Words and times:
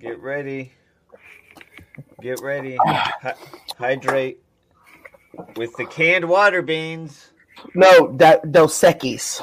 Get 0.00 0.18
ready. 0.20 0.72
Get 2.22 2.40
ready. 2.40 2.78
Ah. 2.86 3.12
Hy- 3.20 3.34
hydrate 3.78 4.38
with 5.56 5.76
the 5.76 5.84
canned 5.84 6.26
water 6.26 6.62
Beanz. 6.62 7.28
No, 7.74 8.08
da- 8.08 8.40
Dos 8.50 8.80
Equis. 8.80 9.42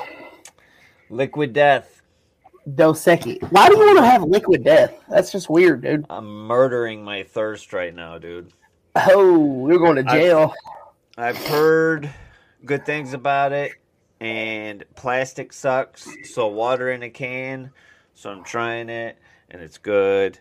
Liquid 1.12 1.54
death. 1.54 2.02
Dos 2.74 3.06
Equis. 3.06 3.40
Why 3.52 3.70
do 3.70 3.78
you 3.78 3.86
want 3.86 4.00
to 4.00 4.06
have 4.06 4.24
liquid 4.24 4.64
death? 4.64 4.94
That's 5.10 5.32
just 5.32 5.48
weird, 5.48 5.82
dude. 5.82 6.06
I'm 6.10 6.48
murdering 6.48 7.04
my 7.04 7.22
thirst 7.22 7.72
right 7.72 7.94
now, 7.94 8.18
dude. 8.18 8.52
Oh, 8.96 9.68
you're 9.70 9.78
going 9.78 9.98
to 9.98 10.04
jail. 10.04 10.54
I've 11.20 11.38
heard 11.48 12.10
good 12.66 12.84
things 12.84 13.14
about 13.14 13.52
it, 13.52 13.74
and 14.20 14.84
plastic 14.96 15.54
sucks. 15.54 16.10
So 16.34 16.48
water 16.48 16.92
in 16.92 17.04
a 17.04 17.10
can. 17.12 17.72
So 18.16 18.32
I'm 18.32 18.44
trying 18.44 18.90
it, 18.90 19.20
and 19.52 19.62
it's 19.62 19.78
good. 19.78 20.40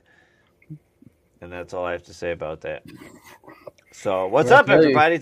And 1.40 1.52
that's 1.52 1.74
all 1.74 1.84
I 1.84 1.92
have 1.92 2.04
to 2.04 2.14
say 2.14 2.32
about 2.32 2.62
that. 2.62 2.82
So 3.92 4.26
what's 4.26 4.50
up, 4.50 4.68
everybody? 4.68 5.20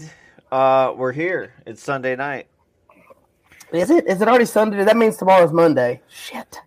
Uh, 0.50 0.92
we're 0.96 1.12
here. 1.12 1.52
It's 1.66 1.82
Sunday 1.82 2.14
night. 2.16 2.46
Is 3.72 3.90
it? 3.90 4.06
Is 4.06 4.22
it 4.22 4.28
already 4.28 4.44
Sunday? 4.44 4.84
That 4.84 4.96
means 4.96 5.16
tomorrow's 5.16 5.52
Monday. 5.52 6.00
Shit. 6.08 6.60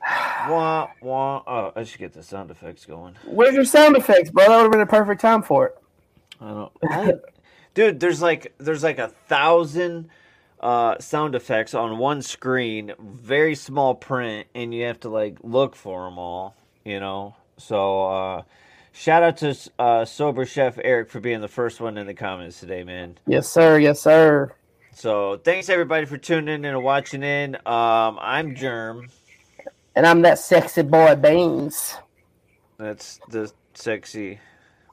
Wah 0.48 0.88
wah. 1.00 1.42
Oh, 1.46 1.72
I 1.76 1.84
should 1.84 2.00
get 2.00 2.12
the 2.12 2.24
sound 2.24 2.50
effects 2.50 2.84
going. 2.84 3.14
Where's 3.24 3.54
your 3.54 3.64
sound 3.64 3.96
effects, 3.96 4.30
bro? 4.30 4.48
That 4.48 4.56
would 4.56 4.62
have 4.64 4.72
been 4.72 4.80
a 4.80 4.86
perfect 4.86 5.20
time 5.20 5.42
for 5.42 5.66
it. 5.68 5.78
I 6.40 6.48
don't. 6.48 6.72
I, 6.82 7.12
dude, 7.74 8.00
there's 8.00 8.20
like 8.20 8.52
there's 8.58 8.82
like 8.82 8.98
a 8.98 9.08
thousand 9.08 10.08
uh, 10.60 10.98
sound 10.98 11.36
effects 11.36 11.74
on 11.74 11.98
one 11.98 12.20
screen, 12.22 12.92
very 12.98 13.54
small 13.54 13.94
print, 13.94 14.48
and 14.56 14.74
you 14.74 14.84
have 14.86 14.98
to 15.00 15.08
like 15.08 15.38
look 15.44 15.76
for 15.76 16.04
them 16.06 16.18
all. 16.18 16.56
You 16.84 16.98
know. 16.98 17.36
So 17.62 18.06
uh, 18.06 18.42
shout 18.92 19.22
out 19.22 19.36
to 19.38 19.56
uh, 19.78 20.04
sober 20.04 20.44
chef 20.44 20.78
Eric 20.82 21.10
for 21.10 21.20
being 21.20 21.40
the 21.40 21.48
first 21.48 21.80
one 21.80 21.96
in 21.96 22.06
the 22.06 22.14
comments 22.14 22.60
today, 22.60 22.84
man. 22.84 23.18
Yes, 23.26 23.48
sir. 23.48 23.78
Yes, 23.78 24.00
sir. 24.00 24.52
So 24.94 25.40
thanks 25.42 25.68
everybody 25.68 26.04
for 26.04 26.18
tuning 26.18 26.54
in 26.54 26.64
and 26.64 26.82
watching 26.82 27.22
in. 27.22 27.56
Um, 27.66 28.18
I'm 28.20 28.54
Germ. 28.54 29.08
And 29.94 30.06
I'm 30.06 30.22
that 30.22 30.38
sexy 30.38 30.82
boy 30.82 31.14
Beanz. 31.14 31.96
That's 32.78 33.20
the 33.28 33.52
sexy 33.74 34.40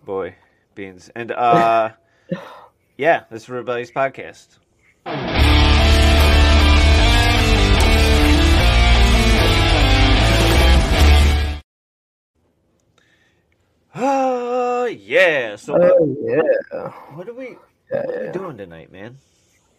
boy 0.06 0.36
Beanz. 0.76 1.10
And 1.16 1.32
uh 1.32 1.92
yeah, 2.98 3.24
this 3.30 3.44
is 3.44 3.50
Rebellious 3.50 3.92
Podcast. 3.92 4.58
Oh 14.02 14.86
yeah. 14.86 15.56
So 15.56 15.74
what, 15.74 15.92
Oh 16.00 16.16
yeah. 16.26 16.90
what 17.16 17.28
are 17.28 17.34
we 17.34 17.58
Yeah, 17.92 18.06
what 18.06 18.16
are 18.16 18.26
we 18.26 18.32
doing 18.32 18.58
tonight, 18.58 18.92
man? 18.92 19.18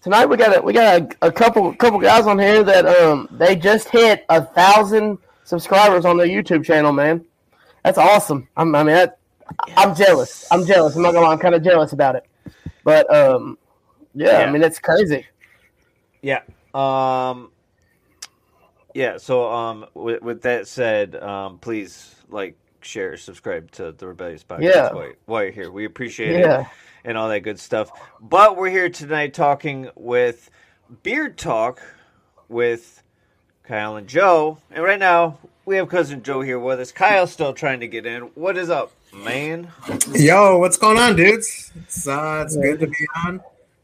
Tonight 0.02 0.26
we 0.26 0.36
got 0.36 0.56
a, 0.56 0.62
we 0.62 0.72
got 0.72 1.00
a, 1.00 1.26
a 1.26 1.32
couple 1.32 1.72
couple 1.74 1.98
guys 1.98 2.26
on 2.26 2.38
here 2.38 2.62
that 2.62 2.86
um 2.86 3.28
they 3.32 3.56
just 3.56 3.88
hit 3.88 4.24
a 4.28 4.44
thousand 4.44 5.18
subscribers 5.44 6.04
on 6.04 6.16
their 6.16 6.26
YouTube 6.26 6.64
channel, 6.64 6.92
man. 6.92 7.24
That's 7.84 7.98
awesome. 7.98 8.46
I'm, 8.56 8.74
I 8.74 8.82
mean, 8.82 8.94
that, 8.94 9.18
I'm 9.76 9.94
jealous. 9.94 10.46
I'm 10.50 10.66
jealous. 10.66 10.96
I'm 10.96 11.02
not 11.02 11.12
gonna 11.12 11.26
lie. 11.26 11.32
I'm 11.32 11.38
kind 11.38 11.54
of 11.54 11.62
jealous 11.62 11.92
about 11.92 12.16
it. 12.16 12.26
But 12.84 13.12
um, 13.14 13.56
yeah, 14.14 14.38
Yeah. 14.40 14.44
I 14.46 14.52
mean, 14.52 14.62
it's 14.62 14.78
crazy. 14.78 15.26
Yeah. 16.22 16.42
Um 16.74 17.52
Yeah, 18.94 19.16
so 19.16 19.50
um 19.50 19.86
with, 19.94 20.22
with 20.22 20.42
that 20.42 20.68
said, 20.68 21.16
um 21.16 21.58
please 21.58 22.14
like 22.28 22.56
share, 22.84 23.16
subscribe 23.16 23.70
to 23.72 23.92
the 23.92 24.06
Rebellious 24.06 24.44
Podcast 24.44 24.62
Yeah. 24.62 24.92
while, 24.92 25.12
while 25.26 25.42
you're 25.44 25.52
here. 25.52 25.70
We 25.70 25.84
appreciate 25.84 26.30
it. 26.36 26.40
Yeah. 26.40 26.66
and 27.04 27.16
all 27.16 27.28
that 27.30 27.40
good 27.40 27.58
stuff. 27.58 27.90
But 28.20 28.56
we're 28.58 28.68
here 28.70 28.90
tonight 28.90 29.32
talking 29.32 29.88
with 29.94 30.50
Beard 31.02 31.38
Talk 31.38 31.80
with 32.48 33.02
Kyle 33.64 33.96
and 33.96 34.06
Joe. 34.06 34.58
And 34.70 34.84
right 34.84 34.98
now, 34.98 35.38
we 35.64 35.76
have 35.76 35.88
cousin 35.88 36.22
Joe 36.22 36.40
here 36.42 36.58
with 36.58 36.78
us. 36.80 36.92
Kyle's 36.92 37.32
still 37.32 37.52
trying 37.54 37.80
to 37.80 37.88
get 37.88 38.04
in. 38.04 38.22
What 38.34 38.58
is 38.58 38.68
up, 38.68 38.92
man? 39.14 39.68
Yo, 40.12 40.58
what's 40.58 40.76
going 40.76 40.98
on, 40.98 41.16
dudes? 41.16 41.72
It's 41.84 42.06
uh, 42.06 42.42
it's 42.44 42.56
good 42.56 42.80
to 42.80 42.86
be 42.88 43.06
on. 43.24 43.40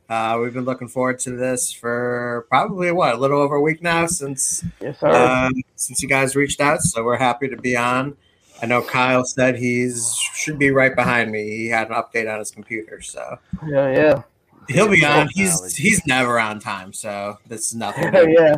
Uh, 0.09 0.38
we've 0.41 0.54
been 0.54 0.65
looking 0.65 0.87
forward 0.88 1.19
to 1.21 1.31
this 1.31 1.72
for 1.72 2.47
probably 2.48 2.92
what 2.92 3.15
a 3.15 3.19
little 3.19 3.41
over 3.41 3.56
a 3.56 3.60
week 3.60 3.82
now 3.82 4.06
since 4.06 4.62
Yes, 4.81 5.00
sir. 5.00 5.09
uh, 5.09 5.50
since 5.75 6.03
you 6.03 6.09
guys 6.09 6.37
reached 6.37 6.60
out. 6.60 6.81
So 6.82 7.03
we're 7.03 7.16
happy 7.16 7.48
to 7.48 7.56
be 7.56 7.76
on. 7.76 8.16
I 8.62 8.67
know 8.67 8.83
Kyle 8.83 9.25
said 9.25 9.56
he's 9.56 10.15
should 10.34 10.59
be 10.59 10.71
right 10.71 10.94
behind 10.94 11.31
me. 11.31 11.43
He 11.56 11.67
had 11.67 11.91
an 11.91 11.94
update 11.94 12.33
on 12.33 12.39
his 12.39 12.50
computer, 12.50 13.00
so 13.03 13.39
yeah, 13.67 13.91
yeah, 13.91 14.22
he'll 14.69 14.89
be 14.89 15.05
on. 15.05 15.28
He's 15.34 15.77
he's 15.77 16.06
never 16.06 16.39
on 16.41 16.61
time, 16.61 16.93
so 16.93 17.39
this 17.47 17.69
is 17.69 17.75
nothing. 17.77 18.12
yeah. 18.15 18.56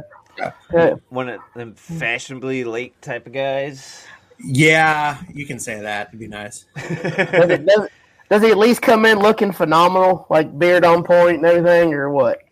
yeah. 0.72 0.94
One 1.08 1.28
of 1.28 1.40
them 1.54 1.74
fashionably 1.74 2.64
late 2.64 3.00
type 3.02 3.26
of 3.26 3.32
guys. 3.32 4.06
Yeah, 4.40 5.18
you 5.34 5.46
can 5.46 5.58
say 5.58 5.80
that. 5.80 6.08
It'd 6.08 6.20
be 6.20 6.28
nice. 6.28 6.66
Does, 6.76 7.50
it, 7.50 7.66
does, 7.66 7.88
does 8.30 8.42
he 8.42 8.50
at 8.50 8.58
least 8.58 8.82
come 8.82 9.04
in 9.04 9.18
looking 9.18 9.50
phenomenal, 9.50 10.26
like 10.30 10.56
beard 10.56 10.84
on 10.84 11.02
point 11.02 11.38
and 11.38 11.46
everything, 11.46 11.92
or 11.92 12.10
what? 12.10 12.42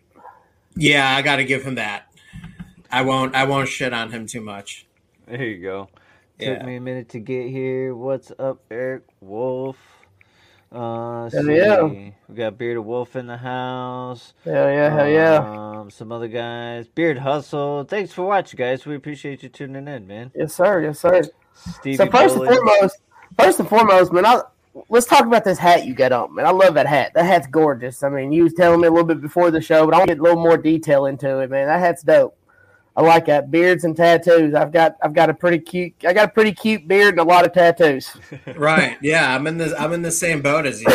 Yeah, 0.75 1.15
I 1.15 1.21
got 1.21 1.37
to 1.37 1.45
give 1.45 1.63
him 1.63 1.75
that. 1.75 2.07
I 2.91 3.03
won't. 3.03 3.35
I 3.35 3.45
won't 3.45 3.69
shit 3.69 3.93
on 3.93 4.11
him 4.11 4.27
too 4.27 4.41
much. 4.41 4.85
there 5.27 5.43
you 5.43 5.61
go. 5.61 5.89
Yeah. 6.39 6.57
Took 6.57 6.65
me 6.67 6.75
a 6.75 6.81
minute 6.81 7.09
to 7.09 7.19
get 7.19 7.49
here. 7.49 7.95
What's 7.95 8.31
up, 8.37 8.61
Eric 8.69 9.03
Wolf? 9.21 9.77
Uh, 10.71 11.29
Hell 11.29 11.49
yeah. 11.49 11.81
We 11.81 12.13
got 12.35 12.57
Bearded 12.59 12.85
Wolf 12.85 13.15
in 13.15 13.25
the 13.25 13.37
house. 13.37 14.33
Hell 14.43 14.69
yeah, 14.69 14.93
hell 14.93 15.07
yeah. 15.07 15.79
Um, 15.79 15.89
some 15.89 16.11
other 16.11 16.27
guys. 16.27 16.87
Beard 16.87 17.17
Hustle. 17.17 17.85
Thanks 17.85 18.13
for 18.13 18.23
watching, 18.23 18.57
guys. 18.57 18.85
We 18.85 18.95
appreciate 18.95 19.41
you 19.41 19.49
tuning 19.49 19.87
in, 19.87 20.05
man. 20.05 20.31
Yes, 20.35 20.53
sir. 20.53 20.83
Yes, 20.83 20.99
sir. 20.99 21.23
Stevie 21.55 21.97
So 21.97 22.05
first 22.07 22.35
Bully. 22.35 22.49
and 22.49 22.57
foremost, 22.57 22.97
first 23.39 23.59
and 23.59 23.69
foremost, 23.69 24.13
man, 24.13 24.25
I, 24.27 24.41
let's 24.89 25.07
talk 25.07 25.25
about 25.25 25.43
this 25.43 25.57
hat 25.57 25.87
you 25.87 25.95
got 25.95 26.11
on, 26.11 26.35
man. 26.35 26.45
I 26.45 26.51
love 26.51 26.75
that 26.75 26.85
hat. 26.85 27.13
That 27.15 27.25
hat's 27.25 27.47
gorgeous. 27.47 28.03
I 28.03 28.09
mean, 28.09 28.31
you 28.31 28.43
was 28.43 28.53
telling 28.53 28.79
me 28.81 28.87
a 28.87 28.91
little 28.91 29.07
bit 29.07 29.21
before 29.21 29.49
the 29.49 29.61
show, 29.61 29.85
but 29.85 29.95
I 29.95 29.97
want 29.97 30.09
to 30.09 30.15
get 30.15 30.19
a 30.19 30.23
little 30.23 30.43
more 30.43 30.57
detail 30.57 31.07
into 31.07 31.39
it, 31.39 31.49
man. 31.49 31.65
That 31.65 31.79
hat's 31.79 32.03
dope. 32.03 32.36
I 32.97 33.01
like 33.03 33.27
that. 33.27 33.51
Beards 33.51 33.83
and 33.83 33.95
tattoos. 33.95 34.55
I've 34.55 34.71
got 34.71 34.97
I've 35.03 35.13
got 35.13 35.29
a 35.29 35.33
pretty 35.33 35.59
cute 35.59 35.93
I 36.03 36.13
got 36.13 36.29
a 36.29 36.31
pretty 36.31 36.51
cute 36.51 36.87
beard 36.87 37.13
and 37.13 37.19
a 37.19 37.23
lot 37.23 37.45
of 37.45 37.53
tattoos. 37.53 38.09
right 38.55 38.97
yeah 39.01 39.35
i'm 39.35 39.45
in 39.45 39.57
the 39.59 39.75
i'm 39.79 39.93
in 39.93 40.01
the 40.01 40.11
same 40.11 40.41
boat 40.41 40.65
as 40.65 40.81
you 40.81 40.89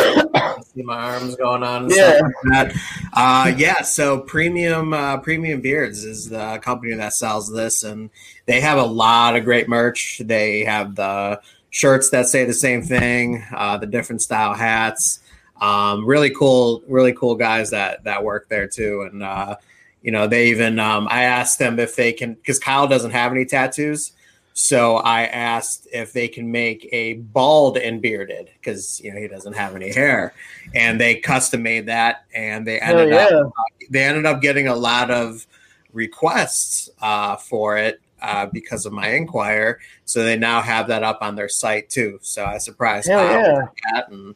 see 0.75 0.83
my 0.83 0.97
arms 0.97 1.35
going 1.37 1.63
on 1.63 1.83
and 1.83 1.91
Yeah. 1.95 2.17
stuff 2.17 2.31
like 2.45 2.73
that. 2.73 2.75
uh 3.13 3.53
yeah 3.57 3.81
so 3.81 4.19
premium 4.19 4.93
uh 4.93 5.17
premium 5.17 5.61
beards 5.61 6.03
is 6.03 6.29
the 6.29 6.59
company 6.61 6.93
that 6.95 7.13
sells 7.13 7.49
this 7.51 7.83
and 7.83 8.09
they 8.47 8.59
have 8.59 8.77
a 8.77 8.83
lot 8.85 9.37
of 9.37 9.45
great 9.45 9.69
merch 9.69 10.21
they 10.25 10.65
have 10.65 10.95
the 10.95 11.39
shirts 11.69 12.09
that 12.09 12.27
say 12.27 12.43
the 12.43 12.53
same 12.53 12.81
thing 12.83 13.43
uh 13.55 13.77
the 13.77 13.87
different 13.87 14.21
style 14.21 14.53
hats 14.53 15.19
um 15.61 16.05
really 16.05 16.29
cool 16.31 16.83
really 16.87 17.13
cool 17.13 17.35
guys 17.35 17.69
that 17.69 18.03
that 18.03 18.21
work 18.23 18.49
there 18.49 18.67
too 18.67 19.07
and 19.09 19.23
uh 19.23 19.55
you 20.03 20.11
know 20.11 20.27
they 20.27 20.47
even 20.47 20.77
um 20.77 21.07
i 21.09 21.23
asked 21.23 21.57
them 21.57 21.79
if 21.79 21.95
they 21.95 22.13
can 22.13 22.35
because 22.35 22.59
kyle 22.59 22.87
doesn't 22.87 23.11
have 23.11 23.31
any 23.31 23.45
tattoos 23.45 24.11
so 24.53 24.97
I 24.97 25.25
asked 25.25 25.87
if 25.91 26.13
they 26.13 26.27
can 26.27 26.51
make 26.51 26.87
a 26.91 27.13
bald 27.13 27.77
and 27.77 28.01
bearded 28.01 28.51
because 28.53 29.01
you 29.01 29.11
know 29.11 29.19
he 29.19 29.27
doesn't 29.27 29.53
have 29.53 29.75
any 29.75 29.91
hair, 29.91 30.33
and 30.75 31.01
they 31.01 31.15
custom 31.15 31.63
made 31.63 31.87
that, 31.87 32.25
and 32.33 32.65
they 32.65 32.79
ended 32.79 33.09
yeah. 33.09 33.25
up 33.25 33.51
they 33.89 34.03
ended 34.03 34.25
up 34.25 34.41
getting 34.41 34.67
a 34.67 34.75
lot 34.75 35.09
of 35.09 35.45
requests 35.91 36.89
uh, 37.01 37.35
for 37.35 37.77
it 37.77 37.99
uh, 38.21 38.45
because 38.45 38.85
of 38.85 38.93
my 38.93 39.09
inquire. 39.09 39.79
So 40.05 40.23
they 40.23 40.37
now 40.37 40.61
have 40.61 40.87
that 40.87 41.01
up 41.01 41.19
on 41.21 41.35
their 41.35 41.49
site 41.49 41.89
too. 41.89 42.19
So 42.21 42.45
I 42.45 42.59
surprised 42.59 43.07
Hell 43.07 43.27
Kyle 43.27 43.73
yeah. 43.85 44.01
and 44.07 44.35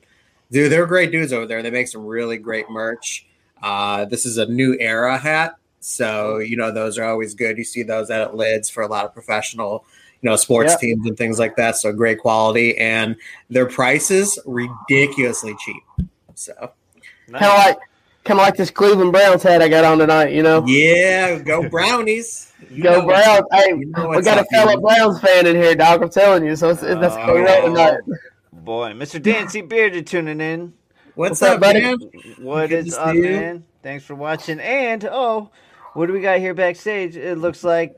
dude, 0.52 0.72
they're 0.72 0.88
great 0.88 1.12
dudes 1.12 1.32
over 1.32 1.46
there. 1.46 1.62
They 1.62 1.72
make 1.72 1.90
some 1.90 2.06
really 2.06 2.38
great 2.38 2.70
merch. 2.72 3.28
Uh, 3.62 4.06
this 4.06 4.26
is 4.26 4.38
a 4.38 4.48
new 4.48 4.76
era 4.80 5.18
hat. 5.18 5.58
So, 5.80 6.38
you 6.40 6.58
know, 6.58 6.72
those 6.72 6.98
are 6.98 7.06
always 7.06 7.34
good. 7.34 7.58
You 7.58 7.64
see 7.64 7.84
those 7.84 8.10
at 8.10 8.36
lids 8.36 8.70
for 8.70 8.84
a 8.84 8.88
lot 8.88 9.06
of 9.06 9.14
professional, 9.14 9.86
you 10.22 10.30
know, 10.30 10.36
sports 10.36 10.72
Yep. 10.74 10.80
teams 10.80 11.08
and 11.08 11.18
things 11.18 11.40
like 11.40 11.56
that. 11.58 11.78
So 11.78 11.94
great 11.94 12.20
quality 12.20 12.78
and 12.78 13.16
their 13.50 13.68
prices 13.68 14.38
ridiculously 14.46 15.56
cheap. 15.60 15.84
So 16.36 16.72
Nice. 17.30 17.42
Kinda 17.42 17.56
like 17.56 17.78
kinda 18.24 18.42
like 18.42 18.56
this 18.56 18.72
Cleveland 18.72 19.12
Browns 19.12 19.44
hat 19.44 19.62
I 19.62 19.68
got 19.70 19.84
on 19.86 19.98
tonight, 20.00 20.32
you 20.34 20.44
know. 20.44 20.66
yeah, 20.68 21.38
go 21.40 21.68
brownies. 21.70 22.44
You 22.72 22.84
Go 22.84 23.06
Browns. 23.06 23.46
Hey, 23.52 23.70
you 23.70 23.86
know 23.86 24.10
we 24.10 24.22
got 24.24 24.40
a 24.40 24.42
up, 24.42 24.48
fellow 24.52 24.72
baby. 24.72 24.82
Browns 24.82 25.22
fan 25.22 25.46
in 25.46 25.56
here, 25.56 25.76
dog. 25.76 26.02
I'm 26.02 26.10
telling 26.10 26.44
you. 26.44 26.56
So 26.56 26.70
it's, 26.70 26.82
it's, 26.82 27.00
that's 27.00 27.16
Oh, 27.16 27.28
going 27.28 27.44
right 27.44 27.64
tonight. 27.64 28.00
Boy, 28.52 28.92
Mr. 28.94 29.22
Dancy 29.22 29.62
Bearded 29.62 30.08
tuning 30.08 30.42
in. 30.42 30.74
What's, 31.14 31.40
What's 31.40 31.44
up, 31.44 31.56
up, 31.56 31.62
buddy? 31.62 31.82
man? 31.82 31.98
What 32.40 32.70
Good 32.72 32.88
is 32.88 32.96
up, 32.96 33.16
you. 33.16 33.22
man? 33.24 33.64
Thanks 33.84 34.06
for 34.06 34.16
watching. 34.16 34.60
And 34.60 35.06
oh, 35.06 35.50
what 35.98 36.06
do 36.06 36.14
we 36.14 36.22
got 36.22 36.38
here 36.38 36.54
backstage? 36.54 37.18
It 37.18 37.40
looks 37.40 37.64
like 37.64 37.96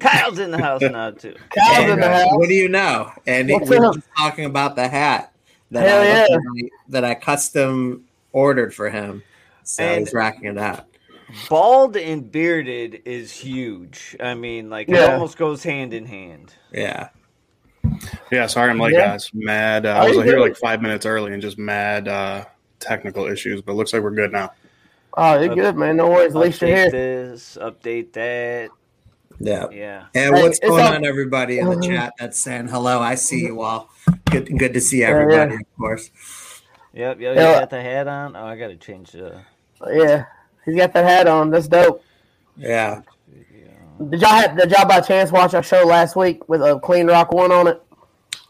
Kyle's 0.00 0.40
in 0.40 0.50
the 0.50 0.58
house 0.58 0.80
now 0.82 1.12
too. 1.12 1.36
Kyle's 1.56 1.78
And, 1.78 1.92
in 1.92 2.00
the 2.00 2.06
uh, 2.06 2.18
house. 2.24 2.36
What 2.36 2.48
do 2.48 2.54
you 2.54 2.68
know? 2.68 3.12
And 3.28 3.48
What's 3.48 3.70
we 3.70 3.78
were 3.78 3.94
just 3.94 4.08
talking 4.18 4.44
about 4.44 4.74
the 4.74 4.88
hat 4.88 5.32
that 5.70 5.86
Hell 5.86 6.00
I, 6.00 6.36
yeah. 6.56 6.68
that 6.88 7.04
I 7.04 7.14
custom 7.14 8.06
ordered 8.32 8.74
for 8.74 8.90
him. 8.90 9.22
So 9.62 9.84
And- 9.84 10.00
he's 10.00 10.12
racking 10.12 10.46
it 10.46 10.58
out. 10.58 10.86
Bald 11.48 11.96
and 11.96 12.32
bearded 12.32 13.02
is 13.04 13.30
huge. 13.30 14.16
I 14.18 14.34
mean, 14.34 14.68
like 14.70 14.88
it 14.88 14.98
almost 14.98 15.36
goes 15.36 15.62
hand 15.62 15.92
in 15.94 16.06
hand. 16.06 16.54
Yeah. 16.72 17.10
Yeah, 18.32 18.46
sorry, 18.46 18.70
I'm 18.70 18.78
like 18.78 18.94
Yeah. 18.94 19.10
guys. 19.10 19.30
Mad. 19.32 19.86
Uh, 19.86 19.90
I 19.90 20.08
was 20.08 20.16
you 20.16 20.22
here 20.22 20.40
like 20.40 20.56
five 20.56 20.82
minutes 20.82 21.04
early 21.06 21.34
and 21.34 21.42
just 21.42 21.58
mad 21.58 22.08
uh, 22.08 22.46
technical 22.80 23.26
issues, 23.26 23.60
but 23.60 23.76
looks 23.76 23.92
like 23.92 24.02
we're 24.02 24.10
good 24.10 24.32
now. 24.32 24.52
Oh, 25.20 25.40
you're 25.40 25.52
good, 25.54 25.76
man. 25.76 25.96
No 25.96 26.08
worries. 26.10 26.34
At 26.36 26.40
least 26.40 26.62
you're 26.62 26.70
update 26.70 26.74
here. 26.76 26.90
this, 27.30 27.58
update 27.60 28.12
that. 28.12 28.70
Yeah. 29.40 29.66
Yeah. 29.72 30.06
And 30.14 30.36
Hey, 30.36 30.42
what's 30.42 30.60
going 30.60 30.80
all- 30.80 30.94
on, 30.94 31.04
everybody 31.04 31.58
in 31.58 31.66
the 31.66 31.72
Uh-huh. 31.72 31.80
chat 31.82 32.12
that's 32.20 32.38
saying 32.38 32.68
hello? 32.68 33.00
I 33.00 33.16
see 33.16 33.40
you 33.40 33.60
all. 33.62 33.90
Good, 34.30 34.56
good 34.58 34.74
to 34.74 34.80
see 34.80 35.02
everybody, 35.02 35.54
of 35.56 35.60
course. 35.78 36.10
Yep. 36.92 37.20
Yo, 37.20 37.32
you 37.32 37.36
Yeah. 37.40 37.60
got 37.60 37.70
the 37.70 37.82
hat 37.82 38.06
on. 38.06 38.36
Oh, 38.36 38.46
I 38.46 38.56
gotta 38.56 38.76
change 38.76 39.10
the. 39.12 39.40
Yeah, 39.92 40.24
he's 40.64 40.76
got 40.76 40.92
that 40.94 41.04
hat 41.04 41.26
on. 41.26 41.50
That's 41.50 41.66
dope. 41.68 42.02
Yeah. 42.56 43.02
Did 44.10 44.20
y'all 44.20 44.30
have, 44.30 44.56
did 44.56 44.70
y'all 44.70 44.86
by 44.86 45.00
chance 45.00 45.32
watch 45.32 45.54
our 45.54 45.62
show 45.64 45.82
last 45.84 46.14
week 46.14 46.48
with 46.48 46.62
a 46.62 46.78
Clean 46.78 47.06
Rock 47.08 47.32
one 47.32 47.50
on 47.50 47.66
it? 47.66 47.82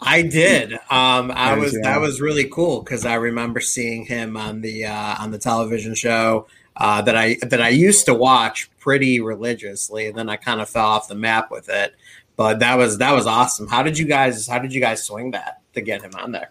I 0.01 0.23
did. 0.23 0.75
Um, 0.91 1.33
I 1.35 1.55
was 1.57 1.73
yeah. 1.73 1.81
that 1.85 2.01
was 2.01 2.21
really 2.21 2.45
cool 2.45 2.83
because 2.83 3.05
I 3.07 3.15
remember 3.15 3.59
seeing 3.61 4.05
him 4.05 4.37
on 4.37 4.61
the 4.61 4.85
uh, 4.87 5.17
on 5.19 5.31
the 5.33 5.39
television 5.39 5.95
show 5.95 6.47
uh, 6.79 7.03
that 7.03 7.17
I 7.17 7.37
that 7.43 7.61
I 7.61 7.69
used 7.69 8.07
to 8.07 8.15
watch 8.15 8.71
pretty 8.79 9.21
religiously, 9.21 10.07
and 10.07 10.17
then 10.17 10.29
I 10.29 10.37
kind 10.37 10.61
of 10.61 10.69
fell 10.69 10.87
off 10.87 11.09
the 11.09 11.15
map 11.15 11.51
with 11.51 11.69
it. 11.69 11.95
But 12.37 12.61
that 12.61 12.79
was 12.79 12.99
that 12.99 13.13
was 13.13 13.27
awesome. 13.27 13.67
How 13.67 13.83
did 13.83 13.99
you 13.99 14.07
guys 14.07 14.47
How 14.47 14.59
did 14.59 14.73
you 14.73 14.81
guys 14.81 15.03
swing 15.03 15.33
that 15.33 15.61
to 15.75 15.81
get 15.81 16.03
him 16.03 16.13
on 16.17 16.33
there? 16.33 16.51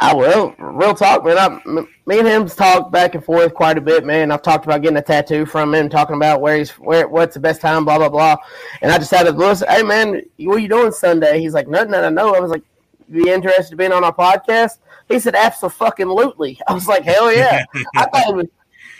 I 0.00 0.14
will. 0.14 0.52
Real 0.58 0.94
talk, 0.94 1.24
man. 1.24 1.38
I, 1.38 1.70
me 2.06 2.18
and 2.18 2.26
him's 2.26 2.56
talked 2.56 2.90
back 2.90 3.14
and 3.14 3.24
forth 3.24 3.54
quite 3.54 3.78
a 3.78 3.80
bit, 3.80 4.04
man. 4.04 4.32
I've 4.32 4.42
talked 4.42 4.64
about 4.64 4.82
getting 4.82 4.96
a 4.96 5.02
tattoo 5.02 5.46
from 5.46 5.72
him, 5.72 5.88
talking 5.88 6.16
about 6.16 6.40
where 6.40 6.56
he's 6.56 6.70
where 6.70 7.06
what's 7.06 7.34
the 7.34 7.40
best 7.40 7.60
time, 7.60 7.84
blah 7.84 7.98
blah 7.98 8.08
blah. 8.08 8.36
And 8.80 8.90
I 8.90 8.98
just 8.98 9.12
had 9.12 9.24
to 9.24 9.32
listen. 9.32 9.68
Hey, 9.68 9.82
man, 9.82 10.22
what 10.38 10.56
are 10.56 10.58
you 10.58 10.68
doing 10.68 10.90
Sunday? 10.92 11.40
He's 11.40 11.54
like, 11.54 11.68
nothing 11.68 11.92
that 11.92 12.04
I 12.04 12.08
know. 12.08 12.34
I 12.34 12.40
was 12.40 12.50
like, 12.50 12.64
be 13.10 13.30
interested 13.30 13.72
in 13.72 13.76
being 13.78 13.92
on 13.92 14.02
our 14.02 14.14
podcast? 14.14 14.78
He 15.08 15.20
said, 15.20 15.34
absolutely. 15.34 16.58
I 16.68 16.72
was 16.72 16.88
like, 16.88 17.04
hell 17.04 17.32
yeah. 17.32 17.64
I 17.94 18.06
thought 18.06 18.26
he 18.26 18.32
was. 18.32 18.46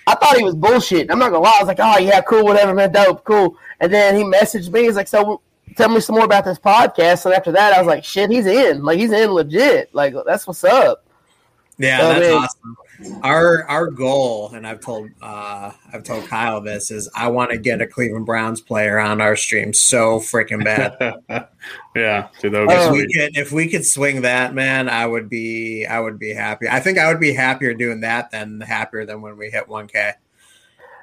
I 0.07 0.15
thought 0.15 0.37
he 0.37 0.45
was 0.45 0.55
bullshit. 0.55 1.11
I'm 1.11 1.19
not 1.19 1.31
gonna 1.31 1.45
lie. 1.45 1.55
I 1.57 1.63
was 1.63 1.69
like, 1.69 1.81
oh 1.81 1.99
yeah, 1.99 2.21
cool, 2.23 2.45
whatever, 2.45 2.75
man, 2.75 2.93
dope, 2.93 3.25
cool. 3.25 3.57
And 3.81 3.93
then 3.93 4.17
he 4.17 4.23
messaged 4.23 4.73
me. 4.73 4.85
He's 4.85 4.97
like, 4.97 5.09
so 5.09 5.41
tell 5.77 5.89
me 5.89 6.01
some 6.01 6.17
more 6.17 6.25
about 6.25 6.45
this 6.45 6.59
podcast. 6.59 7.25
And 7.25 7.35
after 7.35 7.53
that, 7.53 7.73
I 7.73 7.79
was 7.79 7.87
like, 7.87 8.05
shit, 8.05 8.31
he's 8.31 8.47
in. 8.47 8.85
Like 8.85 8.99
he's 8.99 9.13
in 9.13 9.31
legit. 9.31 9.95
Like 9.95 10.15
that's 10.27 10.47
what's 10.47 10.65
up. 10.65 11.05
Yeah, 11.79 11.99
that's 11.99 12.21
man- 12.21 12.35
awesome. 12.35 12.77
Our 13.23 13.65
our 13.69 13.91
goal, 13.91 14.53
and 14.55 14.67
I've 14.67 14.81
told 14.81 15.11
uh, 15.21 15.73
I've 15.93 16.05
told 16.05 16.27
Kyle 16.29 16.61
this 16.61 16.91
is 16.91 17.09
I 17.17 17.29
want 17.29 17.51
to 17.51 17.59
get 17.59 17.81
a 17.81 17.87
Cleveland 17.87 18.27
Browns 18.27 18.61
player 18.61 19.01
on 19.01 19.21
our 19.21 19.35
stream 19.35 19.73
so 19.73 20.21
freaking 20.21 20.63
bad. 20.63 21.15
yeah, 21.97 22.29
dude, 22.41 22.53
that 22.53 22.67
would 22.67 22.69
be 22.69 22.75
if 22.75 22.93
we 22.93 23.13
could 23.13 23.37
if 23.37 23.53
we 23.53 23.69
could 23.69 23.85
swing 23.85 24.23
that, 24.23 24.55
man, 24.55 24.89
I 24.89 25.07
would 25.07 25.29
be 25.29 25.87
I 25.87 25.99
would 25.99 26.19
be 26.19 26.33
happy. 26.33 26.69
I 26.69 26.79
think 26.81 26.99
I 26.99 27.09
would 27.09 27.21
be 27.21 27.33
happier 27.33 27.75
doing 27.75 28.01
that 28.03 28.31
than 28.31 28.61
happier 28.61 29.05
than 29.05 29.21
when 29.21 29.37
we 29.37 29.51
hit 29.51 29.67
1K. 29.67 30.13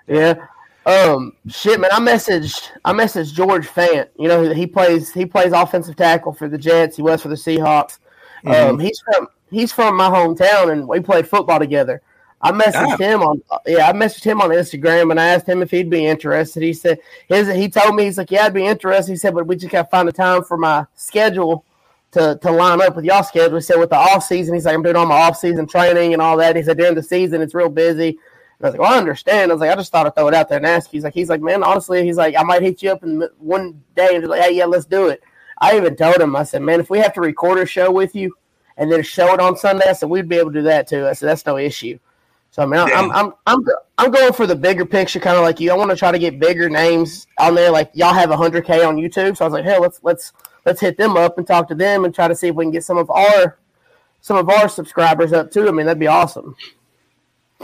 Yeah. 0.07 0.35
Um. 0.85 1.33
Shit, 1.47 1.79
man. 1.79 1.91
I 1.91 1.99
messaged. 1.99 2.69
I 2.85 2.93
messaged 2.93 3.33
George 3.33 3.67
Fant. 3.67 4.07
You 4.17 4.27
know, 4.27 4.53
he 4.53 4.65
plays. 4.65 5.11
He 5.13 5.25
plays 5.25 5.51
offensive 5.51 5.95
tackle 5.95 6.33
for 6.33 6.47
the 6.47 6.57
Jets. 6.57 6.95
He 6.95 7.01
was 7.01 7.21
for 7.21 7.27
the 7.27 7.35
Seahawks. 7.35 7.99
Mm-hmm. 8.45 8.69
Um. 8.69 8.79
He's 8.79 8.99
from. 9.01 9.27
He's 9.49 9.71
from 9.71 9.95
my 9.95 10.09
hometown, 10.09 10.71
and 10.71 10.87
we 10.87 10.99
played 10.99 11.27
football 11.27 11.59
together. 11.59 12.01
I 12.41 12.51
messaged 12.51 12.99
him 12.99 13.21
on. 13.21 13.41
Yeah, 13.65 13.89
I 13.89 13.93
messaged 13.93 14.23
him 14.23 14.41
on 14.41 14.49
Instagram, 14.49 15.11
and 15.11 15.19
I 15.19 15.27
asked 15.27 15.47
him 15.47 15.61
if 15.61 15.71
he'd 15.71 15.89
be 15.89 16.05
interested. 16.05 16.63
He 16.63 16.73
said 16.73 16.99
his. 17.27 17.47
He 17.53 17.69
told 17.69 17.95
me 17.95 18.05
he's 18.05 18.17
like, 18.17 18.31
yeah, 18.31 18.45
I'd 18.45 18.53
be 18.53 18.65
interested. 18.65 19.11
He 19.11 19.17
said, 19.17 19.33
but 19.33 19.47
we 19.47 19.55
just 19.55 19.71
got 19.71 19.83
to 19.83 19.89
find 19.89 20.07
a 20.07 20.11
time 20.13 20.43
for 20.43 20.57
my 20.57 20.85
schedule. 20.95 21.65
To, 22.13 22.39
to 22.41 22.51
line 22.51 22.81
up 22.81 22.95
with 22.95 23.05
y'all 23.05 23.21
schedule. 23.21 23.57
He 23.57 23.61
said 23.61 23.75
with 23.75 23.91
the 23.91 23.95
off 23.95 24.23
season, 24.23 24.55
he's 24.55 24.65
like, 24.65 24.73
I'm 24.73 24.81
doing 24.81 24.95
all 24.95 25.05
my 25.05 25.21
off 25.21 25.37
season 25.37 25.67
training 25.67 26.13
and 26.13 26.21
all 26.23 26.37
that. 26.37 26.55
He 26.55 26.63
said 26.63 26.79
during 26.79 26.95
the 26.95 27.03
season 27.03 27.39
it's 27.39 27.53
real 27.53 27.69
busy. 27.69 28.07
And 28.07 28.17
I 28.61 28.65
was 28.65 28.71
like, 28.71 28.81
well, 28.81 28.93
I 28.95 28.97
understand. 28.97 29.51
I 29.51 29.53
was 29.53 29.61
like, 29.61 29.69
I 29.69 29.75
just 29.75 29.91
thought 29.91 30.07
I'd 30.07 30.15
throw 30.15 30.27
it 30.27 30.33
out 30.33 30.49
there 30.49 30.57
and 30.57 30.65
ask 30.65 30.91
you. 30.91 30.97
He's 30.97 31.03
like, 31.03 31.13
he's 31.13 31.29
like, 31.29 31.41
man, 31.41 31.61
honestly, 31.61 32.03
he's 32.03 32.17
like, 32.17 32.35
I 32.35 32.41
might 32.41 32.63
hit 32.63 32.81
you 32.81 32.91
up 32.91 33.03
in 33.03 33.21
one 33.37 33.83
day 33.95 34.15
and 34.15 34.23
be 34.23 34.27
like, 34.27 34.41
hey, 34.41 34.55
yeah, 34.55 34.65
let's 34.65 34.85
do 34.85 35.09
it. 35.09 35.21
I 35.59 35.77
even 35.77 35.95
told 35.95 36.19
him, 36.19 36.35
I 36.35 36.45
said, 36.45 36.63
man, 36.63 36.79
if 36.79 36.89
we 36.89 36.97
have 36.97 37.13
to 37.13 37.21
record 37.21 37.59
a 37.59 37.65
show 37.67 37.91
with 37.91 38.15
you 38.15 38.35
and 38.79 38.91
then 38.91 39.03
show 39.03 39.33
it 39.33 39.39
on 39.39 39.55
Sunday, 39.55 39.85
I 39.87 39.93
said, 39.93 40.09
we'd 40.09 40.27
be 40.27 40.37
able 40.37 40.51
to 40.51 40.59
do 40.59 40.63
that 40.63 40.87
too. 40.87 41.05
I 41.05 41.13
said, 41.13 41.29
that's 41.29 41.45
no 41.45 41.57
issue. 41.57 41.99
So 42.51 42.63
I 42.63 42.65
mean, 42.65 42.87
Yeah. 42.87 42.99
I'm, 42.99 43.11
I'm, 43.11 43.33
I'm, 43.45 43.59
I'm 43.99 44.11
going 44.11 44.33
for 44.33 44.47
the 44.47 44.55
bigger 44.55 44.85
picture, 44.85 45.19
kind 45.19 45.37
of 45.37 45.43
like 45.43 45.59
you. 45.59 45.71
I 45.71 45.75
want 45.75 45.91
to 45.91 45.97
try 45.97 46.11
to 46.11 46.17
get 46.17 46.39
bigger 46.39 46.69
names 46.69 47.27
on 47.37 47.53
there. 47.53 47.69
Like 47.69 47.91
y'all 47.93 48.13
have 48.13 48.29
100k 48.29 48.87
on 48.87 48.95
YouTube, 48.95 49.37
so 49.37 49.45
I 49.45 49.47
was 49.47 49.53
like, 49.53 49.65
hell, 49.65 49.81
let's 49.81 49.99
let's 50.01 50.33
let's 50.65 50.81
hit 50.81 50.97
them 50.97 51.17
up 51.17 51.37
and 51.37 51.45
talk 51.45 51.67
to 51.67 51.75
them 51.75 52.05
and 52.05 52.15
try 52.15 52.27
to 52.27 52.35
see 52.35 52.47
if 52.47 52.55
we 52.55 52.63
can 52.63 52.71
get 52.71 52.83
some 52.83 52.97
of 52.97 53.09
our 53.11 53.59
some 54.21 54.37
of 54.37 54.49
our 54.49 54.67
subscribers 54.67 55.33
up 55.33 55.51
too. 55.51 55.67
I 55.67 55.71
mean, 55.71 55.85
that'd 55.85 55.99
be 55.99 56.07
awesome. 56.07 56.55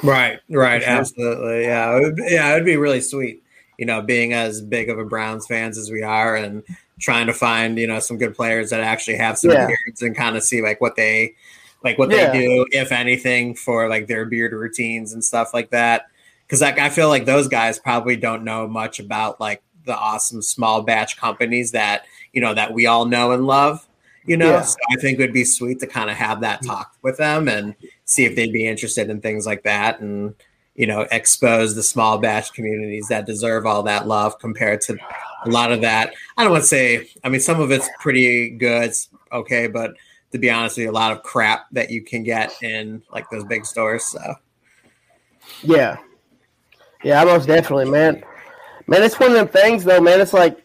Right, 0.04 0.40
right, 0.50 0.84
sure. 0.84 0.92
absolutely. 0.92 1.64
Yeah, 1.64 1.98
it 1.98 2.02
would, 2.02 2.20
yeah, 2.28 2.52
it 2.52 2.56
would 2.56 2.66
be 2.66 2.78
really 2.78 3.02
sweet. 3.02 3.44
You 3.78 3.86
know, 3.86 4.02
being 4.02 4.34
as 4.34 4.62
big 4.62 4.90
of 4.90 5.00
a 5.00 5.06
Browns 5.06 5.48
fans 5.48 5.78
as 5.78 5.90
we 5.90 6.04
are, 6.04 6.36
and 6.36 6.64
trying 7.00 7.28
to 7.28 7.34
find 7.34 7.78
you 7.78 7.88
know 7.88 8.00
some 8.00 8.18
good 8.18 8.36
players 8.36 8.70
that 8.70 8.82
actually 8.82 9.18
have 9.18 9.38
some 9.38 9.52
Yeah. 9.52 9.68
beards 9.68 10.02
and 10.02 10.16
kind 10.16 10.36
of 10.38 10.44
see 10.44 10.62
like 10.62 10.80
what 10.82 10.96
they 10.96 11.36
like 11.84 11.98
what 11.98 12.10
Yeah. 12.10 12.32
they 12.32 12.40
do, 12.40 12.66
if 12.72 12.92
anything, 12.92 13.56
for 13.56 13.88
like 13.90 14.08
their 14.08 14.26
beard 14.26 14.54
routines 14.54 15.14
and 15.14 15.24
stuff 15.24 15.54
like 15.54 15.70
that. 15.70 16.08
Because 16.46 16.62
like 16.62 16.80
I 16.80 16.90
feel 16.90 17.10
like 17.10 17.26
those 17.26 17.48
guys 17.48 17.80
probably 17.80 18.16
don't 18.16 18.44
know 18.44 18.68
much 18.68 19.00
about 19.00 19.40
like 19.40 19.62
the 19.86 19.96
awesome 19.96 20.42
small 20.42 20.82
batch 20.82 21.18
companies 21.18 21.72
that 21.72 22.06
you 22.34 22.42
know 22.42 22.54
that 22.54 22.74
we 22.74 22.86
all 22.88 23.06
know 23.06 23.32
and 23.32 23.46
love. 23.46 23.88
You 24.26 24.38
know, 24.38 24.54
Yeah. 24.54 24.62
so 24.62 24.78
I 24.92 25.00
think 25.00 25.20
it 25.20 25.22
would 25.22 25.34
be 25.34 25.46
sweet 25.46 25.80
to 25.82 25.88
kind 25.88 26.10
of 26.10 26.16
have 26.18 26.42
that 26.42 26.62
mm-hmm. 26.62 26.72
talk 26.72 26.96
with 27.04 27.18
them 27.18 27.48
and 27.48 27.76
see 28.06 28.26
if 28.26 28.36
they'd 28.36 28.52
be 28.52 28.66
interested 28.66 29.10
in 29.10 29.22
things 29.22 29.46
like 29.46 29.64
that 29.64 30.00
and 30.00 30.34
you 30.76 30.88
know 30.88 31.08
expose 31.12 31.76
the 31.76 31.84
small 31.84 32.18
batch 32.18 32.54
communities 32.54 33.08
that 33.10 33.26
deserve 33.26 33.66
all 33.66 33.84
that 33.84 34.08
love 34.08 34.38
compared 34.40 34.82
to 34.82 34.98
a 35.46 35.50
lot 35.50 35.72
of 35.72 35.82
that 35.82 36.14
i 36.38 36.44
don't 36.44 36.52
want 36.52 36.64
to 36.64 36.68
say 36.68 37.08
i 37.24 37.30
mean 37.30 37.40
some 37.40 37.60
of 37.60 37.72
it's 37.72 37.90
pretty 38.00 38.50
good 38.50 38.84
it's 38.84 39.10
okay 39.32 39.68
but 39.68 39.92
to 40.32 40.38
be 40.38 40.50
honest 40.50 40.78
with 40.78 40.86
you 40.86 40.92
a 40.92 40.94
lot 40.94 41.12
of 41.12 41.24
crap 41.24 41.66
that 41.72 41.90
you 41.90 42.02
can 42.02 42.24
get 42.24 42.52
in 42.62 43.02
like 43.12 43.30
those 43.30 43.44
big 43.46 43.66
stores 43.66 44.04
so 44.06 44.36
Yeah. 45.64 45.98
Yeah, 47.04 47.24
most 47.24 47.48
definitely, 47.48 47.90
man. 47.90 48.24
Man, 48.88 49.04
it's 49.04 49.20
one 49.20 49.30
of 49.30 49.36
them 49.36 49.48
things 49.48 49.84
though, 49.84 50.02
man. 50.02 50.22
It's 50.22 50.34
like 50.34 50.58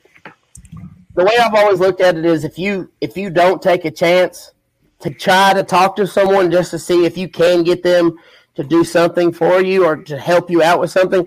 the 1.15 1.25
way 1.25 1.33
I've 1.41 1.55
always 1.55 1.81
looked 1.81 2.01
at 2.01 2.17
it 2.17 2.25
is 2.25 2.45
if 2.45 2.59
you 2.59 2.91
if 3.01 3.17
you 3.17 3.31
don't 3.31 3.61
take 3.61 3.85
a 3.85 3.91
chance 3.91 4.53
to 5.01 5.11
try 5.11 5.53
to 5.55 5.63
talk 5.63 5.97
to 5.97 6.07
someone 6.07 6.51
just 6.51 6.71
to 6.73 6.79
see 6.79 7.05
if 7.05 7.17
you 7.17 7.29
can 7.29 7.63
get 7.63 7.83
them 7.83 8.17
to 8.55 8.65
do 8.65 8.85
something 8.85 9.33
for 9.33 9.63
you 9.63 9.85
or 9.85 9.97
to 9.97 10.19
help 10.19 10.51
you 10.51 10.63
out 10.63 10.81
with 10.81 10.91
something, 10.91 11.27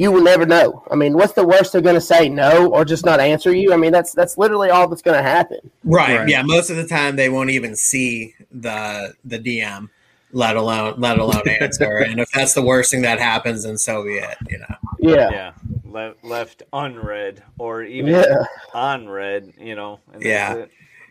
you 0.00 0.10
will 0.10 0.22
never 0.22 0.46
know. 0.46 0.82
I 0.90 0.94
mean, 0.94 1.12
what's 1.14 1.34
the 1.34 1.46
worst 1.46 1.72
they're 1.72 1.80
going 1.90 1.94
to 1.94 2.00
say? 2.14 2.28
No, 2.28 2.52
or 2.72 2.84
just 2.84 3.04
not 3.04 3.20
answer 3.20 3.52
you. 3.54 3.72
I 3.72 3.76
mean, 3.76 3.92
that's 3.92 4.12
that's 4.12 4.38
literally 4.38 4.70
all 4.70 4.88
that's 4.88 5.02
going 5.02 5.16
to 5.22 5.22
happen. 5.36 5.58
right, 5.84 6.18
Right. 6.20 6.28
yeah 6.28 6.42
most 6.42 6.70
of 6.70 6.76
the 6.76 6.86
time 6.86 7.16
they 7.16 7.28
won't 7.28 7.50
even 7.50 7.76
see 7.76 8.34
the 8.50 9.14
the 9.24 9.38
dm 9.38 9.88
let 10.32 10.56
alone 10.56 10.94
let 10.98 11.18
alone 11.18 11.46
answer 11.60 11.98
and 11.98 12.18
if 12.18 12.30
that's 12.32 12.54
the 12.54 12.62
worst 12.62 12.90
thing 12.92 13.02
that 13.02 13.18
happens 13.20 13.64
then 13.64 13.76
so 13.78 14.02
be 14.04 14.14
it 14.14 14.36
you 14.48 14.58
know 14.58 14.74
Yeah, 15.00 15.30
Yeah. 15.30 15.52
Le- 15.84 16.14
left 16.22 16.62
unread 16.72 17.42
or 17.58 17.82
even 17.82 18.12
yeah, 18.14 18.44
unread, 18.74 19.52
you 19.58 19.74
know. 19.74 19.98
And 20.12 20.22
Yeah. 20.22 20.66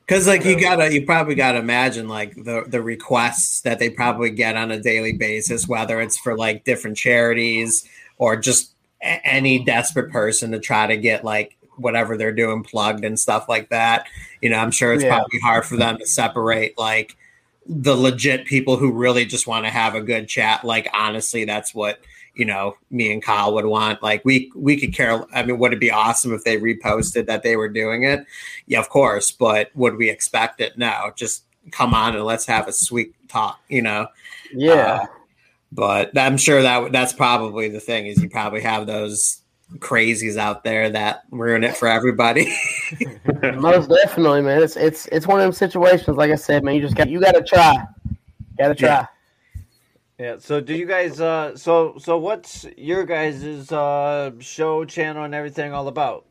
Because 0.05 0.25
like 0.25 0.43
you 0.46 0.60
gotta, 0.60 0.91
you 0.93 1.05
probably 1.05 1.36
gotta 1.36 1.60
imagine 1.60 2.08
like 2.08 2.34
the 2.36 2.63
the 2.67 2.81
requests 2.81 3.62
that 3.62 3.77
they 3.79 3.89
probably 3.89 4.31
get 4.31 4.55
on 4.55 4.72
a 4.72 4.79
daily 4.79 5.13
basis, 5.13 5.67
whether 5.67 6.00
it's 6.01 6.17
for 6.17 6.36
like 6.36 6.63
different 6.63 6.98
charities 6.98 7.88
or 8.17 8.36
just 8.38 8.62
a- 8.72 8.74
any 9.01 9.63
desperate 9.63 10.12
person 10.12 10.51
to 10.51 10.60
try 10.60 10.88
to 10.88 10.98
get 10.98 11.24
like 11.24 11.56
whatever 11.77 12.18
they're 12.18 12.34
doing 12.34 12.63
plugged 12.63 13.06
and 13.06 13.20
stuff 13.20 13.48
like 13.48 13.70
that. 13.70 14.08
You 14.41 14.50
know, 14.50 14.58
I'm 14.58 14.72
sure 14.72 14.94
it's 14.94 15.03
Yeah. 15.03 15.15
probably 15.18 15.39
hard 15.39 15.65
for 15.65 15.77
them 15.77 15.98
to 15.98 16.06
separate 16.06 16.77
like 16.77 17.15
the 17.65 17.96
legit 17.96 18.46
people 18.46 18.75
who 18.77 18.91
really 18.91 19.25
just 19.25 19.48
want 19.48 19.65
to 19.65 19.70
have 19.72 19.96
a 19.96 20.01
good 20.01 20.27
chat. 20.27 20.63
Like 20.65 20.89
honestly, 20.94 21.46
that's 21.46 21.74
what 21.74 22.00
you 22.36 22.46
know 22.46 22.75
me 22.89 23.12
and 23.13 23.22
Kyle 23.24 23.53
would 23.53 23.65
want. 23.65 24.01
Like 24.03 24.24
we 24.25 24.51
we 24.56 24.77
could 24.79 24.94
care. 24.94 25.24
I 25.34 25.44
mean, 25.44 25.60
would 25.60 25.74
it 25.74 25.79
be 25.79 25.91
awesome 25.91 26.34
if 26.34 26.44
they 26.44 26.58
reposted 26.58 27.27
that 27.27 27.44
they 27.44 27.56
were 27.56 27.70
doing 27.70 28.03
it? 28.03 28.25
Yeah, 28.68 28.79
of 28.79 28.89
course. 28.89 29.32
But 29.32 29.72
would 29.75 29.96
we 29.98 30.10
expect 30.10 30.60
it? 30.62 30.77
No. 30.77 31.12
Just 31.15 31.44
come 31.72 31.94
on 31.94 32.15
and 32.15 32.25
let's 32.25 32.46
have 32.48 32.68
a 32.68 32.74
sweet 32.74 33.13
talk. 33.29 33.60
You 33.70 33.82
know. 33.84 34.08
yeah. 34.53 35.01
Uh, 35.03 35.06
but 35.71 36.17
I'm 36.17 36.38
sure 36.38 36.61
that 36.61 36.91
that's 36.91 37.13
probably 37.13 37.69
the 37.69 37.79
thing 37.79 38.07
is 38.07 38.21
you 38.21 38.29
probably 38.29 38.61
have 38.61 38.88
those 38.88 39.41
crazies 39.77 40.38
out 40.38 40.63
there 40.63 40.89
that 40.89 41.21
ruin 41.29 41.63
it 41.63 41.77
for 41.77 41.88
everybody. 41.88 42.55
Most 43.55 43.89
definitely, 43.89 44.41
man. 44.41 44.61
It's 44.61 44.75
it's 44.75 45.07
it's 45.07 45.27
one 45.27 45.39
of 45.39 45.43
them 45.43 45.53
situations. 45.53 46.17
Like 46.17 46.31
I 46.31 46.35
said, 46.35 46.63
man, 46.63 46.75
you 46.75 46.81
just 46.81 46.95
got 46.95 47.09
you 47.09 47.19
got 47.19 47.33
to 47.33 47.43
try, 47.43 47.75
got 48.57 48.69
to 48.69 48.75
try. 48.75 48.88
Yeah. 48.88 49.05
Yeah. 50.17 50.35
So 50.39 50.59
do 50.59 50.75
you 50.75 50.85
guys? 50.85 51.21
Uh, 51.21 51.55
so 51.55 51.95
so 51.97 52.17
what's 52.17 52.65
your 52.77 53.05
guys' 53.05 53.71
uh, 53.71 54.31
show 54.39 54.83
channel 54.85 55.23
and 55.23 55.33
everything 55.33 55.73
all 55.73 55.88
about? 55.88 56.25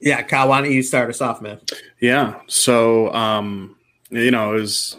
yeah, 0.00 0.22
Kyle, 0.22 0.48
why 0.48 0.60
don't 0.60 0.72
you 0.72 0.82
start 0.82 1.08
us 1.10 1.20
off, 1.20 1.40
man? 1.40 1.60
Yeah. 2.00 2.40
So, 2.46 3.12
um, 3.14 3.76
you 4.10 4.30
know, 4.30 4.54
it 4.54 4.60
was 4.60 4.96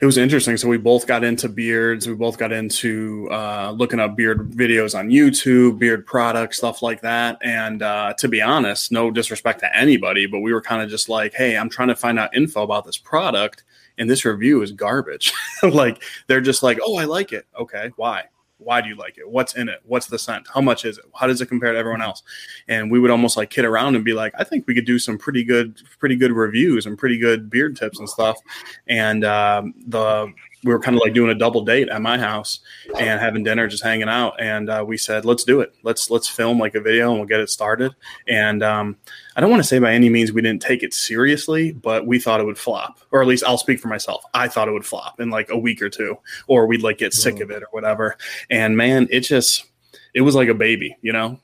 it 0.00 0.06
was 0.06 0.16
interesting. 0.16 0.56
So 0.56 0.68
we 0.68 0.78
both 0.78 1.06
got 1.06 1.24
into 1.24 1.48
beards. 1.48 2.06
We 2.06 2.14
both 2.14 2.38
got 2.38 2.52
into 2.52 3.28
uh, 3.30 3.72
looking 3.76 4.00
up 4.00 4.16
beard 4.16 4.50
videos 4.50 4.98
on 4.98 5.08
YouTube, 5.08 5.78
beard 5.78 6.06
products, 6.06 6.58
stuff 6.58 6.82
like 6.82 7.00
that. 7.02 7.38
And 7.42 7.82
uh, 7.82 8.14
to 8.18 8.28
be 8.28 8.42
honest, 8.42 8.92
no 8.92 9.10
disrespect 9.10 9.60
to 9.60 9.76
anybody, 9.76 10.26
but 10.26 10.40
we 10.40 10.52
were 10.52 10.62
kind 10.62 10.82
of 10.82 10.88
just 10.88 11.08
like, 11.08 11.34
hey, 11.34 11.56
I'm 11.56 11.68
trying 11.68 11.88
to 11.88 11.96
find 11.96 12.18
out 12.18 12.36
info 12.36 12.62
about 12.62 12.84
this 12.84 12.98
product, 12.98 13.64
and 13.98 14.08
this 14.08 14.24
review 14.24 14.62
is 14.62 14.72
garbage. 14.72 15.32
like 15.62 16.02
they're 16.26 16.40
just 16.40 16.62
like, 16.62 16.78
oh, 16.82 16.96
I 16.96 17.04
like 17.04 17.32
it. 17.32 17.46
Okay, 17.58 17.90
why? 17.96 18.24
Why 18.58 18.80
do 18.80 18.88
you 18.88 18.96
like 18.96 19.18
it? 19.18 19.28
What's 19.28 19.54
in 19.54 19.68
it? 19.68 19.80
What's 19.84 20.06
the 20.06 20.18
scent? 20.18 20.46
How 20.52 20.60
much 20.60 20.84
is 20.84 20.98
it? 20.98 21.04
How 21.14 21.26
does 21.26 21.40
it 21.40 21.46
compare 21.46 21.72
to 21.72 21.78
everyone 21.78 22.02
else? 22.02 22.22
And 22.66 22.90
we 22.90 22.98
would 22.98 23.10
almost 23.10 23.36
like 23.36 23.50
kid 23.50 23.64
around 23.64 23.94
and 23.94 24.04
be 24.04 24.12
like, 24.12 24.34
I 24.38 24.44
think 24.44 24.66
we 24.66 24.74
could 24.74 24.84
do 24.84 24.98
some 24.98 25.16
pretty 25.16 25.44
good, 25.44 25.80
pretty 26.00 26.16
good 26.16 26.32
reviews 26.32 26.84
and 26.84 26.98
pretty 26.98 27.18
good 27.18 27.48
beard 27.50 27.76
tips 27.76 27.98
and 27.98 28.08
stuff. 28.08 28.38
And 28.88 29.24
um, 29.24 29.74
the 29.86 30.32
we 30.64 30.72
were 30.72 30.80
kind 30.80 30.96
of 30.96 31.02
like 31.02 31.14
doing 31.14 31.30
a 31.30 31.34
double 31.34 31.64
date 31.64 31.88
at 31.88 32.02
my 32.02 32.18
house 32.18 32.60
and 32.98 33.20
having 33.20 33.44
dinner, 33.44 33.68
just 33.68 33.82
hanging 33.82 34.08
out. 34.08 34.40
And 34.40 34.68
uh, 34.68 34.84
we 34.86 34.96
said, 34.96 35.24
let's 35.24 35.44
do 35.44 35.60
it. 35.60 35.74
Let's 35.82 36.10
let's 36.10 36.28
film 36.28 36.58
like 36.58 36.74
a 36.74 36.80
video 36.80 37.10
and 37.10 37.18
we'll 37.18 37.28
get 37.28 37.40
it 37.40 37.50
started. 37.50 37.94
And 38.26 38.62
um, 38.62 38.96
I 39.36 39.40
don't 39.40 39.50
want 39.50 39.62
to 39.62 39.68
say 39.68 39.78
by 39.78 39.92
any 39.92 40.08
means 40.08 40.32
we 40.32 40.42
didn't 40.42 40.62
take 40.62 40.82
it 40.82 40.94
seriously, 40.94 41.72
but 41.72 42.06
we 42.06 42.18
thought 42.18 42.40
it 42.40 42.44
would 42.44 42.58
flop, 42.58 42.98
or 43.10 43.22
at 43.22 43.28
least 43.28 43.44
I'll 43.44 43.58
speak 43.58 43.80
for 43.80 43.88
myself. 43.88 44.24
I 44.34 44.48
thought 44.48 44.68
it 44.68 44.72
would 44.72 44.86
flop 44.86 45.20
in 45.20 45.30
like 45.30 45.50
a 45.50 45.58
week 45.58 45.80
or 45.80 45.90
two, 45.90 46.18
or 46.46 46.66
we'd 46.66 46.82
like 46.82 46.98
get 46.98 47.14
sick 47.14 47.40
of 47.40 47.50
it 47.50 47.62
or 47.62 47.68
whatever. 47.70 48.16
And 48.50 48.76
man, 48.76 49.08
it 49.10 49.20
just 49.20 49.64
it 50.14 50.22
was 50.22 50.34
like 50.34 50.48
a 50.48 50.54
baby, 50.54 50.96
you 51.02 51.12
know 51.12 51.40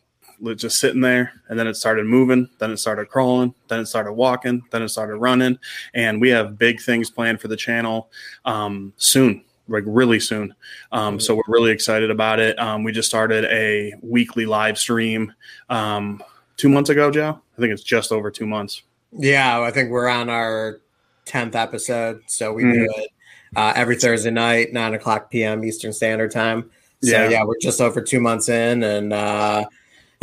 just 0.56 0.78
sitting 0.80 1.00
there 1.00 1.32
and 1.48 1.58
then 1.58 1.66
it 1.66 1.74
started 1.74 2.06
moving 2.06 2.48
then 2.58 2.70
it 2.70 2.76
started 2.78 3.08
crawling 3.08 3.54
then 3.68 3.80
it 3.80 3.86
started 3.86 4.12
walking 4.12 4.62
then 4.70 4.82
it 4.82 4.88
started 4.88 5.16
running 5.16 5.58
and 5.94 6.20
we 6.20 6.28
have 6.28 6.58
big 6.58 6.80
things 6.80 7.10
planned 7.10 7.40
for 7.40 7.48
the 7.48 7.56
channel 7.56 8.10
um, 8.44 8.92
soon 8.96 9.44
like 9.68 9.84
really 9.86 10.20
soon 10.20 10.54
um, 10.92 11.18
so 11.18 11.34
we're 11.34 11.42
really 11.48 11.70
excited 11.70 12.10
about 12.10 12.38
it 12.40 12.58
um, 12.58 12.84
we 12.84 12.92
just 12.92 13.08
started 13.08 13.44
a 13.46 13.92
weekly 14.02 14.46
live 14.46 14.78
stream 14.78 15.32
um, 15.70 16.22
two 16.56 16.68
months 16.68 16.90
ago 16.90 17.10
joe 17.10 17.40
i 17.56 17.60
think 17.60 17.72
it's 17.72 17.82
just 17.82 18.12
over 18.12 18.30
two 18.30 18.46
months 18.46 18.82
Yeah, 19.12 19.60
I 19.60 19.70
think 19.70 19.90
we're 19.90 20.08
on 20.08 20.28
our 20.28 20.80
tenth 21.24 21.54
episode, 21.54 22.20
so 22.26 22.52
we 22.52 22.64
do 22.64 22.88
it 22.96 23.10
uh, 23.56 23.72
every 23.76 23.94
Thursday 23.96 24.32
night, 24.32 24.72
nine 24.72 24.92
o'clock 24.92 25.30
p.m. 25.30 25.64
Eastern 25.64 25.92
Standard 25.92 26.32
Time. 26.32 26.68
So 27.00 27.10
Yeah. 27.12 27.28
yeah, 27.30 27.44
we're 27.44 27.60
just 27.62 27.80
over 27.80 28.00
two 28.02 28.20
months 28.20 28.48
in, 28.48 28.82
and 28.82 29.12
uh, 29.12 29.64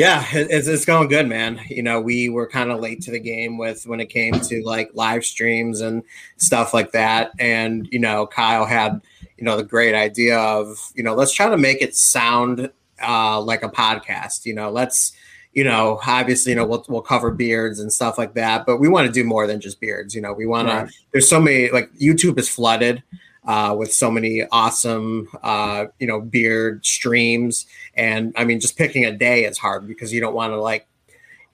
yeah, 0.01 0.25
it's 0.33 0.67
it's 0.67 0.83
going 0.83 1.09
good, 1.09 1.27
man. 1.27 1.59
You 1.69 1.83
know, 1.83 2.01
we 2.01 2.27
were 2.27 2.47
kind 2.47 2.71
of 2.71 2.79
late 2.79 3.01
to 3.03 3.11
the 3.11 3.19
game 3.19 3.59
with 3.59 3.85
when 3.85 3.99
it 3.99 4.07
came 4.07 4.33
to 4.33 4.63
like 4.65 4.89
live 4.95 5.23
streams 5.23 5.79
and 5.79 6.01
stuff 6.37 6.73
like 6.73 6.91
that, 6.93 7.31
and 7.39 7.87
you 7.91 7.99
know, 7.99 8.25
Kyle 8.25 8.65
had 8.65 8.99
you 9.37 9.43
know 9.45 9.57
the 9.57 9.63
great 9.63 9.93
idea 9.93 10.39
of 10.39 10.91
you 10.95 11.03
know 11.03 11.13
let's 11.13 11.33
try 11.33 11.49
to 11.49 11.57
make 11.57 11.83
it 11.83 11.95
sound 11.95 12.71
uh, 13.07 13.39
like 13.39 13.61
a 13.61 13.69
podcast. 13.69 14.45
You 14.45 14.55
know, 14.55 14.71
let's 14.71 15.11
you 15.53 15.65
know, 15.65 15.99
obviously, 16.07 16.53
you 16.53 16.55
know, 16.55 16.65
we'll, 16.65 16.85
we'll 16.87 17.01
cover 17.01 17.29
beards 17.29 17.77
and 17.81 17.91
stuff 17.91 18.17
like 18.17 18.33
that, 18.35 18.65
but 18.65 18.77
we 18.77 18.87
want 18.87 19.05
to 19.05 19.11
do 19.11 19.23
more 19.25 19.45
than 19.47 19.59
just 19.59 19.81
beards. 19.81 20.15
You 20.15 20.21
know, 20.21 20.31
we 20.31 20.45
want 20.45 20.69
Right. 20.69 20.87
to, 20.87 20.93
there's 21.11 21.27
so 21.27 21.41
many, 21.41 21.69
like, 21.69 21.91
YouTube 21.95 22.39
is 22.39 22.47
flooded 22.47 23.03
uh, 23.45 23.75
with 23.77 23.91
so 23.91 24.11
many 24.11 24.43
awesome, 24.51 25.27
uh, 25.41 25.85
you 25.99 26.07
know, 26.07 26.21
beard 26.21 26.85
streams. 26.85 27.65
And 27.95 28.33
I 28.37 28.45
mean, 28.45 28.59
just 28.59 28.77
picking 28.77 29.05
a 29.05 29.11
day 29.11 29.45
is 29.45 29.57
hard 29.57 29.87
because 29.87 30.13
you 30.13 30.21
don't 30.21 30.35
want 30.35 30.53
to, 30.53 30.61
like, 30.61 30.87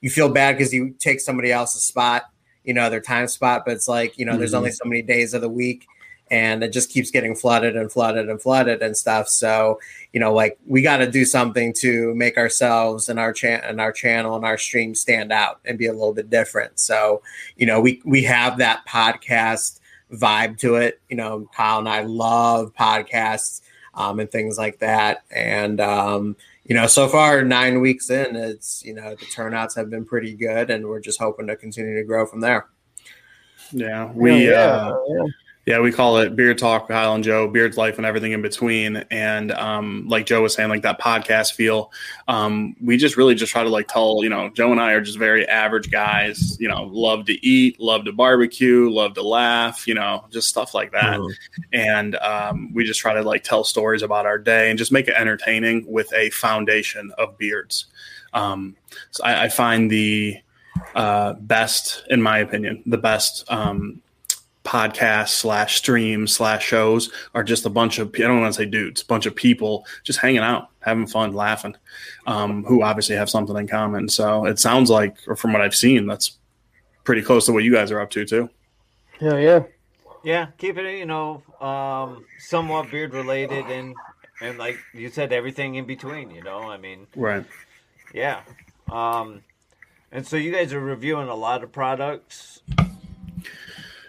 you 0.00 0.10
feel 0.10 0.28
bad 0.28 0.56
because 0.56 0.72
you 0.72 0.94
take 0.98 1.20
somebody 1.20 1.50
else's 1.50 1.82
spot, 1.82 2.24
you 2.64 2.74
know, 2.74 2.90
their 2.90 3.00
time 3.00 3.26
spot, 3.26 3.62
but 3.64 3.74
it's 3.74 3.88
like, 3.88 4.18
you 4.18 4.24
know, 4.24 4.36
there's 4.36 4.52
Mhm. 4.52 4.58
only 4.58 4.70
so 4.70 4.84
many 4.84 5.02
days 5.02 5.34
of 5.34 5.40
the 5.40 5.48
week 5.48 5.86
and 6.30 6.62
it 6.62 6.72
just 6.72 6.90
keeps 6.90 7.10
getting 7.10 7.34
flooded 7.34 7.74
and 7.74 7.90
flooded 7.90 8.28
and 8.28 8.40
flooded 8.40 8.82
and 8.82 8.96
stuff. 8.96 9.28
So, 9.28 9.80
you 10.12 10.20
know, 10.20 10.32
like 10.32 10.58
we 10.66 10.82
got 10.82 10.98
to 10.98 11.10
do 11.10 11.24
something 11.24 11.72
to 11.80 12.14
make 12.14 12.36
ourselves 12.36 13.08
and 13.08 13.18
our 13.18 13.32
chan 13.32 13.62
and 13.64 13.80
our 13.80 13.92
channel 13.92 14.36
and 14.36 14.44
our 14.44 14.58
stream 14.58 14.94
stand 14.94 15.32
out 15.32 15.60
and 15.64 15.78
be 15.78 15.86
a 15.86 15.92
little 15.92 16.12
bit 16.12 16.28
different. 16.28 16.78
So, 16.78 17.22
you 17.56 17.66
know, 17.66 17.80
we 17.80 18.02
we 18.04 18.22
have 18.24 18.58
that 18.58 18.86
podcast 18.86 19.80
vibe 20.12 20.58
to 20.58 20.76
it. 20.76 21.00
You 21.08 21.16
know, 21.16 21.48
Kyle 21.54 21.78
and 21.78 21.88
I 21.88 22.02
love 22.02 22.72
podcasts 22.74 23.62
um, 23.94 24.20
and 24.20 24.30
things 24.30 24.58
like 24.58 24.78
that. 24.78 25.24
And 25.30 25.80
um, 25.80 26.36
you 26.64 26.74
know, 26.74 26.86
so 26.86 27.08
far 27.08 27.42
nine 27.42 27.80
weeks 27.80 28.10
in, 28.10 28.36
it's 28.36 28.84
you 28.84 28.94
know 28.94 29.14
the 29.14 29.26
turnouts 29.26 29.74
have 29.76 29.90
been 29.90 30.04
pretty 30.04 30.34
good, 30.34 30.70
and 30.70 30.86
we're 30.86 31.00
just 31.00 31.18
hoping 31.18 31.46
to 31.48 31.56
continue 31.56 31.96
to 31.96 32.04
grow 32.04 32.26
from 32.26 32.40
there. 32.40 32.66
yeah 33.72 34.10
we 34.14 34.48
yeah, 34.50 34.92
uh 34.92 35.26
yeah. 35.68 35.80
We 35.80 35.92
call 35.92 36.16
it 36.16 36.34
Beard 36.34 36.56
Talk, 36.56 36.88
Kyle 36.88 37.14
and 37.14 37.22
Joe, 37.22 37.46
Beard's 37.46 37.76
Life, 37.76 37.98
and 37.98 38.06
everything 38.06 38.32
in 38.32 38.40
between. 38.40 39.04
And 39.10 39.52
um, 39.52 40.06
like 40.08 40.24
Joe 40.24 40.40
was 40.40 40.54
saying, 40.54 40.70
like 40.70 40.80
that 40.80 40.98
podcast 40.98 41.52
feel. 41.52 41.92
Um, 42.26 42.74
we 42.80 42.96
just 42.96 43.18
really 43.18 43.34
just 43.34 43.52
try 43.52 43.62
to 43.62 43.68
like 43.68 43.86
tell, 43.86 44.20
you 44.22 44.30
know, 44.30 44.48
Joe 44.48 44.72
and 44.72 44.80
I 44.80 44.92
are 44.92 45.02
just 45.02 45.18
very 45.18 45.46
average 45.46 45.90
guys. 45.90 46.58
You 46.58 46.68
know, 46.68 46.84
love 46.84 47.26
to 47.26 47.46
eat, 47.46 47.78
love 47.78 48.06
to 48.06 48.12
barbecue, 48.12 48.88
love 48.88 49.12
to 49.14 49.22
laugh. 49.22 49.86
You 49.86 49.92
know, 49.92 50.24
just 50.30 50.48
stuff 50.48 50.72
like 50.72 50.92
that. 50.92 51.20
And 51.70 52.16
um, 52.16 52.72
we 52.72 52.84
just 52.84 53.00
try 53.00 53.12
to 53.12 53.20
like 53.20 53.44
tell 53.44 53.62
stories 53.62 54.00
about 54.00 54.24
our 54.24 54.38
day 54.38 54.70
and 54.70 54.78
just 54.78 54.90
make 54.90 55.06
it 55.06 55.14
entertaining 55.14 55.84
with 55.86 56.10
a 56.14 56.30
foundation 56.30 57.12
of 57.18 57.36
beards. 57.36 57.84
Um, 58.32 58.74
so 59.10 59.22
I, 59.22 59.44
I 59.44 59.48
find 59.50 59.90
the 59.90 60.38
uh, 60.94 61.34
best, 61.34 62.04
in 62.08 62.22
my 62.22 62.38
opinion, 62.38 62.82
the 62.86 62.96
best. 62.96 63.44
Podcasts 64.68 65.30
slash 65.30 65.76
streams 65.78 66.36
slash 66.36 66.62
shows 66.62 67.10
are 67.34 67.42
just 67.42 67.64
a 67.64 67.70
bunch 67.70 67.98
of 67.98 68.08
I 68.14 68.18
don't 68.18 68.42
want 68.42 68.52
to 68.52 68.60
say 68.60 68.66
dudes, 68.66 69.00
a 69.00 69.06
bunch 69.06 69.24
of 69.24 69.34
people 69.34 69.86
just 70.04 70.18
hanging 70.18 70.40
out, 70.42 70.68
having 70.80 71.06
fun, 71.06 71.32
laughing, 71.32 71.74
um, 72.26 72.64
who 72.64 72.82
obviously 72.82 73.16
have 73.16 73.30
something 73.30 73.56
in 73.56 73.66
common. 73.66 74.10
So 74.10 74.44
it 74.44 74.58
sounds 74.58 74.90
like, 74.90 75.16
or 75.26 75.36
from 75.36 75.54
what 75.54 75.62
I've 75.62 75.74
seen, 75.74 76.06
that's 76.06 76.36
pretty 77.04 77.22
close 77.22 77.46
to 77.46 77.52
what 77.52 77.64
you 77.64 77.72
guys 77.72 77.90
are 77.90 77.98
up 77.98 78.10
to 78.10 78.26
too. 78.26 78.50
Hell 79.18 79.38
yeah. 79.40 79.62
Yeah, 80.22 80.48
keep 80.58 80.76
it, 80.76 80.98
you 80.98 81.06
know, 81.06 81.42
um, 81.62 82.26
somewhat 82.38 82.90
beard 82.90 83.14
related 83.14 83.64
and 83.70 83.94
and 84.42 84.58
like 84.58 84.76
you 84.92 85.08
said, 85.08 85.32
everything 85.32 85.76
in 85.76 85.86
between. 85.86 86.30
You 86.30 86.42
know, 86.42 86.58
I 86.68 86.76
mean, 86.76 87.06
Right. 87.16 87.46
yeah. 88.12 88.42
Um, 88.92 89.44
and 90.12 90.26
so 90.26 90.36
you 90.36 90.52
guys 90.52 90.74
are 90.74 90.80
reviewing 90.80 91.28
a 91.28 91.34
lot 91.34 91.62
of 91.64 91.72
products. 91.72 92.60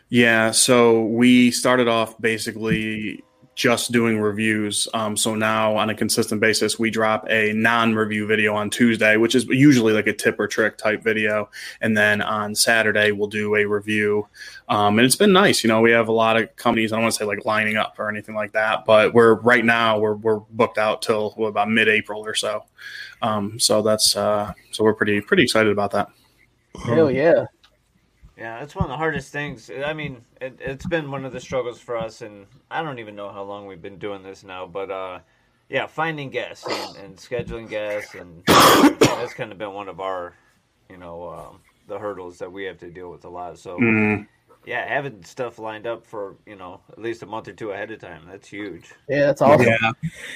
Yeah, 0.09 0.51
so 0.51 1.03
we 1.05 1.51
started 1.51 1.87
off 1.87 2.19
basically 2.19 3.23
just 3.59 3.91
doing 3.91 4.21
reviews. 4.21 4.87
Um, 4.93 5.17
so 5.17 5.35
now 5.35 5.75
on 5.75 5.89
a 5.89 5.93
consistent 5.93 6.39
basis, 6.39 6.79
we 6.79 6.89
drop 6.89 7.27
a 7.29 7.51
non-review 7.51 8.25
video 8.25 8.55
on 8.55 8.69
Tuesday, 8.69 9.17
which 9.17 9.35
is 9.35 9.45
usually 9.47 9.91
like 9.91 10.07
a 10.07 10.13
tip 10.13 10.39
or 10.39 10.47
trick 10.47 10.77
type 10.77 11.03
video, 11.03 11.49
and 11.81 11.95
then 11.95 12.21
on 12.21 12.55
Saturday 12.55 13.11
we'll 13.11 13.27
do 13.27 13.55
a 13.55 13.65
review. 13.65 14.25
Um, 14.69 14.97
and 14.97 15.05
it's 15.05 15.17
been 15.17 15.33
nice. 15.33 15.61
You 15.61 15.67
know, 15.67 15.81
we 15.81 15.91
have 15.91 16.07
a 16.07 16.13
lot 16.13 16.37
of 16.37 16.55
companies. 16.55 16.93
I 16.93 16.95
don't 16.95 17.03
want 17.03 17.15
to 17.15 17.19
say 17.19 17.25
like 17.25 17.45
lining 17.45 17.75
up 17.75 17.99
or 17.99 18.07
anything 18.09 18.33
like 18.33 18.53
that, 18.53 18.85
but 18.85 19.13
we're 19.13 19.35
right 19.41 19.65
now 19.65 19.99
we're 19.99 20.15
we're 20.15 20.39
booked 20.39 20.77
out 20.77 21.01
till 21.01 21.35
well, 21.37 21.49
about 21.49 21.69
mid-April 21.69 22.25
or 22.25 22.35
so. 22.35 22.63
Um, 23.21 23.59
so 23.59 23.81
that's 23.81 24.15
uh, 24.15 24.53
so 24.71 24.85
we're 24.85 24.93
pretty 24.93 25.19
pretty 25.19 25.43
excited 25.43 25.71
about 25.71 25.91
that. 25.91 26.07
Hell 26.85 27.11
yeah. 27.11 27.45
Yeah, 28.39 28.63
it's 28.63 28.73
one 28.73 28.85
of 28.85 28.89
the 28.89 28.95
hardest 28.95 29.33
things. 29.33 29.69
I 29.69 29.91
mean, 29.91 30.21
it, 30.39 30.57
it's 30.61 30.85
been 30.85 31.11
one 31.11 31.25
of 31.25 31.33
the 31.33 31.41
struggles 31.41 31.79
for 31.81 31.97
us, 31.97 32.21
and 32.21 32.45
I 32.71 32.81
don't 32.81 32.99
even 32.99 33.13
know 33.15 33.29
how 33.31 33.43
long 33.43 33.67
we've 33.67 33.81
been 33.81 33.97
doing 33.97 34.23
this 34.23 34.45
now, 34.45 34.65
but 34.65 34.89
uh, 34.89 35.19
yeah, 35.67 35.87
finding 35.87 36.29
guests 36.29 36.65
and, 36.65 36.95
and 36.95 37.17
scheduling 37.17 37.69
guests, 37.69 38.15
and 38.15 38.41
that's 38.99 39.33
kind 39.33 39.51
of 39.51 39.57
been 39.57 39.73
one 39.73 39.89
of 39.89 39.99
our, 39.99 40.33
you 40.89 40.95
know, 40.95 41.27
um, 41.27 41.59
the 41.87 41.99
hurdles 41.99 42.37
that 42.37 42.49
we 42.49 42.63
have 42.63 42.77
to 42.77 42.89
deal 42.89 43.11
with 43.11 43.25
a 43.25 43.29
lot. 43.29 43.59
So 43.59 43.77
Mm. 43.77 44.25
yeah, 44.65 44.87
having 44.87 45.21
stuff 45.25 45.59
lined 45.59 45.85
up 45.85 46.05
for 46.05 46.35
you 46.45 46.55
know 46.55 46.79
at 46.91 46.99
least 46.99 47.23
a 47.23 47.25
month 47.25 47.49
or 47.49 47.53
two 47.53 47.71
ahead 47.71 47.91
of 47.91 47.99
time, 47.99 48.21
that's 48.29 48.47
huge. 48.47 48.89
Yeah, 49.09 49.25
that's 49.25 49.41
awesome. 49.41 49.67
Yeah. 49.67 49.91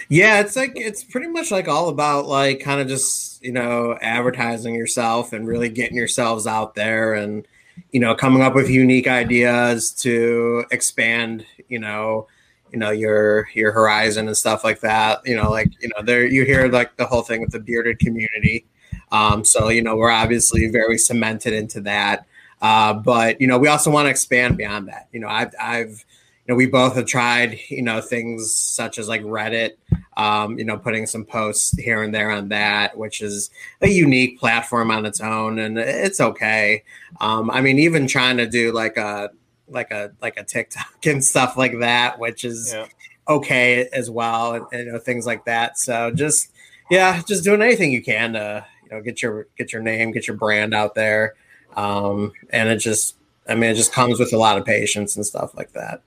Yeah, 0.10 0.40
it's 0.42 0.58
like 0.58 0.74
it's 0.76 1.06
pretty 1.06 1.28
much 1.28 1.52
like 1.52 1.70
all 1.70 1.88
about 1.88 2.26
like 2.26 2.60
kind 2.60 2.82
of 2.82 2.88
just, 2.90 3.42
you 3.42 3.52
know, 3.54 3.98
advertising 4.02 4.76
yourself 4.76 5.32
and 5.32 5.48
really 5.48 5.70
getting 5.70 5.96
yourselves 5.96 6.48
out 6.48 6.76
there 6.76 7.14
and 7.14 7.48
you 7.92 8.00
know, 8.00 8.16
coming 8.16 8.42
up 8.42 8.56
with 8.56 8.70
unique 8.70 9.08
ideas 9.08 9.92
to 9.92 10.66
expand, 10.72 11.46
you 11.68 11.80
know, 11.80 12.28
you 12.74 12.80
know 12.80 12.90
your 12.90 13.48
your 13.54 13.72
horizon 13.72 14.28
and 14.28 14.36
stuff 14.36 14.64
like 14.64 14.82
that. 14.82 15.22
You 15.26 15.38
know 15.38 15.50
like 15.50 15.72
you 15.80 15.90
know 15.90 16.04
there 16.04 16.26
you 16.26 16.44
hear 16.44 16.68
like 16.68 16.98
the 16.98 17.06
whole 17.06 17.22
thing 17.22 17.40
with 17.40 17.52
the 17.52 17.60
bearded 17.60 18.00
community. 18.00 18.66
Um, 19.12 19.46
so 19.46 19.70
you 19.70 19.84
know 19.84 19.96
we're 19.96 20.12
obviously 20.12 20.68
very 20.70 20.98
cemented 20.98 21.54
into 21.54 21.80
that. 21.82 22.26
Uh, 22.62 22.94
but 22.94 23.40
you 23.40 23.48
know 23.48 23.60
we 23.60 23.68
also 23.68 23.92
want 23.92 24.08
to 24.08 24.10
expand 24.10 24.58
beyond 24.58 24.88
that. 24.88 25.08
You 25.14 25.20
know 25.20 25.28
i've 25.28 25.54
i've 25.62 26.04
you 26.46 26.54
know 26.54 26.56
we 26.56 26.66
both 26.66 26.96
have 26.96 27.06
tried 27.06 27.60
you 27.70 27.82
know 27.82 28.02
things 28.02 28.56
such 28.56 28.98
as 28.98 29.08
like 29.08 29.22
reddit 29.22 29.72
um, 30.18 30.58
you 30.60 30.66
know 30.66 30.78
putting 30.78 31.06
some 31.06 31.26
posts 31.26 31.78
here 31.78 32.04
and 32.04 32.14
there 32.14 32.32
on 32.32 32.50
that 32.50 32.98
which 32.98 33.22
is 33.22 33.50
a 33.82 33.88
unique 33.88 34.40
platform 34.40 34.92
on 34.92 35.06
its 35.06 35.22
own 35.22 35.60
and 35.60 35.78
it's 35.78 36.20
okay 36.20 36.84
um, 37.22 37.50
i 37.52 37.62
mean 37.62 37.80
even 37.80 38.08
trying 38.08 38.38
to 38.38 38.48
do 38.48 38.72
like 38.72 38.98
a 38.98 39.30
like 39.68 39.92
a 39.92 40.12
like 40.22 40.38
a 40.38 40.44
TikTok 40.44 40.96
and 41.06 41.24
stuff 41.24 41.58
like 41.58 41.80
that, 41.80 42.20
which 42.20 42.44
is 42.44 42.74
yeah. 42.74 42.88
okay 43.28 43.88
as 43.92 44.10
well, 44.10 44.68
and, 44.72 44.86
you 44.86 44.92
know 44.92 45.00
things 45.00 45.26
like 45.26 45.46
that. 45.46 45.78
So 45.78 46.12
just 46.12 46.52
yeah, 46.90 47.22
just 47.28 47.44
doing 47.44 47.62
anything 47.62 47.92
you 47.92 48.04
can 48.04 48.34
to 48.34 48.66
you 48.84 48.90
know 48.90 49.02
get 49.02 49.22
your 49.22 49.48
get 49.58 49.74
your 49.74 49.82
name, 49.82 50.12
get 50.12 50.28
your 50.28 50.38
brand 50.38 50.74
out 50.74 50.96
there, 50.96 51.36
um, 51.76 52.32
and 52.52 52.70
it 52.70 52.78
just 52.78 53.16
I 53.48 53.56
mean 53.56 53.72
it 53.72 53.76
just 53.76 53.94
comes 53.94 54.20
with 54.20 54.34
a 54.34 54.38
lot 54.38 54.58
of 54.58 54.66
patience 54.66 55.16
and 55.16 55.26
stuff 55.26 55.56
like 55.56 55.74
that. 55.74 56.02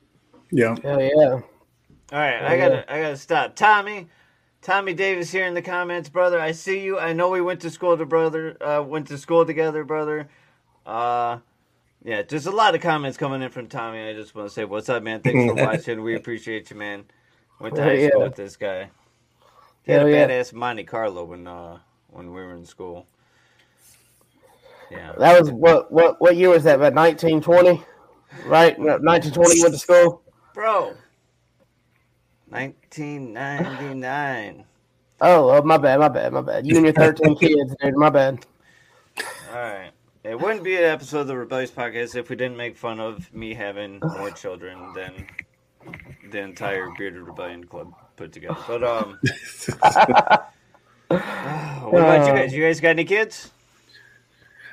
Yeah. 0.51 0.77
Hell 0.83 1.01
yeah. 1.01 1.41
All 2.13 2.21
right, 2.21 2.43
I 2.43 2.57
gotta 2.57 2.93
I 2.93 3.01
gotta 3.01 3.17
stop. 3.17 3.57
Tommy, 3.57 4.09
Tommy 4.63 4.95
Davis 4.95 5.31
here 5.33 5.45
in 5.45 5.55
the 5.55 5.63
comments, 5.63 6.09
brother. 6.09 6.41
I 6.41 6.53
see 6.53 6.81
you. 6.83 6.99
I 6.99 7.13
know 7.13 7.31
we 7.31 7.41
went 7.41 7.61
to 7.63 7.71
school 7.71 7.97
to 7.97 8.07
brother. 8.07 8.57
Uh, 8.61 8.83
went 8.83 9.09
to 9.09 9.19
school 9.19 9.45
together, 9.45 9.83
brother. 9.83 10.29
Uh, 10.85 11.39
yeah, 12.05 12.23
just 12.23 12.47
a 12.47 12.53
lot 12.53 12.77
of 12.77 12.81
comments 12.81 13.19
coming 13.19 13.43
in 13.43 13.51
from 13.51 13.67
Tommy. 13.67 14.09
I 14.09 14.13
just 14.13 14.37
want 14.37 14.49
to 14.49 14.55
say, 14.55 14.65
what's 14.65 14.89
up, 14.89 15.03
man? 15.03 15.21
Thanks 15.21 15.53
for 15.53 15.55
watching. 15.67 16.03
We 16.03 16.15
appreciate 16.15 16.71
you, 16.71 16.77
man. 16.77 17.05
Went 17.59 17.75
to 17.75 17.83
high 17.83 18.07
school 18.07 18.21
yeah. 18.21 18.27
with 18.29 18.37
this 18.37 18.57
guy. 18.57 18.91
He 19.83 19.93
had 19.93 20.03
Hell 20.03 20.09
a 20.09 20.13
yeah. 20.13 20.29
badass 20.29 20.53
Monte 20.53 20.85
Carlo 20.85 21.25
when 21.25 21.49
uh 21.49 21.79
when 22.11 22.27
we 22.33 22.41
were 22.41 22.55
in 22.55 22.65
school. 22.65 23.07
Yeah, 24.91 25.13
that 25.19 25.41
was 25.41 25.51
what 25.51 25.91
what 25.91 26.21
what 26.21 26.37
year 26.37 26.51
was 26.51 26.63
that? 26.65 26.77
About 26.77 26.95
nineteen 26.95 27.41
twenty, 27.41 27.83
right? 28.47 28.79
Nineteen 28.79 29.33
twenty 29.33 29.61
went 29.61 29.75
to 29.75 29.81
school, 29.81 30.23
bro. 30.57 30.95
Nineteen 32.51 33.35
ninety 33.35 33.95
nine. 33.95 34.65
Oh, 35.21 35.51
oh, 35.51 35.63
my 35.63 35.77
bad, 35.77 36.01
my 36.01 36.09
bad, 36.09 36.33
my 36.33 36.41
bad. 36.41 36.67
You 36.67 36.77
and 36.77 36.87
your 36.87 36.95
thirteen 36.95 37.37
kids, 37.41 37.77
dude. 37.81 37.95
My 37.95 38.11
bad. 38.11 38.45
All 39.53 39.55
right. 39.55 39.91
It 40.25 40.41
wouldn't 40.41 40.65
be 40.65 40.75
an 40.77 40.85
episode 40.85 41.21
of 41.21 41.27
the 41.29 41.37
Rebellious 41.37 41.71
Podcast 41.71 42.17
if 42.17 42.31
we 42.31 42.37
didn't 42.37 42.57
make 42.57 42.77
fun 42.77 42.99
of 42.99 43.33
me 43.33 43.55
having 43.55 44.01
more 44.01 44.31
children 44.31 44.93
than 44.95 45.27
the 46.31 46.41
entire 46.41 46.91
Bearded 46.99 47.21
Rebellion 47.21 47.65
Club 47.65 47.93
put 48.17 48.33
together. 48.33 48.57
But 48.67 48.83
um, 48.83 49.19
what 51.09 52.03
about 52.03 52.27
you 52.27 52.33
guys? 52.35 52.53
You 52.53 52.63
guys 52.63 52.81
got 52.81 52.91
any 52.91 53.05
kids? 53.05 53.53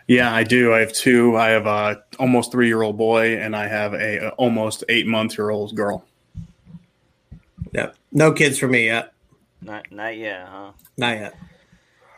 Yeah, 0.07 0.33
I 0.33 0.43
do. 0.43 0.73
I 0.73 0.79
have 0.79 0.93
two. 0.93 1.37
I 1.37 1.49
have 1.49 1.65
a 1.65 2.03
almost 2.19 2.51
three 2.51 2.67
year 2.67 2.81
old 2.81 2.97
boy, 2.97 3.37
and 3.37 3.55
I 3.55 3.67
have 3.67 3.93
a, 3.93 4.27
a 4.27 4.29
almost 4.31 4.83
eight 4.89 5.07
month 5.07 5.37
year 5.37 5.49
old 5.49 5.75
girl. 5.75 6.05
Yeah, 7.71 7.91
no 8.11 8.31
kids 8.31 8.59
for 8.59 8.67
me 8.67 8.85
yet. 8.85 9.13
Not 9.61 9.91
not 9.91 10.17
yet, 10.17 10.47
huh? 10.47 10.71
Not 10.97 11.17
yet. 11.17 11.35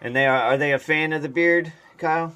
And 0.01 0.15
they 0.15 0.25
are 0.25 0.37
are 0.37 0.57
they 0.57 0.73
a 0.73 0.79
fan 0.79 1.13
of 1.13 1.21
the 1.21 1.29
beard, 1.29 1.71
Kyle? 1.97 2.35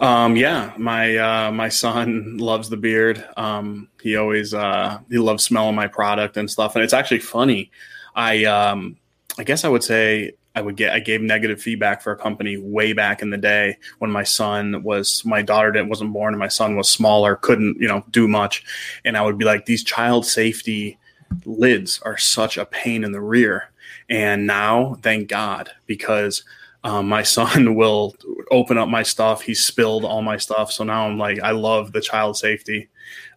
Um, 0.00 0.36
yeah, 0.36 0.72
my 0.76 1.16
uh, 1.16 1.52
my 1.52 1.68
son 1.68 2.36
loves 2.38 2.68
the 2.68 2.76
beard. 2.76 3.24
Um, 3.36 3.88
he 4.02 4.16
always 4.16 4.52
uh, 4.52 4.98
he 5.08 5.18
loves 5.18 5.44
smelling 5.44 5.74
my 5.74 5.86
product 5.86 6.36
and 6.36 6.50
stuff. 6.50 6.74
And 6.74 6.84
it's 6.84 6.92
actually 6.92 7.20
funny. 7.20 7.70
I 8.14 8.44
um, 8.44 8.96
I 9.38 9.44
guess 9.44 9.64
I 9.64 9.68
would 9.68 9.84
say 9.84 10.32
I 10.54 10.60
would 10.60 10.76
get 10.76 10.92
I 10.92 10.98
gave 10.98 11.22
negative 11.22 11.60
feedback 11.60 12.02
for 12.02 12.12
a 12.12 12.16
company 12.16 12.56
way 12.56 12.92
back 12.92 13.22
in 13.22 13.30
the 13.30 13.38
day 13.38 13.78
when 13.98 14.10
my 14.10 14.22
son 14.22 14.82
was 14.82 15.24
my 15.24 15.42
daughter 15.42 15.72
didn't 15.72 15.88
wasn't 15.88 16.12
born 16.12 16.34
and 16.34 16.38
my 16.38 16.48
son 16.48 16.76
was 16.76 16.88
smaller, 16.88 17.36
couldn't 17.36 17.80
you 17.80 17.88
know 17.88 18.04
do 18.10 18.28
much, 18.28 18.64
and 19.04 19.16
I 19.16 19.22
would 19.22 19.38
be 19.38 19.44
like 19.44 19.66
these 19.66 19.84
child 19.84 20.26
safety 20.26 20.98
lids 21.44 22.00
are 22.02 22.18
such 22.18 22.58
a 22.58 22.66
pain 22.66 23.04
in 23.04 23.12
the 23.12 23.20
rear. 23.20 23.70
And 24.08 24.46
now, 24.46 24.96
thank 25.02 25.28
God, 25.28 25.70
because 25.86 26.44
um, 26.84 27.08
my 27.08 27.22
son 27.22 27.74
will 27.74 28.14
open 28.50 28.76
up 28.76 28.88
my 28.88 29.02
stuff. 29.02 29.42
He 29.42 29.54
spilled 29.54 30.04
all 30.04 30.22
my 30.22 30.36
stuff, 30.36 30.70
so 30.72 30.84
now 30.84 31.06
I'm 31.06 31.18
like, 31.18 31.40
I 31.40 31.52
love 31.52 31.92
the 31.92 32.00
child 32.00 32.36
safety 32.36 32.88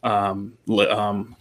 um, 0.03 0.57
um, 0.69 1.35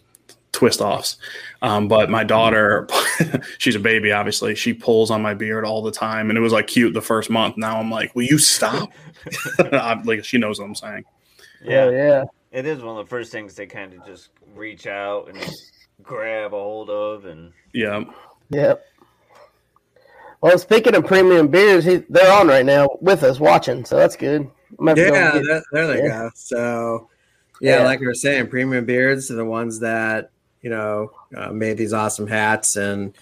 twist 0.55 0.81
offs. 0.81 1.19
Um, 1.61 1.88
but 1.88 2.09
my 2.09 2.25
daughter, 2.25 2.88
she's 3.59 3.75
a 3.75 3.81
baby, 3.81 4.12
obviously. 4.12 4.55
She 4.55 4.73
pulls 4.73 5.11
on 5.11 5.21
my 5.21 5.35
beard 5.35 5.64
all 5.67 5.83
the 5.83 5.90
time, 5.90 6.31
and 6.31 6.38
it 6.38 6.40
was 6.40 6.53
like 6.53 6.67
cute 6.67 6.95
the 6.95 7.03
first 7.03 7.29
month. 7.29 7.57
Now 7.59 7.79
I'm 7.79 7.90
like, 7.90 8.14
will 8.14 8.23
you 8.23 8.38
stop? 8.38 8.90
like 10.05 10.25
she 10.25 10.38
knows 10.38 10.59
what 10.59 10.67
I'm 10.67 10.75
saying. 10.75 11.05
Yeah, 11.62 11.90
yeah. 11.90 12.25
It 12.53 12.67
is 12.67 12.83
one 12.83 12.97
of 12.97 13.05
the 13.05 13.11
first 13.11 13.33
things 13.33 13.55
they 13.55 13.67
kind 13.67 13.93
of 13.93 14.07
just 14.07 14.31
reach 14.55 14.87
out 14.87 15.29
and 15.29 15.38
grab 16.03 16.55
a 16.55 16.57
hold 16.57 16.88
of, 16.88 17.27
and 17.27 17.53
yeah, 17.73 18.05
yep. 18.49 18.85
Well, 20.40 20.59
speaking 20.59 20.95
of 20.95 21.07
premium 21.07 21.49
beards, 21.49 21.87
he, 21.87 22.05
they're 22.11 22.33
on 22.33 22.49
right 22.49 22.67
now 22.67 22.88
with 23.01 23.23
us 23.23 23.40
watching, 23.40 23.85
so 23.85 23.97
that's 23.97 24.14
good. 24.14 24.51
Yeah, 24.79 24.95
that, 24.95 25.64
there 25.73 25.87
they 25.87 26.03
yeah. 26.03 26.09
go. 26.09 26.31
So, 26.35 27.09
yeah, 27.61 27.79
yeah, 27.79 27.85
like 27.85 28.01
we 28.01 28.07
were 28.07 28.14
saying, 28.14 28.49
premium 28.49 28.85
beards 28.85 29.31
are 29.31 29.37
the 29.37 29.45
ones 29.45 29.81
that 29.81 30.31
you 30.64 30.70
know 30.70 31.12
uh, 31.37 31.53
made 31.53 31.77
these 31.77 31.92
awesome 31.92 32.27
hats, 32.27 32.74
and 32.77 33.12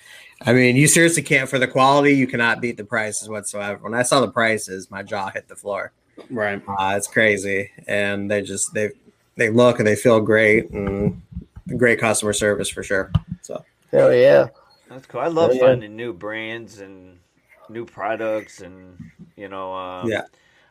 I 0.40 0.52
mean, 0.52 0.76
you 0.76 0.86
seriously 0.86 1.22
can't 1.22 1.50
for 1.50 1.58
the 1.58 1.68
quality. 1.68 2.12
You 2.12 2.28
cannot 2.28 2.60
beat 2.60 2.76
the 2.76 2.84
prices 2.84 3.28
whatsoever. 3.28 3.82
When 3.82 3.94
I 3.94 4.02
saw 4.02 4.20
the 4.20 4.30
prices, 4.30 4.90
my 4.90 5.02
jaw 5.02 5.30
hit 5.30 5.48
the 5.48 5.56
floor. 5.56 5.92
Right, 6.30 6.62
uh, 6.66 6.94
it's 6.96 7.08
crazy, 7.08 7.70
and 7.88 8.30
they 8.30 8.42
just 8.42 8.72
they 8.72 8.90
they 9.36 9.50
look 9.50 9.78
and 9.80 9.86
they 9.86 9.96
feel 9.96 10.20
great, 10.20 10.70
and 10.70 11.20
great 11.76 11.98
customer 11.98 12.32
service 12.32 12.68
for 12.68 12.82
sure. 12.82 13.10
So, 13.42 13.64
hell 13.90 14.14
yeah. 14.14 14.48
That's 14.88 15.06
cool. 15.06 15.20
I 15.20 15.28
love 15.28 15.54
yeah. 15.54 15.60
finding 15.60 15.96
new 15.96 16.12
brands 16.12 16.80
and 16.80 17.18
new 17.68 17.86
products, 17.86 18.60
and 18.60 19.10
you 19.36 19.48
know, 19.48 19.74
uh, 19.74 20.04
yeah. 20.06 20.22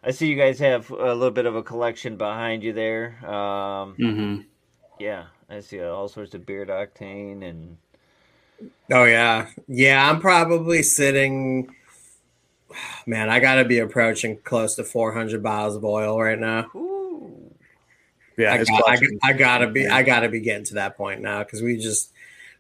I 0.04 0.12
see 0.12 0.28
you 0.28 0.36
guys 0.38 0.60
have 0.60 0.90
a 0.90 1.14
little 1.14 1.32
bit 1.32 1.46
of 1.46 1.56
a 1.56 1.64
collection 1.64 2.18
behind 2.18 2.64
you 2.64 2.72
there. 2.72 3.18
Um, 3.26 3.96
mm-hmm. 4.00 4.42
Yeah, 5.00 5.26
I 5.52 5.60
see 5.60 5.82
all 5.82 6.08
sorts 6.08 6.34
of 6.34 6.46
beard 6.46 6.70
octane 6.70 7.44
and. 7.44 7.78
Oh 8.92 9.04
yeah, 9.04 9.48
yeah. 9.68 10.10
I'm 10.10 10.22
probably 10.22 10.82
sitting. 10.82 11.76
Man, 13.06 13.30
I 13.30 13.40
got 13.40 13.56
to 13.56 13.66
be 13.66 13.80
approaching 13.80 14.38
close 14.44 14.76
to 14.76 14.84
400 14.86 15.44
bottles 15.44 15.76
of 15.76 15.84
oil 15.84 16.22
right 16.22 16.40
now. 16.40 16.70
Ooh. 16.74 17.54
Yeah, 18.38 18.54
I, 18.54 18.64
got, 18.64 18.90
I, 18.90 19.00
I 19.24 19.34
gotta 19.34 19.68
be. 19.68 19.88
I 19.88 20.04
gotta 20.04 20.30
be 20.30 20.40
getting 20.40 20.64
to 20.66 20.76
that 20.76 20.96
point 20.96 21.22
now 21.22 21.44
because 21.44 21.62
we 21.62 21.78
just 21.78 22.14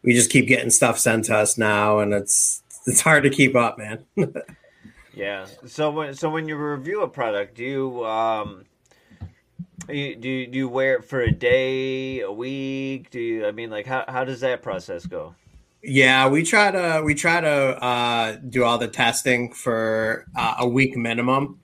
we 0.03 0.13
just 0.13 0.29
keep 0.29 0.47
getting 0.47 0.69
stuff 0.69 0.99
sent 0.99 1.25
to 1.25 1.35
us 1.35 1.57
now, 1.57 1.99
and 1.99 2.13
it's 2.13 2.61
it's 2.87 3.01
hard 3.01 3.23
to 3.23 3.29
keep 3.29 3.55
up, 3.55 3.77
man. 3.77 4.05
yeah. 5.13 5.45
So 5.65 5.91
when 5.91 6.13
so 6.13 6.29
when 6.29 6.47
you 6.47 6.57
review 6.57 7.03
a 7.03 7.07
product, 7.07 7.55
do 7.55 7.63
you 7.63 8.05
um 8.05 8.65
you, 9.89 10.15
do 10.15 10.29
you, 10.29 10.47
do 10.47 10.57
you 10.57 10.69
wear 10.69 10.95
it 10.95 11.05
for 11.05 11.21
a 11.21 11.31
day, 11.31 12.21
a 12.21 12.31
week? 12.31 13.09
Do 13.11 13.19
you? 13.19 13.45
I 13.45 13.51
mean, 13.51 13.69
like 13.69 13.85
how 13.85 14.05
how 14.07 14.23
does 14.23 14.39
that 14.41 14.61
process 14.61 15.05
go? 15.05 15.35
Yeah, 15.83 16.27
we 16.27 16.43
try 16.43 16.71
to 16.71 17.01
we 17.03 17.15
try 17.15 17.41
to 17.41 17.83
uh, 17.83 18.37
do 18.49 18.63
all 18.63 18.77
the 18.77 18.87
testing 18.87 19.51
for 19.51 20.25
uh, 20.35 20.55
a 20.59 20.67
week 20.67 20.95
minimum. 20.95 21.59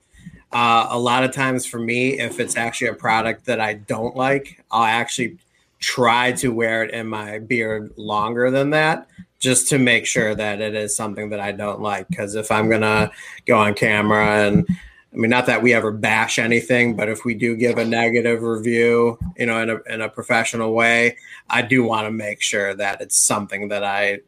Uh, 0.51 0.87
a 0.89 0.97
lot 0.97 1.23
of 1.23 1.31
times 1.31 1.65
for 1.65 1.77
me, 1.77 2.19
if 2.19 2.39
it's 2.39 2.55
actually 2.55 2.87
a 2.87 2.93
product 2.93 3.45
that 3.45 3.59
I 3.59 3.73
don't 3.73 4.15
like, 4.15 4.63
I'll 4.71 4.85
actually 4.85 5.37
try 5.79 6.31
to 6.31 6.49
wear 6.49 6.83
it 6.83 6.91
in 6.91 7.07
my 7.07 7.39
beard 7.39 7.91
longer 7.97 8.49
than 8.49 8.71
that 8.71 9.07
just 9.39 9.69
to 9.69 9.77
make 9.77 10.07
sure 10.07 10.33
that 10.33 10.61
it 10.61 10.73
is 10.73 10.95
something 10.95 11.29
that 11.29 11.39
I 11.39 11.51
don't 11.51 11.81
like. 11.81 12.07
Because 12.07 12.33
if 12.33 12.51
I'm 12.51 12.69
gonna 12.69 13.11
go 13.45 13.57
on 13.59 13.75
camera 13.75 14.47
and 14.47 14.67
I 15.13 15.15
mean, 15.15 15.29
not 15.29 15.45
that 15.45 15.63
we 15.63 15.73
ever 15.73 15.91
bash 15.91 16.37
anything, 16.37 16.95
but 16.95 17.09
if 17.09 17.23
we 17.23 17.33
do 17.33 17.55
give 17.55 17.77
a 17.77 17.85
negative 17.85 18.41
review, 18.43 19.17
you 19.37 19.45
know, 19.45 19.61
in 19.61 19.69
a 19.69 19.79
in 19.93 20.01
a 20.01 20.09
professional 20.09 20.73
way, 20.73 21.17
I 21.49 21.61
do 21.61 21.83
want 21.83 22.05
to 22.07 22.11
make 22.11 22.41
sure 22.41 22.73
that 22.75 23.01
it's 23.01 23.17
something 23.17 23.69
that 23.69 23.83
I 23.83 24.19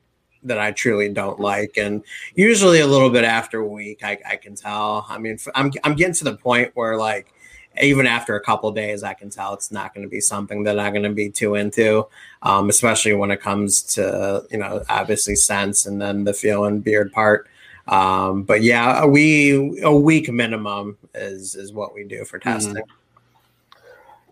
that 0.44 0.58
I 0.58 0.72
truly 0.72 1.10
don't 1.10 1.40
like. 1.40 1.78
And 1.78 2.04
usually, 2.36 2.80
a 2.80 2.88
little 2.88 3.10
bit 3.10 3.26
after 3.26 3.60
a 3.60 3.68
week, 3.68 4.04
I, 4.04 4.20
I 4.28 4.36
can 4.38 4.56
tell. 4.56 5.06
I 5.10 5.18
mean, 5.18 5.38
I'm 5.54 5.72
I'm 5.84 5.96
getting 5.96 6.14
to 6.16 6.24
the 6.24 6.38
point 6.38 6.72
where 6.76 6.96
like 6.98 7.34
even 7.82 8.08
after 8.08 8.36
a 8.36 8.42
couple 8.42 8.72
days, 8.72 9.04
I 9.04 9.14
can 9.14 9.30
tell 9.30 9.54
it's 9.54 9.72
not 9.72 9.94
going 9.94 10.06
to 10.06 10.10
be 10.10 10.22
something 10.22 10.64
that 10.64 10.80
I'm 10.80 10.94
going 10.94 11.04
to 11.04 11.10
be 11.10 11.30
too 11.30 11.56
into, 11.56 12.08
um, 12.42 12.70
especially 12.70 13.14
when 13.14 13.32
it 13.32 13.42
comes 13.42 13.84
to 13.96 14.46
you 14.50 14.58
know 14.58 14.84
obviously 14.90 15.36
sense 15.36 15.86
and 15.86 16.02
then 16.02 16.24
the 16.24 16.34
feel 16.34 16.64
and 16.66 16.84
beard 16.84 17.12
part. 17.12 17.49
Um, 17.90 18.44
but 18.44 18.62
yeah, 18.62 19.06
we 19.06 19.82
a 19.82 19.92
week 19.94 20.32
minimum 20.32 20.98
is 21.16 21.56
is 21.56 21.74
what 21.74 21.94
we 21.94 22.04
do 22.04 22.24
for 22.24 22.40
mm-hmm. 22.40 22.50
testing. 22.50 22.84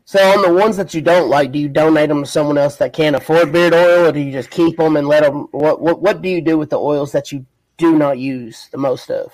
So 0.06 0.20
on 0.20 0.42
the 0.42 0.54
ones 0.54 0.78
that 0.78 0.94
you 0.94 1.02
don't 1.02 1.30
like, 1.30 1.52
do 1.52 1.60
you 1.60 1.68
donate 1.68 2.08
them 2.08 2.24
to 2.24 2.30
someone 2.30 2.58
else 2.58 2.78
that 2.78 2.94
can't 2.94 3.16
afford 3.16 3.52
beard 3.52 3.74
oil, 3.74 4.08
or 4.08 4.12
do 4.14 4.22
you 4.22 4.32
just 4.32 4.50
keep 4.50 4.78
them 4.78 4.96
and 4.96 5.08
let 5.08 5.24
them? 5.24 5.48
What 5.52 5.82
what 5.82 6.02
what 6.02 6.22
do 6.22 6.30
you 6.30 6.42
do 6.42 6.58
with 6.58 6.70
the 6.70 6.80
oils 6.80 7.12
that 7.12 7.32
you 7.32 7.46
do 7.78 7.98
not 7.98 8.18
use 8.18 8.70
the 8.72 8.78
most 8.78 9.12
of? 9.12 9.34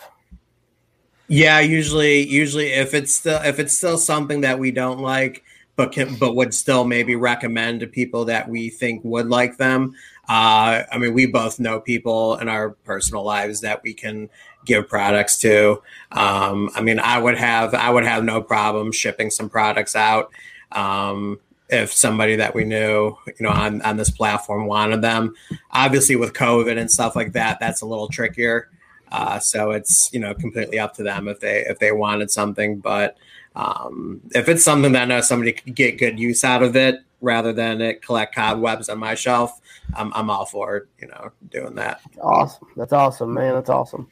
Yeah, 1.28 1.60
usually, 1.60 2.28
usually 2.28 2.72
if 2.72 2.94
it's 2.94 3.14
still 3.14 3.42
if 3.44 3.60
it's 3.60 3.76
still 3.76 3.98
something 3.98 4.42
that 4.42 4.58
we 4.58 4.72
don't 4.72 5.00
like, 5.00 5.44
but 5.76 5.92
can 5.92 6.16
but 6.16 6.36
would 6.36 6.54
still 6.54 6.86
maybe 6.86 7.16
recommend 7.16 7.82
to 7.82 7.88
people 7.88 8.26
that 8.26 8.50
we 8.50 8.70
think 8.70 9.04
would 9.04 9.28
like 9.28 9.58
them. 9.58 9.94
Uh, 10.28 10.84
I 10.90 10.98
mean, 10.98 11.14
we 11.14 11.26
both 11.26 11.60
know 11.60 11.80
people 11.80 12.38
in 12.38 12.48
our 12.48 12.72
personal 12.72 13.24
lives 13.24 13.62
that 13.62 13.84
we 13.84 13.94
can 13.94 14.30
give 14.66 14.88
products 14.88 15.38
to. 15.40 15.82
Um, 16.12 16.70
I 16.76 16.82
mean, 16.82 17.00
I 17.00 17.20
would 17.20 17.38
have 17.38 17.74
I 17.74 17.90
would 17.90 18.06
have 18.06 18.24
no 18.24 18.42
problem 18.42 18.92
shipping 18.92 19.30
some 19.30 19.50
products 19.50 19.96
out 19.96 20.32
um, 20.72 21.40
if 21.70 21.92
somebody 21.92 22.38
that 22.38 22.56
we 22.56 22.64
knew, 22.64 23.18
you 23.28 23.34
know, 23.42 23.50
on 23.50 23.82
on 23.82 23.98
this 23.98 24.10
platform 24.10 24.66
wanted 24.66 25.02
them. 25.02 25.34
Obviously, 25.72 26.16
with 26.16 26.34
COVID 26.34 26.78
and 26.78 26.90
stuff 26.90 27.16
like 27.16 27.34
that, 27.34 27.60
that's 27.60 27.82
a 27.82 27.86
little 27.86 28.08
trickier. 28.08 28.70
Uh, 29.12 29.40
so 29.40 29.72
it's 29.72 30.10
you 30.14 30.20
know 30.20 30.34
completely 30.34 30.80
up 30.80 30.94
to 30.96 31.04
them 31.04 31.28
if 31.28 31.40
they 31.42 31.66
if 31.68 31.80
they 31.80 31.92
wanted 31.92 32.32
something. 32.32 32.80
But 32.80 33.18
um, 33.56 34.22
if 34.34 34.48
it's 34.48 34.64
something 34.64 34.94
that 34.94 35.04
I 35.04 35.06
know 35.06 35.22
somebody 35.22 35.52
could 35.52 35.76
get 35.76 36.00
good 36.00 36.18
use 36.18 36.44
out 36.44 36.64
of 36.64 36.76
it, 36.78 37.02
rather 37.22 37.54
than 37.54 37.82
it 37.82 38.02
collect 38.02 38.36
cobwebs 38.36 38.90
on 38.90 39.00
my 39.00 39.16
shelf, 39.16 39.60
I'm 39.96 40.14
I'm 40.14 40.30
all 40.30 40.46
for 40.46 40.88
you 41.00 41.08
know 41.08 41.32
doing 41.50 41.76
that. 41.76 42.02
Awesome. 42.22 42.68
That's 42.76 42.94
awesome, 42.94 43.34
man. 43.34 43.54
That's 43.54 43.70
awesome. 43.70 44.08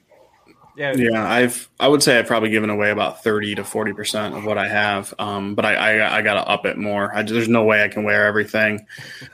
Yeah, 0.78 0.94
Yeah, 0.96 1.30
I've 1.30 1.70
I 1.80 1.88
would 1.88 2.02
say 2.02 2.18
I've 2.18 2.28
probably 2.28 2.50
given 2.50 2.70
away 2.70 2.92
about 2.92 3.24
thirty 3.24 3.56
to 3.56 3.64
forty 3.64 3.94
percent 3.94 4.36
of 4.36 4.46
what 4.46 4.58
I 4.58 4.68
have, 4.68 5.14
um, 5.20 5.54
but 5.54 5.66
I, 5.66 5.76
I 5.76 6.18
I 6.18 6.22
gotta 6.22 6.48
up 6.48 6.66
it 6.66 6.78
more. 6.78 7.14
I, 7.14 7.24
there's 7.24 7.50
no 7.50 7.64
way 7.64 7.84
I 7.84 7.90
can 7.90 8.04
wear 8.04 8.26
everything, 8.26 8.86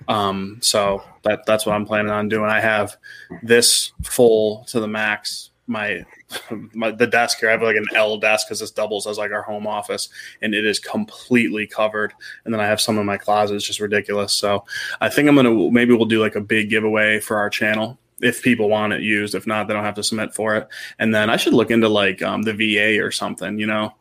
um, 0.07 0.57
so 0.61 1.03
that 1.23 1.45
that's 1.45 1.65
what 1.65 1.75
I'm 1.75 1.85
planning 1.85 2.11
on 2.11 2.27
doing. 2.27 2.49
I 2.49 2.59
have 2.59 2.97
this 3.43 3.91
full 4.03 4.65
to 4.65 4.79
the 4.79 4.87
max. 4.87 5.51
My 5.67 6.05
my 6.73 6.91
the 6.91 7.07
desk 7.07 7.39
here, 7.39 7.49
I 7.49 7.53
have 7.53 7.61
like 7.61 7.75
an 7.75 7.85
L 7.95 8.17
desk 8.17 8.47
because 8.47 8.59
this 8.59 8.71
doubles 8.71 9.07
as 9.07 9.17
like 9.17 9.31
our 9.31 9.41
home 9.41 9.67
office, 9.67 10.09
and 10.41 10.53
it 10.53 10.65
is 10.65 10.79
completely 10.79 11.67
covered. 11.67 12.13
And 12.45 12.53
then 12.53 12.61
I 12.61 12.65
have 12.65 12.81
some 12.81 12.97
in 12.97 13.05
my 13.05 13.17
closet. 13.17 13.55
It's 13.55 13.65
just 13.65 13.79
ridiculous. 13.79 14.33
So 14.33 14.65
I 14.99 15.09
think 15.09 15.29
I'm 15.29 15.35
gonna 15.35 15.71
maybe 15.71 15.93
we'll 15.93 16.05
do 16.05 16.21
like 16.21 16.35
a 16.35 16.41
big 16.41 16.69
giveaway 16.69 17.19
for 17.19 17.37
our 17.37 17.49
channel 17.49 17.97
if 18.21 18.41
people 18.41 18.69
want 18.69 18.93
it 18.93 19.01
used. 19.01 19.35
If 19.35 19.47
not, 19.47 19.67
they 19.67 19.73
don't 19.73 19.83
have 19.83 19.95
to 19.95 20.03
submit 20.03 20.33
for 20.33 20.55
it. 20.55 20.67
And 20.99 21.13
then 21.13 21.29
I 21.29 21.37
should 21.37 21.53
look 21.53 21.71
into 21.71 21.89
like 21.89 22.21
um, 22.21 22.43
the 22.43 22.53
VA 22.53 23.03
or 23.03 23.11
something, 23.11 23.59
you 23.59 23.67
know, 23.67 23.93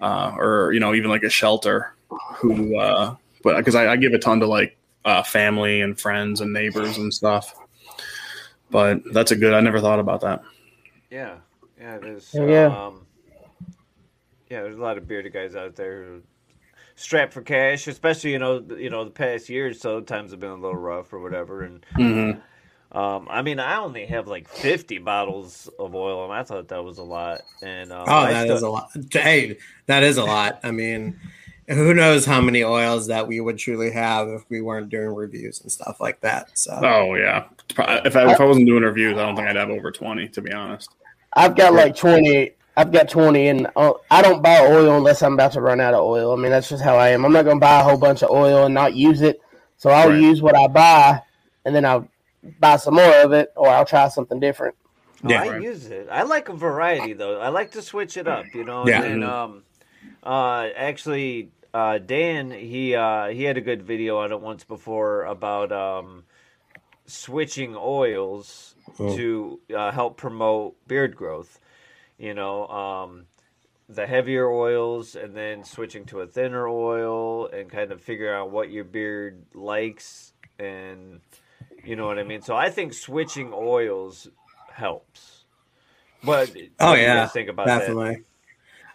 uh, 0.00 0.34
or 0.36 0.72
you 0.72 0.80
know 0.80 0.94
even 0.94 1.10
like 1.10 1.22
a 1.22 1.30
shelter 1.30 1.94
who, 2.36 2.76
uh, 2.78 3.14
but 3.42 3.56
because 3.56 3.74
I, 3.74 3.92
I 3.92 3.96
give 3.96 4.12
a 4.12 4.18
ton 4.18 4.40
to 4.40 4.46
like 4.46 4.76
uh, 5.04 5.22
family 5.22 5.80
and 5.80 5.98
friends 5.98 6.40
and 6.40 6.52
neighbors 6.52 6.98
and 6.98 7.12
stuff. 7.12 7.54
But 8.70 9.00
that's 9.12 9.30
a 9.30 9.36
good. 9.36 9.54
I 9.54 9.60
never 9.60 9.80
thought 9.80 9.98
about 9.98 10.20
that. 10.20 10.42
Yeah, 11.10 11.36
yeah. 11.80 11.98
There's 11.98 12.30
Yeah, 12.34 12.46
yeah. 12.46 12.86
Um, 12.86 13.06
yeah, 14.50 14.62
there's 14.62 14.76
a 14.76 14.80
lot 14.80 14.96
of 14.98 15.06
bearded 15.06 15.32
guys 15.32 15.54
out 15.54 15.76
there 15.76 16.04
who 16.04 16.22
strapped 16.96 17.32
for 17.32 17.42
cash, 17.42 17.86
especially 17.86 18.32
you 18.32 18.38
know 18.38 18.64
you 18.76 18.90
know 18.90 19.04
the 19.04 19.10
past 19.10 19.48
year 19.48 19.68
or 19.68 19.74
so 19.74 20.00
times 20.00 20.30
have 20.30 20.40
been 20.40 20.50
a 20.50 20.54
little 20.54 20.76
rough 20.76 21.12
or 21.12 21.20
whatever, 21.20 21.62
and 21.62 21.84
Mm-hmm. 21.96 22.40
Um, 22.90 23.28
I 23.30 23.42
mean, 23.42 23.60
I 23.60 23.76
only 23.76 24.06
have 24.06 24.28
like 24.28 24.48
50 24.48 24.96
bottles 25.00 25.68
of 25.78 25.94
oil, 25.94 26.24
and 26.24 26.32
I 26.32 26.42
thought 26.42 26.68
that 26.68 26.82
was 26.82 26.96
a 26.96 27.02
lot. 27.02 27.42
And 27.62 27.92
um, 27.92 28.04
Oh, 28.08 28.14
I 28.20 28.32
that 28.32 28.44
still- 28.44 28.56
is 28.56 28.62
a 28.62 28.70
lot. 28.70 28.88
Hey, 29.12 29.58
that 29.84 30.02
is 30.02 30.16
a 30.16 30.24
lot. 30.24 30.60
I 30.62 30.70
mean, 30.70 31.20
who 31.68 31.94
knows 31.94 32.24
how 32.24 32.40
many 32.40 32.64
oils 32.64 33.06
that 33.08 33.28
we 33.28 33.40
would 33.40 33.58
truly 33.58 33.90
have 33.90 34.28
if 34.28 34.42
we 34.48 34.60
weren't 34.60 34.88
doing 34.88 35.14
reviews 35.14 35.60
and 35.60 35.70
stuff 35.70 36.00
like 36.00 36.20
that. 36.22 36.50
So 36.58 36.72
Oh 36.82 37.14
yeah. 37.14 37.44
If 37.70 37.78
I, 37.78 38.00
if 38.04 38.16
I 38.40 38.44
wasn't 38.44 38.66
doing 38.66 38.82
reviews, 38.82 39.18
I 39.18 39.26
don't 39.26 39.36
think 39.36 39.48
I'd 39.48 39.56
have 39.56 39.70
over 39.70 39.90
twenty. 39.90 40.28
To 40.28 40.40
be 40.40 40.52
honest. 40.52 40.90
I've 41.34 41.54
got 41.54 41.74
like 41.74 41.94
twenty. 41.94 42.52
I've 42.76 42.92
got 42.92 43.08
twenty, 43.08 43.48
and 43.48 43.66
uh, 43.76 43.92
I 44.10 44.22
don't 44.22 44.42
buy 44.42 44.60
oil 44.60 44.96
unless 44.96 45.22
I'm 45.22 45.34
about 45.34 45.52
to 45.52 45.60
run 45.60 45.80
out 45.80 45.94
of 45.94 46.00
oil. 46.04 46.32
I 46.32 46.36
mean, 46.36 46.50
that's 46.50 46.68
just 46.68 46.82
how 46.82 46.96
I 46.96 47.08
am. 47.08 47.24
I'm 47.24 47.32
not 47.32 47.44
going 47.44 47.56
to 47.56 47.60
buy 47.60 47.80
a 47.80 47.82
whole 47.82 47.98
bunch 47.98 48.22
of 48.22 48.30
oil 48.30 48.64
and 48.66 48.74
not 48.74 48.94
use 48.94 49.20
it. 49.20 49.40
So 49.76 49.90
I'll 49.90 50.10
Right. 50.10 50.20
use 50.20 50.40
what 50.42 50.56
I 50.56 50.68
buy, 50.68 51.20
and 51.64 51.74
then 51.74 51.84
I'll 51.84 52.08
buy 52.60 52.76
some 52.76 52.94
more 52.94 53.14
of 53.16 53.32
it, 53.32 53.52
or 53.56 53.68
I'll 53.68 53.84
try 53.84 54.08
something 54.08 54.38
different. 54.40 54.76
Oh, 55.24 55.30
Yeah. 55.30 55.42
I 55.42 55.48
Right. 55.48 55.62
use 55.62 55.86
it. 55.86 56.08
I 56.10 56.22
like 56.22 56.48
a 56.48 56.52
variety 56.54 57.12
though. 57.12 57.40
I 57.40 57.48
like 57.48 57.72
to 57.72 57.82
switch 57.82 58.16
it 58.16 58.28
up, 58.28 58.46
you 58.54 58.64
know. 58.64 58.86
Yeah. 58.86 59.02
And 59.02 59.22
then, 59.22 59.28
um, 59.28 59.64
uh, 60.22 60.68
actually, 60.76 61.50
uh, 61.78 61.98
Dan 61.98 62.50
he 62.50 62.94
uh, 62.96 63.28
he 63.28 63.44
had 63.44 63.56
a 63.56 63.60
good 63.60 63.82
video 63.82 64.18
on 64.18 64.32
it 64.32 64.40
once 64.40 64.64
before 64.64 65.24
about 65.24 65.70
um, 65.72 66.24
switching 67.06 67.76
oils 67.78 68.74
Oh. 68.98 69.14
to 69.16 69.60
uh, 69.76 69.92
help 69.92 70.16
promote 70.16 70.74
beard 70.88 71.14
growth. 71.14 71.60
You 72.18 72.34
know, 72.34 72.66
um, 72.68 73.26
the 73.88 74.06
heavier 74.06 74.50
oils, 74.50 75.14
and 75.14 75.36
then 75.36 75.62
switching 75.64 76.04
to 76.06 76.20
a 76.20 76.26
thinner 76.26 76.66
oil, 76.68 77.46
and 77.46 77.70
kind 77.70 77.92
of 77.92 78.00
figure 78.02 78.34
out 78.34 78.50
what 78.50 78.70
your 78.70 78.84
beard 78.84 79.44
likes, 79.54 80.32
and 80.58 81.20
you 81.84 81.94
know 81.96 82.06
what 82.06 82.18
I 82.18 82.24
mean. 82.24 82.42
So 82.42 82.56
I 82.56 82.70
think 82.70 82.92
switching 82.92 83.52
oils 83.54 84.28
helps. 84.72 85.44
But 86.24 86.50
Oh 86.80 86.88
what 86.88 86.98
do 86.98 87.02
you 87.04 87.04
yeah, 87.04 87.26
think 87.26 87.48
about 87.48 87.66
that? 87.66 87.98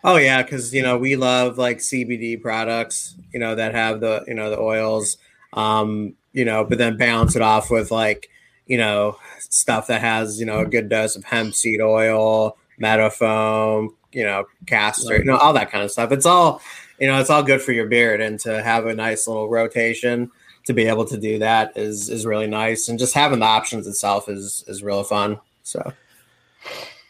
Oh 0.03 0.17
yeah, 0.17 0.43
because 0.43 0.73
you 0.73 0.81
know 0.81 0.97
we 0.97 1.15
love 1.15 1.57
like 1.57 1.77
CBD 1.77 2.41
products, 2.41 3.15
you 3.33 3.39
know 3.39 3.55
that 3.55 3.73
have 3.73 4.01
the 4.01 4.23
you 4.27 4.33
know 4.33 4.49
the 4.49 4.59
oils, 4.59 5.17
um, 5.53 6.15
you 6.33 6.43
know, 6.45 6.65
but 6.65 6.77
then 6.77 6.97
balance 6.97 7.35
it 7.35 7.41
off 7.41 7.71
with 7.71 7.89
like 7.91 8.29
you 8.67 8.77
know 8.77 9.17
stuff 9.39 9.87
that 9.87 10.01
has 10.01 10.39
you 10.39 10.45
know 10.45 10.59
a 10.59 10.65
good 10.65 10.89
dose 10.89 11.15
of 11.15 11.23
hemp 11.23 11.55
seed 11.55 11.79
oil, 11.81 12.57
meadowfoam, 12.77 13.95
you 14.11 14.23
know, 14.25 14.45
castor, 14.67 15.17
you 15.17 15.23
know, 15.23 15.37
all 15.37 15.53
that 15.53 15.71
kind 15.71 15.83
of 15.83 15.91
stuff. 15.91 16.11
It's 16.11 16.25
all 16.25 16.61
you 16.99 17.07
know, 17.07 17.19
it's 17.19 17.29
all 17.29 17.43
good 17.43 17.61
for 17.61 17.71
your 17.71 17.87
beard, 17.87 18.19
and 18.21 18.39
to 18.41 18.61
have 18.61 18.85
a 18.87 18.93
nice 18.95 19.25
little 19.27 19.49
rotation 19.49 20.29
to 20.65 20.73
be 20.73 20.85
able 20.87 21.05
to 21.05 21.17
do 21.17 21.39
that 21.39 21.77
is 21.77 22.09
is 22.09 22.25
really 22.25 22.47
nice, 22.47 22.89
and 22.89 22.99
just 22.99 23.13
having 23.13 23.39
the 23.39 23.45
options 23.45 23.87
itself 23.87 24.27
is 24.27 24.65
is 24.67 24.83
really 24.83 25.03
fun. 25.05 25.39
So. 25.63 25.93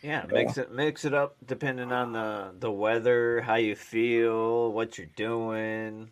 Yeah, 0.03 0.25
mix 0.29 0.57
it 0.57 0.71
mix 0.71 1.05
it 1.05 1.13
up 1.13 1.37
depending 1.45 1.93
on 1.93 2.11
the 2.11 2.51
the 2.59 2.71
weather, 2.71 3.41
how 3.41 3.55
you 3.55 3.75
feel, 3.75 4.71
what 4.73 4.97
you're 4.97 5.07
doing. 5.15 6.11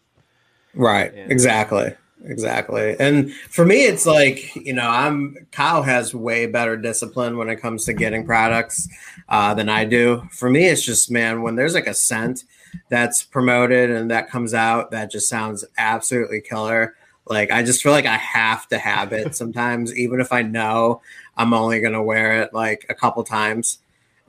Right. 0.74 1.12
Exactly. 1.14 1.94
Exactly. 2.24 2.96
And 3.00 3.34
for 3.34 3.66
me, 3.66 3.86
it's 3.86 4.06
like, 4.06 4.56
you 4.56 4.74
know, 4.74 4.88
I'm 4.88 5.36
Kyle 5.52 5.82
has 5.82 6.14
way 6.14 6.46
better 6.46 6.78
discipline 6.78 7.38
when 7.38 7.50
it 7.50 7.58
comes 7.58 7.86
to 7.86 7.94
getting 7.94 8.26
products 8.26 8.88
uh, 9.28 9.54
than 9.56 9.70
I 9.70 9.86
do. 9.86 10.24
For 10.32 10.50
me, 10.50 10.68
it's 10.68 10.84
just, 10.84 11.10
man, 11.12 11.42
when 11.42 11.56
there's 11.56 11.74
like 11.74 11.88
a 11.88 11.94
scent 11.94 12.44
that's 12.90 13.24
promoted 13.24 13.90
and 13.90 14.12
that 14.12 14.30
comes 14.30 14.54
out 14.54 14.92
that 14.92 15.12
just 15.12 15.30
sounds 15.30 15.66
absolutely 15.78 16.42
killer. 16.42 16.96
Like, 17.26 17.52
I 17.52 17.64
just 17.64 17.82
feel 17.82 17.92
like 17.92 18.06
I 18.06 18.18
have 18.18 18.68
to 18.70 18.78
have 18.78 19.14
it 19.14 19.36
sometimes, 19.36 19.96
even 19.96 20.20
if 20.20 20.32
I 20.32 20.42
know 20.42 21.02
I'm 21.38 21.54
only 21.54 21.80
going 21.82 21.94
to 21.94 22.04
wear 22.04 22.42
it 22.42 22.54
like 22.54 22.86
a 22.90 22.96
couple 22.96 23.24
times. 23.24 23.80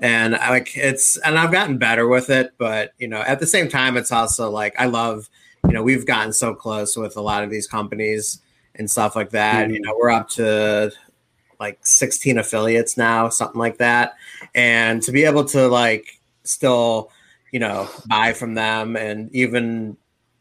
And 0.03 0.37
I 0.37 0.51
like 0.51 0.77
it's, 0.77 1.17
and 1.19 1.38
I've 1.38 1.53
gotten 1.53 1.79
better 1.79 2.07
with 2.07 2.29
it. 2.29 2.53
But, 2.59 2.93
you 2.99 3.09
know, 3.09 3.23
at 3.23 3.41
the 3.41 3.47
same 3.47 3.69
time, 3.69 3.97
it's 3.97 4.12
also 4.12 4.51
like, 4.51 4.75
I 4.79 4.87
love, 4.87 5.31
you 5.67 5.73
know 5.73 5.83
we've 5.83 6.07
gotten 6.07 6.33
so 6.33 6.55
close 6.55 6.97
with 6.97 7.17
a 7.17 7.21
lot 7.21 7.45
of 7.45 7.51
these 7.51 7.67
companies 7.67 8.41
and 8.75 8.91
stuff 8.91 9.15
like 9.15 9.31
that. 9.31 9.71
You 9.71 9.81
know 9.81 9.95
we're 9.99 10.11
up 10.11 10.29
to 10.31 10.93
like 11.61 11.79
16 11.87 12.38
affiliates 12.38 12.97
now 12.97 13.29
something 13.29 13.59
like 13.59 13.79
that. 13.79 14.15
And 14.55 15.03
to 15.03 15.12
be 15.12 15.25
able 15.25 15.45
to 15.47 15.69
like 15.69 16.21
still 16.45 17.11
you 17.53 17.61
know 17.61 17.88
buy 18.07 18.33
from 18.33 18.55
them 18.55 18.97
and 18.97 19.35
even 19.35 19.97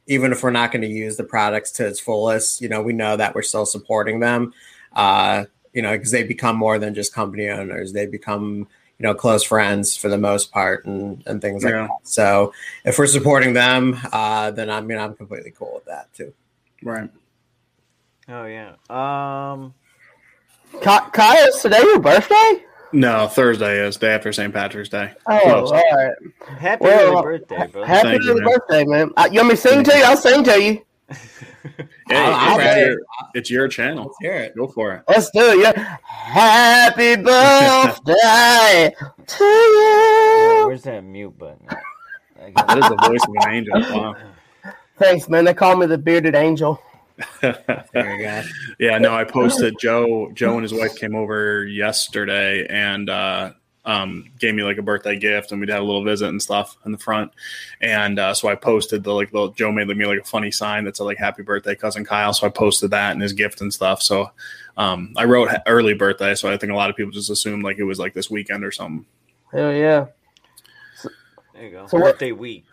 even 0.07 0.31
if 0.31 0.43
we're 0.43 0.51
not 0.51 0.71
going 0.71 0.81
to 0.81 0.87
use 0.87 1.15
the 1.15 1.23
products 1.23 1.71
to 1.71 1.87
its 1.87 1.99
fullest 1.99 2.59
you 2.59 2.67
know 2.67 2.81
we 2.81 2.93
know 2.93 3.15
that 3.15 3.35
we're 3.35 3.41
still 3.41 3.65
supporting 3.65 4.19
them. 4.19 4.53
Uh 4.93 5.45
you 5.73 5.81
know 5.81 5.91
because 5.91 6.11
they 6.11 6.23
become 6.23 6.57
more 6.57 6.79
than 6.79 6.93
just 6.95 7.13
company 7.13 7.47
owners. 7.47 7.93
They 7.93 8.05
become 8.05 8.67
you 9.01 9.07
know 9.07 9.15
close 9.15 9.43
friends 9.43 9.97
for 9.97 10.09
the 10.09 10.17
most 10.17 10.51
part 10.51 10.85
and 10.85 11.23
and 11.25 11.41
things 11.41 11.63
like 11.63 11.73
Yeah. 11.73 11.87
that 11.87 11.89
so 12.07 12.53
if 12.85 12.99
we're 12.99 13.07
supporting 13.07 13.53
them 13.53 13.97
uh 14.13 14.51
then 14.51 14.69
i 14.69 14.79
mean 14.79 14.99
i'm 14.99 15.15
completely 15.15 15.49
cool 15.57 15.71
with 15.73 15.85
that 15.85 16.13
too 16.13 16.31
Right. 16.83 17.09
Oh 18.29 18.45
yeah. 18.45 18.73
Um 18.89 19.73
Ky- 20.81 21.09
Kyle, 21.13 21.47
is 21.47 21.57
today 21.61 21.79
your 21.81 21.99
birthday? 21.99 22.63
No, 22.93 23.27
Thursday 23.27 23.85
is 23.85 23.97
day 23.97 24.13
after 24.13 24.31
St. 24.33 24.53
Patrick's 24.53 24.89
Day. 24.89 25.11
Oh, 25.27 25.39
Close. 25.43 25.71
all 25.71 25.83
right. 25.95 26.13
happy 26.59 26.83
Well, 26.85 27.17
early 27.17 27.39
birthday, 27.39 27.67
bro. 27.71 27.83
Happy 27.83 28.09
you, 28.23 28.31
early 28.31 28.41
man. 28.41 28.49
birthday, 28.53 28.83
man. 28.85 29.11
Uh, 29.17 29.29
you 29.31 29.37
want 29.39 29.49
me 29.49 29.55
to 29.55 29.61
sing 29.61 29.83
to 29.83 29.97
you? 29.97 30.03
I'll 30.03 30.17
sing 30.17 30.43
to 30.43 30.61
you. 30.61 30.85
Hey, 32.07 32.15
I'll- 32.17 32.59
it's, 32.59 32.67
I'll- 32.67 32.79
your, 32.79 32.97
it's 33.35 33.49
your 33.49 33.67
channel. 33.67 34.05
let's 34.05 34.17
hear 34.21 34.33
it 34.35 34.55
Go 34.55 34.67
for 34.67 34.93
it. 34.93 35.03
Let's 35.07 35.29
do 35.31 35.39
it. 35.41 35.59
Yeah. 35.59 35.97
Happy 36.03 37.15
birthday 37.21 38.93
to 39.27 39.43
you. 39.43 40.63
where's 40.67 40.83
that 40.83 41.01
mute 41.03 41.37
button? 41.37 41.65
at? 41.69 41.77
I 42.43 42.51
That 42.55 42.67
got- 42.67 42.77
is 42.79 42.89
the 42.89 42.95
voice 43.07 43.23
of 43.27 43.33
an 43.45 43.53
angel. 43.53 43.79
Wow. 43.97 44.15
Thanks, 44.97 45.27
man. 45.29 45.45
They 45.45 45.53
call 45.53 45.75
me 45.77 45.85
the 45.85 45.97
bearded 45.97 46.35
angel. 46.35 46.81
There 47.41 47.85
you 47.93 48.23
go. 48.23 48.41
Yeah, 48.79 48.97
no, 48.97 49.13
I 49.13 49.23
posted 49.25 49.75
Joe. 49.79 50.31
Joe 50.33 50.53
and 50.53 50.63
his 50.63 50.73
wife 50.73 50.95
came 50.95 51.15
over 51.15 51.65
yesterday 51.65 52.65
and 52.67 53.09
uh, 53.11 53.51
um, 53.85 54.25
gave 54.39 54.53
me 54.53 54.63
like 54.63 54.77
a 54.77 54.81
birthday 54.81 55.17
gift, 55.17 55.51
and 55.51 55.59
we'd 55.59 55.69
have 55.69 55.81
a 55.81 55.85
little 55.85 56.03
visit 56.03 56.29
and 56.29 56.41
stuff 56.41 56.77
in 56.85 56.91
the 56.91 56.97
front. 56.97 57.31
And 57.81 58.19
uh, 58.19 58.33
so 58.33 58.47
I 58.47 58.55
posted 58.55 59.03
the 59.03 59.13
like 59.13 59.33
little 59.33 59.49
Joe 59.49 59.71
made 59.71 59.87
me 59.87 60.05
like 60.05 60.19
a 60.19 60.23
funny 60.23 60.51
sign 60.51 60.83
that 60.85 60.97
said 60.97 61.03
like 61.05 61.17
"Happy 61.17 61.43
Birthday, 61.43 61.75
cousin 61.75 62.05
Kyle." 62.05 62.33
So 62.33 62.45
I 62.45 62.49
posted 62.49 62.91
that 62.91 63.13
and 63.13 63.21
his 63.21 63.33
gift 63.33 63.61
and 63.61 63.73
stuff. 63.73 64.01
So 64.01 64.29
um, 64.77 65.13
I 65.17 65.25
wrote 65.25 65.49
early 65.67 65.93
birthday, 65.93 66.35
so 66.35 66.51
I 66.51 66.57
think 66.57 66.71
a 66.71 66.75
lot 66.75 66.89
of 66.89 66.95
people 66.95 67.11
just 67.11 67.29
assumed 67.29 67.63
like 67.63 67.77
it 67.79 67.83
was 67.83 67.99
like 67.99 68.13
this 68.13 68.29
weekend 68.29 68.63
or 68.63 68.71
something. 68.71 69.05
Hell 69.51 69.73
yeah. 69.73 70.05
There 71.53 71.63
you 71.65 71.71
go. 71.71 71.87
So 71.87 71.97
what- 71.97 72.13
Birthday 72.13 72.31
week. 72.31 72.65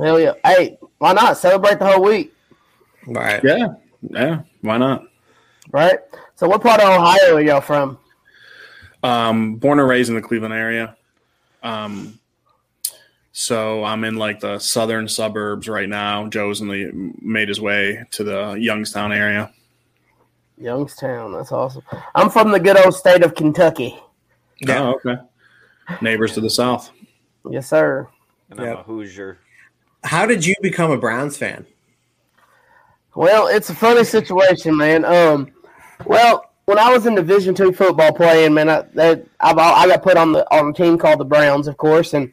Hell 0.00 0.18
yeah. 0.20 0.32
Hey, 0.44 0.78
why 0.98 1.12
not 1.12 1.36
celebrate 1.36 1.78
the 1.78 1.86
whole 1.86 2.02
week, 2.02 2.32
Right. 3.06 3.42
Yeah, 3.44 3.74
yeah, 4.02 4.42
why 4.62 4.78
not? 4.78 5.04
right? 5.72 5.98
So, 6.36 6.48
what 6.48 6.62
part 6.62 6.80
of 6.80 6.88
Ohio 6.88 7.34
are 7.36 7.40
y'all 7.42 7.60
from? 7.60 7.98
Um, 9.02 9.56
born 9.56 9.78
and 9.78 9.88
raised 9.88 10.08
in 10.10 10.14
the 10.14 10.22
Cleveland 10.22 10.54
area. 10.54 10.96
Um, 11.62 12.18
so 13.32 13.84
I'm 13.84 14.04
in 14.04 14.16
like 14.16 14.40
the 14.40 14.58
southern 14.58 15.08
suburbs 15.08 15.68
right 15.68 15.88
now. 15.88 16.28
Joe's 16.28 16.60
in 16.60 16.68
the 16.68 17.12
made 17.20 17.48
his 17.48 17.60
way 17.60 18.04
to 18.10 18.24
the 18.24 18.52
Youngstown 18.54 19.12
area. 19.12 19.52
Youngstown. 20.58 21.32
That's 21.32 21.52
awesome. 21.52 21.82
I'm 22.14 22.28
from 22.28 22.50
the 22.50 22.60
good 22.60 22.76
old 22.84 22.94
state 22.94 23.22
of 23.22 23.34
Kentucky. 23.34 23.98
Yeah. 24.60 24.82
Oh, 24.82 25.00
okay. 25.04 25.22
Neighbors 26.02 26.34
to 26.34 26.40
the 26.40 26.50
south. 26.50 26.90
Yes, 27.48 27.68
sir. 27.68 28.06
And 28.50 28.60
I'm 28.60 28.66
Yep. 28.66 28.78
a 28.78 28.82
Hoosier. 28.82 29.38
How 30.04 30.26
did 30.26 30.44
you 30.44 30.54
become 30.60 30.90
a 30.90 30.98
Browns 30.98 31.36
fan? 31.36 31.66
Well, 33.14 33.48
it's 33.48 33.70
a 33.70 33.74
funny 33.74 34.04
situation, 34.04 34.76
man. 34.76 35.04
Um, 35.04 35.50
well, 36.04 36.49
when 36.70 36.78
I 36.78 36.92
was 36.92 37.04
in 37.04 37.16
Division 37.16 37.52
two 37.52 37.72
football 37.72 38.12
playing, 38.12 38.54
man, 38.54 38.68
I, 38.68 38.82
that, 38.94 39.26
I've, 39.40 39.58
I 39.58 39.88
got 39.88 40.04
put 40.04 40.16
on 40.16 40.30
the 40.30 40.46
on 40.56 40.68
a 40.68 40.72
team 40.72 40.96
called 40.96 41.18
the 41.18 41.24
Browns, 41.24 41.66
of 41.66 41.76
course, 41.76 42.14
and 42.14 42.30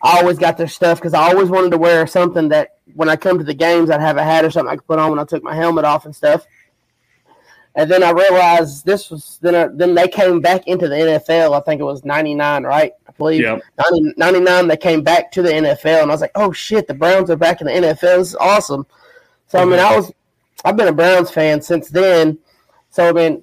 I 0.00 0.20
always 0.20 0.38
got 0.38 0.56
their 0.56 0.68
stuff 0.68 0.98
because 1.00 1.14
I 1.14 1.28
always 1.30 1.48
wanted 1.48 1.72
to 1.72 1.78
wear 1.78 2.06
something 2.06 2.48
that 2.50 2.76
when 2.94 3.08
I 3.08 3.16
come 3.16 3.38
to 3.38 3.44
the 3.44 3.54
games, 3.54 3.90
I'd 3.90 4.00
have 4.00 4.18
a 4.18 4.22
hat 4.22 4.44
or 4.44 4.52
something 4.52 4.72
I 4.72 4.76
could 4.76 4.86
put 4.86 5.00
on 5.00 5.10
when 5.10 5.18
I 5.18 5.24
took 5.24 5.42
my 5.42 5.52
helmet 5.52 5.84
off 5.84 6.04
and 6.04 6.14
stuff. 6.14 6.46
And 7.74 7.90
then 7.90 8.04
I 8.04 8.10
realized 8.10 8.86
this 8.86 9.10
was 9.10 9.40
then. 9.42 9.56
I, 9.56 9.66
then 9.66 9.96
they 9.96 10.06
came 10.06 10.40
back 10.40 10.68
into 10.68 10.86
the 10.86 10.94
NFL. 10.94 11.52
I 11.52 11.60
think 11.60 11.80
it 11.80 11.84
was 11.84 12.04
'99, 12.04 12.62
right? 12.62 12.92
I 13.08 13.12
believe. 13.18 13.40
Yep. 13.40 13.62
90, 13.90 14.14
99, 14.16 14.68
they 14.68 14.76
came 14.76 15.02
back 15.02 15.32
to 15.32 15.42
the 15.42 15.50
NFL, 15.50 16.02
and 16.02 16.10
I 16.12 16.14
was 16.14 16.20
like, 16.20 16.30
oh 16.36 16.52
shit, 16.52 16.86
the 16.86 16.94
Browns 16.94 17.30
are 17.30 17.36
back 17.36 17.60
in 17.60 17.66
the 17.66 17.72
NFL. 17.72 18.18
This 18.18 18.28
is 18.28 18.36
awesome. 18.36 18.86
So 19.48 19.58
I 19.58 19.64
mean, 19.64 19.80
mm-hmm. 19.80 19.92
I 19.92 19.96
was, 19.96 20.12
I've 20.64 20.76
been 20.76 20.86
a 20.86 20.92
Browns 20.92 21.32
fan 21.32 21.60
since 21.60 21.88
then. 21.88 22.38
So 22.90 23.08
I 23.08 23.12
mean, 23.12 23.42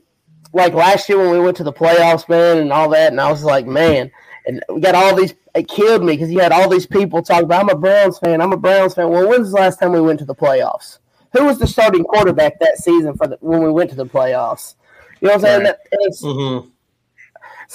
like 0.53 0.73
last 0.73 1.09
year 1.09 1.17
when 1.17 1.31
we 1.31 1.39
went 1.39 1.57
to 1.57 1.63
the 1.63 1.73
playoffs, 1.73 2.29
man, 2.29 2.57
and 2.59 2.71
all 2.71 2.89
that, 2.89 3.11
and 3.11 3.19
I 3.19 3.29
was 3.29 3.43
like, 3.43 3.65
man, 3.65 4.11
and 4.45 4.63
we 4.69 4.79
got 4.79 4.95
all 4.95 5.15
these. 5.15 5.33
It 5.55 5.67
killed 5.67 6.03
me 6.03 6.13
because 6.13 6.31
you 6.31 6.39
had 6.39 6.51
all 6.51 6.67
these 6.69 6.87
people 6.87 7.21
talking 7.21 7.43
about, 7.45 7.61
I'm 7.61 7.69
a 7.69 7.75
Browns 7.77 8.17
fan, 8.17 8.41
I'm 8.41 8.53
a 8.53 8.57
Browns 8.57 8.93
fan. 8.95 9.09
Well, 9.09 9.27
when's 9.29 9.51
the 9.51 9.57
last 9.57 9.79
time 9.79 9.91
we 9.91 10.01
went 10.01 10.19
to 10.19 10.25
the 10.25 10.33
playoffs? 10.35 10.97
Who 11.33 11.45
was 11.45 11.59
the 11.59 11.67
starting 11.67 12.03
quarterback 12.03 12.59
that 12.59 12.77
season 12.77 13.15
for 13.15 13.27
the, 13.27 13.37
when 13.41 13.61
we 13.63 13.71
went 13.71 13.89
to 13.91 13.95
the 13.95 14.05
playoffs? 14.05 14.75
You 15.21 15.27
know 15.27 15.35
what 15.35 15.45
I'm 15.45 15.63
saying? 15.63 15.63
Right. 15.63 15.75
It's, 15.91 16.23
Mm-hmm. 16.23 16.69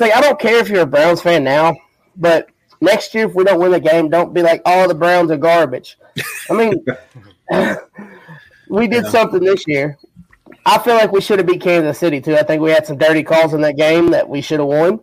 like 0.00 0.12
I 0.16 0.20
don't 0.20 0.38
care 0.38 0.56
if 0.58 0.68
you're 0.68 0.82
a 0.82 0.86
Browns 0.86 1.22
fan 1.22 1.44
now, 1.44 1.74
but 2.16 2.48
next 2.80 3.14
year 3.14 3.26
if 3.26 3.34
we 3.34 3.44
don't 3.44 3.60
win 3.60 3.72
the 3.72 3.80
game, 3.80 4.08
don't 4.10 4.32
be 4.34 4.42
like, 4.42 4.62
"Oh, 4.66 4.86
the 4.86 4.94
Browns 4.94 5.30
are 5.30 5.36
garbage." 5.36 5.98
I 6.50 6.52
mean, 6.52 6.84
we 8.68 8.86
did 8.88 9.06
something 9.06 9.40
this 9.42 9.66
year. 9.66 9.98
I 10.68 10.78
feel 10.78 10.96
like 10.96 11.12
we 11.12 11.22
should 11.22 11.38
have 11.38 11.46
beat 11.46 11.62
Kansas 11.62 11.98
City 11.98 12.20
too. 12.20 12.37
I 12.37 12.42
think 12.42 12.61
we 12.61 12.70
had 12.70 12.87
some 12.87 12.98
dirty 12.98 13.22
calls 13.22 13.54
in 13.54 13.62
that 13.62 13.78
game 13.78 14.11
that 14.11 14.28
we 14.28 14.42
should 14.42 14.61
have 14.61 14.68
won. 14.68 15.00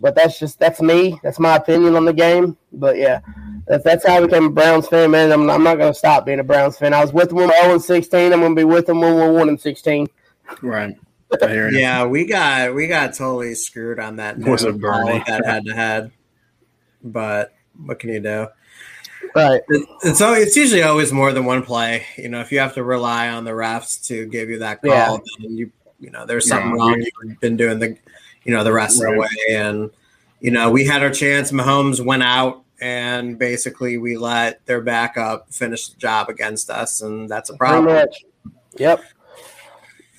But 0.00 0.16
that's 0.16 0.38
just 0.38 0.58
that's 0.58 0.82
me. 0.82 1.20
That's 1.22 1.38
my 1.38 1.56
opinion 1.56 1.94
on 1.94 2.06
the 2.06 2.12
game. 2.12 2.56
But 2.72 2.96
yeah, 2.96 3.20
that's, 3.68 3.84
that's 3.84 4.04
how 4.04 4.16
I 4.16 4.20
became 4.22 4.46
a 4.46 4.50
Browns 4.50 4.88
fan, 4.88 5.12
man. 5.12 5.30
I'm, 5.30 5.48
I'm 5.48 5.62
not 5.62 5.78
going 5.78 5.92
to 5.92 5.98
stop 5.98 6.26
being 6.26 6.40
a 6.40 6.44
Browns 6.44 6.76
fan. 6.76 6.92
I 6.92 7.02
was 7.02 7.12
with 7.12 7.28
them 7.28 7.36
when 7.36 7.48
we 7.48 7.54
were 7.54 7.62
0 7.62 7.72
and 7.74 7.82
16. 7.82 8.32
I'm 8.32 8.40
going 8.40 8.56
to 8.56 8.60
be 8.60 8.64
with 8.64 8.86
them 8.86 9.00
when 9.00 9.14
we're 9.14 9.32
1 9.32 9.48
and 9.48 9.60
16. 9.60 10.08
Right. 10.60 10.96
I 11.40 11.48
hear 11.48 11.70
you. 11.70 11.78
Yeah, 11.78 12.06
we 12.06 12.26
got 12.26 12.74
we 12.74 12.88
got 12.88 13.14
totally 13.14 13.54
screwed 13.54 14.00
on 14.00 14.16
that. 14.16 14.38
Was 14.38 14.64
note, 14.64 14.74
it 14.74 14.80
Bernie? 14.80 15.18
with 15.18 15.26
that 15.26 15.46
head 15.46 15.64
to 15.66 15.74
head? 15.74 16.10
But 17.04 17.54
what 17.76 18.00
can 18.00 18.10
you 18.10 18.18
do? 18.18 18.48
Right. 19.34 19.60
It- 19.68 19.88
It's 20.02 20.18
so 20.18 20.32
it's 20.34 20.56
usually 20.56 20.82
always 20.82 21.12
more 21.12 21.32
than 21.32 21.44
one 21.44 21.62
play. 21.62 22.04
You 22.16 22.28
know, 22.28 22.40
if 22.40 22.50
you 22.52 22.58
have 22.58 22.74
to 22.74 22.82
rely 22.84 23.28
on 23.28 23.44
the 23.44 23.52
refs 23.52 24.04
to 24.08 24.26
give 24.26 24.50
you 24.50 24.58
that 24.58 24.82
call, 24.82 24.90
Yeah. 24.92 25.16
then 25.40 25.56
you 25.56 25.70
you 26.00 26.10
know 26.10 26.26
there's 26.26 26.48
something 26.48 26.70
Yeah. 26.70 26.84
wrong. 26.84 27.04
You've 27.24 27.40
been 27.40 27.56
doing 27.56 27.78
the 27.78 27.96
you 28.44 28.54
know 28.54 28.64
the 28.64 28.72
rest 28.72 29.02
of 29.02 29.12
the 29.12 29.18
way, 29.18 29.28
and 29.54 29.90
you 30.40 30.50
know 30.50 30.70
we 30.70 30.84
had 30.86 31.02
our 31.02 31.10
chance. 31.10 31.52
Mahomes 31.52 32.04
went 32.04 32.22
out, 32.22 32.62
and 32.80 33.38
basically 33.38 33.98
we 33.98 34.16
let 34.16 34.64
their 34.66 34.80
backup 34.80 35.52
finish 35.52 35.88
the 35.88 35.98
job 35.98 36.28
against 36.28 36.70
us, 36.70 37.00
and 37.02 37.28
that's 37.28 37.50
a 37.50 37.54
problem. 37.54 37.84
much. 37.94 38.24
Yep. 38.78 39.02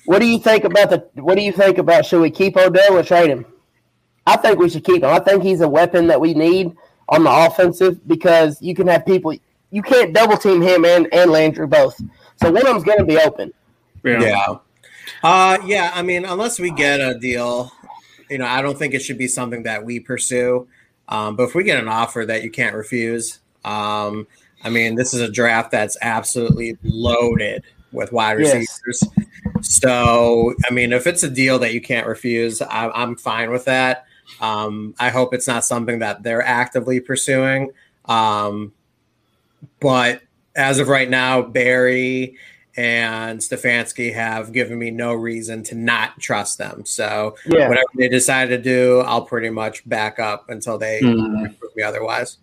What 0.06 0.18
do 0.20 0.26
you 0.26 0.38
think 0.38 0.64
about 0.64 0.90
the? 0.90 1.04
What 1.20 1.36
do 1.36 1.42
you 1.42 1.52
think 1.52 1.78
about? 1.78 2.06
Should 2.06 2.20
we 2.22 2.30
keep 2.30 2.56
Odell 2.56 2.96
or 2.98 3.02
trade 3.02 3.30
him? 3.30 3.44
I 4.26 4.36
think 4.36 4.58
we 4.58 4.68
should 4.68 4.84
keep 4.84 5.02
him. 5.02 5.10
I 5.10 5.18
think 5.18 5.42
he's 5.42 5.60
a 5.60 5.68
weapon 5.68 6.06
that 6.08 6.20
we 6.20 6.32
need 6.34 6.72
on 7.08 7.24
the 7.24 7.30
offensive 7.30 8.06
because 8.06 8.60
you 8.60 8.74
can 8.74 8.86
have 8.86 9.04
people. 9.06 9.34
You 9.70 9.82
can't 9.82 10.12
double 10.12 10.36
team 10.36 10.60
him 10.60 10.84
and 10.84 11.12
and 11.12 11.30
Landry 11.30 11.66
both. 11.66 12.00
So 12.36 12.50
one 12.50 12.58
of 12.58 12.64
them's 12.64 12.84
going 12.84 12.98
to 12.98 13.04
be 13.04 13.18
open. 13.18 13.52
Yeah. 14.04 14.20
Yeah. 14.20 14.54
Uh 15.22 15.58
yeah, 15.64 15.92
I 15.94 16.02
mean, 16.02 16.24
unless 16.24 16.58
we 16.58 16.70
get 16.70 17.00
a 17.00 17.18
deal, 17.18 17.72
you 18.28 18.38
know, 18.38 18.46
I 18.46 18.62
don't 18.62 18.78
think 18.78 18.94
it 18.94 19.00
should 19.00 19.18
be 19.18 19.28
something 19.28 19.62
that 19.64 19.84
we 19.84 20.00
pursue. 20.00 20.66
Um, 21.08 21.36
but 21.36 21.44
if 21.44 21.54
we 21.54 21.64
get 21.64 21.78
an 21.78 21.88
offer 21.88 22.24
that 22.26 22.42
you 22.42 22.50
can't 22.50 22.74
refuse, 22.74 23.40
um, 23.64 24.26
I 24.64 24.70
mean, 24.70 24.94
this 24.94 25.12
is 25.12 25.20
a 25.20 25.30
draft 25.30 25.70
that's 25.70 25.96
absolutely 26.00 26.76
loaded 26.82 27.64
with 27.92 28.12
wide 28.12 28.40
Yes. 28.40 28.80
receivers. 28.86 29.04
So, 29.60 30.54
I 30.68 30.72
mean, 30.72 30.92
if 30.92 31.06
it's 31.06 31.22
a 31.22 31.30
deal 31.30 31.58
that 31.60 31.74
you 31.74 31.80
can't 31.80 32.06
refuse, 32.06 32.62
I, 32.62 32.88
I'm 32.90 33.16
fine 33.16 33.50
with 33.50 33.64
that. 33.66 34.06
Um, 34.40 34.94
I 34.98 35.10
hope 35.10 35.34
it's 35.34 35.46
not 35.48 35.64
something 35.64 35.98
that 36.00 36.22
they're 36.22 36.42
actively 36.42 37.00
pursuing. 37.00 37.70
Um, 38.06 38.72
but 39.80 40.22
as 40.56 40.78
of 40.78 40.88
right 40.88 41.08
now, 41.08 41.42
Berry 41.42 42.36
and 42.76 43.38
Stefanski 43.38 44.14
have 44.14 44.52
given 44.52 44.78
me 44.78 44.90
no 44.90 45.12
reason 45.12 45.62
to 45.64 45.74
not 45.74 46.18
trust 46.18 46.56
them. 46.58 46.84
So 46.86 47.36
Yeah. 47.46 47.68
whatever 47.68 47.86
they 47.96 48.08
decide 48.08 48.48
to 48.48 48.58
do, 48.58 49.00
I'll 49.00 49.26
pretty 49.26 49.50
much 49.50 49.86
back 49.88 50.18
up 50.18 50.48
until 50.48 50.78
they 50.78 51.00
Mhm. 51.02 51.58
prove 51.58 51.76
me 51.76 51.82
otherwise. 51.82 52.38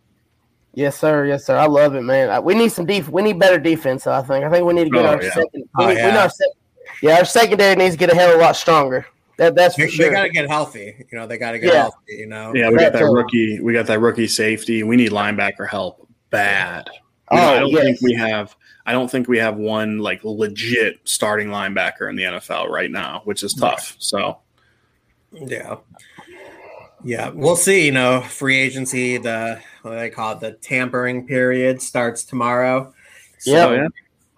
Yes, 0.75 0.97
sir. 0.99 1.25
Yes, 1.25 1.45
sir. 1.45 1.57
I 1.57 1.65
love 1.65 1.95
it, 1.95 2.03
man. 2.03 2.43
We 2.43 2.53
need 2.53 2.71
some 2.71 2.85
def. 2.85 3.09
We 3.09 3.23
need 3.23 3.39
better 3.39 3.57
defense. 3.57 4.05
I 4.05 4.21
think. 4.21 4.45
I 4.45 4.51
think 4.51 4.65
we 4.67 4.73
need 4.75 4.83
to 4.85 4.89
get 4.91 5.03
Oh, 5.05 5.09
our 5.09 5.21
yeah. 5.23 5.33
second. 5.33 5.49
We 5.53 5.63
Oh, 5.79 5.87
need, 5.87 5.93
we 5.95 5.99
yeah. 5.99 6.11
need 6.11 6.17
our 6.17 6.29
sec- 6.29 6.47
yeah, 7.01 7.17
our 7.17 7.25
secondary 7.25 7.75
needs 7.75 7.95
to 7.95 7.99
get 7.99 8.11
a 8.11 8.15
hell 8.15 8.29
of 8.29 8.35
a 8.35 8.43
lot 8.43 8.55
stronger. 8.55 9.07
That 9.39 9.55
that's 9.55 9.75
for 9.75 9.83
They, 9.83 9.87
sure. 9.87 10.11
got 10.11 10.23
to 10.23 10.29
get 10.29 10.49
healthy. 10.49 11.05
You 11.09 11.17
know, 11.17 11.25
they 11.25 11.37
got 11.37 11.51
to 11.53 11.59
get 11.59 11.73
Yeah. 11.73 11.81
healthy. 11.83 11.97
You 12.17 12.27
know, 12.27 12.53
Yeah, 12.53 12.69
we 12.69 12.75
got 12.75 12.91
that 12.91 12.99
That's, 12.99 13.09
rookie. 13.13 13.61
We 13.61 13.71
got 13.71 13.85
that 13.87 14.01
rookie 14.01 14.27
safety. 14.27 14.83
We 14.83 14.97
need 14.97 15.11
linebacker 15.11 15.65
help 15.67 16.05
bad. 16.29 16.89
You 17.31 17.37
know, 17.37 17.43
Oh, 17.43 17.53
I 17.55 17.59
don't 17.59 17.69
yes. 17.69 17.83
think 17.83 18.01
we 18.01 18.13
have. 18.15 18.53
I 18.85 18.91
don't 18.91 19.09
think 19.09 19.29
we 19.29 19.37
have 19.37 19.55
one 19.55 19.99
like 19.99 20.19
legit 20.25 20.99
starting 21.05 21.47
linebacker 21.47 22.09
in 22.09 22.17
the 22.17 22.23
NFL 22.23 22.67
right 22.67 22.91
now, 22.91 23.21
which 23.23 23.41
is 23.43 23.53
tough. 23.53 23.95
So 23.97 24.39
yeah, 25.31 25.77
yeah. 27.03 27.29
We'll 27.29 27.55
see. 27.55 27.85
You 27.85 27.91
know, 27.93 28.19
free 28.21 28.57
agency. 28.59 29.17
The 29.17 29.61
what 29.83 29.91
do 29.91 29.97
they 29.97 30.09
call 30.09 30.33
it? 30.33 30.41
The 30.41 30.51
tampering 30.53 31.25
period 31.27 31.81
starts 31.81 32.25
tomorrow. 32.25 32.93
So, 33.37 33.51
Yep. 33.51 33.69
Oh, 33.69 33.73
yeah. 33.73 33.87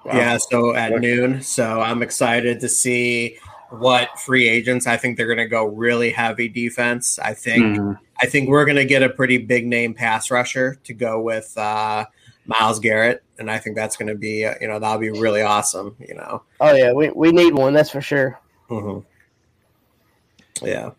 Wow. 0.03 0.11
Yeah, 0.19 0.37
so 0.37 0.75
at 0.75 0.91
Okay. 0.91 0.99
noon. 1.01 1.41
So 1.41 1.81
I'm 1.81 2.03
excited 2.03 2.59
to 2.59 2.69
see 2.69 3.37
what 3.71 4.19
free 4.19 4.47
agents. 4.47 4.86
I 4.88 4.97
think 4.97 5.17
they're 5.17 5.27
going 5.27 5.38
to 5.38 5.47
go 5.47 5.65
really 5.65 6.12
heavy 6.12 6.47
defense. 6.49 7.17
I 7.19 7.34
think 7.34 7.77
Mhm. 7.77 7.99
I 8.21 8.27
think 8.27 8.49
we're 8.49 8.65
going 8.65 8.77
to 8.77 8.86
get 8.86 9.01
a 9.01 9.10
pretty 9.10 9.38
big 9.39 9.65
name 9.65 9.93
pass 9.93 10.29
rusher 10.29 10.75
to 10.84 10.93
go 10.93 11.19
with 11.19 11.57
uh, 11.57 12.05
Myles 12.45 12.79
Garrett, 12.79 13.23
and 13.39 13.49
I 13.49 13.57
think 13.57 13.75
that's 13.75 13.97
going 13.97 14.10
to 14.10 14.15
be 14.15 14.45
uh, 14.45 14.53
you 14.62 14.67
know 14.67 14.77
that'll 14.79 14.99
be 14.99 15.10
really 15.10 15.41
awesome. 15.41 15.95
You 15.99 16.15
know, 16.15 16.43
oh 16.60 16.73
yeah, 16.75 16.91
we 16.93 17.10
we 17.12 17.31
need 17.31 17.53
one. 17.53 17.73
That's 17.73 17.89
for 17.89 18.01
sure. 18.01 18.39
Mhm. 18.69 19.03
yeah, 20.62 20.91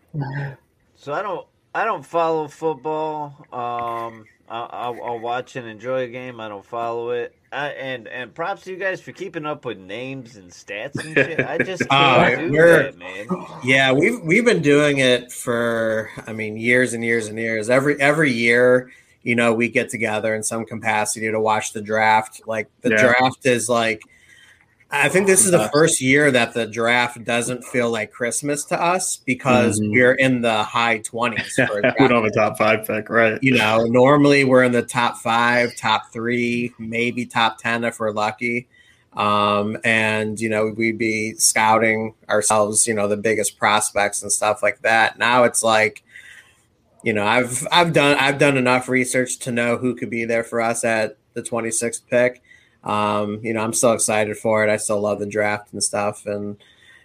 So 0.95 1.13
I 1.13 1.21
don't 1.21 1.47
I 1.73 1.85
don't 1.85 2.05
follow 2.05 2.47
football. 2.47 3.35
Um, 3.51 4.25
I, 4.49 4.67
I'll, 4.71 5.03
I'll 5.03 5.19
watch 5.19 5.55
and 5.55 5.67
enjoy 5.67 6.01
a 6.03 6.07
game. 6.07 6.39
I 6.39 6.49
don't 6.49 6.65
follow 6.65 7.11
it. 7.11 7.35
I, 7.53 7.67
and 7.69 8.07
and 8.07 8.33
props 8.33 8.63
to 8.63 8.71
you 8.71 8.77
guys 8.77 8.99
for 9.01 9.11
keeping 9.11 9.45
up 9.45 9.63
with 9.65 9.77
names 9.77 10.35
and 10.37 10.49
stats 10.51 10.95
and 11.03 11.13
shit. 11.13 11.39
I 11.39 11.57
just 11.63 11.83
uh, 11.83 12.25
can't 12.25 12.41
Oh, 12.41 12.49
do 12.49 12.57
that, 12.67 12.97
man. 12.97 13.27
yeah. 13.63 13.91
We've 13.91 14.19
we've 14.21 14.45
been 14.45 14.61
doing 14.61 14.97
it 14.97 15.31
for 15.31 16.09
I 16.27 16.33
mean 16.33 16.57
years 16.57 16.93
and 16.93 17.03
years 17.03 17.27
and 17.27 17.37
years. 17.37 17.69
Every 17.69 17.99
every 18.01 18.31
year, 18.31 18.91
you 19.21 19.35
know, 19.35 19.53
we 19.53 19.69
get 19.69 19.89
together 19.89 20.33
in 20.35 20.43
some 20.43 20.65
capacity 20.65 21.29
to 21.31 21.39
watch 21.39 21.73
the 21.73 21.81
draft. 21.81 22.41
Like 22.47 22.67
the 22.81 22.89
Yeah. 22.89 23.01
draft 23.13 23.45
is 23.45 23.69
like, 23.69 24.01
I 24.95 25.09
think 25.09 25.25
this 25.25 25.43
is 25.43 25.49
the 25.51 25.69
first 25.73 26.01
year 26.01 26.29
that 26.29 26.53
the 26.53 26.67
draft 26.67 27.23
doesn't 27.23 27.63
feel 27.65 27.89
like 27.89 28.11
Christmas 28.11 28.63
to 28.65 28.79
us 28.79 29.17
because 29.17 29.79
Mhm. 29.81 29.91
we're 29.91 30.13
in 30.13 30.41
the 30.41 30.61
high 30.63 30.99
20s. 30.99 31.55
For 31.55 31.79
a 31.79 31.95
we 31.99 32.07
don't 32.07 32.23
have 32.23 32.31
a 32.31 32.35
top 32.35 32.59
five 32.59 32.85
pick, 32.85 33.09
right? 33.09 33.39
you 33.41 33.55
know, 33.57 33.85
normally 33.85 34.43
we're 34.43 34.61
in 34.63 34.71
the 34.71 34.83
top 34.83 35.17
five, 35.17 35.75
top 35.75 36.13
three, 36.13 36.73
maybe 36.77 37.25
top 37.25 37.57
10 37.57 37.83
if 37.83 37.99
we're 37.99 38.11
lucky. 38.11 38.67
Um, 39.13 39.77
and, 39.83 40.39
you 40.39 40.49
know, 40.49 40.67
we'd 40.77 40.99
be 40.99 41.33
scouting 41.35 42.13
ourselves, 42.29 42.85
you 42.87 42.93
know, 42.93 43.07
the 43.07 43.17
biggest 43.17 43.57
prospects 43.57 44.21
and 44.21 44.31
stuff 44.31 44.61
like 44.61 44.81
that. 44.83 45.17
Now 45.17 45.43
it's 45.43 45.63
like, 45.63 46.03
you 47.03 47.13
know, 47.13 47.25
I've, 47.25 47.67
I've 47.71 47.93
done, 47.93 48.15
I've 48.19 48.37
done 48.37 48.57
enough 48.57 48.87
research 48.89 49.37
to 49.39 49.51
know 49.51 49.77
who 49.77 49.95
could 49.95 50.11
be 50.11 50.25
there 50.25 50.43
for 50.43 50.61
us 50.61 50.83
at 50.83 51.17
the 51.33 51.41
26th 51.41 52.01
pick. 52.07 52.41
Um, 52.83 53.39
you 53.43 53.53
know, 53.53 53.61
I'm 53.61 53.73
still 53.73 53.93
excited 53.93 54.37
for 54.37 54.63
it. 54.63 54.69
I 54.71 54.77
still 54.77 54.99
love 54.99 55.19
the 55.19 55.25
draft 55.25 55.71
and 55.73 55.81
stuff. 55.83 56.25
And, 56.25 56.57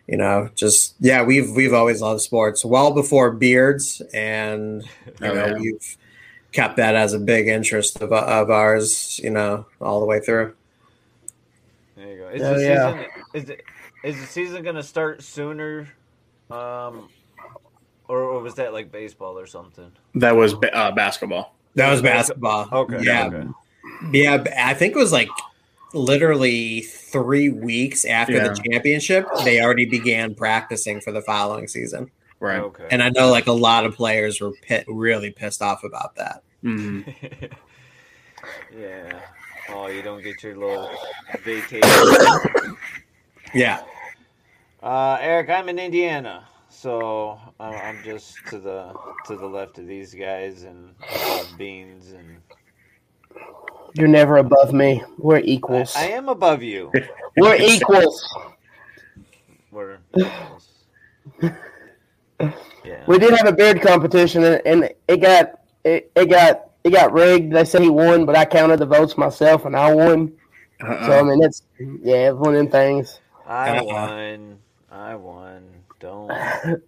you 0.07 0.17
know, 0.17 0.51
just, 0.55 0.95
yeah, 1.01 1.23
we've, 1.23 1.51
we've 1.51 1.73
always 1.75 2.01
loved 2.03 2.21
sports 2.21 2.65
well 2.65 2.93
before 2.93 3.31
beards 3.31 4.01
and, 4.13 4.83
you 5.07 5.13
Oh, 5.29 5.35
know, 5.35 5.47
yeah. 5.47 5.55
we've 5.59 5.97
kept 6.53 6.77
that 6.79 6.95
as 6.95 7.13
a 7.13 7.19
big 7.19 7.47
interest 7.47 8.01
of, 8.01 8.13
of 8.13 8.51
ours, 8.51 9.21
you 9.23 9.31
know, 9.31 9.67
all 9.81 10.01
the 10.01 10.07
way 10.07 10.19
through. 10.21 10.55
There 11.97 12.09
you 12.13 12.19
go. 12.19 12.29
Is 12.29 12.43
Oh, 12.43 12.55
the 12.55 12.63
yeah. 12.63 12.93
season 12.93 13.07
is 13.35 13.51
it 13.51 13.65
is 14.05 14.21
the 14.21 14.27
season 14.27 14.63
gonna 14.63 14.83
start 14.83 15.23
sooner? 15.23 15.89
Um, 16.51 17.09
or, 18.09 18.21
or 18.21 18.41
was 18.41 18.55
that 18.55 18.73
like 18.73 18.91
baseball 18.91 19.39
or 19.39 19.47
something? 19.47 19.91
That 20.15 20.35
was 20.37 20.55
uh, 20.73 20.93
basketball. 20.93 21.55
That 21.75 21.91
was 21.91 22.01
basketball. 22.01 22.69
Okay. 22.73 23.01
Yeah. 23.03 23.27
Okay. 23.27 23.49
Yeah. 24.13 24.45
I 24.57 24.75
think 24.75 24.95
it 24.95 24.99
was 24.99 25.13
like 25.13 25.29
literally 25.93 26.83
three 26.83 27.49
weeks 27.49 28.05
after 28.05 28.35
Yeah. 28.35 28.49
the 28.49 28.61
championship, 28.71 29.27
they 29.45 29.61
already 29.61 29.87
began 29.87 30.35
practicing 30.35 31.01
for 31.01 31.13
the 31.13 31.23
following 31.23 31.67
season. 31.69 32.11
Right. 32.41 32.61
Okay. 32.61 32.87
And 32.91 33.03
I 33.03 33.09
know 33.11 33.31
like 33.31 33.47
a 33.47 33.53
lot 33.53 33.85
of 33.85 33.95
players 33.97 34.41
were 34.41 34.53
pit, 34.63 34.85
really 34.87 35.31
pissed 35.31 35.63
off 35.63 35.83
about 35.85 36.15
that. 36.17 36.43
Mhm. 36.65 37.51
yeah. 38.79 39.21
Oh, 39.71 39.89
you 39.89 40.03
don't 40.03 40.23
get 40.23 40.43
your 40.43 40.57
little 40.57 40.91
vacation. 41.43 41.83
Yeah. 43.55 43.83
Uh, 44.83 45.19
Eric, 45.21 45.51
I'm 45.51 45.69
in 45.69 45.79
Indiana, 45.79 46.47
so 46.69 47.39
I'm, 47.59 47.75
I'm 47.75 48.05
just 48.05 48.37
to 48.49 48.59
the 48.59 48.95
to 49.27 49.37
the 49.37 49.47
left 49.47 49.79
of 49.79 49.87
these 49.87 50.15
guys 50.15 50.63
and 50.63 50.95
above 51.01 51.47
Beanz, 51.59 52.15
and 52.15 52.41
You're 53.95 54.09
never 54.09 54.37
above 54.37 54.73
me. 54.73 55.03
We're 55.17 55.39
equals. 55.41 55.95
I 55.97 56.09
am 56.09 56.29
above 56.29 56.63
you. 56.63 56.93
We're 57.37 57.57
equals. 57.57 58.23
We're 59.71 59.99
equals. 60.17 60.69
yeah. 62.85 63.05
We 63.07 63.19
did 63.19 63.35
have 63.35 63.47
a 63.47 63.53
beard 63.53 63.81
competition, 63.83 64.45
and, 64.45 64.63
and 64.67 64.91
it 65.09 65.17
got 65.19 65.61
it, 65.85 66.11
it 66.15 66.27
got 66.27 66.71
it 66.85 66.91
got 66.91 67.13
rigged. 67.13 67.53
They 67.53 67.65
said 67.65 67.83
he 67.83 67.91
won, 67.91 68.25
but 68.27 68.37
I 68.37 68.45
counted 68.45 68.79
the 68.79 68.87
votes 68.87 69.17
myself, 69.17 69.65
and 69.65 69.77
I 69.77 69.93
won. 69.93 70.33
So 70.81 70.87
I 70.87 71.19
Uh-uh. 71.19 71.25
mean, 71.25 71.43
it's 71.43 71.63
yeah, 72.03 72.31
it's 72.31 72.37
one 72.39 72.55
of 72.55 72.59
them 72.59 72.71
things. 72.71 73.21
I 73.47 73.79
Uh-uh. 73.79 73.85
won. 73.85 74.59
I 74.91 75.15
won. 75.17 75.65
Don't. 76.01 76.31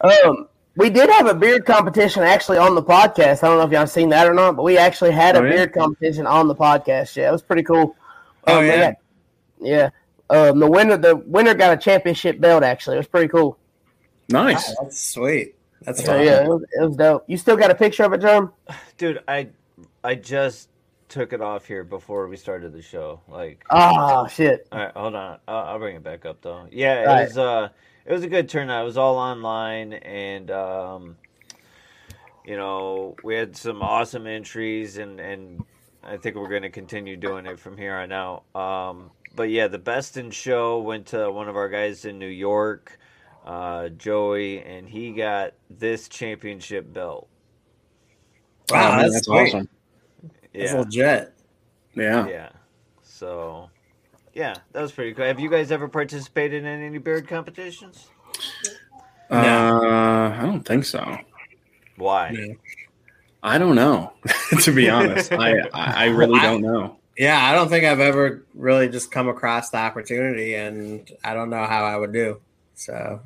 Um, 0.00 0.48
we 0.76 0.88
did 0.90 1.10
have 1.10 1.26
a 1.26 1.34
beard 1.34 1.66
competition 1.66 2.22
actually 2.22 2.58
on 2.58 2.74
the 2.74 2.82
podcast. 2.82 3.42
I 3.42 3.48
don't 3.48 3.58
know 3.58 3.64
if 3.64 3.72
y'all 3.72 3.86
seen 3.86 4.08
that 4.10 4.26
or 4.26 4.34
not, 4.34 4.56
but 4.56 4.62
we 4.62 4.78
actually 4.78 5.10
had 5.12 5.36
a 5.36 5.40
Oh, 5.40 5.44
yeah? 5.44 5.50
beard 5.50 5.72
competition 5.74 6.26
on 6.26 6.48
the 6.48 6.54
podcast. 6.54 7.14
Yeah, 7.16 7.28
it 7.28 7.32
was 7.32 7.42
pretty 7.42 7.62
cool. 7.62 7.94
Oh, 8.46 8.58
Um, 8.58 8.66
they 8.66 8.76
yeah. 8.78 8.90
got- 8.90 8.96
yeah. 9.60 9.90
Um, 10.30 10.58
the 10.60 10.66
winner 10.66 10.96
the 10.96 11.16
winner 11.16 11.52
got 11.54 11.74
a 11.74 11.76
championship 11.76 12.40
belt. 12.40 12.62
Actually, 12.62 12.96
it 12.96 13.00
was 13.00 13.06
pretty 13.08 13.28
cool. 13.28 13.58
Nice. 14.30 14.70
Oh, 14.72 14.84
that's 14.84 14.98
sweet. 14.98 15.54
That's 15.82 16.02
So 16.04 16.16
yeah, 16.20 16.44
it 16.44 16.48
was, 16.48 16.62
it 16.72 16.80
was 16.86 16.96
dope. 16.96 17.24
You 17.26 17.36
still 17.36 17.56
got 17.56 17.70
a 17.70 17.74
picture 17.74 18.04
of 18.04 18.12
it, 18.14 18.20
Germ? 18.22 18.52
Dude, 18.96 19.20
I 19.28 19.48
I 20.02 20.14
just 20.14 20.70
took 21.10 21.34
it 21.34 21.42
off 21.42 21.66
here 21.66 21.84
before 21.84 22.26
we 22.28 22.36
started 22.38 22.72
the 22.72 22.80
show. 22.80 23.20
Like, 23.28 23.62
Oh 23.68 24.26
shit. 24.28 24.66
all 24.72 24.78
right, 24.78 24.92
hold 24.96 25.14
on. 25.14 25.38
I'll, 25.46 25.56
I'll 25.64 25.78
bring 25.78 25.96
it 25.96 26.02
back 26.02 26.24
up 26.24 26.40
though. 26.40 26.66
Yeah, 26.70 27.02
it 27.02 27.06
Right. 27.06 27.24
was 27.28 27.36
uh, 27.36 27.68
it 28.06 28.12
was 28.12 28.24
a 28.24 28.28
good 28.28 28.48
turnout. 28.48 28.82
It 28.82 28.86
was 28.86 28.98
all 28.98 29.16
online, 29.18 29.94
and 29.94 30.50
um, 30.50 31.18
you 32.44 32.56
know, 32.56 33.18
we 33.22 33.34
had 33.36 33.56
some 33.56 33.82
awesome 33.82 34.26
entries, 34.26 34.98
and 34.98 35.20
and 35.20 35.64
I 36.02 36.16
think 36.18 36.36
we're 36.36 36.48
going 36.48 36.62
to 36.62 36.70
continue 36.70 37.16
doing 37.16 37.46
it 37.46 37.60
from 37.60 37.76
here 37.78 37.94
on 37.96 38.12
out. 38.12 38.44
Um, 38.54 39.12
but 39.34 39.50
yeah, 39.50 39.68
the 39.68 39.78
best 39.78 40.16
in 40.16 40.30
show 40.30 40.80
went 40.80 41.06
to 41.08 41.30
one 41.30 41.48
of 41.48 41.56
our 41.56 41.68
guys 41.68 42.04
in 42.04 42.18
New 42.18 42.26
York, 42.28 42.98
uh, 43.44 43.90
Joey, 43.90 44.62
and 44.62 44.88
he 44.88 45.12
got 45.12 45.54
this 45.70 46.08
championship 46.08 46.92
belt. 46.92 47.28
Wow, 48.68 48.92
Oh, 48.92 48.92
man, 48.92 49.10
that's, 49.10 49.12
that's 49.12 49.28
sweet. 49.28 49.28
awesome. 49.28 49.68
That's 50.58 50.72
Yeah, 50.72 50.74
legit. 50.74 51.34
Yeah. 51.94 52.28
yeah. 52.28 52.50
So, 53.02 53.71
yeah, 54.32 54.60
that 54.72 54.82
was 54.82 54.92
pretty 54.92 55.14
cool. 55.14 55.24
Have 55.26 55.40
you 55.40 55.50
guys 55.50 55.70
ever 55.72 55.88
participated 55.88 56.64
in 56.64 56.82
any 56.82 56.98
beard 56.98 57.28
competitions? 57.28 58.08
Uh, 59.30 60.30
I 60.34 60.42
don't 60.42 60.62
think 60.62 60.84
so. 60.84 61.18
Why? 61.96 62.30
Yeah. 62.30 62.54
I 63.42 63.58
don't 63.58 63.74
know. 63.74 64.12
to 64.62 64.72
be 64.72 64.88
honest, 64.88 65.32
I 65.32 65.58
I 65.72 66.04
I 66.04 66.04
really 66.06 66.40
don't 66.42 66.62
know. 66.62 66.98
Yeah, 67.16 67.38
I 67.44 67.52
don't 67.54 67.68
think 67.68 67.84
I've 67.84 68.00
ever 68.00 68.44
really 68.54 68.88
just 68.88 69.10
come 69.10 69.28
across 69.28 69.70
the 69.70 69.78
opportunity, 69.78 70.54
and 70.54 71.10
I 71.24 71.34
don't 71.34 71.50
know 71.50 71.64
how 71.64 71.84
I 71.84 71.96
would 71.96 72.12
do. 72.12 72.40
So 72.74 73.20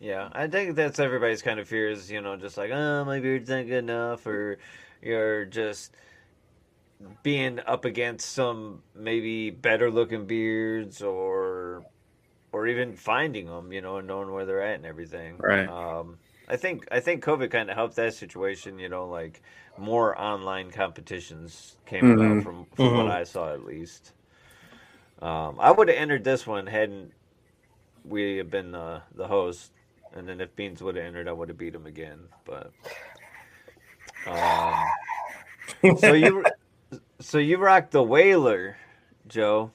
Yeah, 0.00 0.28
I 0.32 0.46
think 0.46 0.76
that's 0.76 0.98
everybody's 1.00 1.42
kind 1.42 1.58
of 1.60 1.68
fears, 1.68 2.10
you 2.10 2.20
know, 2.20 2.36
just 2.36 2.56
like, 2.56 2.70
oh, 2.70 3.04
my 3.04 3.20
beard's 3.20 3.50
not 3.50 3.66
good 3.66 3.78
enough, 3.84 4.26
or 4.26 4.58
you're 5.02 5.44
just 5.46 5.94
being 7.22 7.60
up 7.66 7.84
against 7.84 8.32
some 8.32 8.82
maybe 8.94 9.50
better 9.50 9.90
looking 9.90 10.26
beards, 10.26 11.02
or 11.02 11.84
or 12.52 12.66
even 12.66 12.94
finding 12.94 13.46
them, 13.46 13.72
you 13.72 13.80
know, 13.80 13.98
and 13.98 14.08
knowing 14.08 14.32
where 14.32 14.46
they're 14.46 14.62
at 14.62 14.76
and 14.76 14.86
everything. 14.86 15.42
Right. 15.42 15.68
Um, 15.68 16.18
I 16.48 16.56
think 16.56 16.88
I 16.90 17.00
think 17.00 17.24
COVID 17.24 17.50
kind 17.50 17.70
of 17.70 17.76
helped 17.76 17.96
that 17.96 18.14
situation, 18.14 18.78
you 18.78 18.88
know, 18.88 19.06
like 19.08 19.42
more 19.76 20.18
online 20.20 20.70
competitions 20.70 21.76
came 21.86 22.08
Mhm. 22.08 22.10
about 22.10 22.40
from 22.42 22.66
from 22.74 22.94
what 22.94 23.06
Mhm. 23.06 23.08
I 23.08 23.24
saw 23.24 23.52
at 23.52 23.64
least. 23.64 24.12
Um, 25.20 25.56
I 25.58 25.70
would 25.70 25.88
have 25.88 25.96
entered 25.96 26.24
this 26.24 26.46
one 26.46 26.66
hadn't 26.66 27.12
we 28.04 28.36
have 28.38 28.50
been 28.50 28.74
uh, 28.74 29.02
the 29.14 29.28
host, 29.28 29.72
and 30.12 30.28
then 30.28 30.40
if 30.40 30.54
Beanz 30.56 30.80
would 30.82 30.96
have 30.96 31.04
entered, 31.04 31.28
I 31.28 31.32
would 31.32 31.48
have 31.48 31.58
beat 31.58 31.74
him 31.74 31.86
again. 31.86 32.28
But 32.44 32.72
um, 34.26 34.94
so 35.96 36.12
you 36.12 36.46
so 37.20 37.38
you 37.38 37.58
rocked 37.58 37.92
the 37.92 38.02
Whaler, 38.02 38.76
Joe. 39.26 39.72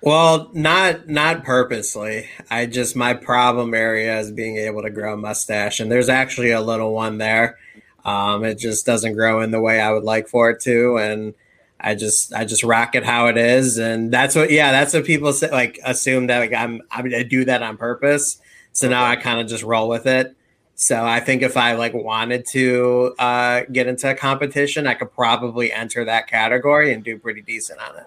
Well, 0.00 0.50
not 0.52 1.08
not 1.08 1.44
purposely. 1.44 2.28
I 2.50 2.66
just 2.66 2.96
my 2.96 3.14
problem 3.14 3.74
area 3.74 4.18
is 4.18 4.30
being 4.30 4.56
able 4.56 4.82
to 4.82 4.90
grow 4.90 5.14
a 5.14 5.16
mustache, 5.16 5.80
and 5.80 5.90
there's 5.90 6.08
actually 6.08 6.50
a 6.50 6.60
little 6.60 6.92
one 6.92 7.18
there. 7.18 7.58
Um, 8.04 8.44
it 8.44 8.58
just 8.58 8.86
doesn't 8.86 9.14
grow 9.14 9.40
in 9.40 9.50
the 9.50 9.60
way 9.60 9.80
I 9.80 9.92
would 9.92 10.04
like 10.04 10.28
for 10.28 10.50
it 10.50 10.60
to, 10.60 10.96
and 10.96 11.34
I 11.80 11.94
just 11.94 12.32
I 12.32 12.44
just 12.44 12.64
rock 12.64 12.94
it 12.94 13.04
how 13.04 13.26
it 13.26 13.36
is, 13.36 13.78
and 13.78 14.12
that's 14.12 14.34
what 14.34 14.50
yeah, 14.50 14.72
that's 14.72 14.94
what 14.94 15.04
people 15.04 15.32
say. 15.32 15.50
Like 15.50 15.78
assume 15.84 16.26
that 16.28 16.38
like 16.38 16.52
I'm 16.52 16.82
I, 16.90 17.02
mean, 17.02 17.14
I 17.14 17.22
do 17.22 17.44
that 17.44 17.62
on 17.62 17.76
purpose. 17.76 18.40
So 18.72 18.88
now 18.88 19.04
I 19.04 19.16
kind 19.16 19.40
of 19.40 19.46
just 19.46 19.64
roll 19.64 19.88
with 19.88 20.06
it. 20.06 20.36
So 20.80 21.04
I 21.04 21.18
think 21.18 21.42
if 21.42 21.56
I 21.56 21.72
like 21.72 21.92
wanted 21.92 22.46
to 22.52 23.12
uh, 23.18 23.62
get 23.72 23.88
into 23.88 24.08
a 24.08 24.14
competition, 24.14 24.86
I 24.86 24.94
could 24.94 25.12
probably 25.12 25.72
enter 25.72 26.04
that 26.04 26.28
category 26.28 26.92
and 26.92 27.02
do 27.02 27.18
pretty 27.18 27.42
decent 27.42 27.80
on 27.80 27.96
it. 27.96 28.06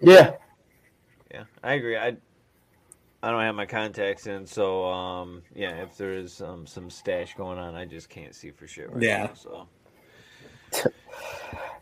Yeah. 0.00 0.36
Yeah, 1.30 1.44
I 1.62 1.74
agree. 1.74 1.96
I 1.98 2.16
I 3.22 3.30
don't 3.30 3.42
have 3.42 3.54
my 3.54 3.66
contacts 3.66 4.26
in, 4.26 4.46
so 4.46 4.84
um, 4.86 5.42
yeah, 5.54 5.82
if 5.82 5.96
there 5.98 6.14
is 6.14 6.40
um, 6.40 6.66
some 6.66 6.88
stash 6.88 7.34
going 7.34 7.58
on, 7.58 7.74
I 7.74 7.84
just 7.84 8.08
can't 8.08 8.34
see 8.34 8.50
for 8.50 8.66
sure. 8.66 8.88
Right 8.88 9.02
Yeah. 9.02 9.28
now, 9.28 9.34
so 9.34 9.68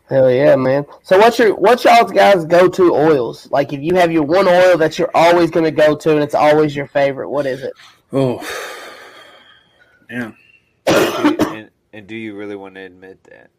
Hell 0.09 0.29
yeah, 0.29 0.55
man. 0.57 0.85
So 1.01 1.17
what's 1.17 1.39
your 1.39 1.55
what's 1.55 1.85
y'all's 1.85 2.11
guys 2.11 2.45
go 2.45 2.67
to 2.67 2.93
oils? 2.93 3.49
Like 3.51 3.71
if 3.71 3.81
you 3.81 3.95
have 3.95 4.11
your 4.11 4.23
one 4.23 4.47
oil 4.49 4.77
that 4.77 4.99
you're 4.99 5.11
always 5.15 5.49
gonna 5.49 5.71
go 5.71 5.95
to 5.95 6.11
and 6.11 6.19
it's 6.21 6.35
always 6.35 6.75
your 6.75 6.87
favorite, 6.87 7.29
what 7.29 7.45
is 7.45 7.63
it? 7.63 7.73
Oh, 8.11 8.37
man. 10.09 10.35
and, 10.87 11.69
and 11.93 12.07
do 12.07 12.15
you 12.15 12.35
really 12.35 12.55
want 12.55 12.75
to 12.75 12.81
admit 12.81 13.23
that? 13.25 13.49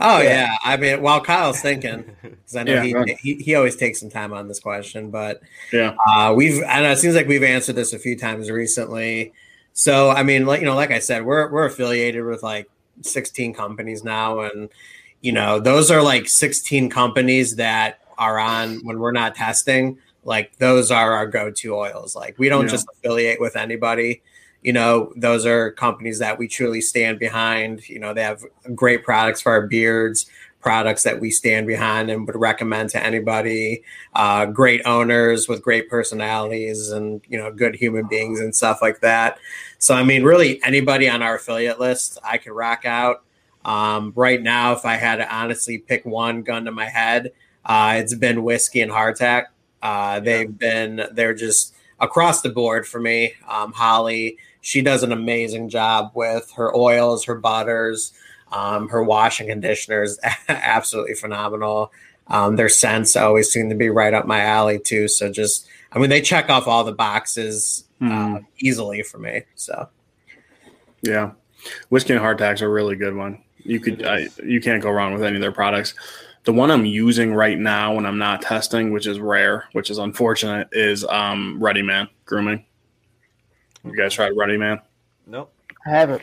Oh 0.00 0.20
Yeah. 0.20 0.28
yeah. 0.28 0.56
I 0.64 0.76
mean, 0.76 1.02
while 1.02 1.20
Kyle's 1.20 1.60
thinking, 1.60 2.04
because 2.22 2.56
I 2.56 2.62
know 2.62 2.74
Yeah, 2.74 2.82
he, 2.84 2.94
right. 2.94 3.18
he 3.18 3.34
he 3.36 3.54
always 3.56 3.76
takes 3.76 3.98
some 4.00 4.10
time 4.10 4.32
on 4.32 4.46
this 4.48 4.60
question, 4.60 5.10
but 5.10 5.40
Yeah. 5.72 5.94
uh, 6.06 6.32
we've 6.36 6.62
I 6.64 6.82
know 6.82 6.92
it 6.92 6.98
seems 6.98 7.14
like 7.16 7.26
we've 7.26 7.42
answered 7.42 7.74
this 7.76 7.92
a 7.92 7.98
few 7.98 8.16
times 8.16 8.50
recently. 8.50 9.32
So 9.72 10.10
I 10.10 10.22
mean, 10.22 10.46
like 10.46 10.60
you 10.60 10.66
know, 10.66 10.74
like 10.76 10.90
I 10.92 10.98
said, 11.00 11.24
we're 11.24 11.50
we're 11.50 11.64
affiliated 11.66 12.24
with 12.24 12.42
like 12.42 12.68
16 13.02 13.54
companies 13.54 14.04
now, 14.04 14.40
and 14.40 14.68
you 15.20 15.32
know 15.32 15.58
those 15.58 15.90
are 15.90 16.02
like 16.02 16.28
16 16.28 16.90
companies 16.90 17.56
that 17.56 18.00
are 18.18 18.38
on 18.38 18.76
when 18.84 18.98
we're 19.00 19.12
not 19.12 19.34
testing. 19.34 19.98
Like 20.24 20.56
those 20.58 20.90
are 20.92 21.12
our 21.12 21.26
go-to 21.26 21.74
oils. 21.74 22.14
Like 22.14 22.38
we 22.38 22.48
don't 22.48 22.64
Yeah. 22.66 22.70
just 22.70 22.86
affiliate 22.92 23.40
with 23.40 23.56
anybody. 23.56 24.22
You 24.62 24.72
know, 24.72 25.12
those 25.16 25.46
are 25.46 25.70
companies 25.72 26.18
that 26.18 26.38
we 26.38 26.48
truly 26.48 26.80
stand 26.80 27.18
behind. 27.18 27.88
You 27.88 28.00
know, 28.00 28.12
they 28.12 28.22
have 28.22 28.44
great 28.74 29.04
products 29.04 29.40
for 29.40 29.52
our 29.52 29.66
beards, 29.66 30.26
products 30.60 31.04
that 31.04 31.20
we 31.20 31.30
stand 31.30 31.66
behind 31.66 32.10
and 32.10 32.26
would 32.26 32.36
recommend 32.36 32.90
to 32.90 33.02
anybody. 33.02 33.82
Uh, 34.14 34.46
great 34.46 34.82
owners 34.84 35.48
with 35.48 35.62
great 35.62 35.88
personalities 35.88 36.90
and 36.90 37.20
you 37.28 37.38
know 37.38 37.52
good 37.52 37.74
human 37.74 38.06
beings 38.08 38.40
and 38.40 38.54
stuff 38.54 38.82
like 38.82 39.00
that. 39.00 39.38
So 39.78 39.94
I 39.94 40.02
mean, 40.02 40.24
really 40.24 40.62
anybody 40.64 41.08
on 41.08 41.22
our 41.22 41.36
affiliate 41.36 41.78
list, 41.78 42.18
I 42.24 42.38
could 42.38 42.52
rock 42.52 42.84
out. 42.84 43.22
Um, 43.64 44.12
right 44.16 44.42
now, 44.42 44.72
if 44.72 44.84
I 44.84 44.94
had 44.94 45.16
to 45.16 45.34
honestly 45.34 45.78
pick 45.78 46.04
one 46.04 46.42
gun 46.42 46.64
to 46.64 46.72
my 46.72 46.88
head, 46.88 47.32
uh, 47.64 47.96
it's 47.98 48.14
been 48.14 48.42
whiskey 48.42 48.80
and 48.80 48.90
hardtack. 48.90 49.46
Uh, 49.82 50.20
they've 50.20 50.58
been 50.58 51.06
they're 51.12 51.34
just 51.34 51.74
across 52.00 52.42
the 52.42 52.48
board 52.48 52.86
for 52.86 53.00
me. 53.00 53.34
Um, 53.48 53.72
Holly, 53.72 54.38
she 54.68 54.82
does 54.82 55.02
an 55.02 55.12
amazing 55.12 55.70
job 55.70 56.12
with 56.14 56.52
her 56.54 56.76
oils, 56.76 57.24
her 57.24 57.34
butters, 57.34 58.12
um, 58.52 58.86
her 58.90 59.00
and 59.00 59.48
conditioners. 59.48 60.18
absolutely 60.48 61.14
phenomenal. 61.14 61.90
Um, 62.26 62.56
their 62.56 62.68
scents 62.68 63.16
always 63.16 63.50
seem 63.50 63.70
to 63.70 63.74
be 63.74 63.88
right 63.88 64.12
up 64.12 64.26
my 64.26 64.40
alley 64.40 64.78
too. 64.78 65.08
So 65.08 65.32
just, 65.32 65.66
I 65.90 65.98
mean, 65.98 66.10
they 66.10 66.20
check 66.20 66.50
off 66.50 66.68
all 66.68 66.84
the 66.84 66.92
boxes 66.92 67.84
uh, 68.02 68.04
Mhm. 68.04 68.46
easily 68.58 69.02
for 69.02 69.16
me. 69.16 69.44
So 69.54 69.88
Yeah, 71.00 71.30
whiskey 71.88 72.12
and 72.12 72.22
hardtack's 72.22 72.60
are 72.60 72.66
a 72.66 72.68
really 72.68 72.94
good 72.94 73.16
one. 73.16 73.42
You 73.64 73.80
could, 73.80 74.04
I, 74.04 74.28
you 74.44 74.60
can't 74.60 74.82
go 74.82 74.90
wrong 74.90 75.14
with 75.14 75.22
any 75.22 75.36
of 75.36 75.40
their 75.40 75.50
products. 75.50 75.94
The 76.44 76.52
one 76.52 76.70
I'm 76.70 76.84
using 76.84 77.32
right 77.34 77.58
now 77.58 77.94
when 77.94 78.04
I'm 78.04 78.18
not 78.18 78.42
testing, 78.42 78.92
which 78.92 79.06
is 79.06 79.18
rare, 79.18 79.64
which 79.72 79.88
is 79.90 79.96
unfortunate, 79.96 80.68
is 80.72 81.06
um, 81.06 81.58
Ruddy 81.58 81.82
Man 81.82 82.08
grooming. 82.26 82.66
You 83.84 83.96
guys 83.96 84.14
tried 84.14 84.30
Ruddy 84.36 84.56
Man? 84.56 84.80
Nope. 85.26 85.52
I 85.86 85.90
haven't. 85.90 86.22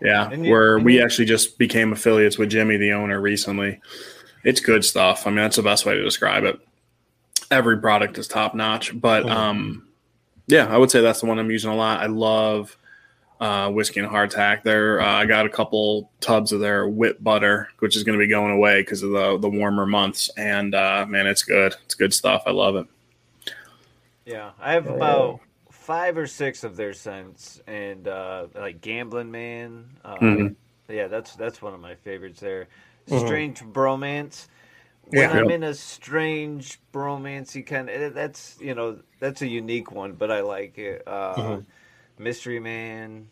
Yeah, 0.00 0.32
you- 0.32 0.50
where 0.50 0.78
we 0.78 0.96
you- 0.96 1.04
actually 1.04 1.26
just 1.26 1.58
became 1.58 1.92
affiliates 1.92 2.38
with 2.38 2.50
Jimmy, 2.50 2.76
the 2.78 2.92
owner, 2.92 3.20
recently. 3.20 3.80
It's 4.44 4.60
good 4.60 4.84
stuff. 4.84 5.26
I 5.26 5.30
mean, 5.30 5.36
that's 5.36 5.56
the 5.56 5.62
best 5.62 5.84
way 5.84 5.94
to 5.94 6.02
describe 6.02 6.44
it. 6.44 6.58
Every 7.50 7.78
product 7.78 8.16
is 8.16 8.26
top 8.26 8.54
notch, 8.54 8.98
but 8.98 9.24
Mhm. 9.24 9.30
um, 9.30 9.88
yeah, 10.46 10.66
I 10.72 10.78
would 10.78 10.90
say 10.90 11.00
that's 11.02 11.20
the 11.20 11.26
one 11.26 11.38
I'm 11.38 11.50
using 11.50 11.70
a 11.70 11.74
lot. 11.76 12.00
I 12.00 12.06
love 12.06 12.76
uh, 13.40 13.70
whiskey 13.70 14.00
and 14.00 14.08
hardtack. 14.10 14.64
There, 14.64 15.00
uh, 15.00 15.06
I 15.06 15.24
got 15.24 15.46
a 15.46 15.48
couple 15.48 16.10
tubs 16.20 16.52
of 16.52 16.60
their 16.60 16.86
whip 16.86 17.22
butter, 17.24 17.68
which 17.78 17.96
is 17.96 18.04
going 18.04 18.18
to 18.18 18.22
be 18.22 18.28
going 18.28 18.52
away 18.52 18.82
because 18.82 19.02
of 19.02 19.12
the 19.12 19.38
the 19.38 19.48
warmer 19.48 19.86
months. 19.86 20.28
And 20.36 20.74
uh, 20.74 21.06
man, 21.08 21.26
it's 21.26 21.42
good. 21.42 21.74
It's 21.86 21.94
good 21.94 22.12
stuff. 22.12 22.42
I 22.46 22.50
love 22.50 22.76
it. 22.76 22.86
Yeah, 24.26 24.50
I 24.60 24.74
have 24.74 24.84
Yeah. 24.84 24.92
about 24.92 25.40
five 25.90 26.16
or 26.16 26.26
six 26.28 26.62
of 26.62 26.76
their 26.76 26.92
scents, 26.92 27.60
and 27.66 28.06
uh, 28.06 28.46
like 28.54 28.80
Gambling 28.80 29.28
Man. 29.32 29.86
Uh, 30.04 30.14
Mhm. 30.18 30.54
Yeah, 30.88 31.08
that's 31.08 31.34
that's 31.34 31.60
one 31.60 31.74
of 31.74 31.80
my 31.80 31.96
favorites. 31.96 32.38
There, 32.38 32.68
Mhm. 33.08 33.26
Strange 33.26 33.60
Bromance. 33.60 34.46
When 35.06 35.22
Yeah. 35.22 35.30
I'm 35.32 35.50
in 35.50 35.64
a 35.64 35.74
strange 35.74 36.78
bromancy 36.92 37.66
kind 37.66 37.90
of, 37.90 38.14
that's 38.14 38.56
you 38.60 38.72
know 38.76 39.00
that's 39.18 39.42
a 39.42 39.48
unique 39.48 39.90
one, 39.90 40.12
but 40.12 40.30
I 40.30 40.42
like 40.42 40.78
it. 40.78 41.02
Uh, 41.08 41.34
Mhm. 41.34 41.66
Mystery 42.18 42.60
Man. 42.60 43.26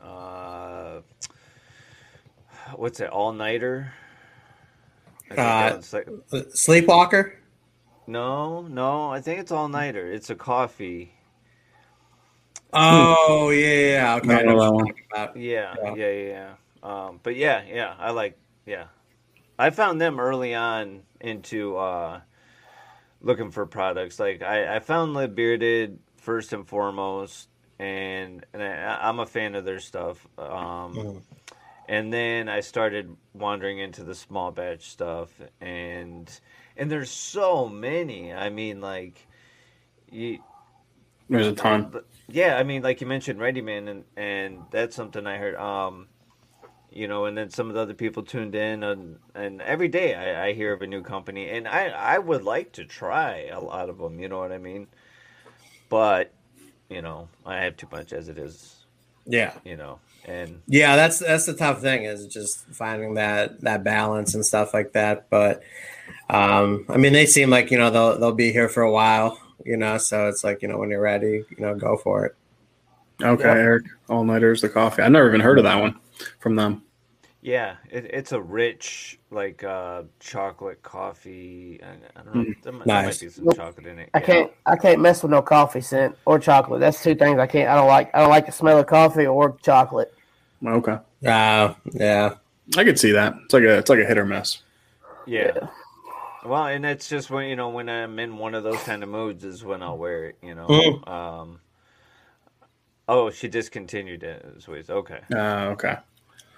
Uh, 0.00 1.00
what's 2.76 3.00
it? 3.00 3.10
All 3.10 3.32
Nighter. 3.32 3.92
Uh, 5.36 5.80
like- 5.92 6.08
Sleepwalker. 6.54 7.34
no, 8.06 8.62
no, 8.68 9.10
I 9.10 9.20
think 9.20 9.40
it's 9.40 9.50
All 9.50 9.68
Nighter. 9.68 10.06
It's 10.12 10.30
a 10.30 10.36
coffee. 10.36 11.12
Oh 12.72 13.50
yeah, 13.50 13.66
yeah, 13.66 13.86
yeah. 13.92 14.14
Okay, 14.16 14.34
No, 14.34 14.38
I 14.38 14.42
no, 14.42 14.54
know 14.54 14.56
that 14.56 14.72
what 14.72 14.72
one. 14.72 14.86
you're 14.86 14.94
talking 14.94 15.06
about. 15.12 15.36
Yeah, 15.36 15.76
Yeah. 15.76 15.94
yeah, 15.94 16.10
yeah, 16.10 16.28
yeah. 16.28 16.54
Um, 16.82 17.20
but 17.22 17.36
yeah, 17.36 17.62
yeah, 17.66 17.94
I 17.98 18.10
like, 18.10 18.38
yeah. 18.66 18.86
I 19.58 19.70
found 19.70 20.00
them 20.00 20.20
early 20.20 20.54
on 20.54 21.02
into 21.20 21.76
uh, 21.76 22.20
looking 23.20 23.50
for 23.50 23.66
products. 23.66 24.18
Like 24.18 24.42
I, 24.42 24.76
I 24.76 24.78
found 24.80 25.14
Live 25.14 25.34
Bearded 25.34 25.98
first 26.16 26.52
and 26.52 26.66
foremost, 26.66 27.48
and 27.78 28.44
and 28.52 28.62
I, 28.62 28.98
I'm 29.08 29.20
a 29.20 29.26
fan 29.26 29.54
of 29.54 29.64
their 29.64 29.80
stuff. 29.80 30.26
Um, 30.38 30.94
Mhm. 30.98 31.22
and 31.88 32.12
then 32.12 32.48
I 32.48 32.60
started 32.60 33.16
wandering 33.34 33.78
into 33.78 34.04
the 34.04 34.14
small 34.14 34.52
batch 34.52 34.90
stuff, 34.90 35.30
and 35.60 36.30
and 36.76 36.90
there's 36.90 37.10
so 37.10 37.68
many. 37.68 38.32
I 38.32 38.50
mean, 38.50 38.80
like 38.80 39.26
you 40.10 40.40
There's 41.28 41.46
a 41.48 41.52
ton. 41.52 41.88
but- 41.92 42.06
yeah, 42.28 42.56
I 42.56 42.64
mean, 42.64 42.82
like 42.82 43.00
you 43.00 43.06
mentioned, 43.06 43.38
Ruddy 43.40 43.60
Man, 43.60 43.86
and 43.88 44.04
and 44.16 44.58
that's 44.72 44.96
something 44.96 45.26
I 45.26 45.36
heard. 45.36 45.54
Um, 45.54 46.08
you 46.90 47.06
know, 47.06 47.26
and 47.26 47.36
then 47.38 47.50
some 47.50 47.68
of 47.68 47.74
the 47.74 47.80
other 47.80 47.94
people 47.94 48.24
tuned 48.24 48.54
in, 48.56 48.82
and 48.82 49.18
and 49.34 49.62
every 49.62 49.86
day 49.88 50.14
I, 50.14 50.46
I 50.48 50.52
hear 50.52 50.72
of 50.72 50.82
a 50.82 50.86
new 50.88 51.02
company, 51.02 51.48
and 51.50 51.68
I 51.68 51.86
I 51.88 52.18
would 52.18 52.42
like 52.42 52.72
to 52.72 52.84
try 52.84 53.46
a 53.52 53.60
lot 53.60 53.88
of 53.90 53.98
them. 53.98 54.18
You 54.18 54.28
know 54.28 54.38
what 54.38 54.50
I 54.50 54.58
mean? 54.58 54.88
But 55.88 56.32
you 56.88 57.00
know, 57.02 57.28
I 57.44 57.58
have 57.58 57.76
too 57.76 57.86
much 57.92 58.12
as 58.12 58.28
it 58.28 58.38
is. 58.38 58.72
Yeah, 59.28 59.52
You 59.64 59.76
know, 59.76 59.98
and 60.24 60.62
yeah. 60.68 60.94
That's 60.96 61.18
that's 61.18 61.46
the 61.46 61.54
tough 61.54 61.80
thing 61.80 62.04
is 62.04 62.26
just 62.26 62.66
finding 62.72 63.14
that 63.14 63.60
that 63.62 63.82
balance 63.84 64.34
and 64.34 64.44
stuff 64.46 64.72
like 64.74 64.92
that. 64.92 65.28
But 65.30 65.62
um, 66.30 66.86
I 66.88 66.96
mean, 66.96 67.12
they 67.12 67.26
seem 67.26 67.50
like 67.50 67.70
you 67.70 67.78
know 67.78 67.90
they'll 67.90 68.18
they'll 68.18 68.32
be 68.32 68.52
here 68.52 68.68
for 68.68 68.82
a 68.82 68.90
while. 68.90 69.38
You 69.64 69.76
know, 69.76 69.98
so 69.98 70.28
it's 70.28 70.44
like 70.44 70.62
you 70.62 70.68
know 70.68 70.78
when 70.78 70.90
you're 70.90 71.00
ready, 71.00 71.44
you 71.50 71.56
know, 71.58 71.74
go 71.74 71.96
for 71.96 72.26
it. 72.26 72.36
Okay, 73.22 73.44
Yep. 73.44 73.56
Eric. 73.56 73.84
All 74.08 74.24
nighters, 74.24 74.60
the 74.62 74.68
coffee. 74.68 75.02
I 75.02 75.08
never 75.08 75.28
even 75.28 75.40
heard 75.40 75.58
of 75.58 75.64
that 75.64 75.80
one 75.80 75.98
from 76.40 76.54
them. 76.56 76.82
yeah, 77.40 77.76
it, 77.90 78.04
it's 78.06 78.32
a 78.32 78.40
rich 78.40 79.18
like 79.30 79.64
uh, 79.64 80.02
chocolate 80.20 80.82
coffee. 80.82 81.80
I, 81.82 82.20
I 82.20 82.22
don't 82.24 82.34
know. 82.34 82.42
Mm, 82.42 82.62
There, 82.62 82.72
might, 82.72 82.88
there 82.88 82.96
might 83.02 83.06
nice. 83.06 83.18
be 83.20 83.28
some 83.30 83.48
chocolate 83.54 83.86
in 83.86 83.98
it. 84.00 84.10
I 84.14 84.18
yeah. 84.18 84.26
can't. 84.26 84.52
I 84.66 84.76
can't 84.76 85.00
mess 85.00 85.22
with 85.22 85.30
no 85.30 85.40
coffee 85.42 85.80
scent 85.80 86.16
or 86.26 86.38
chocolate. 86.38 86.80
That's 86.80 87.02
two 87.02 87.14
things 87.14 87.38
I 87.38 87.46
can't. 87.46 87.68
I 87.70 87.74
don't 87.76 87.88
like. 87.88 88.14
I 88.14 88.20
don't 88.20 88.30
like 88.30 88.46
the 88.46 88.52
smell 88.52 88.78
of 88.78 88.86
coffee 88.86 89.26
or 89.26 89.56
chocolate. 89.62 90.12
Okay, 90.64 90.98
Uh, 91.26 91.74
yeah. 91.92 92.34
I 92.76 92.84
could 92.84 92.98
see 92.98 93.12
that. 93.12 93.34
It's 93.44 93.54
like 93.54 93.62
a 93.62 93.78
it's 93.78 93.88
like 93.90 94.00
a 94.00 94.04
hit 94.06 94.18
or 94.18 94.26
miss. 94.26 94.58
Yeah. 95.26 95.52
Yeah. 95.54 95.68
Well, 96.46 96.66
and 96.66 96.84
it's 96.86 97.08
just 97.08 97.30
when 97.30 97.48
you 97.48 97.56
know 97.56 97.68
when 97.68 97.88
I'm 97.88 98.18
in 98.18 98.38
one 98.38 98.54
of 98.54 98.62
those 98.62 98.82
kind 98.82 99.02
of 99.02 99.08
moods 99.08 99.44
is 99.44 99.64
when 99.64 99.82
I'll 99.82 99.98
wear 99.98 100.24
it. 100.26 100.38
You 100.42 100.54
know. 100.54 100.66
Mhm. 100.66 101.08
Um. 101.08 101.60
Oh, 103.08 103.30
she 103.30 103.48
discontinued 103.48 104.22
it. 104.22 104.54
This 104.54 104.66
ways. 104.66 104.90
Okay. 104.90 105.20
Uh, 105.32 105.68
okay. 105.72 105.96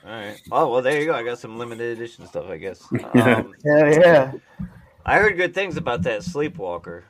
All 0.04 0.10
right. 0.10 0.40
Oh 0.50 0.70
well, 0.70 0.82
there 0.82 0.98
you 1.00 1.06
go. 1.06 1.14
I 1.14 1.22
got 1.22 1.38
some 1.38 1.58
limited 1.58 1.96
edition 1.98 2.26
stuff. 2.26 2.46
I 2.48 2.56
guess. 2.56 2.86
Yeah. 3.14 3.36
Um, 3.36 3.54
Yeah, 3.64 3.90
yeah. 3.90 4.32
I 5.04 5.18
heard 5.18 5.36
good 5.36 5.54
things 5.54 5.76
about 5.76 6.02
that 6.02 6.22
Sleepwalker. 6.22 7.02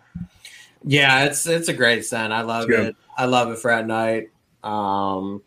Yeah, 0.85 1.25
it's 1.25 1.47
it's 1.47 1.69
a 1.69 1.75
great 1.75 2.05
scent. 2.05 2.33
I 2.33 2.43
love 2.43 2.71
it. 2.71 2.97
I 3.17 3.25
love 3.27 3.51
it 3.51 3.59
for 3.59 3.71
at 3.71 3.87
night. 3.87 4.31
Um, 4.63 5.43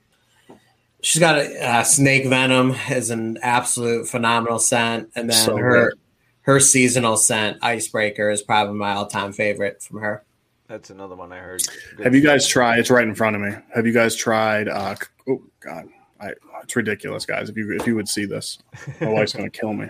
she's 1.02 1.20
got 1.20 1.38
a 1.38 1.66
uh, 1.66 1.84
snake 1.84 2.28
venom 2.28 2.76
is 2.90 3.10
an 3.10 3.38
absolute 3.42 4.08
phenomenal 4.08 4.60
scent, 4.60 5.10
and 5.16 5.30
then 5.30 5.38
So 5.38 5.58
her 5.58 5.90
good. 5.90 6.00
Her 6.42 6.60
seasonal 6.60 7.18
scent 7.18 7.58
icebreaker 7.62 8.30
is 8.30 8.42
probably 8.42 8.76
my 8.76 8.94
all 8.94 9.08
time 9.08 9.34
favorite 9.34 9.82
from 9.82 10.00
her. 10.00 10.24
That's 10.68 10.90
another 10.90 11.16
one 11.16 11.34
I 11.34 11.40
heard. 11.40 11.62
good 11.98 12.06
Have 12.06 12.16
you 12.16 12.22
guys 12.22 12.48
tried? 12.48 12.80
It's 12.80 12.90
right 12.90 13.08
in 13.08 13.14
front 13.14 13.36
of 13.36 13.42
me. 13.42 13.52
Have 13.76 13.86
you 13.86 13.94
guys 13.94 14.16
tried? 14.16 14.70
Uh, 14.70 14.96
oh 15.28 15.44
God, 15.60 15.90
I, 16.20 16.32
it's 16.64 16.76
ridiculous, 16.76 17.26
guys. 17.26 17.50
If 17.50 17.58
you 17.58 17.74
if 17.74 17.86
you 17.86 17.96
would 17.96 18.08
see 18.08 18.26
this, 18.26 18.60
my 19.02 19.10
wife's 19.10 19.34
gonna 19.34 19.50
kill 19.50 19.74
me. 19.74 19.90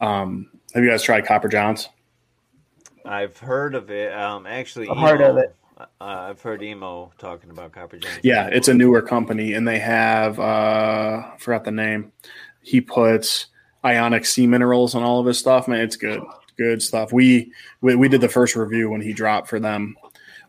Um, 0.00 0.50
have 0.74 0.82
you 0.82 0.90
guys 0.90 1.02
tried 1.02 1.26
Copper 1.26 1.48
Johns? 1.48 1.88
I've 3.04 3.38
heard 3.38 3.74
of 3.74 3.90
it. 3.90 4.12
Um, 4.12 4.46
actually, 4.46 4.88
I've 4.88 4.96
heard 4.96 5.20
of 5.20 5.36
it. 5.36 5.54
Uh, 5.78 5.84
I've 6.00 6.40
heard 6.40 6.62
emo 6.62 7.12
talking 7.18 7.50
about 7.50 7.72
Copper 7.72 7.98
Johns. 7.98 8.18
Yeah, 8.22 8.48
it's 8.50 8.68
a 8.68 8.74
newer 8.74 9.00
company, 9.00 9.54
and 9.54 9.66
they 9.66 9.78
have 9.78 10.40
uh, 10.40 11.22
I 11.32 11.36
forgot 11.38 11.64
the 11.64 11.70
name. 11.70 12.10
He 12.62 12.80
puts 12.80 13.46
ionic 13.84 14.24
sea 14.24 14.46
minerals 14.46 14.94
and 14.94 15.04
all 15.04 15.20
of 15.20 15.26
his 15.26 15.38
stuff. 15.38 15.68
Man, 15.68 15.80
it's 15.80 15.96
good, 15.96 16.22
good 16.56 16.82
stuff. 16.82 17.12
We 17.12 17.52
we, 17.80 17.94
we 17.96 18.08
did 18.08 18.20
the 18.20 18.28
first 18.28 18.56
review 18.56 18.90
when 18.90 19.00
he 19.00 19.12
dropped 19.12 19.48
for 19.48 19.60
them, 19.60 19.96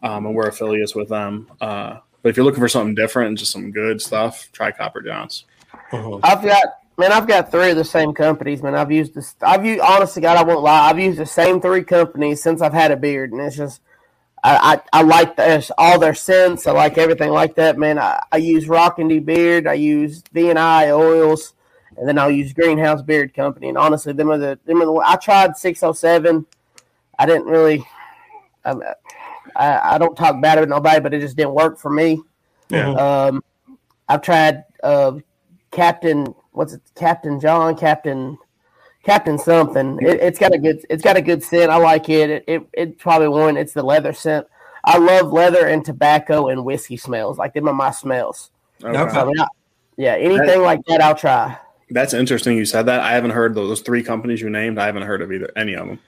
um, 0.02 0.26
and 0.26 0.36
we're 0.36 0.48
affiliates 0.48 0.96
with 0.96 1.10
them. 1.10 1.48
Uh, 1.60 1.98
but 2.22 2.30
if 2.30 2.38
you're 2.38 2.46
looking 2.46 2.62
for 2.62 2.70
something 2.70 2.96
different 2.96 3.30
and 3.30 3.38
just 3.38 3.52
some 3.52 3.72
good 3.72 4.02
stuff, 4.02 4.50
try 4.52 4.72
Copper 4.72 5.02
Johns. 5.02 5.46
I've 5.92 6.44
got 6.44 6.64
man. 6.98 7.12
I've 7.12 7.28
got 7.28 7.52
three 7.52 7.72
of 7.72 7.78
the 7.78 7.84
same 7.84 8.14
companies. 8.14 8.64
Man, 8.64 8.76
I've 8.76 8.92
used 8.92 9.14
this. 9.14 9.36
I've 9.42 9.66
used 9.66 9.82
honestly, 9.82 10.22
God, 10.22 10.38
I 10.38 10.44
won't 10.44 10.64
lie. 10.64 10.90
I've 10.90 11.00
used 11.00 11.20
the 11.20 11.26
same 11.26 11.62
three 11.62 11.84
companies 11.84 12.42
since 12.42 12.62
I've 12.62 12.74
had 12.74 12.92
a 12.92 12.98
beard, 12.98 13.32
and 13.32 13.42
it's 13.42 13.58
just. 13.58 13.82
I, 14.44 14.76
I, 14.94 15.00
I 15.00 15.02
like 15.02 15.38
this, 15.38 15.72
all 15.76 15.98
their 15.98 16.14
scents. 16.14 16.68
I 16.68 16.72
like 16.72 17.00
everything 17.00 17.32
like 17.32 17.56
that, 17.56 17.80
man. 17.80 17.98
I, 17.98 18.22
I 18.32 18.38
use 18.38 18.68
Rockin' 18.68 19.08
D 19.08 19.18
Beard. 19.18 19.66
I 19.66 19.74
use 19.74 20.22
V 20.34 20.52
and 20.52 20.60
I 20.60 20.92
oils. 20.92 21.56
And 21.98 22.08
then 22.08 22.18
I'll 22.18 22.32
use 22.32 22.54
Greenhouse 22.54 23.02
Beard 23.02 23.34
Company. 23.34 23.70
And 23.70 23.78
honestly, 23.78 24.14
them 24.14 24.32
are 24.32 24.38
the 24.38 24.60
them 24.66 24.82
are 24.82 24.86
the. 24.86 24.94
I 25.06 25.16
tried 25.16 25.58
607. 25.58 26.46
I 27.18 27.26
didn't 27.26 27.46
really. 27.46 27.86
I, 28.64 28.76
I, 29.56 29.96
I 29.96 29.98
don't 29.98 30.16
talk 30.16 30.42
bad 30.42 30.58
about 30.58 30.70
nobody, 30.70 31.00
but 31.00 31.14
it 31.14 31.22
just 31.22 31.38
didn't 31.38 31.54
work 31.54 31.78
for 31.78 31.90
me. 31.90 32.22
Yeah. 32.70 32.90
Um, 32.92 33.44
I've 34.10 34.22
tried 34.22 34.64
uh, 34.84 35.14
Captain. 35.72 36.34
What's 36.52 36.74
it? 36.74 36.82
Captain 36.96 37.40
John. 37.40 37.76
Captain. 37.76 38.38
Captain 39.04 39.38
something. 39.38 40.00
It, 40.02 40.20
it's 40.20 40.40
got 40.40 40.54
a 40.54 40.58
good. 40.58 40.84
It's 40.90 41.04
got 41.04 41.16
a 41.16 41.22
good 41.22 41.44
scent. 41.44 41.72
I 41.72 41.78
like 41.78 42.10
it. 42.10 42.30
It. 42.30 42.44
It. 42.48 42.62
It's 42.74 43.02
probably 43.02 43.28
one. 43.28 43.56
It's 43.56 43.74
the 43.74 43.84
leather 43.84 44.14
scent. 44.14 44.48
I 44.84 44.98
love 44.98 45.32
leather 45.32 45.68
and 45.68 45.84
tobacco 45.84 46.50
and 46.50 46.64
whiskey 46.64 46.98
smells. 46.98 47.38
Like 47.38 47.54
them 47.54 47.68
are 47.68 47.74
my 47.74 47.92
smells. 47.92 48.52
Okay. 48.84 48.98
Okay. 48.98 49.14
So, 49.14 49.22
I 49.22 49.26
mean, 49.26 49.40
I, 49.40 49.48
yeah, 49.98 50.16
anything 50.16 50.62
like 50.62 50.82
that, 50.88 51.02
I'll 51.02 51.16
try. 51.16 51.58
That's 51.90 52.14
interesting. 52.14 52.58
You 52.58 52.66
said 52.66 52.84
that. 52.88 53.00
I 53.02 53.12
haven't 53.14 53.32
heard 53.32 53.54
those, 53.56 53.70
those 53.70 53.82
three 53.82 54.04
companies 54.04 54.42
you 54.42 54.50
named. 54.50 54.80
I 54.80 54.86
haven't 54.88 55.04
heard 55.04 55.22
of 55.22 55.32
either 55.32 55.52
any 55.56 55.74
of 55.76 55.88
them. 55.88 56.00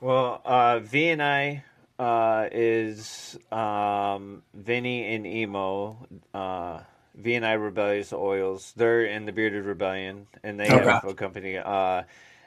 Well, 0.00 0.40
uh, 0.44 0.78
V 0.78 1.08
and 1.08 1.22
I 1.22 1.64
uh, 1.98 2.48
is 2.52 3.36
um, 3.50 4.42
Vinny 4.54 5.14
and 5.14 5.26
Emo. 5.26 6.06
Uh, 6.32 6.80
V 7.16 7.34
and 7.34 7.44
I 7.44 7.54
Rebellious 7.54 8.12
Oils. 8.12 8.72
They're 8.76 9.04
in 9.06 9.26
the 9.26 9.32
Bearded 9.32 9.64
Rebellion, 9.64 10.28
and 10.44 10.58
they 10.60 10.68
have 10.68 11.04
a 11.04 11.14
company. 11.14 11.58
Uh, 11.58 12.04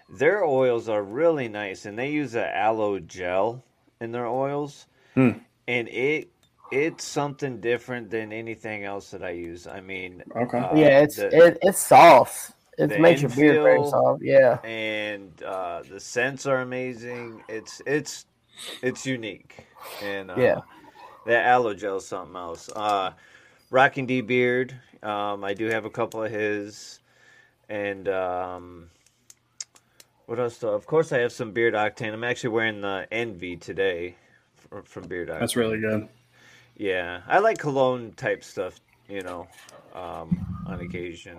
their 0.09 0.43
oils 0.45 0.88
are 0.88 1.03
really 1.03 1.49
nice, 1.49 1.86
and 1.86 1.99
they 1.99 2.11
use 2.11 2.36
a 2.36 2.55
aloe 2.57 2.99
gel 2.99 3.63
in 3.99 4.11
their 4.13 4.28
oils, 4.28 4.86
Hmm. 5.13 5.32
and 5.67 5.89
it 5.89 6.30
it's 6.72 7.03
something 7.03 7.59
different 7.59 8.09
than 8.09 8.32
anything 8.32 8.86
else 8.86 9.11
that 9.11 9.22
I 9.22 9.32
use. 9.32 9.67
I 9.67 9.82
mean, 9.82 10.24
Okay. 10.34 10.57
uh, 10.57 10.74
yeah, 10.74 11.01
it's 11.01 11.17
the- 11.17 11.47
it, 11.47 11.57
it's 11.61 11.86
soft. 11.86 12.53
It 12.78 12.88
the 12.88 12.99
makes 12.99 13.22
your 13.22 13.30
beard 13.32 13.61
very 13.61 13.84
soft. 13.84 14.22
Yeah, 14.24 14.59
and 14.63 15.32
uh, 15.43 15.84
the 15.89 15.99
scents 15.99 16.45
are 16.45 16.61
amazing. 16.61 17.43
It's 17.49 17.82
it's 17.86 18.26
it's 18.82 19.05
unique, 19.05 19.65
and 20.01 20.32
uh, 20.32 20.38
Yeah. 20.38 20.59
that 21.26 21.45
aloe 21.45 21.74
gel 21.74 21.97
is 21.97 22.07
something 22.07 22.36
else. 22.36 22.69
Uh, 22.76 23.11
Rocking 23.69 24.05
D 24.05 24.22
Beard, 24.22 24.76
um, 25.03 25.43
I 25.43 25.53
do 25.53 25.67
have 25.67 25.86
a 25.86 25.89
couple 25.89 26.24
of 26.24 26.32
his, 26.32 26.99
and 27.69 28.07
um, 28.07 28.89
what 30.26 30.39
else? 30.39 30.57
Do, 30.57 30.69
of 30.69 30.86
course, 30.86 31.11
I 31.11 31.19
have 31.19 31.32
some 31.32 31.51
Beard 31.51 31.74
Octane. 31.74 32.13
I'm 32.13 32.24
actually 32.24 32.51
wearing 32.51 32.82
the 32.82 33.07
Envy 33.11 33.57
today 33.57 34.15
from, 34.55 34.84
from 34.84 35.03
Beard 35.07 35.30
Octane. 35.30 35.39
That's 35.39 35.55
really 35.55 35.80
good. 35.80 36.07
Yeah, 36.78 37.22
I 37.28 37.39
like 37.39 37.57
cologne 37.59 38.13
type 38.13 38.43
stuff, 38.43 38.80
you 39.07 39.22
know, 39.22 39.47
um, 39.93 40.45
on 40.65 40.80
occasion. 40.80 41.38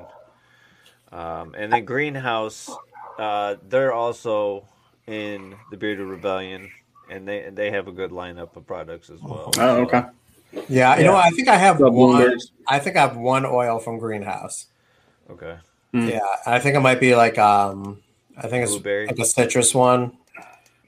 Um, 1.12 1.54
and 1.56 1.72
then 1.72 1.84
Greenhouse, 1.84 2.70
uh, 3.18 3.56
they're 3.68 3.92
also 3.92 4.64
in 5.06 5.54
the 5.70 5.76
Bearded 5.76 6.06
Rebellion, 6.06 6.70
and 7.10 7.28
they 7.28 7.50
they 7.52 7.70
have 7.70 7.86
a 7.88 7.92
good 7.92 8.10
lineup 8.10 8.56
of 8.56 8.66
products 8.66 9.10
as 9.10 9.20
well. 9.20 9.50
Oh, 9.58 9.82
okay. 9.82 10.04
Yeah, 10.68 10.98
you 10.98 11.04
know? 11.04 11.16
I 11.16 11.30
think 11.30 11.48
I 11.48 11.56
have 11.56 11.78
The 11.78 11.90
one. 11.90 12.38
I 12.68 12.78
think 12.78 12.96
I 12.96 13.00
have 13.00 13.16
one 13.16 13.44
oil 13.46 13.78
from 13.78 13.98
Greenhouse. 13.98 14.66
Okay. 15.30 15.56
Hmm. 15.92 16.08
Yeah, 16.08 16.20
I 16.46 16.58
think 16.58 16.76
it 16.76 16.80
might 16.80 17.00
be 17.00 17.14
like 17.14 17.38
um, 17.38 18.02
I 18.36 18.48
think 18.48 18.62
it's 18.64 18.72
Blueberry. 18.72 19.06
like 19.06 19.18
a 19.18 19.24
citrus 19.24 19.74
one. 19.74 20.16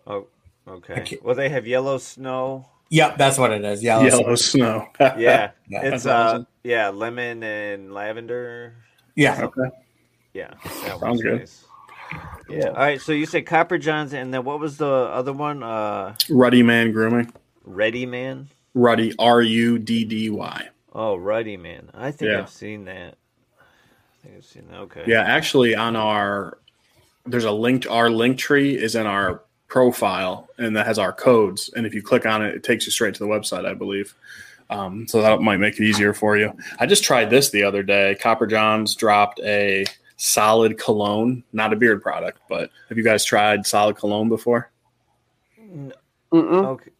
Oh, 0.06 0.26
okay. 0.66 1.18
Well, 1.22 1.34
they 1.34 1.48
have 1.50 1.66
yellow 1.66 1.98
snow. 1.98 2.66
Yep, 2.90 3.18
that's 3.18 3.38
what 3.38 3.50
it 3.50 3.64
is. 3.64 3.82
Yellow. 3.82 4.04
Yellow 4.04 4.34
snow. 4.34 4.88
Yeah, 5.00 5.16
Yeah, 5.18 5.50
it's 5.82 6.04
that's 6.04 6.06
uh, 6.06 6.10
awesome. 6.14 6.46
yeah, 6.62 6.88
lemon 6.90 7.42
and 7.42 7.92
lavender. 7.92 8.74
Yeah. 9.16 9.42
okay. 9.44 9.70
Yeah, 10.34 10.52
that 10.64 10.98
Sounds 11.00 11.22
good. 11.22 11.38
nice. 11.38 11.64
yeah. 12.48 12.66
All 12.68 12.74
right, 12.74 13.00
so 13.00 13.12
you 13.12 13.24
said 13.24 13.46
Copper 13.46 13.78
Johns, 13.78 14.12
and 14.12 14.34
then 14.34 14.44
what 14.44 14.60
was 14.60 14.76
the 14.76 14.86
other 14.86 15.32
one? 15.32 15.62
Uh, 15.62 16.14
Ruddy 16.28 16.62
Man 16.62 16.92
Grooming. 16.92 17.32
Ready 17.64 18.04
Man. 18.04 18.48
Ruddy. 18.74 19.14
R 19.18 19.40
U 19.40 19.78
D 19.78 20.04
D 20.04 20.30
Y. 20.30 20.68
Oh, 20.92 21.16
Ruddy 21.16 21.56
Man. 21.56 21.88
I 21.94 22.10
think 22.10 22.30
Yeah. 22.32 22.40
I've 22.40 22.50
seen 22.50 22.84
that. 22.86 23.14
I 23.60 24.26
think 24.26 24.34
I've 24.38 24.44
seen 24.44 24.66
that. 24.70 24.78
Okay. 24.80 25.04
Yeah, 25.06 25.22
actually, 25.22 25.74
on 25.76 25.96
our 25.96 26.58
there's 27.26 27.44
a 27.44 27.52
link. 27.52 27.86
Our 27.88 28.10
link 28.10 28.36
tree 28.38 28.76
is 28.76 28.94
in 28.96 29.06
our 29.06 29.42
profile, 29.68 30.48
and 30.58 30.76
that 30.76 30.86
has 30.86 30.98
our 30.98 31.12
codes. 31.12 31.70
And 31.74 31.86
if 31.86 31.94
you 31.94 32.02
click 32.02 32.26
on 32.26 32.44
it, 32.44 32.54
it 32.56 32.64
takes 32.64 32.84
you 32.86 32.92
straight 32.92 33.14
to 33.14 33.20
the 33.24 33.30
website, 33.30 33.64
I 33.66 33.74
believe. 33.74 34.14
Um, 34.70 35.06
so 35.08 35.22
that 35.22 35.40
might 35.40 35.58
make 35.58 35.78
it 35.80 35.84
easier 35.84 36.12
for 36.12 36.36
you. 36.36 36.52
I 36.80 36.86
just 36.86 37.04
tried 37.04 37.30
this 37.30 37.50
the 37.50 37.62
other 37.64 37.82
day. 37.82 38.16
Copper 38.20 38.46
Johns 38.46 38.94
dropped 38.94 39.40
a 39.40 39.84
solid 40.16 40.78
cologne, 40.78 41.44
not 41.52 41.72
a 41.72 41.76
beard 41.76 42.02
product, 42.02 42.40
but 42.48 42.70
have 42.88 42.98
you 42.98 43.04
guys 43.04 43.24
tried 43.24 43.66
solid 43.66 43.96
cologne 43.96 44.28
before? 44.28 44.70
Mm-mm. 46.32 46.66
Okay. 46.66 46.90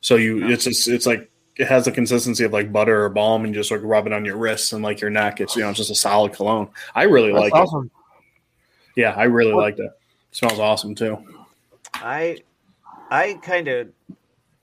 So 0.00 0.16
you, 0.16 0.48
it's 0.48 0.64
just, 0.64 0.88
it's 0.88 1.06
like 1.06 1.30
it 1.58 1.66
has 1.66 1.84
the 1.84 1.92
consistency 1.92 2.44
of 2.44 2.52
like 2.52 2.72
butter 2.72 3.04
or 3.04 3.08
balm, 3.08 3.44
and 3.44 3.54
you 3.54 3.60
just 3.60 3.70
like 3.70 3.80
rub 3.82 4.06
it 4.06 4.12
on 4.12 4.24
your 4.24 4.36
wrists 4.36 4.72
and 4.72 4.82
like 4.82 5.00
your 5.00 5.10
neck. 5.10 5.40
It's 5.40 5.56
you 5.56 5.62
know 5.62 5.70
it's 5.70 5.78
just 5.78 5.90
a 5.90 5.94
solid 5.94 6.32
cologne. 6.32 6.68
I 6.94 7.02
really 7.04 7.32
That's 7.32 7.42
like 7.42 7.54
awesome. 7.54 7.86
it. 8.94 9.00
Yeah, 9.00 9.14
I 9.16 9.24
really 9.24 9.52
liked 9.52 9.80
it. 9.80 9.90
smells 10.30 10.58
awesome 10.58 10.94
too. 10.94 11.18
I 11.94 12.38
I 13.10 13.34
kind 13.42 13.68
of 13.68 13.88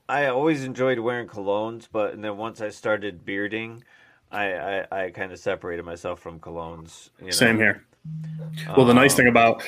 I 0.08 0.26
always 0.26 0.64
enjoyed 0.64 0.98
wearing 0.98 1.28
colognes, 1.28 1.86
but 1.90 2.14
and 2.14 2.24
then 2.24 2.36
once 2.38 2.60
I 2.60 2.70
started 2.70 3.24
bearding, 3.24 3.84
I 4.32 4.54
I, 4.54 5.04
I 5.04 5.10
kind 5.10 5.32
of 5.32 5.38
separated 5.38 5.84
myself 5.84 6.20
from 6.20 6.40
colognes. 6.40 7.10
You 7.18 7.26
know? 7.26 7.30
Same 7.30 7.58
here. 7.58 7.84
Well, 8.76 8.86
the 8.86 8.94
nice 8.94 9.12
Um, 9.12 9.16
thing 9.18 9.28
about 9.28 9.62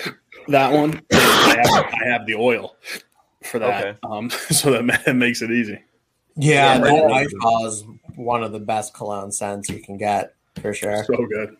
that 0.48 0.72
one, 0.72 1.00
I 1.12 1.56
have, 1.64 1.84
I 1.84 2.08
have 2.08 2.26
the 2.26 2.34
oil 2.34 2.76
for 3.44 3.58
that, 3.58 3.86
Okay. 3.86 3.98
um, 4.02 4.30
so 4.50 4.70
that 4.70 5.04
that 5.04 5.14
makes 5.16 5.42
it 5.42 5.50
easy. 5.50 5.78
Yeah, 6.36 6.74
Yeah, 6.74 6.78
that 6.80 7.30
that- 7.30 7.66
is 7.66 7.84
one 8.16 8.42
of 8.42 8.52
the 8.52 8.60
best 8.60 8.94
cologne 8.94 9.30
scents 9.32 9.68
you 9.68 9.80
can 9.80 9.96
get 9.98 10.34
for 10.60 10.72
sure. 10.74 11.04
So 11.04 11.16
good. 11.26 11.56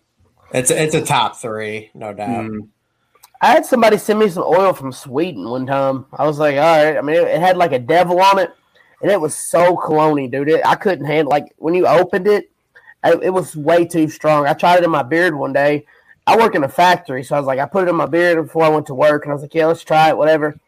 It's 0.53 0.71
it's 0.71 0.95
a 0.95 1.05
top 1.05 1.37
three, 1.37 1.91
no 1.95 2.13
doubt. 2.15 2.47
Mm, 2.47 2.69
I 3.43 3.49
had 3.53 3.67
somebody 3.67 3.99
send 3.99 4.19
me 4.19 4.29
some 4.29 4.45
oil 4.45 4.73
from 4.73 4.93
Sweden 4.93 5.49
one 5.49 5.67
time. 5.67 6.07
I 6.13 6.27
was 6.27 6.39
like, 6.39 6.57
all 6.57 6.85
right. 6.85 6.97
I 6.97 7.01
mean, 7.03 7.17
it, 7.17 7.29
it 7.29 7.41
had 7.41 7.57
like 7.57 7.73
a 7.73 7.79
devil 7.79 8.21
on 8.21 8.39
it, 8.39 8.51
and 9.03 9.11
it 9.11 9.21
was 9.21 9.37
so 9.37 9.77
cologne 9.77 10.31
dude. 10.31 10.49
It, 10.49 10.65
I 10.67 10.75
couldn't 10.75 11.05
handle 11.05 11.31
like 11.31 11.53
when 11.59 11.75
you 11.75 11.87
opened 11.87 12.27
it, 12.27 12.51
I, 13.05 13.13
it 13.23 13.31
was 13.33 13.55
way 13.55 13.85
too 13.85 14.09
strong. 14.09 14.47
I 14.47 14.55
tried 14.55 14.79
it 14.79 14.85
in 14.85 14.91
my 14.91 15.03
beard 15.03 15.35
one 15.35 15.53
day. 15.53 15.85
I 16.29 16.37
work 16.37 16.55
in 16.55 16.63
a 16.63 16.69
factory, 16.69 17.25
so 17.25 17.37
I 17.37 17.39
was 17.39 17.47
like, 17.47 17.59
I 17.59 17.65
put 17.65 17.87
it 17.87 17.91
in 17.91 17.97
my 17.97 18.05
beard 18.05 18.45
before 18.45 18.63
I 18.63 18.69
went 18.69 18.87
to 18.87 18.95
work, 18.95 19.25
and 19.25 19.33
I 19.33 19.35
was 19.35 19.41
like, 19.43 19.55
yeah, 19.55 19.65
let's 19.67 19.83
try 19.83 20.11
it, 20.11 20.17
whatever. 20.19 20.61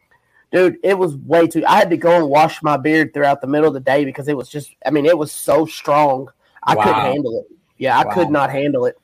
Dude, 0.51 0.79
it 0.83 0.99
was 0.99 1.17
way 1.17 1.47
too. 1.47 1.65
I 1.67 1.77
had 1.77 1.91
to 1.91 1.97
go 1.97 2.17
and 2.17 2.29
wash 2.29 2.63
my 2.63 2.77
beard 2.79 3.13
throughout 3.13 3.43
the 3.43 3.47
middle 3.47 3.69
of 3.69 3.75
the 3.75 3.81
day 3.81 4.05
because 4.05 4.27
it 4.27 4.37
was 4.37 4.49
just. 4.49 4.75
I 4.85 4.91
mean, 4.91 5.07
it 5.07 5.17
was 5.17 5.31
so 5.31 5.67
strong. 5.67 6.33
I 6.65 6.75
couldn't 6.75 7.03
handle 7.03 7.41
it. 7.41 7.57
Yeah, 7.79 7.99
I 7.99 8.05
Wow. 8.05 8.15
could 8.15 8.31
not 8.31 8.51
handle 8.51 8.87
it. 8.87 8.99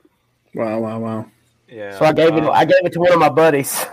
wow, 0.54 0.80
wow, 0.80 0.98
wow. 0.98 1.26
Yeah. 1.68 1.96
So 1.98 2.04
I 2.04 2.12
gave 2.12 2.34
it. 2.36 2.42
um, 2.42 2.50
I 2.50 2.64
gave 2.64 2.84
it 2.84 2.92
to 2.94 3.00
one 3.00 3.12
of 3.12 3.18
my 3.20 3.28
buddies. 3.28 3.84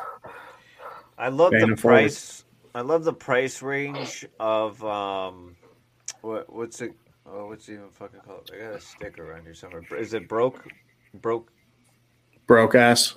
I 1.17 1.27
love 1.29 1.51
Paying 1.51 1.69
the 1.69 1.75
price. 1.75 2.43
I 2.73 2.81
love 2.81 3.03
the 3.03 3.13
price 3.13 3.61
range 3.61 4.25
of 4.39 4.83
um, 4.83 5.55
what 6.21 6.51
what's 6.51 6.81
it? 6.81 6.93
Oh, 7.25 7.47
what's 7.47 7.69
it 7.69 7.73
even 7.73 7.89
fucking 7.91 8.21
called? 8.21 8.49
I 8.53 8.57
got 8.57 8.73
a 8.75 8.79
sticker 8.79 9.29
around 9.31 9.43
here 9.43 9.53
somewhere. 9.53 9.83
Is 9.97 10.13
it 10.15 10.27
broke? 10.27 10.65
Broke? 11.13 11.52
Broke 12.47 12.75
ass. 12.75 13.15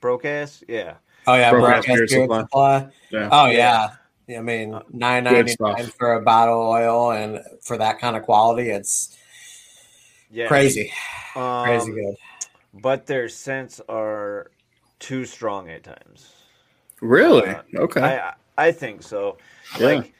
Broke 0.00 0.24
ass? 0.24 0.62
Yeah. 0.68 0.94
Oh 1.26 1.34
yeah, 1.34 1.50
Broke 1.50 1.64
broke 1.64 1.74
ass 1.76 1.78
ass 1.78 1.86
beard 1.86 2.08
beard 2.08 2.22
supply. 2.22 2.40
supply. 2.42 2.88
Yeah. 3.10 3.28
Oh 3.32 3.46
yeah. 3.46 3.88
I 4.28 4.40
mean, 4.40 4.74
Uh, 4.74 4.82
nine 4.90 5.24
Good 5.24 5.32
ninety 5.32 5.52
stuff. 5.52 5.78
nine 5.78 5.86
for 5.98 6.14
a 6.14 6.20
bottle 6.20 6.60
of 6.62 6.68
oil, 6.82 7.10
and 7.12 7.40
for 7.62 7.78
that 7.78 7.98
kind 8.00 8.16
of 8.16 8.22
quality, 8.24 8.70
it's 8.70 9.16
Yeah. 10.30 10.48
crazy, 10.48 10.92
Um, 11.36 11.64
crazy 11.64 11.92
good. 11.92 12.16
But 12.74 13.06
their 13.06 13.28
scents 13.28 13.80
are 13.88 14.50
too 14.98 15.24
strong 15.24 15.70
at 15.70 15.84
times. 15.84 16.32
Really? 17.00 17.48
Uh, 17.48 17.62
okay. 17.76 18.00
I 18.02 18.34
I 18.58 18.72
think 18.72 19.02
so. 19.02 19.38
Yeah. 19.78 19.86
Like 19.86 20.14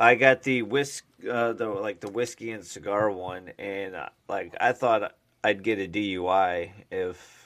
I 0.00 0.14
got 0.16 0.42
the 0.42 0.62
whisk 0.62 1.04
uh 1.30 1.52
the 1.52 1.68
like 1.68 2.00
the 2.00 2.10
whiskey 2.10 2.50
and 2.50 2.64
cigar 2.64 3.10
one 3.10 3.52
and 3.58 3.94
uh, 3.94 4.08
like 4.28 4.54
I 4.60 4.72
thought 4.72 5.14
I'd 5.44 5.62
get 5.62 5.78
a 5.78 5.86
DUI 5.86 6.70
if 6.90 7.43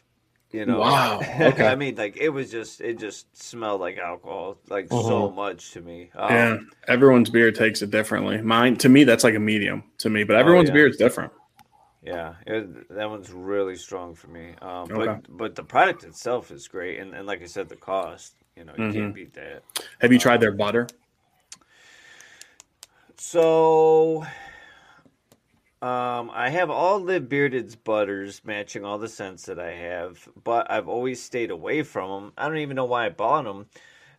you 0.53 0.67
know 0.67 0.91
Wow, 0.91 1.21
okay. 1.43 1.67
I 1.67 1.77
mean 1.77 1.97
like 1.97 2.17
it 2.17 2.31
was 2.31 2.51
just 2.51 2.81
it 2.81 2.99
just 2.99 3.37
smelled 3.43 3.81
like 3.81 3.99
alcohol 3.99 4.59
like 4.69 4.91
so 4.91 5.31
much 5.31 5.73
to 5.73 5.81
me. 5.81 6.11
Um, 6.17 6.57
yeah. 6.57 6.59
Everyone's 6.87 7.31
beer 7.31 7.53
takes 7.53 7.83
it 7.83 7.91
differently. 7.91 8.41
Mine, 8.41 8.77
to 8.79 8.89
me, 8.89 9.05
that's 9.05 9.25
like 9.25 9.35
a 9.35 9.39
medium 9.41 9.85
to 9.99 10.11
me, 10.11 10.25
but 10.25 10.37
everyone's 10.37 10.71
Oh, 10.71 10.71
yeah. 10.75 10.81
beard's 10.81 10.97
different. 10.97 11.33
Yeah, 12.03 12.37
it, 12.47 12.89
that 12.91 13.11
one's 13.11 13.33
really 13.33 13.77
strong 13.77 14.15
for 14.15 14.29
me. 14.29 14.55
Um, 14.63 14.91
Okay. 14.91 15.19
but 15.19 15.27
but 15.29 15.55
the 15.57 15.65
product 15.65 16.05
itself 16.05 16.51
is 16.51 16.69
great, 16.69 16.99
and, 17.01 17.15
and 17.15 17.27
like 17.27 17.43
I 17.43 17.47
said, 17.47 17.69
the 17.69 17.77
cost, 17.77 18.35
you 18.57 18.65
know, 18.65 18.77
you 18.77 18.87
Mm-hmm. 18.87 19.11
can't 19.11 19.13
beat 19.13 19.35
that. 19.35 19.65
Have 20.01 20.13
you 20.13 20.19
tried 20.19 20.41
their 20.41 20.53
butter? 20.53 20.89
So 23.17 24.25
Um, 25.81 26.31
I 26.35 26.49
have 26.51 26.70
all 26.70 26.99
the 26.99 27.20
Bearded's 27.20 27.76
butters 27.76 28.43
matching 28.45 28.85
all 28.85 28.99
the 28.99 29.09
scents 29.09 29.45
that 29.47 29.61
I 29.61 29.72
have, 29.72 30.29
but 30.43 30.68
I've 30.68 30.89
always 30.89 31.22
stayed 31.22 31.53
away 31.53 31.85
from 31.85 32.11
them. 32.11 32.33
I 32.37 32.49
don't 32.49 32.59
even 32.59 32.74
know 32.74 32.85
why 32.85 33.07
I 33.07 33.11
bought 33.11 33.45
them 33.45 33.66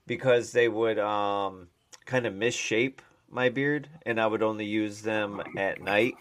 because 0.08 0.54
they 0.54 0.70
would 0.70 0.98
um, 1.00 1.68
kind 2.06 2.26
of 2.26 2.34
misshape 2.34 3.00
my 3.30 3.50
beard, 3.50 3.90
and 4.06 4.22
I 4.22 4.28
would 4.28 4.42
only 4.42 4.66
use 4.66 5.02
them 5.02 5.42
at 5.58 5.82
night. 5.82 6.16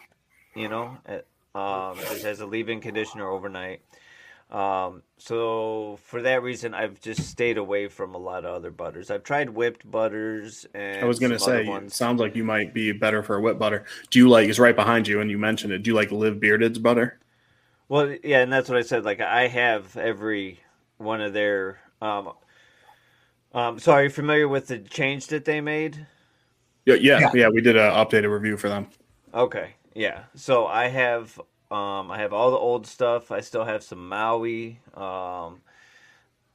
You 0.56 0.68
know, 0.68 0.98
at, 1.06 1.26
um, 1.54 1.98
as 2.24 2.40
a 2.40 2.46
leave-in 2.46 2.80
conditioner 2.80 3.28
overnight. 3.30 3.82
Um, 4.50 5.02
so 5.18 5.98
for 6.04 6.22
that 6.22 6.42
reason, 6.42 6.74
I've 6.74 7.00
just 7.00 7.22
stayed 7.28 7.58
away 7.58 7.88
from 7.88 8.14
a 8.14 8.18
lot 8.18 8.44
of 8.44 8.54
other 8.54 8.70
butters. 8.70 9.10
I've 9.10 9.24
tried 9.24 9.50
whipped 9.50 9.88
butters 9.90 10.66
and 10.74 11.02
I 11.02 11.04
was 11.04 11.18
going 11.18 11.32
to 11.32 11.38
say, 11.38 11.66
it 11.66 11.92
sounds 11.92 12.20
like 12.20 12.36
you 12.36 12.44
might 12.44 12.72
be 12.72 12.92
better 12.92 13.22
for 13.22 13.36
a 13.36 13.40
whipped 13.40 13.58
butter. 13.58 13.84
Do 14.10 14.18
you 14.18 14.28
like? 14.28 14.48
It's 14.48 14.58
right 14.58 14.76
behind 14.76 15.06
you, 15.08 15.20
and 15.20 15.30
you 15.30 15.38
mentioned 15.38 15.72
it. 15.72 15.82
Do 15.82 15.90
you 15.90 15.94
like 15.94 16.10
Live 16.12 16.40
Bearded's 16.40 16.78
butter? 16.78 17.18
Well, 17.88 18.16
yeah, 18.22 18.40
and 18.40 18.52
that's 18.52 18.68
what 18.68 18.78
I 18.78 18.82
said. 18.82 19.04
Like 19.04 19.20
I 19.20 19.48
have 19.48 19.96
every 19.96 20.60
one 20.98 21.20
of 21.20 21.32
their. 21.32 21.80
Um, 22.00 22.32
um, 23.54 23.78
so 23.78 23.92
are 23.92 24.04
you 24.04 24.10
familiar 24.10 24.46
with 24.46 24.68
the 24.68 24.78
change 24.78 25.28
that 25.28 25.44
they 25.44 25.60
made? 25.60 26.06
Yeah, 26.84 26.94
yeah, 26.94 27.18
Yeah. 27.18 27.30
yeah. 27.34 27.48
we 27.48 27.60
did 27.60 27.76
an 27.76 27.92
updated 27.92 28.30
review 28.32 28.56
for 28.56 28.68
them. 28.68 28.86
Okay, 29.34 29.70
yeah. 29.94 30.24
So 30.34 30.66
I 30.66 30.88
have, 30.88 31.40
um, 31.70 32.10
I 32.10 32.18
have 32.18 32.32
all 32.32 32.50
the 32.50 32.56
old 32.56 32.86
stuff. 32.86 33.30
I 33.30 33.40
still 33.40 33.64
have 33.64 33.82
some 33.82 34.08
Maui, 34.08 34.80
um, 34.94 35.60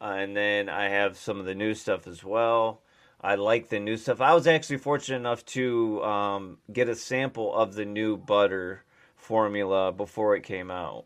and 0.01 0.35
then 0.35 0.69
I 0.69 0.89
have 0.89 1.17
some 1.17 1.39
of 1.39 1.45
the 1.45 1.55
new 1.55 1.73
stuff 1.73 2.07
as 2.07 2.23
well. 2.23 2.81
I 3.21 3.35
like 3.35 3.69
the 3.69 3.79
new 3.79 3.95
stuff. 3.95 4.19
I 4.21 4.33
was 4.33 4.47
actually 4.47 4.77
fortunate 4.77 5.17
enough 5.17 5.45
to 5.47 6.03
um, 6.03 6.57
get 6.71 6.89
a 6.89 6.95
sample 6.95 7.53
of 7.55 7.73
the 7.73 7.85
new 7.85 8.17
butter 8.17 8.83
formula 9.15 9.91
before 9.93 10.35
it 10.35 10.43
came 10.43 10.69
out 10.69 11.05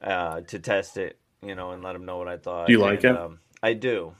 uh, 0.00 0.42
to 0.42 0.58
test 0.58 0.96
it, 0.96 1.18
you 1.42 1.54
know, 1.54 1.72
and 1.72 1.82
let 1.82 1.94
them 1.94 2.04
know 2.04 2.18
what 2.18 2.28
I 2.28 2.36
thought. 2.36 2.66
Do 2.66 2.72
you 2.72 2.78
like 2.78 3.04
And, 3.04 3.16
it? 3.16 3.16
Um, 3.16 3.40
I 3.62 3.72
do. 3.72 4.14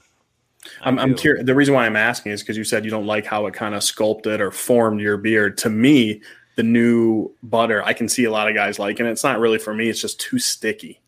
I 0.81 0.89
I'm, 0.89 0.99
I'm 0.99 1.15
curious. 1.15 1.45
The 1.45 1.55
reason 1.55 1.73
why 1.73 1.85
I'm 1.85 1.95
asking 1.95 2.33
is 2.33 2.41
because 2.41 2.57
you 2.57 2.63
said 2.63 2.83
you 2.83 2.91
don't 2.91 3.05
like 3.05 3.25
how 3.25 3.45
it 3.45 3.53
kind 3.53 3.75
of 3.75 3.83
sculpted 3.83 4.41
or 4.41 4.51
formed 4.51 4.99
your 4.99 5.17
beard. 5.17 5.57
To 5.59 5.69
me, 5.69 6.21
the 6.57 6.63
new 6.63 7.31
butter, 7.43 7.83
I 7.83 7.93
can 7.93 8.09
see 8.09 8.25
a 8.25 8.31
lot 8.31 8.49
of 8.49 8.55
guys 8.55 8.79
liking 8.79 9.05
it. 9.05 9.11
It's 9.11 9.23
not 9.23 9.39
really 9.39 9.59
for 9.59 9.73
me. 9.73 9.89
It's 9.89 10.01
just 10.01 10.19
too 10.19 10.39
sticky. 10.39 10.99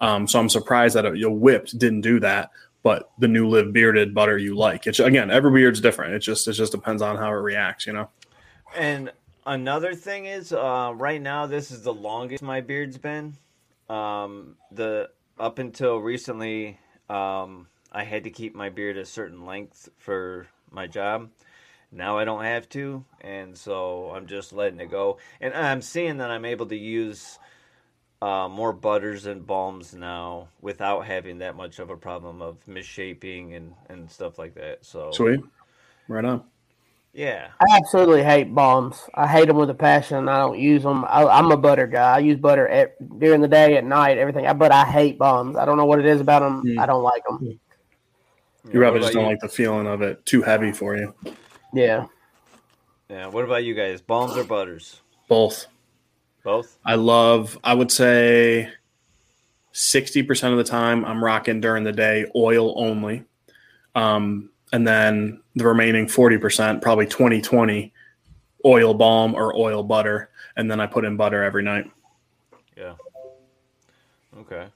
Um, 0.00 0.26
so 0.26 0.40
I'm 0.40 0.48
surprised 0.48 0.96
that 0.96 1.16
your 1.16 1.30
whipped 1.30 1.78
didn't 1.78 2.00
do 2.00 2.18
that. 2.20 2.50
But 2.82 3.10
the 3.18 3.28
new 3.28 3.48
live 3.48 3.72
bearded 3.72 4.14
butter 4.14 4.36
you 4.36 4.54
like. 4.54 4.86
It's 4.86 4.98
again, 4.98 5.30
every 5.30 5.50
beard's 5.50 5.80
different. 5.80 6.14
It 6.14 6.18
just 6.18 6.48
it 6.48 6.52
just 6.52 6.72
depends 6.72 7.00
on 7.00 7.16
how 7.16 7.28
it 7.28 7.36
reacts. 7.36 7.86
You 7.86 7.94
know. 7.94 8.10
And 8.76 9.10
another 9.46 9.94
thing 9.94 10.26
is, 10.26 10.52
uh, 10.52 10.92
right 10.94 11.20
now 11.20 11.46
this 11.46 11.70
is 11.70 11.82
the 11.82 11.94
longest 11.94 12.42
my 12.42 12.60
beard's 12.60 12.98
been. 12.98 13.34
Um, 13.88 14.56
the 14.70 15.08
up 15.38 15.58
until 15.58 15.96
recently, 15.98 16.78
um, 17.08 17.68
I 17.90 18.04
had 18.04 18.24
to 18.24 18.30
keep 18.30 18.54
my 18.54 18.68
beard 18.68 18.98
a 18.98 19.06
certain 19.06 19.46
length 19.46 19.88
for 19.96 20.46
my 20.70 20.86
job. 20.86 21.30
Now 21.94 22.18
I 22.18 22.24
don't 22.24 22.42
have 22.42 22.68
to, 22.70 23.04
and 23.20 23.56
so 23.56 24.10
I'm 24.10 24.26
just 24.26 24.52
letting 24.52 24.80
it 24.80 24.90
go. 24.90 25.18
And 25.40 25.54
I'm 25.54 25.80
seeing 25.80 26.18
that 26.18 26.30
I'm 26.30 26.44
able 26.44 26.66
to 26.66 26.76
use 26.76 27.38
uh, 28.20 28.48
more 28.48 28.72
butters 28.72 29.26
and 29.26 29.46
balms 29.46 29.94
now 29.94 30.48
without 30.60 31.06
having 31.06 31.38
that 31.38 31.56
much 31.56 31.78
of 31.78 31.90
a 31.90 31.96
problem 31.96 32.42
of 32.42 32.56
misshaping 32.66 33.54
and, 33.54 33.74
and 33.88 34.10
stuff 34.10 34.38
like 34.38 34.54
that. 34.56 34.84
So 34.84 35.10
Sweet. 35.12 35.40
Right 36.08 36.24
on. 36.24 36.42
yeah, 37.12 37.48
I 37.60 37.76
absolutely 37.76 38.24
hate 38.24 38.52
balms. 38.54 39.00
I 39.14 39.26
hate 39.28 39.46
them 39.46 39.56
with 39.56 39.70
a 39.70 39.74
passion. 39.74 40.28
I 40.28 40.38
don't 40.38 40.58
use 40.58 40.82
them. 40.82 41.04
I, 41.04 41.24
I'm 41.24 41.52
a 41.52 41.56
butter 41.56 41.86
guy. 41.86 42.16
I 42.16 42.18
use 42.18 42.38
butter 42.38 42.66
at, 42.66 42.96
during 43.20 43.40
the 43.40 43.48
day, 43.48 43.76
at 43.76 43.84
night, 43.84 44.18
everything. 44.18 44.46
But 44.58 44.72
I 44.72 44.84
hate 44.84 45.16
balms. 45.18 45.56
I 45.56 45.64
don't 45.64 45.76
know 45.76 45.86
what 45.86 46.00
it 46.00 46.06
is 46.06 46.20
about 46.20 46.40
them. 46.40 46.62
Hmm. 46.62 46.78
I 46.80 46.86
don't 46.86 47.02
like 47.04 47.22
them. 47.24 47.60
You 48.72 48.80
What 48.80 48.80
probably 48.80 49.00
just 49.00 49.12
don't 49.12 49.24
you? 49.24 49.26
like 49.26 49.40
the 49.40 49.48
feeling 49.48 49.86
of 49.86 50.02
it. 50.02 50.24
Too 50.26 50.42
heavy 50.42 50.72
for 50.72 50.96
you. 50.96 51.14
Yeah. 51.74 52.06
Yeah. 53.08 53.26
What 53.26 53.44
about 53.44 53.64
you 53.64 53.74
guys? 53.74 54.00
Balms 54.00 54.36
or 54.36 54.44
butters? 54.44 55.00
Both. 55.28 55.66
Both. 56.42 56.78
I 56.84 56.94
love, 56.94 57.58
I 57.64 57.74
would 57.74 57.90
say 57.90 58.70
60% 59.72 60.52
of 60.52 60.58
the 60.58 60.64
time 60.64 61.04
I'm 61.04 61.22
rocking 61.22 61.60
during 61.60 61.84
the 61.84 61.92
day 61.92 62.26
oil 62.36 62.74
only. 62.76 63.24
Um, 63.94 64.50
and 64.72 64.86
then 64.86 65.42
the 65.54 65.66
remaining 65.66 66.06
40%, 66.06 66.82
probably 66.82 67.06
20 67.06 67.40
20, 67.40 67.92
oil 68.64 68.94
balm 68.94 69.34
or 69.34 69.56
oil 69.56 69.82
butter. 69.82 70.30
And 70.56 70.70
then 70.70 70.80
I 70.80 70.86
put 70.86 71.04
in 71.04 71.16
butter 71.16 71.42
every 71.42 71.62
night. 71.62 71.90
Yeah. 72.76 72.94
Okay. 74.38 74.66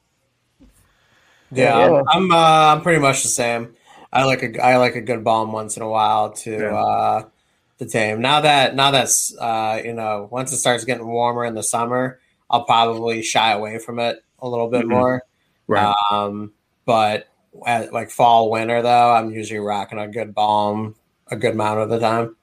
Yeah, 1.51 1.79
Yeah. 1.79 2.03
I'm 2.11 2.31
uh, 2.31 2.75
I'm 2.75 2.83
pretty 2.83 3.01
much 3.01 3.23
the 3.23 3.29
same. 3.29 3.75
I 4.13 4.25
like 4.25 4.43
a 4.43 4.65
I 4.65 4.77
like 4.77 4.95
a 4.97 5.01
good 5.01 5.23
balm 5.25 5.53
once 5.53 5.77
in 5.77 5.83
a 5.83 5.89
while 5.89 6.31
to 6.33 6.51
Yeah. 6.51 6.75
uh, 6.75 7.25
to 7.79 7.87
tame. 7.87 8.21
Now 8.21 8.41
that 8.41 8.75
now 8.75 8.91
that's 8.91 9.37
uh, 9.39 9.81
you 9.85 9.93
know 9.93 10.29
once 10.31 10.53
it 10.53 10.57
starts 10.59 10.85
getting 10.85 11.07
warmer 11.07 11.45
in 11.45 11.55
the 11.55 11.63
summer, 11.63 12.21
I'll 12.51 12.65
probably 12.65 13.23
shy 13.23 13.53
away 13.53 13.79
from 13.79 13.99
it 13.99 14.23
a 14.41 14.49
little 14.49 14.69
bit 14.69 14.85
Mhm. 14.87 14.91
more. 14.91 15.23
Right. 15.67 15.95
Um, 16.11 16.53
but 16.87 17.29
at, 17.67 17.93
like 17.93 18.11
fall 18.11 18.51
winter 18.51 18.81
though, 18.83 19.11
I'm 19.13 19.31
usually 19.31 19.61
rocking 19.61 19.99
a 19.99 20.09
good 20.09 20.35
balm 20.35 20.95
a 21.31 21.37
good 21.37 21.53
amount 21.53 21.81
of 21.81 21.91
the 21.91 21.99
time. 21.99 22.35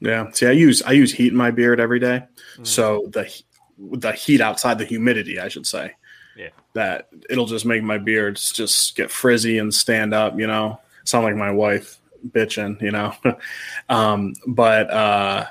yeah. 0.00 0.28
See, 0.32 0.46
I 0.46 0.50
use, 0.50 0.82
I 0.82 0.90
use 0.92 1.12
heat 1.12 1.28
in 1.30 1.36
my 1.36 1.52
beard 1.52 1.78
every 1.78 2.00
day. 2.00 2.24
Mm. 2.58 2.66
So 2.66 3.06
the, 3.12 3.32
the 3.78 4.10
heat 4.10 4.40
outside 4.40 4.78
the 4.78 4.84
humidity, 4.84 5.38
I 5.38 5.46
should 5.46 5.64
say. 5.64 5.92
Yeah. 6.36 6.48
That 6.74 7.08
it'll 7.30 7.46
just 7.46 7.64
make 7.64 7.84
my 7.84 7.98
beards 7.98 8.50
just 8.50 8.96
get 8.96 9.12
frizzy 9.12 9.58
and 9.58 9.72
stand 9.72 10.12
up, 10.12 10.36
you 10.40 10.48
know. 10.48 10.80
Sound 11.04 11.24
like 11.24 11.36
my 11.36 11.50
wife 11.50 11.98
bitching, 12.28 12.80
you 12.80 12.90
know. 12.90 13.14
um, 13.88 14.34
but 14.46 14.90
uh 14.90 15.46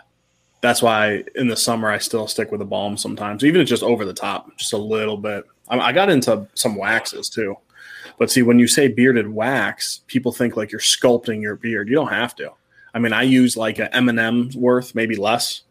that's 0.61 0.81
why 0.81 1.23
in 1.35 1.47
the 1.47 1.57
summer 1.57 1.89
I 1.89 1.97
still 1.97 2.27
stick 2.27 2.51
with 2.51 2.61
a 2.61 2.65
balm 2.65 2.95
sometimes, 2.95 3.43
even 3.43 3.61
if 3.61 3.67
just 3.67 3.81
over 3.81 4.05
the 4.05 4.13
top, 4.13 4.55
just 4.57 4.73
a 4.73 4.77
little 4.77 5.17
bit. 5.17 5.43
I, 5.67 5.79
I 5.79 5.91
got 5.91 6.09
into 6.09 6.47
some 6.53 6.75
waxes 6.75 7.29
too, 7.29 7.57
but 8.17 8.29
see, 8.29 8.43
when 8.43 8.59
you 8.59 8.67
say 8.67 8.87
bearded 8.87 9.27
wax, 9.27 10.01
people 10.05 10.31
think 10.31 10.55
like 10.55 10.71
you're 10.71 10.79
sculpting 10.79 11.41
your 11.41 11.55
beard. 11.55 11.89
You 11.89 11.95
don't 11.95 12.09
have 12.09 12.35
to. 12.35 12.51
I 12.93 12.99
mean, 12.99 13.13
I 13.13 13.23
use 13.23 13.57
like 13.57 13.79
an 13.79 13.87
M&M's 13.91 14.55
worth, 14.55 14.93
maybe 14.93 15.15
less, 15.15 15.63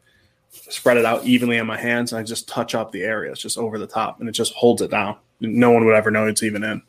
spread 0.51 0.97
it 0.97 1.05
out 1.05 1.25
evenly 1.25 1.61
on 1.61 1.67
my 1.67 1.77
hands, 1.77 2.13
and 2.13 2.19
I 2.19 2.25
just 2.25 2.49
touch 2.49 2.75
up 2.75 2.91
the 2.91 3.03
areas 3.03 3.39
just 3.39 3.59
over 3.59 3.79
the 3.79 3.87
top, 3.87 4.21
and 4.21 4.29
it 4.29 4.33
just 4.33 4.55
holds 4.55 4.83
it 4.83 4.91
down. 4.91 5.17
No 5.41 5.71
one 5.71 5.85
would 5.85 5.95
ever 5.95 6.11
know 6.11 6.27
it's 6.27 6.43
even 6.43 6.65
in. 6.65 6.83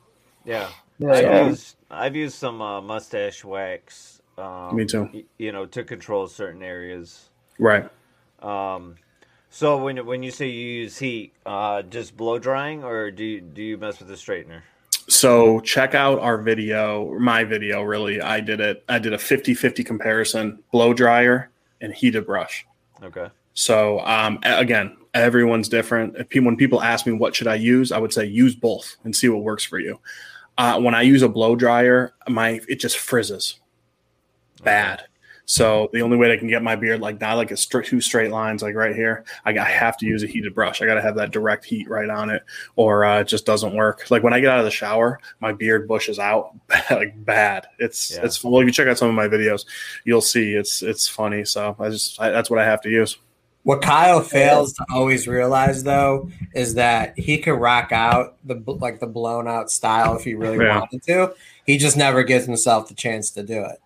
Yeah. 0.46 0.70
Yeah, 1.02 1.12
I've 1.14 1.24
yeah. 1.24 1.46
used 1.48 1.76
I've 1.90 2.16
used 2.16 2.36
some 2.36 2.62
uh, 2.62 2.82
mustache 2.82 3.44
wax. 3.44 4.22
Um, 4.38 4.76
Me 4.76 4.86
too. 4.86 5.10
y- 5.14 5.24
you 5.38 5.52
know, 5.52 5.66
to 5.66 5.84
control 5.84 6.28
certain 6.28 6.64
areas. 6.64 7.30
Right. 7.60 7.90
Um, 8.42 8.96
so 9.50 9.84
when 9.84 10.06
when 10.06 10.24
you 10.24 10.32
say 10.32 10.48
you 10.48 10.68
use 10.84 10.98
heat, 10.98 11.34
uh, 11.46 11.82
just 11.84 12.16
blow 12.16 12.40
drying, 12.40 12.84
or 12.84 13.12
do 13.12 13.24
you, 13.24 13.42
do 13.42 13.62
you 13.62 13.78
mess 13.78 14.00
with 14.00 14.08
the 14.08 14.14
straightener? 14.16 14.62
So 15.10 15.60
check 15.62 15.94
out 15.96 16.20
our 16.20 16.38
video, 16.38 17.18
my 17.20 17.44
video 17.44 17.82
really. 17.82 18.22
I 18.22 18.40
did 18.40 18.62
it. 18.62 18.84
I 18.88 18.98
did 19.00 19.14
a 19.14 19.18
50-50 19.18 19.86
comparison, 19.86 20.64
blow 20.72 20.94
dryer 20.94 21.50
and 21.82 21.94
heated 21.94 22.26
brush. 22.26 22.66
Okay. 23.04 23.28
So 23.54 24.00
um, 24.02 24.40
again, 24.44 24.96
everyone's 25.14 25.68
different. 25.68 26.16
If 26.18 26.30
people, 26.30 26.46
when 26.46 26.56
people 26.56 26.82
ask 26.82 27.06
me 27.06 27.12
what 27.14 27.36
should 27.36 27.48
I 27.48 27.56
use, 27.56 27.92
I 27.92 27.98
would 27.98 28.14
say 28.14 28.26
use 28.26 28.56
both 28.56 28.96
and 29.04 29.14
see 29.14 29.28
what 29.28 29.44
works 29.44 29.66
for 29.66 29.80
you. 29.80 30.00
Uh, 30.58 30.80
when 30.80 30.94
I 30.94 31.02
use 31.02 31.22
a 31.22 31.30
blow 31.30 31.56
dryer, 31.56 32.14
my 32.28 32.60
it 32.68 32.76
just 32.76 32.98
frizzes 32.98 33.60
bad. 34.64 35.04
So 35.46 35.90
the 35.92 36.02
only 36.02 36.16
way 36.16 36.32
I 36.32 36.38
can 36.38 36.48
get 36.48 36.64
my 36.64 36.78
beard 36.78 37.02
like 37.02 37.20
not 37.20 37.36
like 37.36 37.52
a 37.52 37.58
straight 37.58 37.86
two 37.86 38.00
straight 38.00 38.32
lines 38.32 38.62
like 38.62 38.74
right 38.76 38.96
here, 38.96 39.26
I, 39.44 39.52
I 39.58 39.66
have 39.66 39.98
to 39.98 40.06
use 40.06 40.24
a 40.24 40.28
heated 40.28 40.56
brush. 40.56 40.82
I 40.82 40.86
got 40.86 40.94
to 40.94 41.02
have 41.02 41.16
that 41.16 41.32
direct 41.32 41.66
heat 41.66 41.90
right 41.90 42.10
on 42.10 42.30
it, 42.30 42.44
or 42.78 43.04
uh, 43.04 43.20
it 43.20 43.28
just 43.28 43.46
doesn't 43.46 43.76
work. 43.76 44.10
Like 44.10 44.24
when 44.24 44.34
I 44.34 44.40
get 44.40 44.50
out 44.50 44.60
of 44.60 44.66
the 44.66 44.72
shower, 44.72 45.20
my 45.42 45.52
beard 45.52 45.90
bushes 45.90 46.20
out 46.20 46.56
like 46.92 47.26
bad. 47.26 47.68
It's 47.80 48.12
Yeah. 48.12 48.24
it's 48.24 48.42
well. 48.44 48.62
If 48.62 48.66
you 48.66 48.72
check 48.72 48.88
out 48.88 48.98
some 48.98 49.10
of 49.10 49.16
my 49.16 49.28
videos, 49.28 49.66
you'll 50.06 50.22
see 50.22 50.54
it's 50.54 50.82
it's 50.84 51.08
funny. 51.08 51.44
So 51.44 51.76
I 51.80 51.90
just 51.90 52.22
I, 52.22 52.30
that's 52.30 52.50
what 52.50 52.60
I 52.60 52.66
have 52.66 52.82
to 52.82 52.90
use. 52.90 53.18
What 53.64 53.82
Kyle 53.84 54.22
fails 54.22 54.74
to 54.74 54.86
always 54.92 55.28
realize 55.28 55.84
though 55.84 56.30
is 56.56 56.74
that 56.76 57.18
he 57.18 57.38
could 57.38 57.60
rock 57.60 57.92
out 57.92 58.36
the 58.44 58.62
like 58.66 59.00
the 59.00 59.08
blown 59.08 59.48
out 59.48 59.70
style 59.70 60.16
if 60.16 60.24
he 60.24 60.34
really 60.34 60.66
Yeah. 60.66 60.80
wanted 60.80 61.04
to. 61.04 61.34
He 61.66 61.78
just 61.78 61.96
never 61.96 62.24
gives 62.24 62.46
himself 62.46 62.88
the 62.88 62.96
chance 62.96 63.30
to 63.32 63.44
do 63.44 63.64
it. 63.64 63.80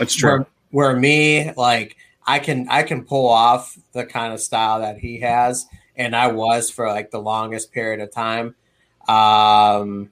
That's 0.00 0.14
true. 0.16 0.30
Where, 0.70 0.90
where 0.90 0.96
me, 0.96 1.52
like 1.56 1.96
I 2.26 2.40
can 2.40 2.68
I 2.68 2.82
can 2.82 3.04
pull 3.04 3.28
off 3.28 3.78
the 3.92 4.04
kind 4.04 4.32
of 4.32 4.40
style 4.40 4.80
that 4.80 4.98
he 4.98 5.20
has, 5.20 5.66
and 5.96 6.16
I 6.16 6.26
was 6.28 6.68
for 6.70 6.88
like 6.88 7.12
the 7.12 7.20
longest 7.20 7.70
period 7.72 8.00
of 8.00 8.10
time. 8.10 8.56
Um, 9.08 10.10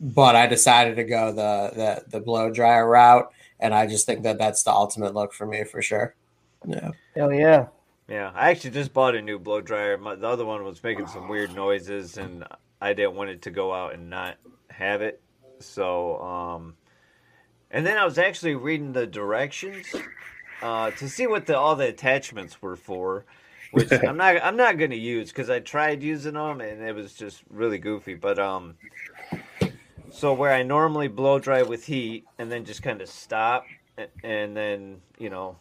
but 0.00 0.36
I 0.36 0.46
decided 0.46 0.96
to 0.96 1.04
go 1.04 1.32
the 1.32 1.70
the 1.76 2.04
the 2.18 2.20
blow 2.20 2.50
dryer 2.50 2.88
route, 2.88 3.30
and 3.60 3.74
I 3.74 3.86
just 3.86 4.06
think 4.06 4.22
that 4.22 4.38
that's 4.38 4.62
the 4.62 4.72
ultimate 4.72 5.14
look 5.14 5.34
for 5.34 5.46
me 5.46 5.64
for 5.64 5.82
sure. 5.82 6.14
Yeah. 6.66 6.92
Hell 7.14 7.32
yeah. 7.32 7.66
Yeah, 8.08 8.32
I 8.34 8.50
actually 8.50 8.70
just 8.70 8.94
bought 8.94 9.14
a 9.14 9.20
new 9.22 9.38
blow 9.38 9.60
dryer. 9.60 9.98
My, 9.98 10.14
the 10.14 10.26
other 10.26 10.46
one 10.46 10.64
was 10.64 10.82
making 10.82 11.08
some 11.08 11.28
weird 11.28 11.54
noises, 11.54 12.16
and 12.16 12.44
I 12.80 12.94
didn't 12.94 13.14
want 13.14 13.30
it 13.30 13.42
to 13.42 13.50
go 13.50 13.72
out 13.74 13.92
and 13.92 14.08
not 14.08 14.36
have 14.70 15.02
it. 15.02 15.20
So, 15.58 16.18
um, 16.20 16.74
and 17.70 17.86
then 17.86 17.98
I 17.98 18.04
was 18.06 18.16
actually 18.16 18.54
reading 18.54 18.92
the 18.92 19.06
directions 19.06 19.86
uh, 20.62 20.90
to 20.92 21.08
see 21.08 21.26
what 21.26 21.46
the 21.46 21.58
all 21.58 21.76
the 21.76 21.88
attachments 21.88 22.62
were 22.62 22.76
for, 22.76 23.26
which 23.72 23.92
I'm 24.06 24.16
not 24.16 24.42
I'm 24.42 24.56
not 24.56 24.78
going 24.78 24.90
to 24.92 24.96
use 24.96 25.28
because 25.28 25.50
I 25.50 25.60
tried 25.60 26.02
using 26.02 26.34
them 26.34 26.60
and 26.62 26.82
it 26.82 26.94
was 26.94 27.12
just 27.12 27.42
really 27.50 27.78
goofy. 27.78 28.14
But 28.14 28.38
um, 28.38 28.76
so 30.10 30.32
where 30.32 30.52
I 30.54 30.62
normally 30.62 31.08
blow 31.08 31.38
dry 31.38 31.62
with 31.62 31.84
heat 31.84 32.24
and 32.38 32.50
then 32.50 32.64
just 32.64 32.82
kind 32.82 33.02
of 33.02 33.08
stop 33.10 33.66
a- 33.98 34.08
and 34.24 34.56
then 34.56 35.02
you 35.18 35.28
know 35.28 35.56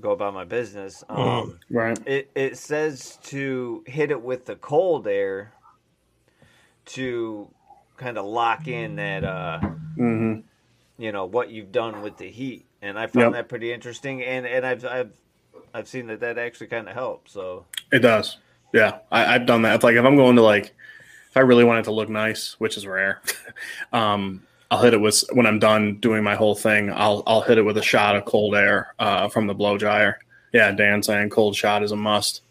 go 0.00 0.12
about 0.12 0.34
my 0.34 0.44
business. 0.44 1.04
Um, 1.08 1.60
Right. 1.70 1.98
it 2.06 2.30
it 2.34 2.58
says 2.58 3.18
to 3.24 3.82
hit 3.86 4.10
it 4.10 4.20
with 4.22 4.46
the 4.46 4.56
cold 4.56 5.06
air 5.06 5.52
to 6.86 7.48
kind 7.96 8.18
of 8.18 8.24
lock 8.26 8.68
in 8.68 8.96
that 8.96 9.24
uh 9.24 9.60
hmm 9.96 10.34
you 10.98 11.12
know 11.12 11.24
what 11.24 11.50
you've 11.50 11.72
done 11.72 12.00
with 12.00 12.16
the 12.18 12.30
heat 12.30 12.66
and 12.82 12.98
i 12.98 13.06
found 13.06 13.32
Yep. 13.32 13.34
that 13.34 13.48
pretty 13.48 13.72
interesting 13.72 14.22
and 14.22 14.46
and 14.46 14.66
i've 14.66 14.84
i've 14.84 15.12
i've 15.72 15.88
seen 15.88 16.06
that 16.06 16.20
that 16.20 16.38
actually 16.38 16.66
kind 16.66 16.88
of 16.88 16.94
helps 16.94 17.32
so 17.32 17.64
It 17.92 18.00
does. 18.00 18.38
Yeah, 18.72 18.98
I, 19.10 19.34
I've 19.34 19.46
done 19.46 19.62
that. 19.62 19.76
If, 19.76 19.84
like 19.84 19.94
if 19.94 20.04
I'm 20.04 20.16
going 20.16 20.36
to 20.36 20.42
like, 20.42 20.74
if 21.30 21.36
I 21.36 21.40
really 21.40 21.64
want 21.64 21.78
it 21.80 21.84
to 21.84 21.92
look 21.92 22.08
nice, 22.08 22.54
which 22.58 22.76
is 22.76 22.86
rare, 22.86 23.22
um, 23.92 24.42
I'll 24.74 24.82
hit 24.82 24.92
it 24.92 25.00
with 25.00 25.22
when 25.32 25.46
I'm 25.46 25.60
done 25.60 25.98
doing 26.00 26.24
my 26.24 26.34
whole 26.34 26.56
thing. 26.56 26.90
I'll 26.90 27.22
I'll 27.28 27.42
hit 27.42 27.58
it 27.58 27.62
with 27.62 27.76
a 27.78 27.82
shot 27.82 28.16
of 28.16 28.24
cold 28.24 28.56
air 28.56 28.92
uh, 28.98 29.28
from 29.28 29.46
the 29.46 29.54
blow 29.54 29.78
dryer. 29.78 30.18
Yeah, 30.52 30.72
Dan 30.72 31.00
saying 31.00 31.30
cold 31.30 31.54
shot 31.54 31.84
is 31.84 31.92
a 31.92 31.96
must. 31.96 32.42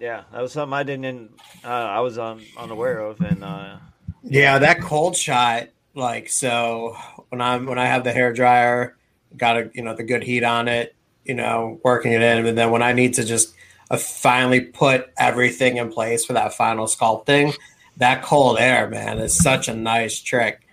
yeah 0.00 0.24
that 0.32 0.40
was 0.42 0.52
something 0.52 0.72
i 0.74 0.82
didn't 0.82 1.30
uh, 1.62 1.68
i 1.68 2.00
was 2.00 2.18
um, 2.18 2.40
unaware 2.58 2.98
of 3.00 3.20
and 3.20 3.44
uh 3.44 3.76
Yeah, 4.22 4.58
that 4.58 4.80
cold 4.80 5.14
shot, 5.14 5.68
like 5.94 6.30
so 6.30 6.96
when 7.28 7.42
I'm 7.42 7.66
when 7.66 7.78
I 7.78 7.84
have 7.84 8.02
the 8.04 8.12
hair 8.12 8.32
dryer, 8.32 8.96
got 9.36 9.58
a 9.58 9.70
you 9.74 9.82
know 9.82 9.94
the 9.94 10.04
good 10.04 10.22
heat 10.22 10.42
on 10.42 10.68
it, 10.68 10.94
you 11.26 11.34
know, 11.34 11.80
working 11.84 12.12
it 12.12 12.22
in, 12.22 12.46
and 12.46 12.56
then 12.56 12.70
when 12.70 12.82
I 12.82 12.94
need 12.94 13.12
to 13.14 13.24
just 13.24 13.54
uh, 13.90 13.98
finally 13.98 14.60
put 14.62 15.10
everything 15.18 15.76
in 15.76 15.92
place 15.92 16.24
for 16.24 16.32
that 16.32 16.54
final 16.54 16.86
sculpting, 16.86 17.54
that 17.98 18.22
cold 18.22 18.58
air, 18.58 18.88
man, 18.88 19.18
is 19.18 19.36
such 19.36 19.68
a 19.68 19.74
nice 19.74 20.18
trick. 20.20 20.63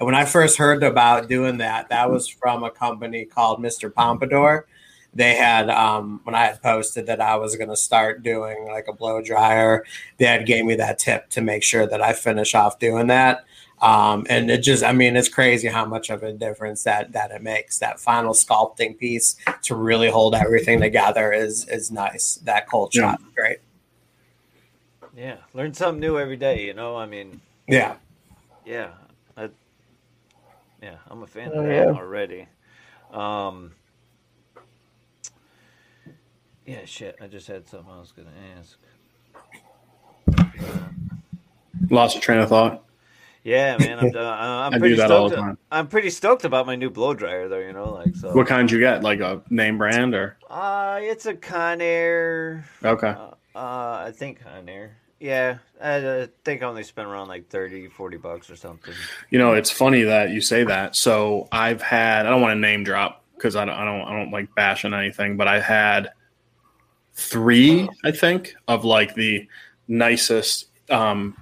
And 0.00 0.06
when 0.06 0.14
I 0.16 0.24
first 0.24 0.56
heard 0.56 0.82
about 0.82 1.28
doing 1.28 1.58
that, 1.58 1.90
that 1.90 2.10
was 2.10 2.26
from 2.26 2.64
a 2.64 2.70
company 2.70 3.26
called 3.26 3.60
Mr. 3.60 3.92
Pompadour. 3.94 4.66
They 5.12 5.34
had 5.34 5.68
um, 5.70 6.20
when 6.24 6.34
I 6.34 6.46
had 6.46 6.62
posted 6.62 7.06
that 7.06 7.20
I 7.20 7.36
was 7.36 7.54
going 7.56 7.68
to 7.68 7.76
start 7.76 8.22
doing 8.22 8.66
like 8.66 8.86
a 8.88 8.92
blow 8.94 9.20
dryer, 9.20 9.84
they 10.16 10.24
had 10.24 10.46
gave 10.46 10.64
me 10.64 10.74
that 10.76 10.98
tip 10.98 11.28
to 11.30 11.42
make 11.42 11.62
sure 11.62 11.86
that 11.86 12.00
I 12.00 12.14
finish 12.14 12.54
off 12.54 12.78
doing 12.78 13.08
that. 13.08 13.44
Um, 13.82 14.26
and 14.30 14.50
it 14.50 14.58
just, 14.58 14.82
I 14.84 14.92
mean, 14.92 15.16
it's 15.16 15.28
crazy 15.28 15.68
how 15.68 15.84
much 15.86 16.10
of 16.10 16.22
a 16.22 16.32
difference 16.32 16.82
that 16.84 17.12
that 17.12 17.30
it 17.30 17.42
makes. 17.42 17.78
That 17.78 17.98
final 18.00 18.32
sculpting 18.34 18.96
piece 18.98 19.36
to 19.62 19.74
really 19.74 20.08
hold 20.10 20.34
everything 20.34 20.80
together 20.80 21.32
is 21.32 21.66
is 21.68 21.90
nice. 21.90 22.36
That 22.44 22.68
cold 22.68 22.94
Yeah. 22.94 23.12
shot, 23.12 23.20
great. 23.34 23.58
yeah 25.16 25.36
learn 25.54 25.74
something 25.74 26.00
new 26.00 26.18
every 26.18 26.36
day 26.36 26.64
you 26.64 26.72
know 26.72 26.96
i 26.96 27.04
mean 27.04 27.40
Yeah, 27.66 27.96
yeah 28.64 28.90
I, 28.92 28.99
yeah 30.82 30.96
i'm 31.08 31.22
a 31.22 31.26
fan 31.26 31.50
Oh, 31.54 31.58
of 31.60 31.64
that 31.66 31.74
yeah. 31.74 31.92
already 31.92 32.46
um 33.12 33.72
yeah 36.66 36.84
shit 36.84 37.16
i 37.20 37.26
just 37.26 37.46
had 37.46 37.68
something 37.68 37.92
i 37.92 37.98
was 37.98 38.12
gonna 38.12 38.30
ask 38.58 38.78
Lost 41.88 42.14
your 42.14 42.22
train 42.22 42.38
of 42.38 42.48
thought. 42.48 42.84
Yeah, 43.42 43.76
man, 43.78 43.98
I'm, 43.98 44.06
uh, 44.14 44.20
I'm 44.20 44.74
I 44.74 44.76
do 44.76 44.80
pretty 44.80 44.96
that 44.96 45.10
all 45.10 45.28
stoked. 45.28 45.34
the 45.40 45.42
time. 45.42 45.58
I'm 45.72 45.88
pretty 45.88 46.10
stoked 46.10 46.44
about 46.44 46.66
my 46.66 46.76
new 46.76 46.88
blow 46.90 47.14
dryer, 47.14 47.48
though. 47.48 47.58
You 47.58 47.72
know, 47.72 47.92
like 47.94 48.14
so. 48.14 48.32
What 48.34 48.46
kind 48.46 48.70
you 48.70 48.78
get? 48.78 49.02
Like 49.02 49.18
a 49.20 49.42
name 49.50 49.76
brand 49.78 50.14
or 50.14 50.36
Uh, 50.48 50.98
it's 51.02 51.26
a 51.26 51.34
Conair. 51.34 52.62
okay? 52.84 53.08
Uh, 53.08 53.30
uh, 53.56 54.04
I 54.06 54.12
think 54.14 54.40
Conair. 54.44 54.90
Yeah, 55.20 55.58
I 55.82 56.28
think 56.44 56.62
I 56.62 56.66
only 56.66 56.82
spent 56.82 57.06
around 57.06 57.28
like 57.28 57.48
30, 57.50 57.88
40 57.88 58.16
bucks 58.16 58.48
or 58.48 58.56
something. 58.56 58.94
You 59.28 59.38
know, 59.38 59.52
it's 59.52 59.70
funny 59.70 60.02
that 60.02 60.30
you 60.30 60.40
say 60.40 60.64
that. 60.64 60.96
So 60.96 61.46
I've 61.52 61.82
had 61.82 62.24
I 62.24 62.30
don't 62.30 62.40
want 62.40 62.56
to 62.56 62.60
name 62.60 62.84
drop 62.84 63.22
because 63.34 63.54
I 63.54 63.66
don't 63.66 63.74
I 63.74 63.84
don't 63.84 64.00
I 64.00 64.18
don't 64.18 64.30
like 64.30 64.54
bashing 64.54 64.94
anything, 64.94 65.36
but 65.36 65.46
I 65.46 65.60
had 65.60 66.10
three, 67.12 67.86
I 68.02 68.12
think, 68.12 68.54
of 68.66 68.86
like 68.86 69.14
the 69.14 69.46
nicest 69.88 70.68
um 70.88 71.36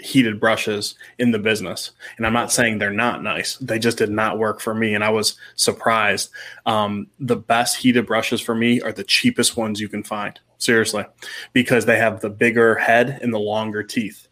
heated 0.00 0.38
brushes 0.38 0.96
in 1.18 1.30
the 1.30 1.38
business. 1.38 1.92
And 2.18 2.26
I'm 2.26 2.34
not 2.34 2.52
saying 2.52 2.76
they're 2.76 2.90
not 2.90 3.22
nice. 3.22 3.56
They 3.56 3.78
just 3.78 3.96
did 3.96 4.10
not 4.10 4.38
work 4.38 4.60
for 4.60 4.74
me 4.74 4.94
and 4.94 5.02
I 5.02 5.08
was 5.08 5.38
surprised. 5.54 6.28
Um 6.66 7.06
the 7.18 7.36
best 7.36 7.78
heated 7.78 8.04
brushes 8.04 8.42
for 8.42 8.54
me 8.54 8.82
are 8.82 8.92
the 8.92 9.02
cheapest 9.02 9.56
ones 9.56 9.80
you 9.80 9.88
can 9.88 10.02
find. 10.02 10.38
Seriously. 10.64 11.04
Because 11.52 11.86
they 11.86 11.98
have 11.98 12.20
the 12.20 12.30
bigger 12.30 12.74
head 12.76 13.18
and 13.22 13.32
the 13.32 13.38
longer 13.38 13.82
teeth 13.82 14.28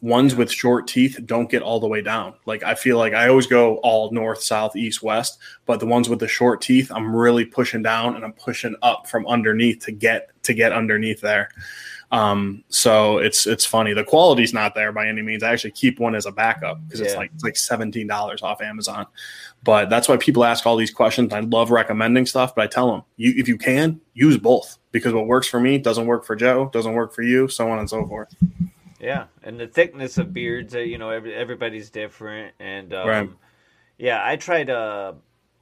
ones 0.00 0.34
with 0.34 0.50
short 0.50 0.86
teeth 0.86 1.18
don't 1.24 1.50
get 1.50 1.62
all 1.62 1.80
the 1.80 1.88
way 1.88 2.02
down. 2.02 2.34
Like 2.44 2.62
I 2.62 2.74
feel 2.74 2.98
like 2.98 3.14
I 3.14 3.28
always 3.28 3.46
go 3.46 3.76
all 3.78 4.10
north, 4.12 4.42
south, 4.42 4.76
east, 4.76 5.02
west, 5.02 5.38
but 5.64 5.80
the 5.80 5.86
ones 5.86 6.08
with 6.08 6.20
the 6.20 6.28
short 6.28 6.60
teeth, 6.60 6.90
I'm 6.94 7.14
really 7.14 7.44
pushing 7.44 7.82
down 7.82 8.14
and 8.14 8.24
I'm 8.24 8.32
pushing 8.32 8.76
up 8.82 9.06
from 9.06 9.26
underneath 9.26 9.84
to 9.86 9.92
get 9.92 10.30
to 10.44 10.54
get 10.54 10.72
underneath 10.72 11.20
there. 11.20 11.48
Um, 12.12 12.62
so 12.68 13.18
it's 13.18 13.46
it's 13.46 13.66
funny. 13.66 13.92
The 13.92 14.04
quality's 14.04 14.52
not 14.54 14.74
there 14.74 14.92
by 14.92 15.08
any 15.08 15.22
means. 15.22 15.42
I 15.42 15.52
actually 15.52 15.72
keep 15.72 15.98
one 15.98 16.14
as 16.14 16.24
a 16.26 16.32
backup 16.32 16.78
because 16.86 17.00
it's 17.00 17.16
like 17.16 17.30
it's 17.34 17.42
like 17.42 17.56
seventeen 17.56 18.06
dollars 18.06 18.42
off 18.42 18.60
Amazon. 18.60 19.06
But 19.64 19.90
that's 19.90 20.08
why 20.08 20.16
people 20.16 20.44
ask 20.44 20.64
all 20.66 20.76
these 20.76 20.92
questions. 20.92 21.32
I 21.32 21.40
love 21.40 21.72
recommending 21.72 22.24
stuff, 22.26 22.54
but 22.54 22.62
I 22.62 22.66
tell 22.68 22.92
them 22.92 23.02
you 23.16 23.34
if 23.36 23.48
you 23.48 23.58
can 23.58 24.00
use 24.14 24.38
both 24.38 24.78
because 24.92 25.12
what 25.12 25.26
works 25.26 25.48
for 25.48 25.58
me 25.58 25.78
doesn't 25.78 26.06
work 26.06 26.24
for 26.24 26.36
Joe, 26.36 26.70
doesn't 26.72 26.92
work 26.94 27.12
for 27.12 27.22
you, 27.22 27.48
so 27.48 27.68
on 27.68 27.80
and 27.80 27.90
so 27.90 28.06
forth. 28.06 28.32
Yeah, 29.00 29.24
and 29.42 29.58
the 29.58 29.66
thickness 29.66 30.16
of 30.16 30.32
beards, 30.32 30.74
uh, 30.74 30.78
you 30.78 30.98
know, 30.98 31.10
every, 31.10 31.34
everybody's 31.34 31.90
different, 31.90 32.54
and 32.60 32.94
um, 32.94 33.08
Right. 33.08 33.30
yeah, 33.98 34.22
I 34.24 34.36
tried 34.36 34.70
uh, 34.70 35.12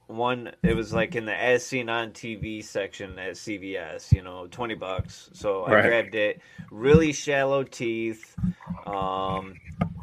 one. 0.07 0.53
It 0.63 0.73
was 0.75 0.93
like 0.93 1.15
in 1.15 1.25
the 1.25 1.35
as 1.35 1.65
seen 1.65 1.89
on 1.89 2.11
TV 2.11 2.63
section 2.63 3.19
at 3.19 3.33
CVS, 3.33 4.11
you 4.13 4.21
know, 4.23 4.47
twenty 4.47 4.75
bucks. 4.75 5.29
So 5.33 5.65
I 5.65 5.75
Right. 5.75 5.77
grabbed 5.77 6.15
it. 6.15 6.41
Really 6.71 7.13
shallow 7.13 7.63
teeth. 7.63 8.37
Um, 8.85 9.57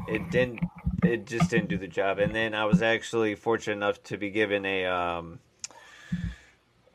it 0.07 0.30
didn't. 0.30 0.64
It 1.03 1.26
just 1.26 1.50
didn't 1.50 1.68
do 1.68 1.78
the 1.78 1.88
job. 1.88 2.18
And 2.18 2.34
then 2.34 2.55
I 2.55 2.64
was 2.66 2.82
actually 2.82 3.34
fortunate 3.36 3.76
enough 3.76 4.03
to 4.05 4.18
be 4.18 4.30
given 4.30 4.66
a 4.66 4.86
um, 4.86 5.40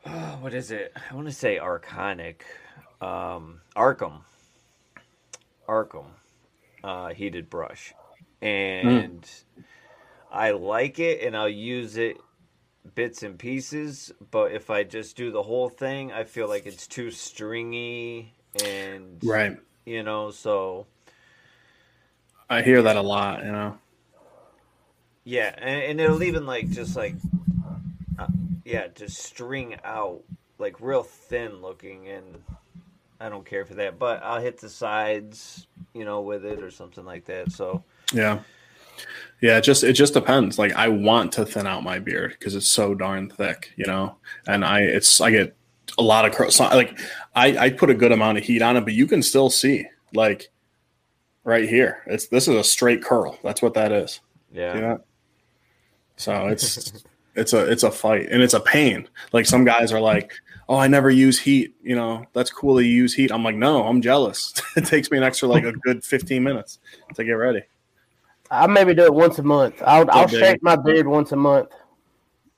what 0.40 0.54
is 0.54 0.70
it? 0.70 0.92
I 1.10 1.14
want 1.14 1.28
to 1.28 1.32
say 1.34 1.58
Arconic, 1.58 2.42
um, 3.00 3.60
Arkham, 3.76 4.22
Arkham, 5.68 6.06
uh, 6.84 7.08
heated 7.14 7.50
brush, 7.50 7.94
and 8.42 9.28
I 10.30 10.52
like 10.52 10.98
it, 10.98 11.22
and 11.22 11.36
I'll 11.36 11.48
use 11.48 11.96
it 11.96 12.18
bits 12.94 13.22
and 13.22 13.38
pieces. 13.38 14.12
But 14.30 14.52
if 14.52 14.70
I 14.70 14.84
just 14.84 15.16
do 15.16 15.30
the 15.30 15.42
whole 15.42 15.68
thing, 15.68 16.12
I 16.12 16.24
feel 16.24 16.48
like 16.48 16.66
it's 16.66 16.86
too 16.86 17.10
stringy, 17.10 18.32
and 18.62 19.22
Right. 19.22 19.56
you 19.84 20.02
know, 20.02 20.30
so 20.30 20.86
I 22.50 22.62
hear 22.62 22.82
that 22.82 22.96
a 22.96 23.02
lot, 23.02 23.44
you 23.44 23.52
know. 23.52 23.78
Yeah, 25.24 25.54
and, 25.58 25.82
and 25.82 26.00
it'll 26.00 26.22
even 26.22 26.46
like 26.46 26.70
just 26.70 26.96
like, 26.96 27.16
uh, 28.18 28.28
yeah, 28.64 28.86
just 28.94 29.22
string 29.22 29.76
out 29.84 30.22
like 30.58 30.80
real 30.80 31.02
thin 31.02 31.60
looking, 31.60 32.08
and 32.08 32.42
I 33.20 33.28
don't 33.28 33.44
care 33.44 33.64
for 33.64 33.74
that. 33.74 33.98
But 33.98 34.22
I'll 34.22 34.40
hit 34.40 34.60
the 34.60 34.68
sides, 34.70 35.66
you 35.94 36.04
know, 36.04 36.22
with 36.22 36.44
it 36.44 36.62
or 36.62 36.70
something 36.70 37.04
like 37.04 37.26
that. 37.26 37.52
So 37.52 37.82
Yeah. 38.12 38.40
Yeah, 39.40 39.58
it 39.58 39.62
just 39.62 39.84
it 39.84 39.92
just 39.92 40.14
depends. 40.14 40.58
Like 40.58 40.72
I 40.72 40.88
want 40.88 41.32
to 41.32 41.46
thin 41.46 41.66
out 41.66 41.84
my 41.84 41.98
beard 41.98 42.34
because 42.38 42.54
it's 42.54 42.68
so 42.68 42.94
darn 42.94 43.30
thick, 43.30 43.72
you 43.76 43.86
know. 43.86 44.16
And 44.46 44.64
I 44.64 44.80
it's 44.80 45.20
I 45.20 45.30
get 45.30 45.56
a 45.96 46.02
lot 46.02 46.24
of. 46.24 46.52
So, 46.52 46.64
like 46.64 46.98
I 47.34 47.56
I 47.58 47.70
put 47.70 47.90
a 47.90 47.94
good 47.94 48.12
amount 48.12 48.38
of 48.38 48.44
heat 48.44 48.62
on 48.62 48.76
it, 48.76 48.82
but 48.84 48.94
you 48.94 49.06
can 49.06 49.22
still 49.22 49.50
see 49.50 49.86
like 50.12 50.50
right 51.44 51.68
here. 51.68 52.02
It's 52.06 52.26
this 52.28 52.48
is 52.48 52.56
a 52.56 52.64
straight 52.64 53.02
curl. 53.02 53.38
That's 53.44 53.62
what 53.62 53.74
that 53.74 53.92
is. 53.92 54.20
yeah, 54.52 54.74
See 54.74 54.80
that? 54.80 55.00
So 56.16 56.48
it's 56.48 57.04
it's 57.36 57.52
a 57.52 57.70
it's 57.70 57.84
a 57.84 57.90
fight 57.90 58.28
and 58.30 58.42
it's 58.42 58.54
a 58.54 58.60
pain. 58.60 59.08
Like 59.32 59.46
some 59.46 59.64
guys 59.64 59.92
are 59.92 60.00
like, 60.00 60.32
"Oh, 60.68 60.76
I 60.76 60.88
never 60.88 61.10
use 61.10 61.38
heat." 61.38 61.74
You 61.82 61.94
know, 61.94 62.26
that's 62.32 62.50
cool 62.50 62.76
to 62.76 62.84
use 62.84 63.14
heat. 63.14 63.30
I'm 63.30 63.44
like, 63.44 63.56
no, 63.56 63.84
I'm 63.84 64.02
jealous. 64.02 64.52
it 64.76 64.84
takes 64.84 65.10
me 65.10 65.18
an 65.18 65.24
extra 65.24 65.48
like 65.48 65.64
a 65.64 65.72
good 65.72 66.04
15 66.04 66.42
minutes 66.42 66.80
to 67.14 67.24
get 67.24 67.32
ready. 67.32 67.62
I 68.50 68.66
maybe 68.66 68.94
do 68.94 69.04
it 69.04 69.14
once 69.14 69.38
a 69.38 69.42
month. 69.42 69.82
I'll 69.84 70.10
I'll 70.10 70.26
big. 70.28 70.40
shave 70.40 70.62
my 70.62 70.76
beard 70.76 71.06
once 71.06 71.32
a 71.32 71.36
month. 71.36 71.68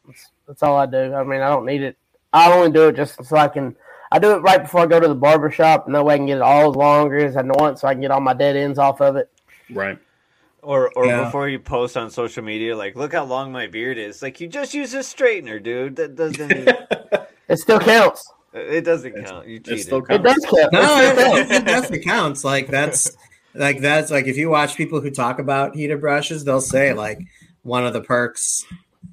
That's, 0.07 0.31
that's 0.47 0.63
all 0.63 0.77
I 0.77 0.87
do. 0.87 1.15
I 1.15 1.25
mean, 1.25 1.41
I 1.41 1.49
don't 1.49 1.67
need 1.67 1.83
it. 1.83 1.97
I 2.33 2.53
only 2.53 2.71
do 2.71 2.89
it 2.89 2.97
just 2.97 3.25
so 3.25 3.37
I 3.37 3.49
can. 3.49 3.77
I 4.13 4.19
do 4.19 4.33
it 4.33 4.39
right 4.41 4.61
before 4.63 4.81
I 4.81 4.87
go 4.87 4.99
to 5.01 5.09
the 5.09 5.15
barber 5.15 5.51
shop, 5.51 5.87
and 5.87 5.95
that 5.95 6.05
way 6.05 6.15
I 6.15 6.17
can 6.19 6.27
get 6.27 6.37
it 6.39 6.43
all 6.43 6.71
as 6.71 6.77
long 6.77 7.13
as 7.15 7.37
I 7.37 7.43
want, 7.43 7.79
so 7.79 7.89
I 7.89 7.95
can 7.95 8.01
get 8.01 8.11
all 8.11 8.21
my 8.21 8.35
dead 8.35 8.57
ends 8.57 8.79
off 8.79 9.01
of 9.01 9.17
it. 9.17 9.31
Right. 9.71 9.99
Or 10.63 10.91
or 10.97 11.07
Yeah. 11.07 11.25
before 11.25 11.49
you 11.49 11.59
post 11.59 11.97
on 11.97 12.11
social 12.11 12.43
media, 12.45 12.77
like, 12.77 12.95
look 12.97 13.13
how 13.13 13.25
long 13.25 13.51
my 13.51 13.67
beard 13.67 13.99
is. 13.99 14.21
Like, 14.21 14.41
you 14.41 14.49
just 14.49 14.75
use 14.75 14.93
a 14.95 14.99
straightener, 14.99 15.63
dude. 15.63 15.97
That 15.97 16.15
doesn't. 16.17 16.69
It 17.49 17.59
still 17.59 17.81
counts. 17.81 18.33
it 18.53 18.85
doesn't 18.85 19.25
count. 19.25 19.49
You 19.49 19.59
cheated. 19.59 19.81
still 19.81 20.05
It 20.09 20.23
does 20.23 20.47
count. 20.49 20.73
No, 20.73 21.01
It 21.01 21.05
it, 21.05 21.19
still 21.19 21.37
it, 21.37 21.51
it 21.51 21.65
definitely 21.65 22.05
counts. 22.05 22.45
Like 22.45 22.69
that's 22.69 23.11
like 23.55 23.81
that's 23.81 24.11
like 24.11 24.27
if 24.27 24.37
you 24.37 24.51
watch 24.51 24.77
people 24.77 25.01
who 25.01 25.11
talk 25.11 25.39
about 25.39 25.75
heated 25.75 26.01
brushes, 26.01 26.45
they'll 26.45 26.61
say 26.61 26.93
like 26.93 27.21
one 27.63 27.87
of 27.87 27.93
the 27.93 28.01
perks 28.01 28.65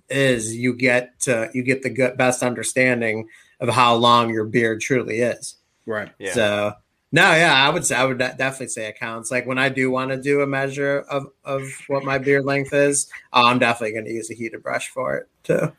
is 0.10 0.56
you 0.56 0.74
get 0.74 1.20
to 1.22 1.50
you 1.54 1.64
get 1.64 1.82
the 1.82 1.90
good, 1.90 2.18
best 2.18 2.44
understanding 2.44 3.28
of 3.60 3.70
how 3.70 3.96
long 3.96 4.30
your 4.30 4.46
beard 4.46 4.82
truly 4.82 5.20
is. 5.20 5.56
Right. 5.86 6.12
Yeah. 6.20 6.34
So 6.34 6.74
no, 7.12 7.34
yeah, 7.34 7.54
I 7.54 7.70
would 7.70 7.86
say 7.86 7.96
I 7.96 8.04
would 8.04 8.18
definitely 8.18 8.68
say 8.68 8.88
it 8.88 9.00
counts. 9.00 9.32
Like 9.32 9.46
when 9.46 9.58
I 9.58 9.70
do 9.70 9.90
want 9.90 10.12
to 10.12 10.18
do 10.18 10.42
a 10.42 10.48
measure 10.48 11.00
of 11.10 11.28
of 11.44 11.64
what 11.88 12.04
my 12.04 12.18
beard 12.18 12.46
length 12.46 12.74
is, 12.74 13.10
oh, 13.34 13.48
I'm 13.48 13.60
definitely 13.60 13.94
going 13.94 14.06
to 14.06 14.12
use 14.12 14.30
a 14.30 14.34
heated 14.34 14.62
brush 14.62 14.90
for 14.90 15.16
it 15.16 15.30
too. 15.44 15.72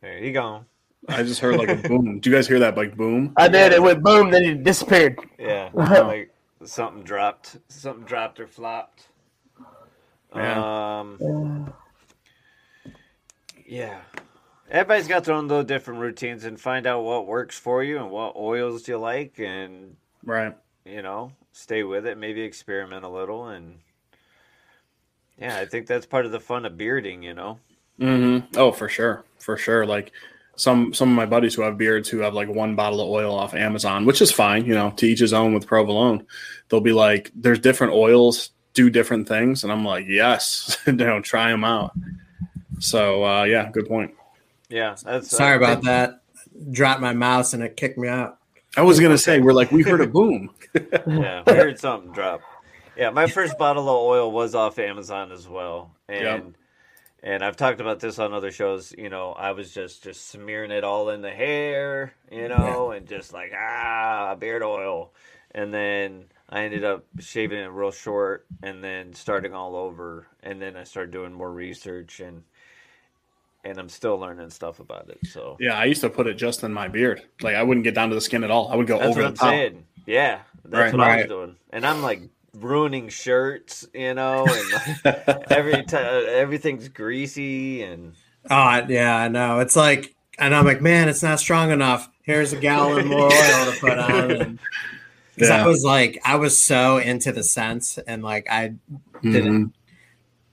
there 0.00 0.18
you 0.18 0.32
go. 0.32 0.64
I 1.08 1.22
just 1.22 1.40
heard 1.40 1.56
like 1.56 1.68
a 1.68 1.76
boom. 1.88 2.18
Do 2.20 2.30
you 2.30 2.36
guys 2.36 2.48
hear 2.48 2.58
that? 2.60 2.76
Like 2.76 2.96
boom. 2.96 3.32
I 3.36 3.48
did. 3.48 3.72
It 3.72 3.82
went 3.82 4.02
boom, 4.02 4.30
then 4.30 4.44
it 4.44 4.64
disappeared. 4.64 5.18
Yeah. 5.38 5.70
like 5.74 6.32
something 6.64 7.02
dropped. 7.02 7.56
Something 7.68 8.04
dropped 8.04 8.40
or 8.40 8.46
flopped. 8.46 9.08
Yeah. 10.34 11.00
Um. 11.00 11.72
Yeah. 13.66 14.00
Everybody's 14.70 15.06
got 15.08 15.24
their 15.24 15.34
own 15.34 15.46
little 15.48 15.62
different 15.64 16.00
routines 16.00 16.44
and 16.44 16.60
find 16.60 16.86
out 16.86 17.02
what 17.04 17.26
works 17.26 17.56
for 17.58 17.84
you 17.84 17.98
and 17.98 18.10
what 18.10 18.34
oils 18.36 18.88
you 18.88 18.98
like 18.98 19.38
and 19.38 19.96
Right. 20.24 20.56
you 20.84 21.02
know, 21.02 21.30
stay 21.52 21.84
with 21.84 22.04
it, 22.04 22.18
maybe 22.18 22.40
experiment 22.40 23.04
a 23.04 23.08
little 23.08 23.46
and 23.46 23.78
yeah, 25.38 25.58
I 25.58 25.66
think 25.66 25.86
that's 25.86 26.06
part 26.06 26.26
of 26.26 26.32
the 26.32 26.40
fun 26.40 26.64
of 26.64 26.76
bearding, 26.76 27.22
you 27.22 27.34
know. 27.34 27.60
hmm 27.98 28.38
Oh, 28.56 28.72
for 28.72 28.88
sure, 28.88 29.24
for 29.38 29.56
sure. 29.56 29.86
Like 29.86 30.12
some 30.56 30.92
some 30.94 31.10
of 31.10 31.14
my 31.14 31.26
buddies 31.26 31.54
who 31.54 31.62
have 31.62 31.78
beards 31.78 32.08
who 32.08 32.18
have 32.18 32.34
like 32.34 32.48
one 32.48 32.74
bottle 32.74 33.00
of 33.00 33.08
oil 33.08 33.34
off 33.34 33.54
Amazon, 33.54 34.06
which 34.06 34.20
is 34.20 34.32
fine, 34.32 34.64
you 34.64 34.74
know, 34.74 34.90
to 34.96 35.06
each 35.06 35.20
his 35.20 35.32
own 35.32 35.54
with 35.54 35.66
provolone. 35.66 36.26
They'll 36.68 36.80
be 36.80 36.92
like, 36.92 37.30
"There's 37.34 37.58
different 37.58 37.92
oils, 37.92 38.50
do 38.74 38.90
different 38.90 39.28
things," 39.28 39.62
and 39.62 39.72
I'm 39.72 39.84
like, 39.84 40.06
"Yes, 40.08 40.78
you 40.86 40.92
know, 40.94 41.20
try 41.20 41.50
them 41.50 41.64
out." 41.64 41.92
So 42.78 43.24
uh, 43.24 43.44
yeah, 43.44 43.70
good 43.70 43.86
point. 43.86 44.14
Yeah, 44.68 44.96
that's 45.04 45.30
Sorry 45.30 45.52
I 45.52 45.56
about 45.56 45.82
that. 45.84 46.22
Dropped 46.70 47.00
my 47.00 47.12
mouse 47.12 47.52
and 47.52 47.62
it 47.62 47.76
kicked 47.76 47.98
me 47.98 48.08
out. 48.08 48.38
I 48.76 48.82
was 48.82 48.98
gonna 48.98 49.18
say 49.18 49.40
we're 49.40 49.52
like 49.52 49.70
we 49.70 49.82
heard 49.82 50.00
a 50.00 50.06
boom. 50.06 50.50
yeah, 50.74 51.42
we 51.46 51.52
heard 51.52 51.78
something 51.78 52.12
drop. 52.12 52.40
Yeah, 52.96 53.10
my 53.10 53.26
first 53.26 53.58
bottle 53.58 53.84
of 53.84 53.96
oil 53.96 54.32
was 54.32 54.54
off 54.54 54.78
Amazon 54.78 55.30
as 55.32 55.46
well, 55.46 55.94
and 56.08 56.22
Yep. 56.22 56.44
And 57.22 57.44
I've 57.44 57.56
talked 57.56 57.80
about 57.80 58.00
this 58.00 58.18
on 58.18 58.32
other 58.32 58.50
shows. 58.52 58.94
You 58.96 59.08
know, 59.08 59.32
I 59.32 59.52
was 59.52 59.72
just 59.72 60.02
just 60.04 60.28
smearing 60.28 60.70
it 60.70 60.84
all 60.84 61.10
in 61.10 61.22
the 61.22 61.30
hair, 61.30 62.14
you 62.30 62.48
know, 62.48 62.90
and 62.92 63.06
just 63.06 63.32
like 63.32 63.52
ah 63.56 64.34
beard 64.38 64.62
oil, 64.62 65.12
and 65.52 65.72
then 65.74 66.24
I 66.48 66.62
ended 66.62 66.84
up 66.84 67.04
shaving 67.18 67.58
it 67.58 67.66
real 67.70 67.90
short, 67.90 68.46
and 68.62 68.82
then 68.84 69.14
starting 69.14 69.54
all 69.54 69.76
over, 69.76 70.26
and 70.42 70.60
then 70.62 70.76
I 70.76 70.84
started 70.84 71.10
doing 71.12 71.32
more 71.32 71.52
research 71.52 72.20
and. 72.20 72.42
And 73.64 73.78
I'm 73.78 73.88
still 73.88 74.16
learning 74.16 74.50
stuff 74.50 74.78
about 74.78 75.08
it. 75.08 75.18
So 75.26 75.56
Yeah, 75.58 75.76
I 75.76 75.86
used 75.86 76.00
to 76.02 76.08
put 76.08 76.28
it 76.28 76.34
just 76.34 76.62
in 76.62 76.72
my 76.72 76.86
beard. 76.86 77.22
Like 77.42 77.56
I 77.56 77.64
wouldn't 77.64 77.82
get 77.82 77.96
down 77.96 78.10
to 78.10 78.14
the 78.14 78.20
skin 78.20 78.44
at 78.44 78.50
all. 78.52 78.68
I 78.68 78.76
would 78.76 78.86
go 78.86 78.96
That's 78.96 79.10
over 79.10 79.22
the 79.22 79.32
top. 79.32 79.48
saying. 79.50 79.86
Yeah, 80.06 80.42
that's 80.64 80.92
Right. 80.92 80.92
what 80.92 81.00
I 81.00 81.16
was 81.16 81.26
doing, 81.26 81.56
and 81.70 81.84
I'm 81.84 82.00
like 82.00 82.22
ruining 82.60 83.08
shirts, 83.08 83.86
you 83.94 84.14
know, 84.14 84.52
and 84.52 84.70
like, 84.70 84.84
every 85.50 85.82
time 85.84 86.24
everything's 86.28 86.88
greasy 86.88 87.82
and 87.82 88.16
Oh 88.50 88.84
yeah, 88.88 89.16
I 89.16 89.28
know. 89.28 89.60
It's 89.60 89.76
like, 89.76 90.14
and 90.38 90.54
I'm 90.54 90.64
like, 90.64 90.80
man, 90.80 91.08
it's 91.08 91.22
not 91.22 91.40
strong 91.40 91.70
enough. 91.70 92.08
Here's 92.22 92.52
a 92.52 92.56
gallon 92.56 93.06
more 93.06 93.34
oil 93.34 93.66
to 93.66 93.72
put 93.72 93.98
on. 93.98 94.30
And, 94.36 94.58
Because 95.34 95.50
Yeah. 95.50 95.62
I 95.64 95.66
was 95.66 95.84
like, 95.84 96.20
I 96.24 96.36
was 96.36 96.60
so 96.62 96.98
into 96.98 97.32
the 97.32 97.42
scents, 97.44 97.98
and 97.98 98.22
like 98.22 98.48
I 98.50 98.74
didn't, 99.22 99.66
Mhm. 99.66 99.72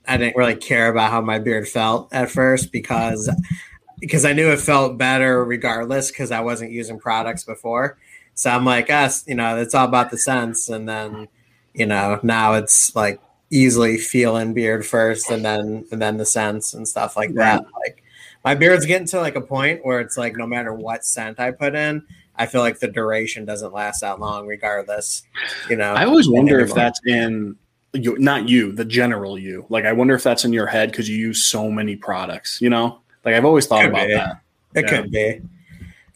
I 0.06 0.16
didn't 0.18 0.36
really 0.36 0.56
care 0.56 0.88
about 0.88 1.10
how 1.10 1.20
my 1.22 1.38
beard 1.38 1.68
felt 1.68 2.12
at 2.12 2.30
first 2.30 2.72
because 2.72 3.30
because 4.00 4.24
I 4.24 4.32
knew 4.32 4.50
it 4.50 4.60
felt 4.60 4.98
better 4.98 5.44
regardless 5.44 6.10
because 6.10 6.30
I 6.32 6.40
wasn't 6.40 6.72
using 6.72 6.98
products 6.98 7.44
before. 7.44 7.98
So 8.34 8.50
I'm 8.50 8.64
like, 8.64 8.90
us, 8.90 9.26
you 9.28 9.34
know, 9.36 9.56
it's 9.58 9.74
all 9.74 9.86
about 9.88 10.10
the 10.10 10.18
scents, 10.18 10.68
and 10.68 10.88
then 10.88 11.28
you 11.74 11.86
know 11.86 12.20
now 12.22 12.54
it's 12.54 12.94
like 12.96 13.20
easily 13.50 13.98
feeling 13.98 14.54
beard 14.54 14.86
first, 14.86 15.30
and 15.30 15.44
then 15.44 15.84
and 15.92 16.00
then 16.00 16.16
the 16.16 16.26
scents 16.26 16.74
and 16.74 16.88
stuff 16.88 17.16
like 17.16 17.34
that. 17.34 17.64
Like 17.84 18.02
my 18.44 18.54
beard's 18.54 18.86
getting 18.86 19.06
to 19.08 19.20
like 19.20 19.36
a 19.36 19.40
point 19.40 19.84
where 19.84 20.00
it's 20.00 20.16
like 20.16 20.36
no 20.36 20.46
matter 20.46 20.72
what 20.72 21.04
scent 21.04 21.40
I 21.40 21.50
put 21.50 21.74
in, 21.74 22.02
I 22.36 22.46
feel 22.46 22.60
like 22.60 22.78
the 22.78 22.88
duration 22.88 23.44
doesn't 23.44 23.72
last 23.72 24.00
that 24.00 24.20
long, 24.20 24.46
regardless. 24.46 25.22
You 25.68 25.76
know, 25.76 25.92
I 25.94 26.04
always 26.04 26.28
wonder 26.28 26.60
if 26.60 26.74
that's 26.74 27.00
in 27.06 27.56
you, 27.92 28.18
not 28.18 28.48
you, 28.48 28.72
the 28.72 28.84
general 28.84 29.38
you. 29.38 29.66
Like 29.68 29.84
I 29.84 29.92
wonder 29.92 30.14
if 30.14 30.22
that's 30.22 30.44
in 30.44 30.52
your 30.52 30.66
head 30.66 30.90
because 30.90 31.08
you 31.08 31.16
use 31.16 31.44
so 31.44 31.70
many 31.70 31.96
products. 31.96 32.60
You 32.60 32.70
know, 32.70 33.00
like 33.24 33.34
I've 33.34 33.44
always 33.44 33.66
thought 33.66 33.82
Could 33.82 33.90
about 33.90 34.06
be. 34.08 34.14
that. 34.14 34.40
It 34.74 34.84
Yeah. 34.84 34.88
could 35.00 35.10
be. 35.10 35.40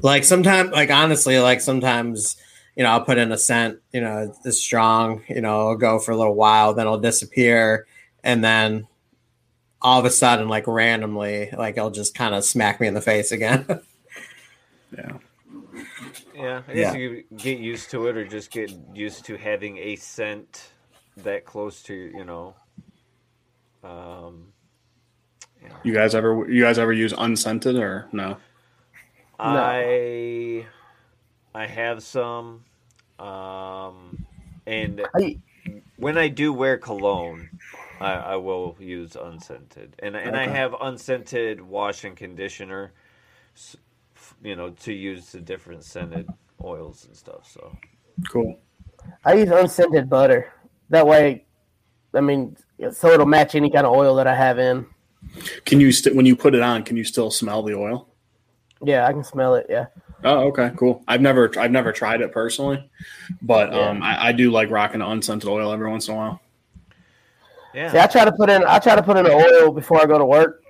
Like 0.00 0.24
sometimes, 0.24 0.70
like 0.70 0.90
honestly, 0.90 1.38
like 1.38 1.60
sometimes, 1.60 2.36
you 2.78 2.84
know, 2.84 2.90
I'll 2.90 3.04
put 3.04 3.18
in 3.18 3.32
a 3.32 3.36
scent, 3.36 3.80
you 3.92 4.00
know, 4.00 4.32
it's 4.44 4.58
strong, 4.60 5.22
you 5.28 5.40
know, 5.40 5.62
it'll 5.62 5.76
go 5.76 5.98
for 5.98 6.12
a 6.12 6.16
little 6.16 6.36
while, 6.36 6.72
then 6.74 6.86
it'll 6.86 7.00
disappear, 7.00 7.88
and 8.22 8.42
then 8.44 8.86
all 9.82 9.98
of 9.98 10.04
a 10.04 10.10
sudden, 10.10 10.48
like 10.48 10.68
randomly, 10.68 11.50
like 11.58 11.76
it'll 11.76 11.90
just 11.90 12.14
kind 12.14 12.36
of 12.36 12.44
smack 12.44 12.80
me 12.80 12.86
in 12.86 12.94
the 12.94 13.02
face 13.02 13.32
again. 13.32 13.66
Yeah. 14.96 15.18
yeah, 16.34 16.62
I 16.66 16.72
Yeah. 16.72 16.94
you 16.94 17.24
get 17.36 17.58
used 17.58 17.90
to 17.90 18.06
it 18.06 18.16
or 18.16 18.24
just 18.26 18.50
get 18.50 18.70
used 18.94 19.26
to 19.26 19.36
having 19.36 19.76
a 19.76 19.96
scent 19.96 20.72
that 21.18 21.44
close 21.44 21.82
to 21.84 21.94
you 21.94 22.24
know. 22.24 22.54
Um, 23.84 24.54
You 25.84 25.92
guys 25.92 26.14
ever 26.14 26.50
you 26.50 26.62
guys 26.62 26.78
ever 26.78 26.92
use 26.92 27.12
unscented 27.12 27.76
or 27.76 28.08
no? 28.12 28.38
I 29.38 30.66
I 31.54 31.66
have 31.66 32.02
some, 32.02 32.64
um, 33.18 34.18
and 34.66 35.02
I, 35.14 35.38
when 35.96 36.18
I 36.18 36.28
do 36.28 36.52
wear 36.52 36.78
cologne, 36.78 37.48
I, 38.00 38.12
I 38.12 38.36
will 38.36 38.76
use 38.78 39.16
unscented, 39.16 39.96
and 39.98 40.16
and 40.16 40.36
I 40.36 40.46
have 40.46 40.74
unscented 40.80 41.60
wash 41.60 42.04
and 42.04 42.16
conditioner, 42.16 42.92
you 44.42 44.56
know, 44.56 44.70
to 44.70 44.92
use 44.92 45.32
the 45.32 45.40
different 45.40 45.84
scented 45.84 46.28
oils 46.62 47.04
and 47.06 47.16
stuff. 47.16 47.50
So 47.50 47.76
Cool. 48.28 48.58
I 49.24 49.34
use 49.34 49.50
unscented 49.50 50.08
butter. 50.08 50.52
That 50.90 51.06
way, 51.06 51.44
I 52.14 52.20
mean, 52.20 52.56
so 52.92 53.08
it'll 53.10 53.26
match 53.26 53.54
any 53.54 53.70
kind 53.70 53.86
of 53.86 53.92
oil 53.92 54.16
that 54.16 54.26
I 54.26 54.34
have 54.34 54.58
in. 54.58 54.86
Can 55.64 55.80
you 55.80 55.92
st- 55.92 56.16
when 56.16 56.26
you 56.26 56.36
put 56.36 56.54
it 56.54 56.62
on? 56.62 56.82
Can 56.84 56.96
you 56.96 57.04
still 57.04 57.30
smell 57.30 57.62
the 57.62 57.74
oil? 57.74 58.08
Yeah, 58.82 59.06
I 59.06 59.12
can 59.12 59.24
smell 59.24 59.54
it. 59.56 59.66
Yeah. 59.68 59.86
Oh, 60.24 60.48
okay, 60.48 60.72
cool. 60.76 61.02
I've 61.06 61.20
never 61.20 61.50
I've 61.58 61.70
never 61.70 61.92
tried 61.92 62.20
it 62.20 62.32
personally, 62.32 62.90
but 63.42 63.72
Yeah. 63.72 63.90
um, 63.90 64.02
I, 64.02 64.28
I 64.28 64.32
do 64.32 64.50
like 64.50 64.70
rocking 64.70 65.00
unscented 65.00 65.48
oil 65.48 65.72
every 65.72 65.88
once 65.88 66.08
in 66.08 66.14
a 66.14 66.16
while. 66.16 66.40
yeah, 67.72 67.92
See, 67.92 67.98
I 67.98 68.06
try 68.06 68.24
to 68.24 68.32
put 68.32 68.50
in 68.50 68.64
I 68.66 68.78
try 68.80 68.96
to 68.96 69.02
put 69.02 69.16
in 69.16 69.24
the 69.24 69.32
oil 69.32 69.70
before 69.70 70.00
I 70.02 70.06
go 70.06 70.18
to 70.18 70.24
work. 70.24 70.64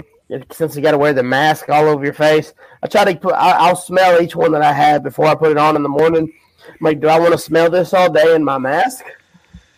Since 0.53 0.77
you 0.77 0.83
got 0.83 0.91
to 0.91 0.99
wear 0.99 1.15
the 1.15 1.23
mask 1.23 1.71
all 1.71 1.87
over 1.87 2.05
your 2.05 2.13
face, 2.13 2.53
I 2.83 2.87
try 2.87 3.11
to 3.11 3.19
put. 3.19 3.33
I, 3.33 3.53
I'll 3.53 3.75
smell 3.77 4.21
each 4.21 4.37
one 4.37 4.53
that 4.53 4.61
I 4.61 4.75
have 4.75 5.03
before 5.03 5.25
I 5.25 5.35
put 5.35 5.51
it 5.51 5.57
on 5.57 5.75
in 5.75 5.83
the 5.83 5.89
morning. 5.89 6.31
I'm 6.69 6.75
like, 6.83 7.01
do 7.01 7.09
I 7.09 7.19
want 7.19 7.33
to 7.33 7.39
smell 7.39 7.71
this 7.71 7.95
all 7.95 8.13
day 8.13 8.35
in 8.35 8.45
my 8.45 8.59
mask, 8.59 9.07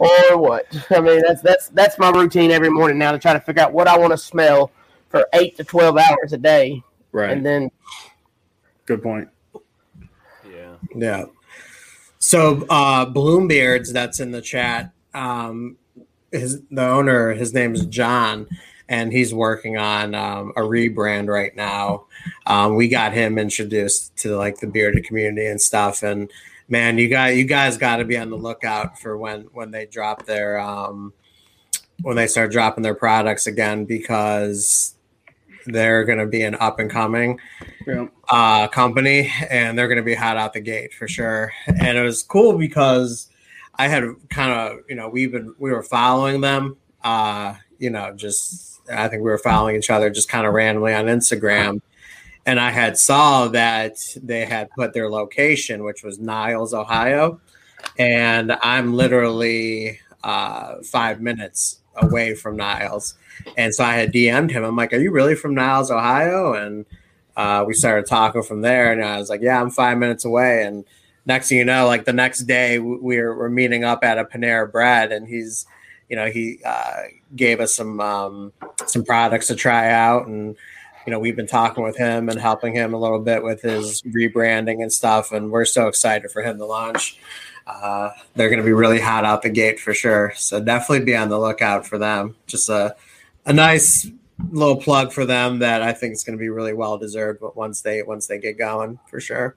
or 0.00 0.36
what? 0.36 0.66
I 0.90 1.00
mean, 1.00 1.22
that's 1.24 1.40
that's 1.40 1.68
that's 1.68 1.96
my 2.00 2.10
routine 2.10 2.50
every 2.50 2.68
morning 2.68 2.98
now 2.98 3.12
to 3.12 3.18
try 3.20 3.32
to 3.32 3.38
figure 3.38 3.62
out 3.62 3.72
what 3.72 3.86
I 3.86 3.96
want 3.96 4.10
to 4.10 4.18
smell 4.18 4.72
for 5.08 5.24
eight 5.34 5.56
to 5.58 5.62
twelve 5.62 5.96
hours 5.96 6.32
a 6.32 6.38
day, 6.38 6.82
Right. 7.12 7.30
and 7.30 7.46
then 7.46 7.70
Good 8.86 9.04
point. 9.04 9.28
Yeah. 10.94 11.24
So 12.18 12.66
uh 12.68 13.06
Bloombeards 13.06 13.92
that's 13.92 14.20
in 14.20 14.30
the 14.30 14.42
chat. 14.42 14.92
Um 15.14 15.76
his 16.32 16.62
the 16.70 16.86
owner, 16.86 17.32
his 17.34 17.52
name 17.54 17.74
is 17.74 17.86
John, 17.86 18.46
and 18.88 19.12
he's 19.12 19.34
working 19.34 19.76
on 19.76 20.14
um, 20.14 20.52
a 20.56 20.60
rebrand 20.60 21.28
right 21.28 21.54
now. 21.54 22.06
Um, 22.46 22.76
we 22.76 22.88
got 22.88 23.12
him 23.12 23.38
introduced 23.38 24.16
to 24.18 24.36
like 24.36 24.58
the 24.58 24.66
bearded 24.66 25.04
community 25.04 25.46
and 25.46 25.60
stuff. 25.60 26.02
And 26.02 26.30
man, 26.68 26.98
you 26.98 27.08
got 27.08 27.36
you 27.36 27.44
guys 27.44 27.76
got 27.76 27.96
to 27.96 28.04
be 28.04 28.16
on 28.16 28.30
the 28.30 28.36
lookout 28.36 28.98
for 28.98 29.16
when 29.16 29.42
when 29.52 29.70
they 29.70 29.86
drop 29.86 30.26
their 30.26 30.58
um, 30.58 31.12
when 32.02 32.16
they 32.16 32.26
start 32.26 32.52
dropping 32.52 32.82
their 32.82 32.94
products 32.94 33.46
again 33.46 33.84
because 33.84 34.94
they're 35.66 36.04
going 36.04 36.18
to 36.18 36.26
be 36.26 36.42
an 36.42 36.56
up 36.60 36.78
and 36.78 36.90
coming 36.90 37.38
Yeah. 37.86 38.06
uh, 38.28 38.68
company, 38.68 39.30
and 39.50 39.78
they're 39.78 39.88
going 39.88 39.98
to 39.98 40.02
be 40.04 40.14
hot 40.14 40.36
out 40.36 40.52
the 40.52 40.60
gate 40.60 40.92
for 40.94 41.06
sure. 41.08 41.52
And 41.66 41.96
it 41.98 42.02
was 42.02 42.22
cool 42.22 42.56
because 42.58 43.28
I 43.76 43.88
had 43.88 44.04
kind 44.28 44.52
of, 44.52 44.80
you 44.88 44.94
know, 44.96 45.08
we've 45.08 45.32
been 45.32 45.54
we 45.58 45.70
were 45.70 45.82
following 45.82 46.40
them, 46.40 46.76
uh, 47.02 47.54
you 47.78 47.90
know, 47.90 48.12
just 48.14 48.80
I 48.92 49.08
think 49.08 49.22
we 49.22 49.30
were 49.30 49.38
following 49.38 49.76
each 49.76 49.90
other 49.90 50.10
just 50.10 50.28
kind 50.28 50.46
of 50.46 50.52
randomly 50.54 50.92
on 50.94 51.06
Instagram. 51.06 51.80
And 52.46 52.58
I 52.58 52.70
had 52.70 52.96
saw 52.98 53.48
that 53.48 53.96
they 54.22 54.44
had 54.46 54.70
put 54.70 54.92
their 54.94 55.10
location, 55.10 55.84
which 55.84 56.02
was 56.02 56.18
Niles, 56.18 56.72
Ohio, 56.74 57.40
and 57.98 58.52
I'm 58.62 58.94
literally 58.94 60.00
uh, 60.24 60.76
five 60.82 61.20
minutes 61.20 61.80
away 61.96 62.34
from 62.34 62.56
Niles. 62.56 63.14
And 63.56 63.74
so 63.74 63.84
I 63.84 63.94
had 63.94 64.12
DM'd 64.12 64.50
him. 64.50 64.64
I'm 64.64 64.76
like, 64.76 64.92
"Are 64.92 64.98
you 64.98 65.10
really 65.10 65.34
from 65.34 65.54
Niles, 65.54 65.90
Ohio?" 65.90 66.54
And 66.54 66.86
uh, 67.36 67.64
we 67.66 67.74
started 67.74 68.06
talking 68.06 68.42
from 68.42 68.60
there. 68.60 68.92
And 68.92 69.04
I 69.04 69.18
was 69.18 69.28
like, 69.28 69.40
"Yeah, 69.42 69.60
I'm 69.60 69.70
five 69.70 69.98
minutes 69.98 70.24
away." 70.24 70.64
And 70.64 70.84
next 71.26 71.48
thing 71.48 71.58
you 71.58 71.64
know, 71.64 71.86
like 71.86 72.04
the 72.04 72.12
next 72.12 72.40
day, 72.40 72.78
we're 72.78 73.36
we're 73.36 73.48
meeting 73.48 73.84
up 73.84 74.04
at 74.04 74.18
a 74.18 74.24
Panera 74.24 74.70
Bread, 74.70 75.12
and 75.12 75.26
he's, 75.26 75.66
you 76.08 76.16
know, 76.16 76.26
he 76.26 76.60
uh, 76.64 77.02
gave 77.36 77.60
us 77.60 77.74
some 77.74 78.00
um, 78.00 78.52
some 78.86 79.04
products 79.04 79.46
to 79.48 79.54
try 79.54 79.90
out, 79.90 80.26
and 80.26 80.56
you 81.06 81.10
know, 81.10 81.18
we've 81.18 81.36
been 81.36 81.46
talking 81.46 81.82
with 81.82 81.96
him 81.96 82.28
and 82.28 82.38
helping 82.38 82.74
him 82.74 82.94
a 82.94 82.98
little 82.98 83.20
bit 83.20 83.42
with 83.42 83.62
his 83.62 84.02
rebranding 84.02 84.82
and 84.82 84.92
stuff, 84.92 85.32
and 85.32 85.50
we're 85.50 85.64
so 85.64 85.88
excited 85.88 86.30
for 86.30 86.42
him 86.42 86.58
to 86.58 86.66
launch. 86.66 87.18
Uh, 87.66 88.10
they're 88.34 88.48
going 88.48 88.60
to 88.60 88.64
be 88.64 88.72
really 88.72 89.00
hot 89.00 89.24
out 89.24 89.42
the 89.42 89.50
gate 89.50 89.78
for 89.78 89.94
sure. 89.94 90.32
So 90.36 90.60
definitely 90.60 91.04
be 91.04 91.16
on 91.16 91.28
the 91.28 91.38
lookout 91.38 91.86
for 91.86 91.98
them. 91.98 92.36
Just 92.46 92.68
a 92.68 92.96
a 93.46 93.52
nice 93.52 94.08
little 94.50 94.76
plug 94.76 95.12
for 95.12 95.26
them 95.26 95.58
that 95.58 95.82
I 95.82 95.92
think 95.92 96.12
is 96.14 96.24
going 96.24 96.36
to 96.38 96.40
be 96.40 96.48
really 96.48 96.72
well 96.72 96.96
deserved. 96.98 97.40
But 97.40 97.56
once 97.56 97.82
they 97.82 98.02
once 98.02 98.26
they 98.26 98.38
get 98.38 98.58
going, 98.58 98.98
for 99.08 99.20
sure. 99.20 99.56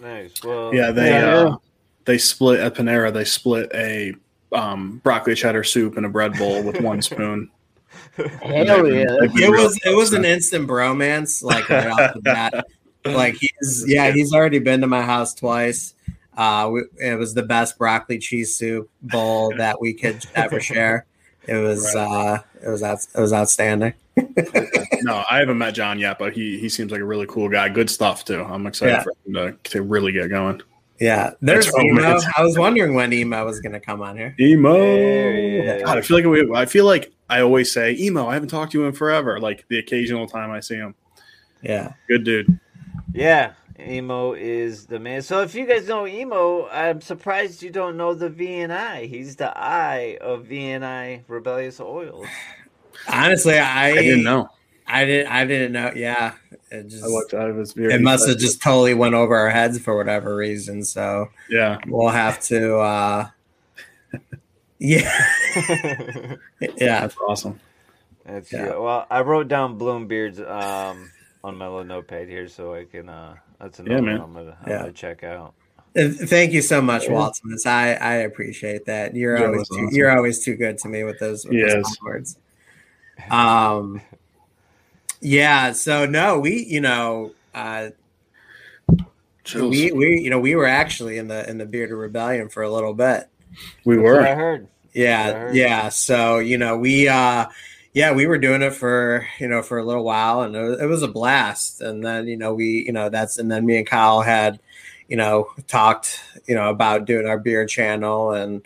Nice. 0.00 0.32
Well, 0.42 0.74
Yeah, 0.74 0.90
they 0.90 1.10
Yeah. 1.10 1.34
uh, 1.36 1.56
they 2.04 2.18
split 2.18 2.60
at 2.60 2.74
Panera. 2.74 3.12
They 3.12 3.24
split 3.24 3.70
a 3.74 4.14
um, 4.52 5.00
broccoli 5.02 5.34
cheddar 5.34 5.64
soup 5.64 5.96
in 5.96 6.04
a 6.04 6.08
bread 6.08 6.36
bowl 6.38 6.62
with 6.62 6.80
one 6.80 7.00
spoon. 7.02 7.50
Hell 8.16 8.88
yeah. 8.92 9.04
It 9.08 9.50
was 9.50 9.78
it 9.84 9.96
was 9.96 10.12
an 10.12 10.24
instant 10.34 10.68
bromance, 10.68 11.42
like 11.42 11.68
right 11.68 11.86
off 11.88 12.14
the 12.14 12.20
bat. 12.22 12.66
Like 13.04 13.34
he's 13.40 13.84
yeah, 13.86 14.10
he's 14.12 14.32
already 14.32 14.58
been 14.58 14.80
to 14.80 14.86
my 14.86 15.02
house 15.02 15.34
twice. 15.34 15.94
Uh, 16.36 16.68
we, 16.72 16.82
it 16.98 17.18
was 17.18 17.34
the 17.34 17.42
best 17.42 17.78
broccoli 17.78 18.18
cheese 18.18 18.54
soup 18.56 18.90
bowl 19.02 19.52
that 19.56 19.80
we 19.80 19.94
could 19.94 20.24
ever 20.34 20.60
share. 20.60 21.06
It 21.46 21.56
was 21.56 21.94
uh, 21.94 22.38
it 22.62 22.68
was 22.68 22.82
out, 22.82 22.98
it 23.14 23.20
was 23.20 23.32
outstanding. 23.32 23.92
no, 25.02 25.24
I 25.30 25.38
haven't 25.38 25.58
met 25.58 25.74
John 25.74 25.98
yet, 25.98 26.18
but 26.18 26.32
he 26.32 26.58
he 26.58 26.68
seems 26.68 26.90
like 26.92 27.00
a 27.00 27.04
really 27.04 27.26
cool 27.26 27.48
guy. 27.48 27.68
Good 27.68 27.90
stuff 27.90 28.24
too. 28.24 28.42
I'm 28.42 28.66
excited 28.66 28.92
Yeah. 28.92 29.02
for 29.02 29.12
him 29.26 29.34
to, 29.34 29.70
to 29.70 29.82
really 29.82 30.12
get 30.12 30.28
going. 30.30 30.62
Yeah, 31.00 31.32
there's 31.40 31.66
That's 31.66 31.78
emo. 31.78 32.02
romance. 32.02 32.24
I 32.36 32.42
was 32.44 32.56
wondering 32.56 32.94
when 32.94 33.12
emo 33.12 33.44
was 33.44 33.60
going 33.60 33.72
to 33.72 33.80
come 33.80 34.00
on 34.00 34.16
here. 34.16 34.34
Emo. 34.38 34.72
There. 34.74 35.84
God, 35.84 35.98
I 35.98 36.00
feel 36.02 36.16
like 36.16 36.26
we, 36.26 36.54
I 36.54 36.66
feel 36.66 36.84
like 36.86 37.12
I 37.28 37.40
always 37.40 37.72
say 37.72 37.96
emo. 37.98 38.28
I 38.28 38.34
haven't 38.34 38.48
talked 38.50 38.70
to 38.72 38.80
him 38.82 38.88
in 38.88 38.94
forever. 38.94 39.40
Like 39.40 39.64
the 39.68 39.78
occasional 39.78 40.26
time 40.28 40.50
I 40.52 40.60
see 40.60 40.76
him. 40.76 40.94
Yeah, 41.62 41.94
Good 42.08 42.24
dude. 42.24 42.60
Yeah, 43.12 43.52
emo 43.78 44.32
is 44.34 44.86
the 44.86 44.98
man. 45.00 45.22
So 45.22 45.42
if 45.42 45.54
you 45.54 45.66
guys 45.66 45.88
know 45.88 46.06
emo, 46.06 46.68
I'm 46.68 47.00
surprised 47.00 47.62
you 47.62 47.70
don't 47.70 47.96
know 47.96 48.14
the 48.14 48.28
V&I. 48.28 49.06
He's 49.06 49.36
the 49.36 49.56
eye 49.56 50.16
of 50.20 50.44
V&I 50.46 51.22
Rebellious 51.28 51.80
Oils. 51.80 52.26
honestly, 53.08 53.58
I 53.58 53.88
I 53.88 53.94
didn't 53.94 54.22
know. 54.24 54.48
I 54.86 55.04
didn't. 55.06 55.32
I 55.32 55.44
didn't 55.46 55.72
know. 55.72 55.92
Yeah, 55.96 56.34
it 56.70 56.88
just 56.88 57.02
I 57.04 57.06
looked. 57.06 57.32
I 57.34 57.50
was 57.50 57.72
very. 57.72 57.94
it 57.94 58.02
must 58.02 58.28
have 58.28 58.36
just 58.38 58.62
totally 58.62 58.92
went 58.94 59.14
over 59.14 59.34
our 59.34 59.48
heads 59.50 59.78
for 59.78 59.96
whatever 59.96 60.36
reason. 60.36 60.84
So 60.84 61.30
Yeah. 61.48 61.78
we'll 61.86 62.10
have 62.10 62.38
to. 62.42 62.78
uh 62.78 63.28
Yeah, 64.78 65.10
yeah. 66.60 67.00
That's 67.00 67.16
awesome. 67.16 67.58
That's 68.26 68.52
Yeah. 68.52 68.66
yeah. 68.66 68.76
Well, 68.76 69.06
I 69.10 69.22
wrote 69.22 69.48
down 69.48 69.78
Bloombeard's 69.78 70.38
um 70.40 71.10
on 71.42 71.56
my 71.56 71.66
little 71.66 71.84
notepad 71.84 72.28
here, 72.28 72.48
so 72.48 72.74
I 72.74 72.84
can. 72.84 73.08
uh 73.08 73.36
That's 73.64 73.78
another 73.78 74.02
man. 74.02 74.18
one 74.18 74.20
I'm 74.20 74.34
gonna, 74.34 74.56
I'm 74.62 74.68
Yeah. 74.70 74.78
gonna 74.80 74.92
check 74.92 75.24
out. 75.24 75.54
Thank 75.96 76.52
you 76.52 76.60
so 76.60 76.82
much, 76.82 77.08
Yeah. 77.08 77.30
I 77.66 77.94
I 77.94 78.14
appreciate 78.16 78.84
that. 78.84 79.16
You're 79.16 79.38
Yeah, 79.38 79.46
always 79.46 79.68
too, 79.68 79.74
awesome. 79.76 79.96
you're 79.96 80.14
always 80.14 80.44
too 80.44 80.54
good 80.54 80.76
to 80.78 80.88
me 80.88 81.02
with 81.04 81.18
those, 81.18 81.46
with 81.46 81.56
those 81.56 81.98
words. 82.02 82.38
Um. 83.30 84.02
Yeah. 85.22 85.72
So 85.72 86.04
no, 86.04 86.38
we 86.40 86.62
you 86.64 86.82
know 86.82 87.32
uh 87.54 87.90
Chills. 89.44 89.70
we 89.70 89.92
we 89.92 90.20
you 90.20 90.28
know 90.28 90.40
we 90.40 90.56
were 90.56 90.66
actually 90.66 91.16
in 91.16 91.28
the 91.28 91.48
in 91.48 91.56
the 91.56 91.64
bearded 91.66 91.96
rebellion 91.96 92.50
for 92.50 92.62
a 92.62 92.70
little 92.70 92.92
bit. 92.92 93.28
we 93.86 93.96
That's 93.96 94.12
what 94.12 94.22
I 94.24 94.34
were. 94.34 94.34
heard. 94.34 94.68
Yeah, 94.92 95.30
Sure. 95.32 95.54
yeah. 95.54 95.88
So 95.88 96.38
you 96.38 96.58
know, 96.58 96.76
we 96.76 97.08
uh, 97.08 97.46
yeah, 97.94 98.12
we 98.12 98.26
were 98.26 98.38
doing 98.38 98.60
it 98.60 98.74
for 98.74 99.26
you 99.38 99.48
know 99.48 99.62
for 99.62 99.78
a 99.78 99.84
little 99.84 100.04
while, 100.04 100.42
and 100.42 100.54
it 100.54 100.86
was, 100.86 101.02
a 101.02 101.08
blast. 101.08 101.80
And 101.80 102.04
then 102.04 102.26
you 102.26 102.36
know 102.36 102.52
we 102.52 102.84
you 102.84 102.92
know 102.92 103.08
that's 103.08 103.38
and 103.38 103.50
then 103.50 103.64
me 103.64 103.78
and 103.78 103.86
Kyle 103.86 104.20
had 104.20 104.60
you 105.08 105.16
know 105.16 105.48
talked 105.68 106.20
you 106.46 106.54
know 106.54 106.68
about 106.70 107.04
doing 107.06 107.26
our 107.26 107.38
beer 107.38 107.66
channel 107.66 108.32
and 108.32 108.62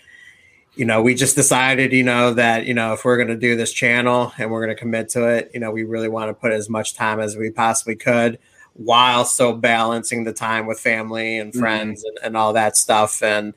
you 0.76 0.84
know 0.84 1.02
we 1.02 1.14
just 1.14 1.34
decided 1.34 1.92
you 1.92 2.04
know 2.04 2.32
that 2.34 2.64
you 2.64 2.72
know 2.74 2.92
if 2.92 3.04
we're 3.04 3.16
going 3.16 3.28
to 3.28 3.36
do 3.36 3.56
this 3.56 3.72
channel 3.72 4.32
and 4.38 4.50
we're 4.50 4.64
going 4.64 4.74
to 4.74 4.80
commit 4.80 5.08
to 5.10 5.26
it 5.26 5.50
you 5.52 5.58
know 5.58 5.72
we 5.72 5.82
really 5.82 6.08
want 6.08 6.28
to 6.28 6.34
put 6.34 6.52
as 6.52 6.68
much 6.70 6.94
time 6.94 7.18
as 7.18 7.36
we 7.36 7.50
possibly 7.50 7.96
could 7.96 8.38
while 8.74 9.24
still 9.24 9.56
balancing 9.56 10.22
the 10.22 10.32
time 10.32 10.64
with 10.64 10.78
family 10.78 11.36
and 11.38 11.52
Mhm. 11.52 11.58
friends 11.58 12.04
and, 12.04 12.18
and 12.22 12.36
all 12.36 12.52
that 12.52 12.76
stuff 12.76 13.20
and 13.20 13.52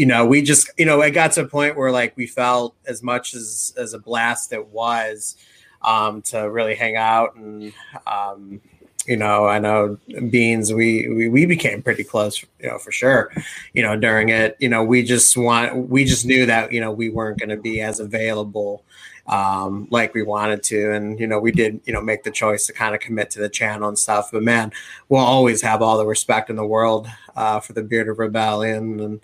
you 0.00 0.06
know 0.06 0.24
we 0.24 0.40
just 0.40 0.70
you 0.78 0.86
know 0.86 1.02
it 1.02 1.10
got 1.10 1.30
to 1.32 1.42
a 1.42 1.46
point 1.46 1.76
where 1.76 1.92
like 1.92 2.16
we 2.16 2.26
felt 2.26 2.74
as 2.86 3.02
much 3.02 3.34
as 3.34 3.74
as 3.76 3.92
a 3.92 3.98
blast 3.98 4.50
it 4.50 4.66
was 4.68 5.36
um 5.82 6.22
to 6.22 6.50
really 6.50 6.74
hang 6.74 6.96
out 6.96 7.34
and 7.34 7.70
um 8.06 8.62
you 9.06 9.18
know 9.18 9.46
i 9.46 9.58
know 9.58 9.98
Beanz 10.08 10.74
we, 10.74 11.06
we 11.06 11.28
we 11.28 11.44
became 11.44 11.82
pretty 11.82 12.02
close 12.02 12.42
you 12.60 12.68
know 12.70 12.78
for 12.78 12.90
sure 12.90 13.30
you 13.74 13.82
know 13.82 13.94
during 13.94 14.30
it. 14.30 14.56
You 14.58 14.70
know 14.70 14.82
we 14.82 15.02
just 15.02 15.36
want 15.36 15.90
we 15.90 16.06
just 16.06 16.24
knew 16.24 16.46
that 16.46 16.72
you 16.72 16.80
know 16.80 16.92
we 16.92 17.10
weren't 17.10 17.38
going 17.38 17.50
to 17.50 17.58
be 17.58 17.82
as 17.82 18.00
available 18.00 18.82
um 19.26 19.86
like 19.90 20.14
we 20.14 20.22
wanted 20.22 20.62
to. 20.62 20.92
And 20.92 21.20
you 21.20 21.26
know 21.26 21.38
we 21.38 21.52
did 21.52 21.78
you 21.84 21.92
know 21.92 22.00
make 22.00 22.24
the 22.24 22.30
choice 22.30 22.66
to 22.68 22.72
kind 22.72 22.94
of 22.94 23.02
commit 23.02 23.30
to 23.32 23.38
the 23.38 23.50
channel 23.50 23.88
and 23.88 23.98
stuff. 23.98 24.30
But 24.32 24.44
man 24.44 24.72
we'll 25.10 25.20
always 25.20 25.60
have 25.60 25.82
all 25.82 25.98
the 25.98 26.06
respect 26.06 26.48
in 26.48 26.56
the 26.56 26.66
world 26.66 27.06
uh 27.36 27.60
for 27.60 27.74
the 27.74 27.82
bearded 27.82 28.16
rebellion 28.16 29.00
and 29.00 29.20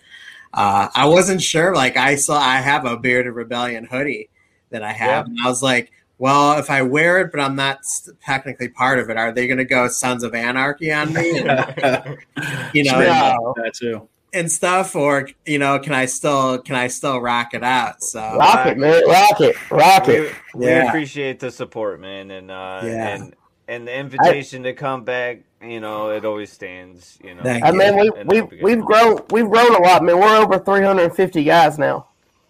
uh 0.56 0.88
i 0.94 1.06
wasn't 1.06 1.40
sure 1.40 1.74
like 1.74 1.96
i 1.96 2.16
saw 2.16 2.38
i 2.38 2.56
have 2.56 2.84
a 2.84 2.96
bearded 2.96 3.32
rebellion 3.34 3.84
hoodie 3.84 4.28
that 4.70 4.82
i 4.82 4.92
have 4.92 5.26
and 5.26 5.38
i 5.44 5.48
was 5.48 5.62
like 5.62 5.92
well 6.18 6.58
if 6.58 6.70
i 6.70 6.80
wear 6.82 7.20
it 7.20 7.30
but 7.30 7.40
i'm 7.40 7.54
not 7.54 7.78
technically 8.24 8.68
part 8.68 8.98
of 8.98 9.08
it 9.10 9.16
are 9.16 9.32
they 9.32 9.46
going 9.46 9.58
to 9.58 9.64
go 9.64 9.86
sons 9.86 10.22
of 10.24 10.34
anarchy 10.34 10.90
on 10.92 11.12
me 11.12 11.38
and, 11.38 11.46
you 12.72 12.82
know 12.84 13.00
Yeah. 13.00 13.36
and, 13.36 13.54
that 13.64 13.72
too. 13.74 14.08
and 14.32 14.50
stuff 14.50 14.96
or 14.96 15.28
you 15.44 15.58
know 15.58 15.78
can 15.78 15.92
i 15.92 16.06
still 16.06 16.58
can 16.58 16.74
i 16.74 16.88
still 16.88 17.20
rock 17.20 17.52
it 17.54 17.62
out 17.62 18.02
so 18.02 18.20
Rock 18.38 18.66
it, 18.66 18.78
man. 18.78 19.06
Rock 19.08 19.40
it. 19.40 19.70
Rock 19.70 20.06
We, 20.06 20.14
it. 20.14 20.34
we 20.54 20.66
Yeah. 20.66 20.88
appreciate 20.88 21.38
the 21.38 21.50
support, 21.50 22.00
man, 22.00 22.30
and 22.30 22.50
uh, 22.50 22.80
Yeah. 22.82 23.14
and 23.14 23.34
and 23.68 23.86
the 23.88 23.94
invitation 23.98 24.62
to 24.62 24.72
come 24.74 25.04
back. 25.04 25.40
You 25.70 25.80
know, 25.80 26.10
it 26.10 26.24
always 26.24 26.52
stands. 26.52 27.18
You 27.22 27.34
know, 27.34 27.42
Thank 27.42 27.64
I 27.64 27.70
mean, 27.72 27.96
we, 27.96 28.10
And 28.16 28.28
we, 28.30 28.38
hope 28.38 28.52
you 28.52 28.58
we've 28.62 28.80
grown 28.84 29.18
we've 29.30 29.48
grown 29.48 29.74
a 29.74 29.78
lot, 29.80 30.02
man. 30.04 30.18
We're 30.18 30.36
over 30.36 30.58
350 30.58 31.44
guys 31.44 31.78
now. 31.78 32.08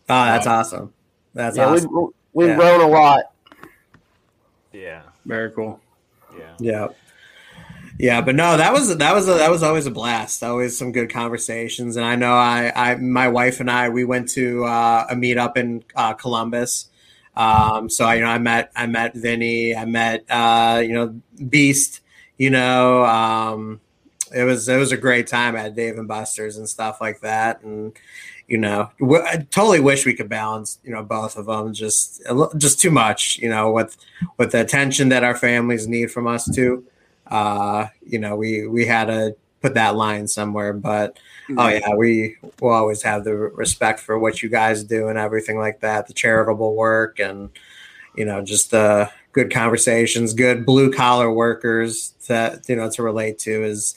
oh 0.08 0.24
that's 0.24 0.46
awesome 0.46 0.92
that's 1.34 1.56
yeah, 1.56 1.66
awesome 1.66 1.90
we've, 1.92 2.08
we've 2.32 2.48
Yeah. 2.48 2.56
grown 2.56 2.80
a 2.80 2.88
lot. 2.88 3.24
Yeah, 4.72 5.02
Very 5.24 5.50
cool. 5.52 5.80
yeah. 6.38 6.54
Yeah. 6.58 6.88
Yeah, 7.98 8.20
but 8.20 8.34
no, 8.34 8.58
that 8.58 8.74
was 8.74 8.94
that 8.94 9.14
was 9.14 9.26
a, 9.26 9.34
that 9.34 9.50
was 9.50 9.62
always 9.62 9.86
a 9.86 9.90
blast. 9.90 10.42
Always 10.42 10.76
some 10.76 10.92
good 10.92 11.10
conversations, 11.10 11.96
and 11.96 12.04
I 12.04 12.14
know 12.14 12.34
I, 12.34 12.70
I 12.76 12.94
my 12.96 13.28
wife 13.28 13.60
and 13.60 13.70
I 13.70 13.88
we 13.88 14.04
went 14.04 14.28
to 14.32 14.66
uh, 14.66 15.06
a 15.08 15.14
meetup 15.14 15.56
in 15.56 15.82
uh, 15.94 16.12
Columbus. 16.12 16.90
Um, 17.34 17.88
so 17.88 18.04
I 18.04 18.16
you 18.16 18.20
know 18.20 18.26
I 18.28 18.36
met 18.36 18.70
I 18.76 18.86
met 18.86 19.14
Vinny, 19.14 19.74
I 19.74 19.86
met 19.86 20.24
uh, 20.28 20.82
you 20.84 20.92
know 20.92 21.18
Beast, 21.48 22.02
you 22.38 22.50
know 22.50 23.04
um, 23.04 23.80
it 24.34 24.44
was 24.44 24.68
it 24.68 24.76
was 24.76 24.92
a 24.92 24.96
great 24.96 25.26
time 25.26 25.56
at 25.56 25.74
Dave 25.74 25.98
and 25.98 26.08
Buster's 26.08 26.56
and 26.56 26.68
stuff 26.68 27.00
like 27.00 27.20
that, 27.20 27.62
and 27.62 27.92
you 28.48 28.58
know 28.58 28.90
w- 29.00 29.22
I 29.22 29.46
totally 29.50 29.80
wish 29.80 30.06
we 30.06 30.14
could 30.14 30.28
balance 30.28 30.78
you 30.84 30.92
know 30.92 31.02
both 31.02 31.36
of 31.36 31.46
them 31.46 31.72
just 31.72 32.22
just 32.56 32.80
too 32.80 32.90
much 32.90 33.38
you 33.38 33.48
know 33.48 33.72
with 33.72 33.96
with 34.38 34.52
the 34.52 34.60
attention 34.60 35.08
that 35.10 35.24
our 35.24 35.36
families 35.36 35.88
need 35.88 36.10
from 36.10 36.26
us 36.26 36.48
too. 36.54 36.84
Uh 37.26 37.86
you 38.06 38.18
know 38.18 38.36
we 38.36 38.66
we 38.66 38.86
had 38.86 39.06
to 39.06 39.36
put 39.62 39.74
that 39.74 39.96
line 39.96 40.28
somewhere 40.28 40.72
but 40.72 41.18
oh 41.56 41.68
yeah 41.68 41.94
we 41.96 42.36
will 42.60 42.70
always 42.70 43.02
have 43.02 43.24
the 43.24 43.34
respect 43.34 43.98
for 43.98 44.16
what 44.16 44.42
you 44.42 44.48
guys 44.48 44.84
do 44.84 45.08
and 45.08 45.18
everything 45.18 45.58
like 45.58 45.80
that 45.80 46.06
the 46.06 46.12
charitable 46.12 46.76
work 46.76 47.18
and 47.18 47.50
you 48.14 48.24
know 48.24 48.42
just 48.42 48.70
the 48.70 49.10
good 49.36 49.52
conversations, 49.52 50.32
good 50.34 50.64
blue 50.66 50.90
collar 50.90 51.30
workers 51.30 52.14
that 52.26 52.68
you 52.68 52.74
know 52.74 52.90
to 52.90 53.02
relate 53.02 53.38
to 53.40 53.62
is 53.62 53.94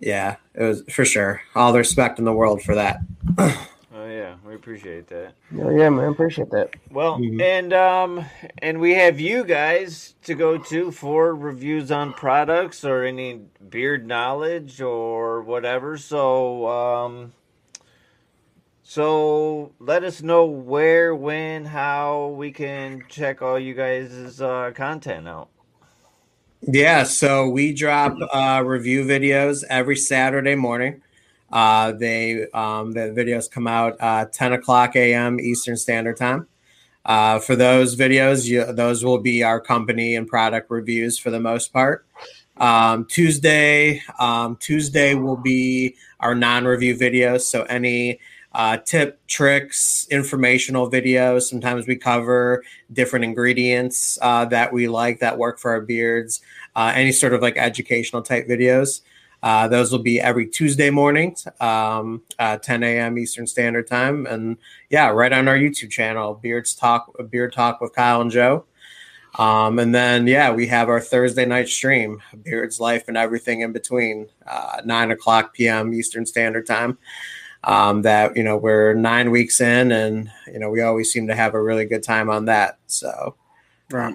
yeah, 0.00 0.36
it 0.54 0.62
was 0.64 0.82
for 0.90 1.04
sure. 1.04 1.40
All 1.54 1.72
the 1.72 1.78
respect 1.78 2.18
in 2.18 2.24
the 2.26 2.32
world 2.32 2.60
for 2.62 2.74
that. 2.74 2.98
Oh 3.38 4.06
yeah, 4.08 4.34
we 4.44 4.56
appreciate 4.56 5.06
that. 5.06 5.34
Yeah, 5.54 5.70
yeah, 5.70 5.88
man, 5.88 6.10
appreciate 6.10 6.50
that. 6.50 6.70
Well, 6.90 7.18
Mhm. 7.18 7.40
and 7.40 7.72
um, 7.72 8.24
and 8.58 8.80
we 8.80 8.94
have 8.94 9.20
you 9.20 9.44
guys 9.44 10.16
to 10.24 10.34
go 10.34 10.58
to 10.58 10.90
for 10.90 11.34
reviews 11.34 11.92
on 11.92 12.12
products 12.12 12.84
or 12.84 13.04
any 13.04 13.40
beard 13.70 14.04
knowledge 14.06 14.80
or 14.80 15.42
whatever. 15.42 15.96
So, 15.96 16.66
um, 16.68 17.32
so 18.84 19.72
let 19.80 20.04
us 20.04 20.22
know 20.22 20.44
where, 20.44 21.14
when, 21.14 21.64
how 21.64 22.28
we 22.36 22.52
can 22.52 23.02
check 23.08 23.40
all 23.40 23.58
you 23.58 23.72
guys' 23.72 24.40
uh, 24.40 24.72
content 24.74 25.26
out. 25.26 25.48
Yeah, 26.60 27.04
so 27.04 27.48
we 27.48 27.72
drop 27.72 28.16
uh, 28.32 28.62
review 28.64 29.04
videos 29.04 29.64
every 29.68 29.96
Saturday 29.96 30.54
morning. 30.54 31.00
Uh, 31.50 31.92
they 31.92 32.46
um, 32.52 32.92
the 32.92 33.12
videos 33.16 33.50
come 33.50 33.66
out 33.66 33.96
uh, 34.00 34.26
10 34.26 34.52
o'clock 34.52 34.96
a.m. 34.96 35.40
Eastern 35.40 35.76
Standard 35.76 36.18
Time. 36.18 36.46
Uh, 37.06 37.38
for 37.38 37.56
those 37.56 37.96
videos, 37.96 38.46
you, 38.46 38.64
those 38.72 39.04
will 39.04 39.18
be 39.18 39.42
our 39.42 39.60
company 39.60 40.14
and 40.14 40.28
product 40.28 40.70
reviews 40.70 41.18
for 41.18 41.30
the 41.30 41.40
most 41.40 41.72
part. 41.72 42.06
Um, 42.56 43.06
Tuesday, 43.06 44.02
um, 44.18 44.56
Tuesday 44.56 45.14
will 45.14 45.36
be 45.36 45.96
our 46.20 46.34
non-review 46.34 46.96
videos. 46.96 47.42
So 47.42 47.64
any 47.64 48.20
uh, 48.54 48.76
tip, 48.78 49.20
tricks, 49.26 50.06
informational 50.10 50.90
videos. 50.90 51.42
Sometimes 51.42 51.86
we 51.86 51.96
cover 51.96 52.62
different 52.92 53.24
ingredients 53.24 54.18
uh, 54.22 54.44
that 54.46 54.72
we 54.72 54.88
like 54.88 55.20
that 55.20 55.38
work 55.38 55.58
for 55.58 55.72
our 55.72 55.80
beards. 55.80 56.40
Uh, 56.76 56.92
any 56.94 57.12
sort 57.12 57.34
of 57.34 57.42
like 57.42 57.56
educational 57.56 58.22
type 58.22 58.48
videos. 58.48 59.00
Uh, 59.42 59.68
those 59.68 59.92
will 59.92 59.98
be 59.98 60.18
every 60.18 60.46
Tuesday 60.46 60.88
mornings, 60.88 61.46
um, 61.60 62.22
uh, 62.38 62.56
10 62.56 62.82
a.m. 62.82 63.18
Eastern 63.18 63.46
Standard 63.46 63.86
Time, 63.86 64.24
and 64.24 64.56
yeah, 64.88 65.08
right 65.08 65.34
on 65.34 65.48
our 65.48 65.56
YouTube 65.56 65.90
channel, 65.90 66.34
Beards 66.34 66.74
Talk, 66.74 67.14
Beard 67.28 67.52
Talk 67.52 67.78
with 67.82 67.94
Kyle 67.94 68.22
and 68.22 68.30
Joe. 68.30 68.64
Um, 69.38 69.78
and 69.78 69.94
then 69.94 70.26
yeah, 70.26 70.50
we 70.50 70.66
have 70.68 70.88
our 70.88 71.00
Thursday 71.00 71.44
night 71.44 71.68
stream, 71.68 72.22
Beards 72.42 72.80
Life 72.80 73.06
and 73.08 73.18
everything 73.18 73.60
in 73.60 73.72
between, 73.72 74.28
uh, 74.46 74.80
nine 74.86 75.10
o'clock 75.10 75.52
p.m. 75.52 75.92
Eastern 75.92 76.24
Standard 76.24 76.66
Time. 76.66 76.96
Um, 77.66 78.02
that 78.02 78.36
you 78.36 78.42
know 78.42 78.56
we're 78.58 78.92
nine 78.94 79.30
weeks 79.30 79.60
in, 79.60 79.90
and 79.90 80.30
you 80.46 80.58
know 80.58 80.68
we 80.70 80.82
always 80.82 81.10
seem 81.10 81.26
to 81.28 81.34
have 81.34 81.54
a 81.54 81.62
really 81.62 81.84
good 81.86 82.02
time 82.02 82.28
on 82.30 82.44
that. 82.46 82.78
So 82.86 83.36
Right. 83.90 84.14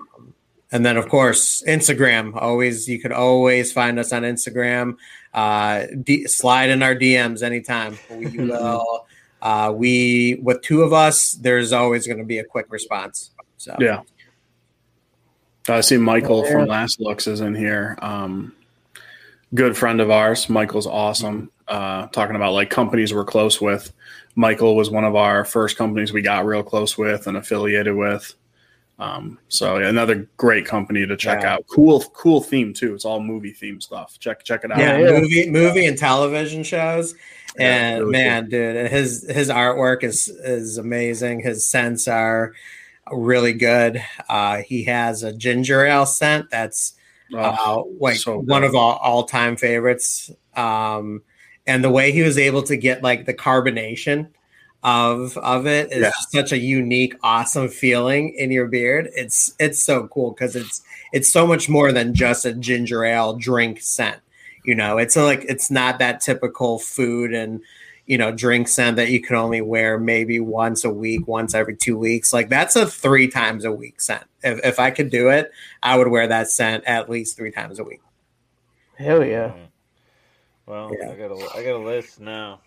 and 0.71 0.85
then, 0.85 0.97
of 0.97 1.09
course, 1.09 1.63
Instagram. 1.67 2.35
Always, 2.35 2.87
you 2.87 2.99
could 2.99 3.11
always 3.11 3.71
find 3.71 3.97
us 3.99 4.13
on 4.13 4.21
Instagram. 4.23 4.97
Uh, 5.33 5.85
D- 6.03 6.27
slide 6.27 6.69
in 6.69 6.83
our 6.83 6.95
DMs 6.95 7.41
anytime. 7.43 7.97
We 8.11 8.25
will. 8.37 9.07
Uh, 9.41 9.73
we 9.75 10.37
with 10.43 10.61
two 10.61 10.81
of 10.83 10.91
us, 10.93 11.31
there's 11.33 11.71
always 11.71 12.05
going 12.05 12.19
to 12.19 12.25
be 12.25 12.39
a 12.39 12.43
quick 12.43 12.65
response. 12.69 13.31
So 13.57 13.75
Yeah. 13.79 14.01
I 15.67 15.81
see 15.81 15.97
Michael 15.97 16.45
from 16.45 16.67
Last 16.67 16.99
Looks 16.99 17.27
is 17.27 17.41
in 17.41 17.53
here. 17.55 17.97
Um, 18.01 18.53
good 19.53 19.77
friend 19.77 20.01
of 20.01 20.09
ours. 20.09 20.49
Michael's 20.49 20.87
awesome. 20.87 21.51
Uh, 21.69 22.07
talking 22.07 22.35
about 22.35 22.53
like 22.53 22.69
companies 22.69 23.13
we're 23.13 23.23
close 23.25 23.61
with. 23.61 23.93
Michael 24.35 24.75
was 24.75 24.89
one 24.89 25.03
of 25.03 25.15
our 25.15 25.45
first 25.45 25.77
companies 25.77 26.11
we 26.11 26.21
got 26.21 26.45
real 26.45 26.63
close 26.63 26.97
with 26.97 27.27
and 27.27 27.37
affiliated 27.37 27.95
with. 27.95 28.33
Um, 28.97 29.39
so 29.47 29.77
yeah, 29.77 29.87
another 29.87 30.27
great 30.37 30.65
company 30.65 31.05
to 31.07 31.15
check 31.15 31.43
Yeah. 31.43 31.53
out. 31.53 31.65
Cool, 31.67 32.01
cool 32.13 32.41
theme 32.41 32.73
too. 32.73 32.93
It's 32.95 33.05
all 33.05 33.21
movie 33.21 33.51
theme 33.53 33.79
stuff. 33.79 34.17
Check 34.19 34.43
check 34.43 34.63
it 34.65 34.71
out. 34.71 34.79
yeah, 34.79 34.97
Yeah, 34.97 35.09
yeah. 35.11 35.19
movie, 35.21 35.49
movie, 35.49 35.85
and 35.85 35.97
television 35.97 36.63
shows. 36.63 37.15
Yeah, 37.57 37.65
and 37.77 37.99
really 38.01 38.11
man, 38.11 38.49
dude, 38.49 38.89
his 38.91 39.25
his 39.29 39.49
artwork 39.49 40.03
is 40.03 40.27
is 40.27 40.77
amazing. 40.77 41.39
His 41.41 41.65
scents 41.65 42.07
are 42.07 42.53
really 43.11 43.53
good. 43.53 44.03
Uh, 44.27 44.57
he 44.57 44.83
has 44.85 45.23
a 45.23 45.31
ginger 45.33 45.85
ale 45.85 46.05
scent 46.05 46.49
that's 46.49 46.93
Oh, 47.33 47.37
uh, 47.37 47.83
like 47.99 48.15
so 48.17 48.39
one 48.39 48.63
of 48.63 48.73
all, 48.75 48.93
all 48.97 49.23
time 49.23 49.55
favorites. 49.55 50.31
Um, 50.55 51.21
and 51.67 51.83
the 51.83 51.89
way 51.89 52.11
he 52.11 52.21
was 52.21 52.37
able 52.37 52.63
to 52.63 52.75
get 52.75 53.03
like 53.03 53.25
the 53.25 53.33
carbonation 53.33 54.27
of 54.83 55.37
of 55.37 55.67
it 55.67 55.91
is 55.91 56.01
Yeah. 56.03 56.11
such 56.29 56.51
a 56.51 56.57
unique, 56.57 57.13
awesome 57.21 57.67
feeling 57.67 58.33
in 58.37 58.51
your 58.51 58.67
beard. 58.67 59.09
It's 59.15 59.53
it's 59.59 59.81
so 59.81 60.07
cool 60.07 60.31
because 60.31 60.55
it's 60.55 60.81
it's 61.11 61.31
so 61.31 61.45
much 61.45 61.67
more 61.69 61.91
than 61.91 62.13
just 62.13 62.45
a 62.45 62.53
ginger 62.53 63.03
ale 63.03 63.33
drink 63.33 63.81
scent. 63.81 64.17
You 64.63 64.75
know, 64.75 64.97
it's 64.97 65.15
a, 65.17 65.23
like 65.23 65.43
it's 65.49 65.69
not 65.71 65.99
that 65.99 66.21
typical 66.21 66.79
food 66.79 67.33
and 67.33 67.61
you 68.05 68.17
know 68.17 68.31
drink 68.31 68.67
scent 68.67 68.95
that 68.95 69.09
you 69.09 69.21
can 69.21 69.35
only 69.35 69.61
wear 69.61 69.99
maybe 69.99 70.39
once 70.39 70.83
a 70.85 70.89
week, 70.89 71.27
once 71.27 71.53
every 71.53 71.75
two 71.75 71.97
weeks. 71.97 72.31
Like 72.33 72.49
that's 72.49 72.75
a 72.75 72.85
three 72.87 73.27
times 73.27 73.65
a 73.65 73.71
week 73.71 73.99
scent. 73.99 74.23
If 74.43 74.59
if 74.63 74.79
I 74.79 74.91
could 74.91 75.09
do 75.09 75.29
it, 75.29 75.51
I 75.83 75.97
would 75.97 76.07
wear 76.07 76.27
that 76.27 76.49
scent 76.49 76.85
at 76.85 77.09
least 77.09 77.35
three 77.35 77.51
times 77.51 77.79
a 77.79 77.83
week. 77.83 78.01
Hell 78.97 79.23
yeah. 79.25 79.49
Mm. 79.49 79.68
Well, 80.69 80.91
Yeah. 80.95 81.09
I 81.09 81.15
got 81.15 81.31
a 81.31 81.57
I 81.57 81.63
got 81.63 81.75
a 81.77 81.83
list 81.83 82.19
now. 82.19 82.59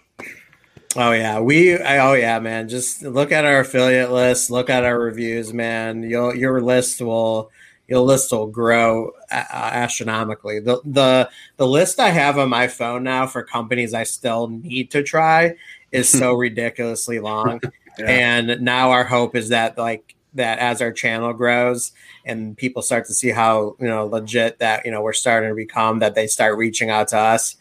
Oh 0.96 1.12
yeah, 1.12 1.38
we. 1.38 1.78
I, 1.78 1.98
oh 1.98 2.14
yeah, 2.14 2.40
man. 2.40 2.68
Just 2.68 3.02
look 3.02 3.30
at 3.30 3.44
our 3.44 3.60
affiliate 3.60 4.10
list. 4.10 4.50
Look 4.50 4.68
at 4.68 4.84
our 4.84 4.98
reviews, 4.98 5.54
man. 5.54 6.02
You'll 6.02 6.34
your 6.34 6.60
list 6.60 7.00
will 7.00 7.52
your 7.86 8.00
list 8.00 8.32
will 8.32 8.48
grow 8.48 9.12
uh, 9.30 9.44
astronomically. 9.50 10.58
The 10.58 10.80
the 10.84 11.30
the 11.58 11.66
list 11.66 12.00
I 12.00 12.10
have 12.10 12.38
on 12.38 12.48
my 12.48 12.66
phone 12.66 13.04
now 13.04 13.28
for 13.28 13.44
companies 13.44 13.94
I 13.94 14.02
still 14.02 14.48
need 14.48 14.90
to 14.90 15.04
try 15.04 15.54
is 15.92 16.08
so 16.08 16.32
ridiculously 16.48 17.20
long. 17.20 17.60
Yeah. 18.00 18.06
And 18.06 18.62
now 18.62 18.90
our 18.90 19.04
hope 19.04 19.36
is 19.36 19.50
that 19.50 19.78
like 19.78 20.16
that 20.34 20.58
as 20.58 20.82
our 20.82 20.92
channel 20.92 21.32
grows 21.34 21.92
and 22.24 22.56
people 22.56 22.82
start 22.82 23.06
to 23.06 23.14
see 23.14 23.28
how 23.28 23.76
you 23.78 23.86
know 23.86 24.06
legit 24.06 24.58
that 24.58 24.84
you 24.84 24.90
know 24.90 25.02
we're 25.02 25.12
starting 25.12 25.50
to 25.50 25.54
become 25.54 26.00
that 26.00 26.16
they 26.16 26.26
start 26.26 26.58
reaching 26.58 26.90
out 26.90 27.06
to 27.08 27.16
us 27.16 27.56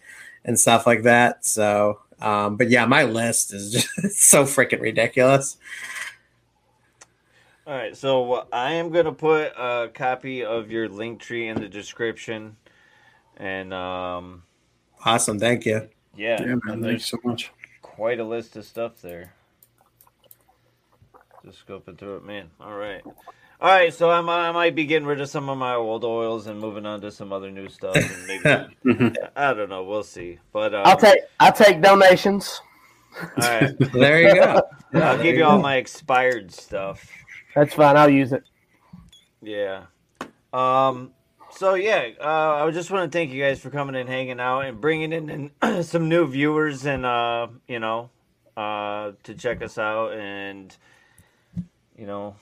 and 0.45 0.59
stuff 0.59 0.85
like 0.87 1.03
that. 1.03 1.45
So, 1.45 2.01
um, 2.19 2.57
but 2.57 2.69
yeah, 2.69 2.85
my 2.85 3.03
list 3.03 3.53
is 3.53 3.71
just 3.71 3.87
so 4.17 4.43
freaking 4.43 4.81
ridiculous. 4.81 5.57
All 7.67 7.75
right, 7.75 7.95
so 7.95 8.47
I 8.51 8.73
am 8.73 8.89
gonna 8.91 9.11
put 9.13 9.53
a 9.57 9.89
copy 9.93 10.43
of 10.43 10.71
your 10.71 10.89
link 10.89 11.19
tree 11.21 11.47
in 11.47 11.59
the 11.59 11.69
description, 11.69 12.57
and 13.37 13.73
um, 13.73 14.43
Awesome, 15.05 15.39
thank 15.39 15.65
you. 15.65 15.89
yeah, 16.15 16.41
yeah, 16.41 16.55
man. 16.65 16.81
and 16.83 16.83
Thank 16.83 16.93
you 16.93 16.99
so 16.99 17.17
much. 17.23 17.51
quite 17.81 18.19
a 18.19 18.23
list 18.23 18.55
of 18.55 18.65
stuff 18.65 19.01
there. 19.01 19.33
Just 21.45 21.65
scoping 21.65 21.97
through 21.97 22.17
it, 22.17 22.25
man. 22.25 22.49
All 22.59 22.75
right, 22.75 23.03
all 23.61 23.69
right. 23.69 23.93
So 23.93 24.09
I'm, 24.09 24.29
I 24.29 24.51
might 24.51 24.75
be 24.75 24.85
getting 24.85 25.07
rid 25.07 25.21
of 25.21 25.29
some 25.29 25.49
of 25.49 25.57
my 25.57 25.75
old 25.75 26.03
oils 26.03 26.47
and 26.47 26.59
moving 26.59 26.85
on 26.85 27.01
to 27.01 27.11
some 27.11 27.31
other 27.31 27.51
new 27.51 27.69
stuff, 27.69 27.95
and 27.95 28.27
maybe 28.27 28.43
Mhm. 28.85 29.15
I 29.35 29.53
don't 29.53 29.69
know. 29.69 29.83
We'll 29.83 30.03
see. 30.03 30.39
But 30.51 30.73
um, 30.73 30.83
I'll 30.85 30.97
take 30.97 31.19
I'll 31.39 31.53
take 31.53 31.81
donations. 31.81 32.61
All 33.21 33.29
right, 33.37 33.73
There 33.93 34.21
you 34.21 34.35
go. 34.35 34.61
I'll 34.93 35.21
give 35.21 35.35
you 35.35 35.43
all 35.43 35.59
my 35.59 35.75
expired 35.75 36.51
stuff. 36.51 37.07
That's 37.55 37.73
fine. 37.73 37.97
I'll 37.97 38.09
use 38.09 38.33
it. 38.33 38.43
Yeah. 39.41 39.83
Um. 40.53 41.13
So 41.51 41.73
yeah, 41.73 42.09
uh, 42.21 42.65
I 42.65 42.71
just 42.71 42.89
want 42.91 43.11
to 43.11 43.17
thank 43.17 43.31
you 43.31 43.41
guys 43.43 43.59
for 43.59 43.69
coming 43.69 43.95
and 43.95 44.07
hanging 44.07 44.39
out 44.39 44.61
and 44.61 44.79
bringing 44.79 45.11
in, 45.11 45.51
in 45.61 45.83
some 45.83 46.07
new 46.07 46.25
viewers 46.25 46.85
and 46.85 47.05
uh, 47.05 47.47
you 47.67 47.79
know, 47.79 48.09
uh, 48.55 49.11
to 49.23 49.33
check 49.35 49.61
us 49.61 49.77
out 49.77 50.13
and 50.13 50.75
you 51.97 52.05
know, 52.07 52.35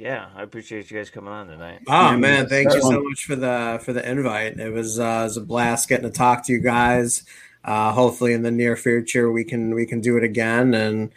yeah, 0.00 0.28
I 0.34 0.42
appreciate 0.42 0.90
you 0.90 0.96
guys 0.96 1.10
coming 1.10 1.30
on 1.30 1.46
tonight. 1.46 1.82
Oh 1.86 2.16
man, 2.16 2.48
thank 2.48 2.72
you 2.72 2.80
so 2.80 3.02
much 3.02 3.26
for 3.26 3.36
the 3.36 3.78
for 3.84 3.92
the 3.92 4.08
invite. 4.08 4.58
It 4.58 4.72
was 4.72 4.98
uh, 4.98 5.02
it 5.02 5.24
was 5.24 5.36
a 5.36 5.42
blast 5.42 5.90
getting 5.90 6.10
to 6.10 6.16
talk 6.16 6.46
to 6.46 6.52
you 6.52 6.58
guys. 6.60 7.24
Uh, 7.62 7.92
hopefully, 7.92 8.32
in 8.32 8.42
the 8.42 8.50
near 8.50 8.76
future, 8.76 9.30
we 9.30 9.44
can 9.44 9.74
we 9.74 9.84
can 9.84 10.00
do 10.00 10.16
it 10.16 10.24
again. 10.24 10.72
And 10.72 11.10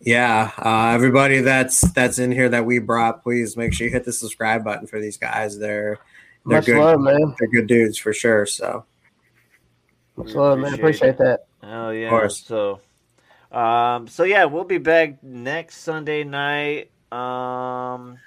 yeah, 0.00 0.50
uh, 0.58 0.88
everybody 0.92 1.42
that's 1.42 1.82
that's 1.92 2.18
in 2.18 2.32
here 2.32 2.48
that 2.48 2.66
we 2.66 2.80
brought, 2.80 3.22
please 3.22 3.56
make 3.56 3.72
sure 3.72 3.86
you 3.86 3.92
hit 3.92 4.04
the 4.04 4.12
subscribe 4.12 4.64
button 4.64 4.88
for 4.88 5.00
these 5.00 5.16
guys. 5.16 5.56
They're 5.56 6.00
they're 6.44 6.58
Much 6.58 6.66
good. 6.66 6.78
love, 6.78 7.00
man. 7.00 7.36
They're 7.38 7.48
good 7.48 7.68
dudes 7.68 7.98
for 7.98 8.12
sure. 8.12 8.46
So 8.46 8.84
Much 10.16 10.34
love, 10.34 10.58
man. 10.58 10.74
Appreciate 10.74 11.18
that. 11.18 11.46
Oh 11.62 11.90
yeah. 11.90 12.08
course. 12.08 12.44
So, 12.44 12.80
um, 13.52 14.08
so 14.08 14.24
yeah, 14.24 14.46
we'll 14.46 14.64
be 14.64 14.78
back 14.78 15.22
next 15.22 15.78
Sunday 15.78 16.24
night. 16.24 16.90
Um, 17.14 18.18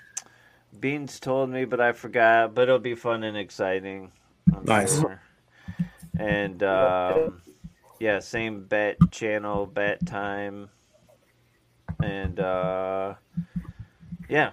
Beanz 0.80 1.20
told 1.20 1.50
me, 1.50 1.66
but 1.66 1.82
I 1.82 1.92
forgot. 1.92 2.54
But 2.56 2.64
it'll 2.64 2.80
be 2.80 2.96
fun 2.96 3.24
and 3.24 3.36
exciting. 3.38 4.12
I'm 4.54 4.64
Nice. 4.66 5.00
sure. 5.00 5.22
And 6.18 6.64
um, 6.64 7.42
yeah, 8.00 8.20
same 8.20 8.64
bet 8.66 8.98
channel, 9.12 9.66
bet 9.66 10.06
time, 10.06 10.70
and 12.02 12.40
uh, 12.40 13.14
yeah. 14.30 14.52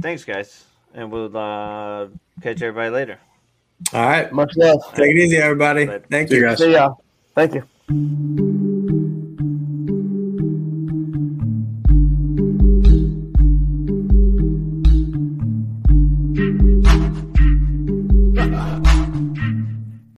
Thanks, 0.00 0.24
guys. 0.24 0.64
and 0.94 1.12
we'll 1.12 1.36
uh, 1.36 2.06
catch 2.42 2.62
everybody 2.62 2.90
later. 2.90 3.20
All 3.92 4.06
right. 4.06 4.32
Much 4.32 4.56
love. 4.56 4.82
Take 4.94 5.10
it 5.10 5.16
easy, 5.18 5.36
everybody. 5.36 5.86
Later. 5.86 6.04
Thank 6.10 6.28
See 6.30 6.36
you 6.36 6.40
you. 6.40 6.46
guys. 6.48 6.58
See 6.58 6.72
y'all. 6.72 7.04
Thank 7.34 7.54
you. 7.54 8.62